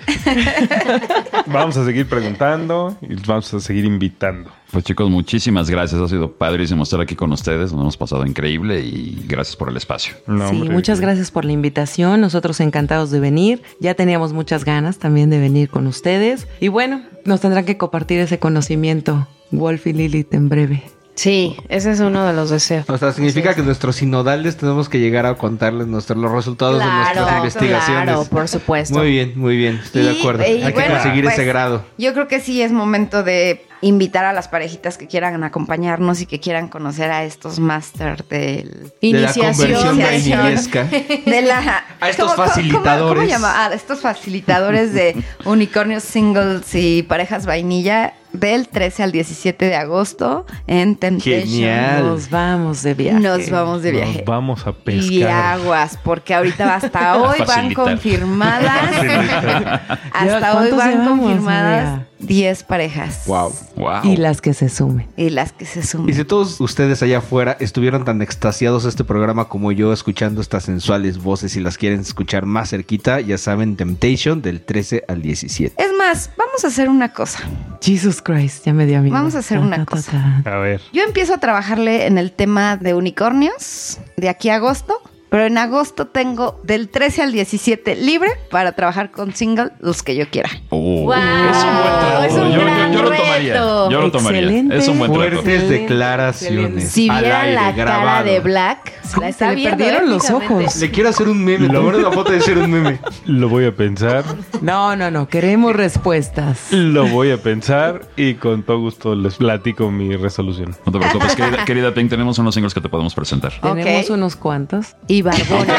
vamos 1.47 1.77
a 1.77 1.85
seguir 1.85 2.07
preguntando 2.07 2.97
y 3.01 3.15
vamos 3.25 3.53
a 3.53 3.59
seguir 3.59 3.85
invitando. 3.85 4.51
Pues 4.71 4.85
chicos, 4.85 5.09
muchísimas 5.09 5.69
gracias. 5.69 5.99
Ha 6.01 6.07
sido 6.07 6.31
padrísimo 6.31 6.83
estar 6.83 7.01
aquí 7.01 7.15
con 7.15 7.33
ustedes. 7.33 7.73
Nos 7.73 7.81
hemos 7.81 7.97
pasado 7.97 8.25
increíble 8.25 8.79
y 8.79 9.21
gracias 9.27 9.57
por 9.57 9.67
el 9.67 9.75
espacio. 9.75 10.15
No, 10.27 10.47
sí, 10.47 10.55
hombre. 10.55 10.69
muchas 10.69 11.01
gracias 11.01 11.29
por 11.29 11.43
la 11.43 11.51
invitación. 11.51 12.21
Nosotros 12.21 12.59
encantados 12.61 13.11
de 13.11 13.19
venir. 13.19 13.63
Ya 13.81 13.95
teníamos 13.95 14.31
muchas 14.31 14.63
ganas 14.63 14.97
también 14.97 15.29
de 15.29 15.39
venir 15.39 15.69
con 15.69 15.87
ustedes. 15.87 16.47
Y 16.61 16.69
bueno, 16.69 17.01
nos 17.25 17.41
tendrán 17.41 17.65
que 17.65 17.77
compartir 17.77 18.19
ese 18.19 18.39
conocimiento, 18.39 19.27
Wolf 19.51 19.87
y 19.87 19.93
Lilith, 19.93 20.33
en 20.33 20.47
breve. 20.47 20.83
Sí, 21.21 21.55
ese 21.69 21.91
es 21.91 21.99
uno 21.99 22.25
de 22.25 22.33
los 22.33 22.49
deseos. 22.49 22.89
O 22.89 22.97
sea, 22.97 23.11
significa 23.11 23.53
que 23.53 23.61
nuestros 23.61 23.97
sinodales 23.97 24.57
tenemos 24.57 24.89
que 24.89 24.97
llegar 24.99 25.27
a 25.27 25.35
contarles 25.35 25.85
nuestros, 25.85 26.17
los 26.17 26.31
resultados 26.31 26.79
de 26.79 26.85
nuestras 26.85 27.37
investigaciones. 27.37 28.03
claro, 28.05 28.25
por 28.25 28.47
supuesto. 28.47 28.97
Muy 28.97 29.11
bien, 29.11 29.33
muy 29.35 29.55
bien, 29.55 29.79
estoy 29.83 30.01
de 30.01 30.13
Y- 30.13 30.19
acuerdo. 30.19 30.41
y 30.41 30.63
Hay 30.63 30.63
que 30.63 30.71
bueno, 30.71 30.95
conseguir 30.95 31.23
pues, 31.25 31.35
ese 31.35 31.45
grado. 31.45 31.85
Yo 31.99 32.13
creo 32.13 32.27
que 32.27 32.39
sí 32.39 32.63
es 32.63 32.71
momento 32.71 33.21
de 33.21 33.63
invitar 33.81 34.25
a 34.25 34.33
las 34.33 34.47
parejitas 34.47 34.97
que 34.97 35.07
quieran 35.07 35.43
acompañarnos 35.43 36.21
y 36.21 36.25
que 36.27 36.39
quieran 36.39 36.67
conocer 36.67 37.09
a 37.11 37.23
estos 37.23 37.59
máster 37.59 38.23
del 38.27 38.91
Iniciación. 39.01 39.57
de 39.57 39.67
la 39.69 39.87
conversión 39.89 40.41
Iniciación. 40.41 40.89
de 41.25 41.41
la 41.41 41.83
A 41.99 42.09
estos 42.09 42.25
¿cómo- 42.31 42.35
cómo- 42.35 42.47
facilitadores. 42.47 43.19
¿Cómo, 43.23 43.29
llama? 43.29 43.65
A 43.65 43.73
estos 43.73 43.99
facilitadores 44.01 44.93
de 44.93 45.15
unicornios 45.45 46.03
singles 46.03 46.73
y 46.75 47.03
parejas 47.03 47.45
vainilla 47.45 48.13
del 48.33 48.69
13 48.69 49.03
al 49.03 49.11
17 49.11 49.65
de 49.65 49.75
agosto 49.75 50.45
en 50.67 50.95
Temptation. 50.95 51.41
Genial. 51.41 52.05
Nos 52.05 52.29
vamos 52.29 52.81
de 52.83 52.93
viaje. 52.93 53.19
Nos 53.19 53.49
vamos 53.49 53.81
de 53.81 53.91
viaje. 53.91 54.17
Nos 54.19 54.25
vamos 54.25 54.67
a 54.67 54.71
pescar. 54.71 55.11
Y 55.11 55.23
aguas, 55.23 55.97
porque 56.01 56.33
ahorita 56.33 56.75
hasta 56.75 57.17
hoy 57.21 57.39
van 57.45 57.73
confirmadas. 57.73 58.91
¿Ya 59.03 60.37
hasta 60.37 60.57
hoy 60.57 60.71
van 60.71 60.91
llevamos, 60.91 61.19
confirmadas? 61.19 62.01
10 62.21 62.63
parejas. 62.63 63.23
Wow. 63.25 63.53
Wow. 63.75 64.03
Y 64.03 64.17
las 64.17 64.41
que 64.41 64.53
se 64.53 64.69
sumen. 64.69 65.07
Y 65.17 65.29
las 65.29 65.51
que 65.51 65.65
se 65.65 65.79
Y 65.79 65.83
suman. 65.83 66.13
si 66.13 66.23
todos 66.23 66.59
ustedes 66.61 67.01
allá 67.03 67.19
afuera 67.19 67.57
estuvieron 67.59 68.05
tan 68.05 68.21
extasiados 68.21 68.83
de 68.83 68.89
este 68.89 69.03
programa 69.03 69.45
como 69.49 69.71
yo 69.71 69.91
escuchando 69.93 70.41
estas 70.41 70.63
sensuales 70.63 71.17
voces 71.17 71.55
y 71.55 71.59
las 71.59 71.77
quieren 71.77 72.01
escuchar 72.01 72.45
más 72.45 72.69
cerquita, 72.69 73.19
ya 73.21 73.37
saben, 73.37 73.75
Temptation 73.75 74.41
del 74.41 74.61
13 74.61 75.05
al 75.07 75.21
17. 75.21 75.75
Es 75.81 75.91
más, 75.97 76.29
vamos 76.37 76.63
a 76.63 76.67
hacer 76.67 76.89
una 76.89 77.13
cosa. 77.13 77.39
Jesus 77.81 78.21
Christ, 78.21 78.65
ya 78.65 78.73
me 78.73 78.85
dio 78.85 78.99
amigo. 78.99 79.13
Vamos 79.13 79.35
a 79.35 79.39
hacer 79.39 79.57
una 79.59 79.85
cosa. 79.85 80.41
A 80.45 80.57
ver. 80.57 80.81
Yo 80.93 81.03
empiezo 81.03 81.33
a 81.33 81.37
trabajarle 81.39 82.05
en 82.05 82.17
el 82.17 82.31
tema 82.31 82.77
de 82.77 82.93
unicornios 82.93 83.99
de 84.17 84.29
aquí 84.29 84.49
a 84.49 84.55
agosto 84.55 85.01
Pero 85.31 85.45
en 85.45 85.57
agosto 85.57 86.07
tengo 86.07 86.59
del 86.63 86.89
13 86.89 87.21
al 87.21 87.31
17 87.31 87.95
libre 87.95 88.29
para 88.51 88.73
trabajar 88.73 89.11
con 89.11 89.33
single 89.33 89.69
los 89.79 90.03
que 90.03 90.15
yo 90.17 90.29
quiera. 90.29 90.49
Oh, 90.69 91.05
Wow, 91.05 91.13
es 91.13 91.17
un 91.63 91.73
buen 91.73 91.99
trato. 91.99 92.23
es 92.25 92.33
un 92.33 92.51
yo, 92.51 92.55
yo- 92.57 92.61
gran 92.65 92.91
yo 92.93 93.01
lo 93.01 93.09
tomaría. 93.11 93.53
reto. 93.53 93.89
Yo 93.89 94.01
lo 94.01 94.11
tomaría. 94.11 94.39
Excelente. 94.41 94.77
Es 94.77 94.87
un 94.89 94.99
buen 94.99 95.11
trato. 95.13 95.31
Fuertes 95.41 95.69
declaraciones. 95.69 96.89
Si 96.89 97.09
aire, 97.09 97.53
la 97.53 97.61
cara 97.61 97.73
grabado. 97.73 98.25
de 98.25 98.39
Black, 98.41 98.91
la 99.21 99.29
está 99.29 99.49
le 99.49 99.55
viendo, 99.55 99.77
perdieron 99.77 100.09
los 100.09 100.29
ojos. 100.29 100.75
Le 100.75 100.91
quiero 100.91 101.09
hacer 101.09 101.27
un 101.29 101.43
meme. 101.43 101.67
Te 101.69 101.73
mando 101.79 101.97
una 101.99 102.11
foto 102.11 102.31
de 102.33 102.41
ser 102.41 102.57
un 102.57 102.69
meme. 102.69 102.99
Lo 103.25 103.47
voy 103.47 103.65
a 103.65 103.75
pensar, 103.75 104.25
No, 104.61 104.95
no, 104.97 105.11
no. 105.11 105.29
Queremos 105.29 105.73
respuestas. 105.75 106.71
lo 106.71 107.07
voy 107.07 107.31
a 107.31 107.37
pensar 107.37 108.01
y 108.17 108.33
con 108.35 108.63
todo 108.63 108.79
gusto 108.79 109.15
les 109.15 109.35
platico 109.35 109.89
mi 109.91 110.15
resolución. 110.17 110.75
No 110.85 110.91
te 110.91 110.99
preocupes, 110.99 111.35
querida, 111.35 111.63
querida 111.65 111.93
Pink, 111.93 112.09
tenemos 112.09 112.37
unos 112.39 112.53
singles 112.53 112.73
que 112.73 112.81
te 112.81 112.89
podemos 112.89 113.15
presentar. 113.15 113.53
Ok. 113.61 113.75
Tenemos 113.75 114.09
unos 114.09 114.35
cuantos. 114.35 114.95
Y 115.07 115.20
barbones. 115.21 115.75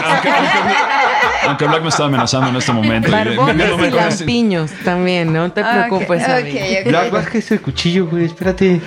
Aunque 1.47 1.67
Black 1.67 1.83
me 1.83 1.89
está 1.89 2.05
amenazando 2.05 2.51
en 2.51 2.57
este 2.57 2.73
momento. 2.73 3.09
y- 3.09 3.11
Barbones 3.11 3.67
y 3.67 3.69
con 3.91 4.01
ese- 4.01 4.19
lampiños 4.21 4.71
también, 4.85 5.33
no 5.33 5.51
te 5.51 5.61
Ah, 5.63 5.87
preocupes, 5.89 6.23
ok, 6.23 6.29
amigo. 6.31 6.59
ok, 6.59 6.65
ok. 6.83 6.89
Black, 6.89 7.11
baja 7.11 7.39
ese 7.39 7.59
cuchillo, 7.59 8.07
güey. 8.07 8.27
Espérate. 8.27 8.81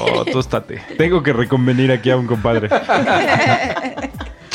Oh, 0.00 0.24
tóstate. 0.24 0.80
Tengo 0.96 1.22
que 1.22 1.32
reconvenir 1.32 1.90
aquí 1.92 2.10
a 2.10 2.16
un 2.16 2.26
compadre. 2.26 2.68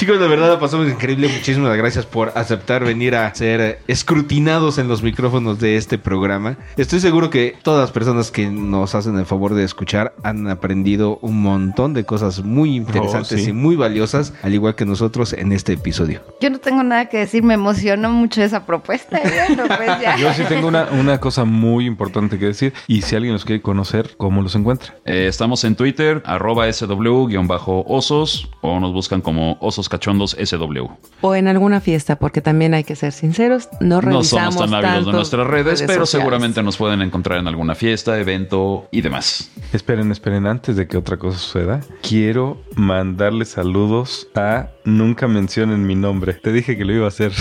Chicos, 0.01 0.19
de 0.19 0.27
verdad 0.27 0.49
la 0.49 0.59
pasamos 0.59 0.89
increíble. 0.89 1.27
Muchísimas 1.27 1.77
gracias 1.77 2.07
por 2.07 2.31
aceptar 2.33 2.83
venir 2.83 3.13
a 3.13 3.31
ser 3.35 3.81
escrutinados 3.87 4.79
en 4.79 4.87
los 4.87 5.03
micrófonos 5.03 5.59
de 5.59 5.77
este 5.77 5.99
programa. 5.99 6.57
Estoy 6.75 6.99
seguro 6.99 7.29
que 7.29 7.55
todas 7.61 7.81
las 7.81 7.91
personas 7.91 8.31
que 8.31 8.49
nos 8.49 8.95
hacen 8.95 9.19
el 9.19 9.27
favor 9.27 9.53
de 9.53 9.63
escuchar 9.63 10.15
han 10.23 10.49
aprendido 10.49 11.19
un 11.21 11.43
montón 11.43 11.93
de 11.93 12.03
cosas 12.03 12.43
muy 12.43 12.77
interesantes 12.77 13.43
sí. 13.43 13.51
y 13.51 13.53
muy 13.53 13.75
valiosas, 13.75 14.33
al 14.41 14.55
igual 14.55 14.73
que 14.73 14.85
nosotros 14.85 15.33
en 15.33 15.51
este 15.51 15.73
episodio. 15.73 16.23
Yo 16.41 16.49
no 16.49 16.57
tengo 16.57 16.81
nada 16.81 17.05
que 17.05 17.19
decir, 17.19 17.43
me 17.43 17.53
emocionó 17.53 18.09
mucho 18.09 18.41
esa 18.41 18.65
propuesta. 18.65 19.21
bueno, 19.47 19.65
pues 19.67 20.01
ya. 20.01 20.17
Yo 20.17 20.33
sí 20.33 20.41
tengo 20.49 20.67
una, 20.67 20.87
una 20.93 21.19
cosa 21.19 21.45
muy 21.45 21.85
importante 21.85 22.39
que 22.39 22.47
decir. 22.47 22.73
Y 22.87 23.03
si 23.03 23.15
alguien 23.15 23.33
los 23.33 23.45
quiere 23.45 23.61
conocer, 23.61 24.15
¿cómo 24.17 24.41
los 24.41 24.55
encuentra? 24.55 24.95
Eh, 25.05 25.27
estamos 25.27 25.63
en 25.63 25.75
Twitter, 25.75 26.23
arroba 26.25 26.67
SW-osos, 26.67 28.49
o 28.61 28.79
nos 28.79 28.93
buscan 28.93 29.21
como 29.21 29.57
Osos 29.59 29.90
Cachondos 29.91 30.37
SW. 30.41 30.87
O 31.19 31.35
en 31.35 31.49
alguna 31.49 31.81
fiesta, 31.81 32.15
porque 32.15 32.41
también 32.41 32.73
hay 32.73 32.85
que 32.85 32.95
ser 32.95 33.11
sinceros, 33.11 33.67
no 33.81 33.95
No 33.95 34.01
revisamos 34.01 34.55
somos 34.55 34.71
tan 34.71 34.85
hábiles 34.85 35.05
de 35.05 35.11
nuestras 35.11 35.45
redes, 35.45 35.81
pero 35.81 36.05
sociales. 36.05 36.09
seguramente 36.09 36.63
nos 36.63 36.77
pueden 36.77 37.01
encontrar 37.01 37.39
en 37.39 37.47
alguna 37.49 37.75
fiesta, 37.75 38.17
evento 38.17 38.87
y 38.91 39.01
demás. 39.01 39.51
Esperen, 39.73 40.09
esperen, 40.11 40.47
antes 40.47 40.77
de 40.77 40.87
que 40.87 40.97
otra 40.97 41.17
cosa 41.17 41.37
suceda, 41.37 41.81
quiero 42.01 42.61
mandarle 42.75 43.43
saludos 43.43 44.29
a 44.33 44.69
Nunca 44.83 45.27
mencionen 45.27 45.85
mi 45.85 45.95
nombre. 45.95 46.33
Te 46.33 46.51
dije 46.51 46.75
que 46.75 46.85
lo 46.85 46.93
iba 46.93 47.05
a 47.05 47.09
hacer. 47.09 47.31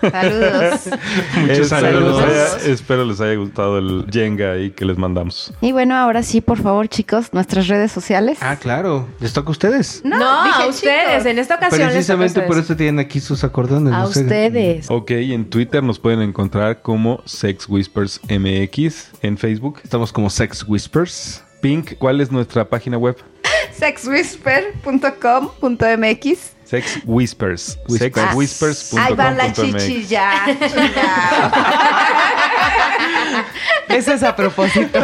Saludos. 0.00 0.90
Muchos 1.36 1.68
saludos. 1.68 2.66
espero 2.66 3.04
les 3.04 3.20
haya 3.20 3.36
gustado 3.36 3.78
el 3.78 4.04
Jenga 4.10 4.52
ahí 4.52 4.70
que 4.70 4.84
les 4.84 4.98
mandamos. 4.98 5.52
Y 5.62 5.72
bueno, 5.72 5.96
ahora 5.96 6.22
sí, 6.22 6.40
por 6.42 6.60
favor, 6.60 6.88
chicos, 6.88 7.32
nuestras 7.32 7.68
redes 7.68 7.90
sociales. 7.90 8.38
Ah, 8.42 8.56
claro. 8.56 9.08
Les 9.20 9.32
toca 9.32 9.48
a 9.48 9.52
ustedes. 9.52 10.02
No, 10.04 10.44
dije 10.44 10.62
a 10.62 10.66
ustedes. 10.66 11.08
chicos. 11.08 11.26
En 11.26 11.38
esta 11.38 11.54
ocasión. 11.54 11.92
les 11.92 11.99
Precisamente 12.00 12.40
por 12.42 12.58
eso 12.58 12.76
tienen 12.76 12.98
aquí 12.98 13.20
sus 13.20 13.44
acordones. 13.44 13.92
A 13.92 14.00
no 14.00 14.06
sé. 14.08 14.22
ustedes. 14.22 14.90
Ok, 14.90 15.10
en 15.12 15.48
Twitter 15.48 15.82
nos 15.82 15.98
pueden 15.98 16.20
encontrar 16.22 16.82
como 16.82 17.22
Sex 17.24 17.68
Whispers 17.68 18.20
MX. 18.28 19.10
En 19.22 19.38
Facebook, 19.38 19.80
Estamos 19.82 20.12
como 20.12 20.28
Sex 20.30 20.64
Whispers. 20.66 21.44
Pink, 21.60 21.94
¿cuál 21.98 22.20
es 22.20 22.32
nuestra 22.32 22.68
página 22.68 22.98
web? 22.98 23.16
Sexwhisper.com.mx. 23.72 26.59
Sex 26.70 27.00
Whispers. 27.04 27.78
Whispers. 27.88 28.12
Sexwhispers.com.mx. 28.14 28.96
Ahí 28.96 29.14
van 29.14 29.36
las 29.36 29.52
chichis 29.54 30.08
ya. 30.08 30.46
Eso 33.88 34.12
es 34.12 34.22
a 34.22 34.36
propósito. 34.36 35.00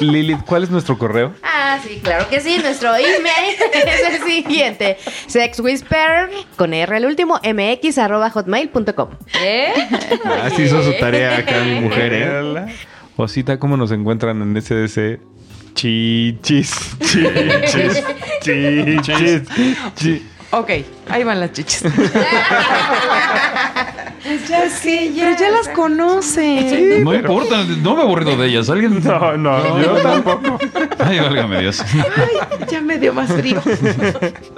Lilith, 0.00 0.40
¿cuál 0.46 0.62
es 0.64 0.70
nuestro 0.70 0.96
correo? 0.96 1.34
Ah, 1.42 1.78
sí, 1.86 2.00
claro 2.02 2.26
que 2.30 2.40
sí. 2.40 2.58
Nuestro 2.62 2.94
email 2.96 3.54
es 3.74 4.14
el 4.14 4.22
siguiente: 4.26 4.96
sexwhisper 5.26 6.30
con 6.56 6.72
R 6.72 6.96
al 6.96 7.04
último, 7.04 7.38
mx 7.44 7.98
arroba 7.98 8.30
hotmail.com. 8.30 9.10
¿Eh? 9.42 9.72
Así 10.42 10.62
hizo 10.62 10.82
su 10.82 10.94
tarea 10.98 11.36
acá 11.38 11.60
mi 11.64 11.80
mujer, 11.80 12.12
¿eh? 12.14 12.74
Osita, 13.16 13.58
¿cómo 13.58 13.76
nos 13.76 13.92
encuentran 13.92 14.40
en 14.40 14.60
SDC? 14.60 15.20
Chichis, 15.74 16.74
chichis, 17.00 18.04
chichis, 18.42 19.42
chi- 19.96 20.22
Ok, 20.54 20.70
ahí 21.08 21.24
van 21.24 21.40
las 21.40 21.52
chichis. 21.52 21.82
ya 24.48 24.68
sí, 24.68 25.14
ya. 25.16 25.24
Pero 25.24 25.40
ya 25.40 25.50
las 25.50 25.68
conocen. 25.70 27.02
No 27.02 27.14
importa, 27.14 27.64
no 27.82 27.96
me 27.96 28.02
he 28.02 28.04
aburrido 28.04 28.36
de 28.36 28.48
ellas. 28.48 28.68
¿Alguien? 28.68 29.02
No, 29.02 29.38
no, 29.38 29.82
yo 29.82 29.94
tampoco. 30.02 30.58
Ay, 30.98 31.20
válgame 31.20 31.62
Dios. 31.62 31.82
Ay, 31.94 32.66
ya 32.70 32.82
me 32.82 32.98
dio 32.98 33.14
más 33.14 33.32
frío. 33.32 33.62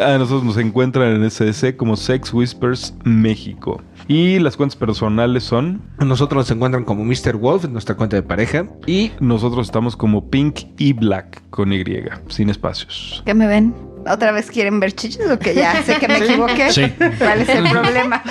A 0.00 0.18
nosotros 0.18 0.42
nos 0.42 0.56
encuentran 0.56 1.22
en 1.22 1.30
SDC 1.30 1.76
como 1.76 1.94
Sex 1.96 2.34
Whispers 2.34 2.92
México. 3.04 3.80
Y 4.08 4.40
las 4.40 4.56
cuentas 4.56 4.74
personales 4.76 5.44
son, 5.44 5.80
Nosotros 6.00 6.40
nos 6.40 6.50
encuentran 6.50 6.82
como 6.82 7.04
Mr. 7.04 7.36
Wolf 7.36 7.66
en 7.66 7.72
nuestra 7.72 7.94
cuenta 7.94 8.16
de 8.16 8.22
pareja. 8.22 8.66
Y 8.84 9.12
nosotros 9.20 9.68
estamos 9.68 9.96
como 9.96 10.28
Pink 10.28 10.62
y 10.76 10.92
Black 10.92 11.40
con 11.50 11.72
Y, 11.72 11.84
sin 12.28 12.50
espacios. 12.50 13.22
¿Qué 13.24 13.32
me 13.32 13.46
ven? 13.46 13.93
¿Otra 14.08 14.32
vez 14.32 14.50
quieren 14.50 14.80
ver 14.80 14.92
chichis 14.92 15.26
o 15.30 15.38
que 15.38 15.54
ya 15.54 15.82
sé 15.82 15.96
que 15.96 16.08
me 16.08 16.18
equivoqué? 16.18 16.70
Sí. 16.72 16.92
¿Cuál 17.18 17.40
es 17.42 17.48
el 17.48 17.68
problema? 17.70 18.22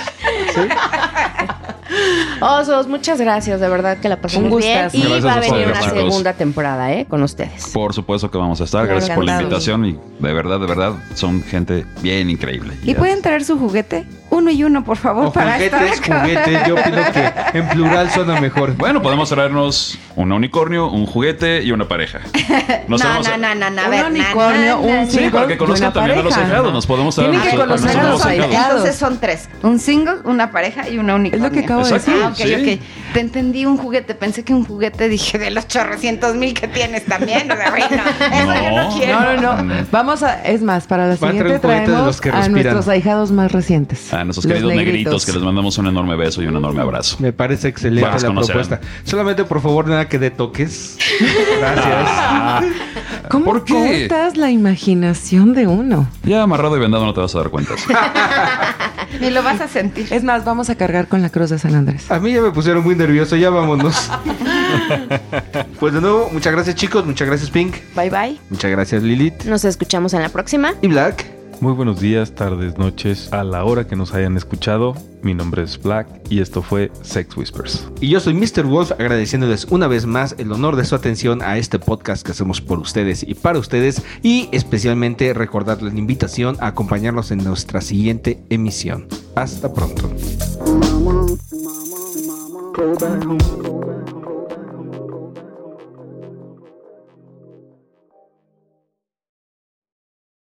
Osos, 2.40 2.88
muchas 2.88 3.20
gracias. 3.20 3.60
De 3.60 3.68
verdad 3.68 3.98
que 3.98 4.08
la 4.08 4.20
pasamos 4.20 4.52
Un 4.52 4.58
bien. 4.58 4.88
Y 4.92 5.02
Gracias 5.02 5.26
va 5.26 5.34
a 5.34 5.40
venir 5.40 5.68
una 5.68 5.82
segunda 5.82 6.32
temporada, 6.32 6.92
¿eh? 6.92 7.06
Con 7.08 7.22
ustedes. 7.22 7.70
Por 7.72 7.92
supuesto 7.94 8.30
que 8.30 8.38
vamos 8.38 8.60
a 8.60 8.64
estar. 8.64 8.86
Gracias 8.86 9.14
por 9.14 9.24
la 9.24 9.40
invitación 9.40 9.84
y 9.86 9.92
de 9.92 10.32
verdad, 10.32 10.60
de 10.60 10.66
verdad, 10.66 10.92
son 11.14 11.42
gente 11.42 11.84
bien 12.02 12.30
increíble. 12.30 12.74
¿Y 12.82 12.94
pueden 12.94 13.22
traer 13.22 13.44
su 13.44 13.58
juguete? 13.58 14.04
Uno 14.34 14.50
y 14.50 14.64
uno, 14.64 14.84
por 14.84 14.96
favor, 14.96 15.26
o 15.26 15.32
para 15.32 15.52
juguetes, 15.54 15.82
estar 15.92 16.12
acá. 16.12 16.20
juguetes. 16.20 16.66
Yo 16.66 16.74
opino 16.74 17.02
que 17.12 17.32
en 17.58 17.68
plural 17.68 18.10
suena 18.10 18.40
mejor. 18.40 18.74
Bueno, 18.76 19.00
podemos 19.02 19.28
traernos 19.28 19.98
un 20.16 20.32
unicornio, 20.32 20.88
un 20.88 21.06
juguete 21.06 21.62
y 21.62 21.70
una 21.72 21.86
pareja. 21.86 22.20
Nos 22.88 23.02
No, 23.02 23.22
no, 23.22 23.36
no, 23.38 23.54
no, 23.54 23.70
no, 23.70 23.80
a 23.80 23.84
Un 23.84 23.90
ver, 23.90 24.04
unicornio, 24.06 24.60
na, 24.60 24.66
na, 24.66 24.76
un 24.76 24.86
na, 24.96 25.04
Sí, 25.06 25.12
single 25.12 25.30
para 25.30 25.46
que 25.46 25.56
conozcan 25.56 25.86
una 25.88 25.92
también 25.94 26.18
a 26.18 26.22
los 26.22 26.32
pareja. 26.34 26.50
ahijados. 26.50 26.72
Nos 26.72 26.86
podemos 26.86 27.14
traer 27.14 27.30
Tienen 27.30 27.48
que 27.48 27.56
a 27.56 27.66
conocer 27.66 28.02
los 28.04 28.24
ahijados. 28.26 28.70
Entonces 28.70 28.96
son 28.96 29.18
tres. 29.20 29.48
Un 29.62 29.78
single, 29.78 30.16
una 30.24 30.50
pareja 30.50 30.88
y 30.88 30.98
una 30.98 31.14
unicornio. 31.14 31.46
Es 31.46 31.52
lo 31.52 31.58
que 31.58 31.64
acabo 31.64 31.84
de 31.84 31.94
Exacto. 31.96 32.10
decir. 32.10 32.24
Ah, 32.24 32.28
ok, 32.28 32.64
Sí. 32.64 32.74
ok. 32.78 33.03
Te 33.14 33.20
entendí 33.20 33.64
un 33.64 33.76
juguete. 33.76 34.16
Pensé 34.16 34.42
que 34.42 34.52
un 34.52 34.64
juguete, 34.64 35.08
dije, 35.08 35.38
de 35.38 35.52
los 35.52 35.68
chorrocientos 35.68 36.34
mil 36.34 36.52
que 36.52 36.66
tienes 36.66 37.04
también. 37.06 37.48
O 37.48 37.54
sea, 37.54 37.70
güey, 37.70 37.82
no, 37.82 38.26
eso 38.36 38.64
yo 38.64 38.70
no 38.76 38.96
quiero. 38.96 39.20
No, 39.40 39.56
no, 39.56 39.62
no. 39.62 39.86
Vamos 39.92 40.24
a, 40.24 40.42
es 40.42 40.62
más, 40.62 40.88
para 40.88 41.06
la 41.06 41.16
siguiente 41.16 41.60
traemos 41.60 42.06
los 42.06 42.20
que 42.20 42.30
a 42.30 42.48
nuestros 42.48 42.88
ahijados 42.88 43.30
más 43.30 43.52
recientes. 43.52 44.12
A 44.12 44.24
nuestros 44.24 44.46
queridos 44.46 44.74
negritos. 44.74 45.24
que 45.24 45.32
les 45.32 45.42
mandamos 45.42 45.78
un 45.78 45.86
enorme 45.86 46.16
beso 46.16 46.42
y 46.42 46.48
un 46.48 46.56
enorme 46.56 46.82
abrazo. 46.82 47.16
Me 47.20 47.32
parece 47.32 47.68
excelente 47.68 48.00
la 48.02 48.16
conocerán. 48.16 48.44
propuesta. 48.44 48.80
Solamente, 49.04 49.44
por 49.44 49.60
favor, 49.60 49.86
nada 49.86 50.08
que 50.08 50.18
de 50.18 50.32
toques. 50.32 50.98
Gracias. 51.60 52.74
¿Cómo 53.30 53.44
¿Por 53.44 53.64
qué? 53.64 54.08
cortas 54.08 54.36
la 54.36 54.50
imaginación 54.50 55.54
de 55.54 55.68
uno? 55.68 56.08
Ya 56.24 56.42
amarrado 56.42 56.76
y 56.76 56.80
vendado 56.80 57.06
no 57.06 57.14
te 57.14 57.20
vas 57.20 57.34
a 57.34 57.38
dar 57.38 57.50
cuenta. 57.50 57.74
Ni 59.20 59.30
lo 59.30 59.42
vas 59.42 59.60
a 59.60 59.68
sentir. 59.68 60.12
Es 60.12 60.24
más, 60.24 60.44
vamos 60.44 60.70
a 60.70 60.74
cargar 60.74 61.08
con 61.08 61.22
la 61.22 61.30
cruz 61.30 61.50
de 61.50 61.58
San 61.58 61.74
Andrés. 61.74 62.10
A 62.10 62.18
mí 62.18 62.32
ya 62.32 62.42
me 62.42 62.50
pusieron 62.50 62.82
muy 62.82 62.94
nervioso. 63.06 63.36
Ya 63.36 63.50
vámonos. 63.50 64.10
pues 65.80 65.94
de 65.94 66.00
nuevo, 66.00 66.30
muchas 66.32 66.52
gracias, 66.52 66.76
chicos. 66.76 67.04
Muchas 67.04 67.28
gracias, 67.28 67.50
Pink. 67.50 67.76
Bye, 67.94 68.10
bye. 68.10 68.38
Muchas 68.50 68.70
gracias, 68.70 69.02
Lilith. 69.02 69.44
Nos 69.44 69.64
escuchamos 69.64 70.14
en 70.14 70.22
la 70.22 70.28
próxima. 70.28 70.74
Y 70.82 70.88
Black. 70.88 71.34
Muy 71.60 71.72
buenos 71.72 72.00
días, 72.00 72.34
tardes, 72.34 72.76
noches, 72.78 73.32
a 73.32 73.44
la 73.44 73.64
hora 73.64 73.86
que 73.86 73.96
nos 73.96 74.12
hayan 74.12 74.36
escuchado. 74.36 74.94
Mi 75.22 75.34
nombre 75.34 75.62
es 75.62 75.80
Black 75.80 76.08
y 76.28 76.40
esto 76.40 76.62
fue 76.62 76.90
Sex 77.02 77.36
Whispers. 77.36 77.88
Y 78.00 78.08
yo 78.08 78.20
soy 78.20 78.34
Mr. 78.34 78.64
Wolf 78.64 78.92
agradeciéndoles 78.92 79.66
una 79.70 79.86
vez 79.86 80.04
más 80.04 80.34
el 80.38 80.52
honor 80.52 80.76
de 80.76 80.84
su 80.84 80.94
atención 80.94 81.42
a 81.42 81.56
este 81.56 81.78
podcast 81.78 82.26
que 82.26 82.32
hacemos 82.32 82.60
por 82.60 82.80
ustedes 82.80 83.22
y 83.22 83.34
para 83.34 83.58
ustedes 83.58 84.02
y 84.22 84.48
especialmente 84.52 85.32
recordarles 85.32 85.94
la 85.94 85.98
invitación 85.98 86.56
a 86.60 86.66
acompañarnos 86.66 87.30
en 87.30 87.44
nuestra 87.44 87.80
siguiente 87.80 88.42
emisión. 88.50 89.06
Hasta 89.36 89.72
pronto. 89.72 90.10
Go 92.74 92.96
back 92.96 93.22
home. 93.22 93.83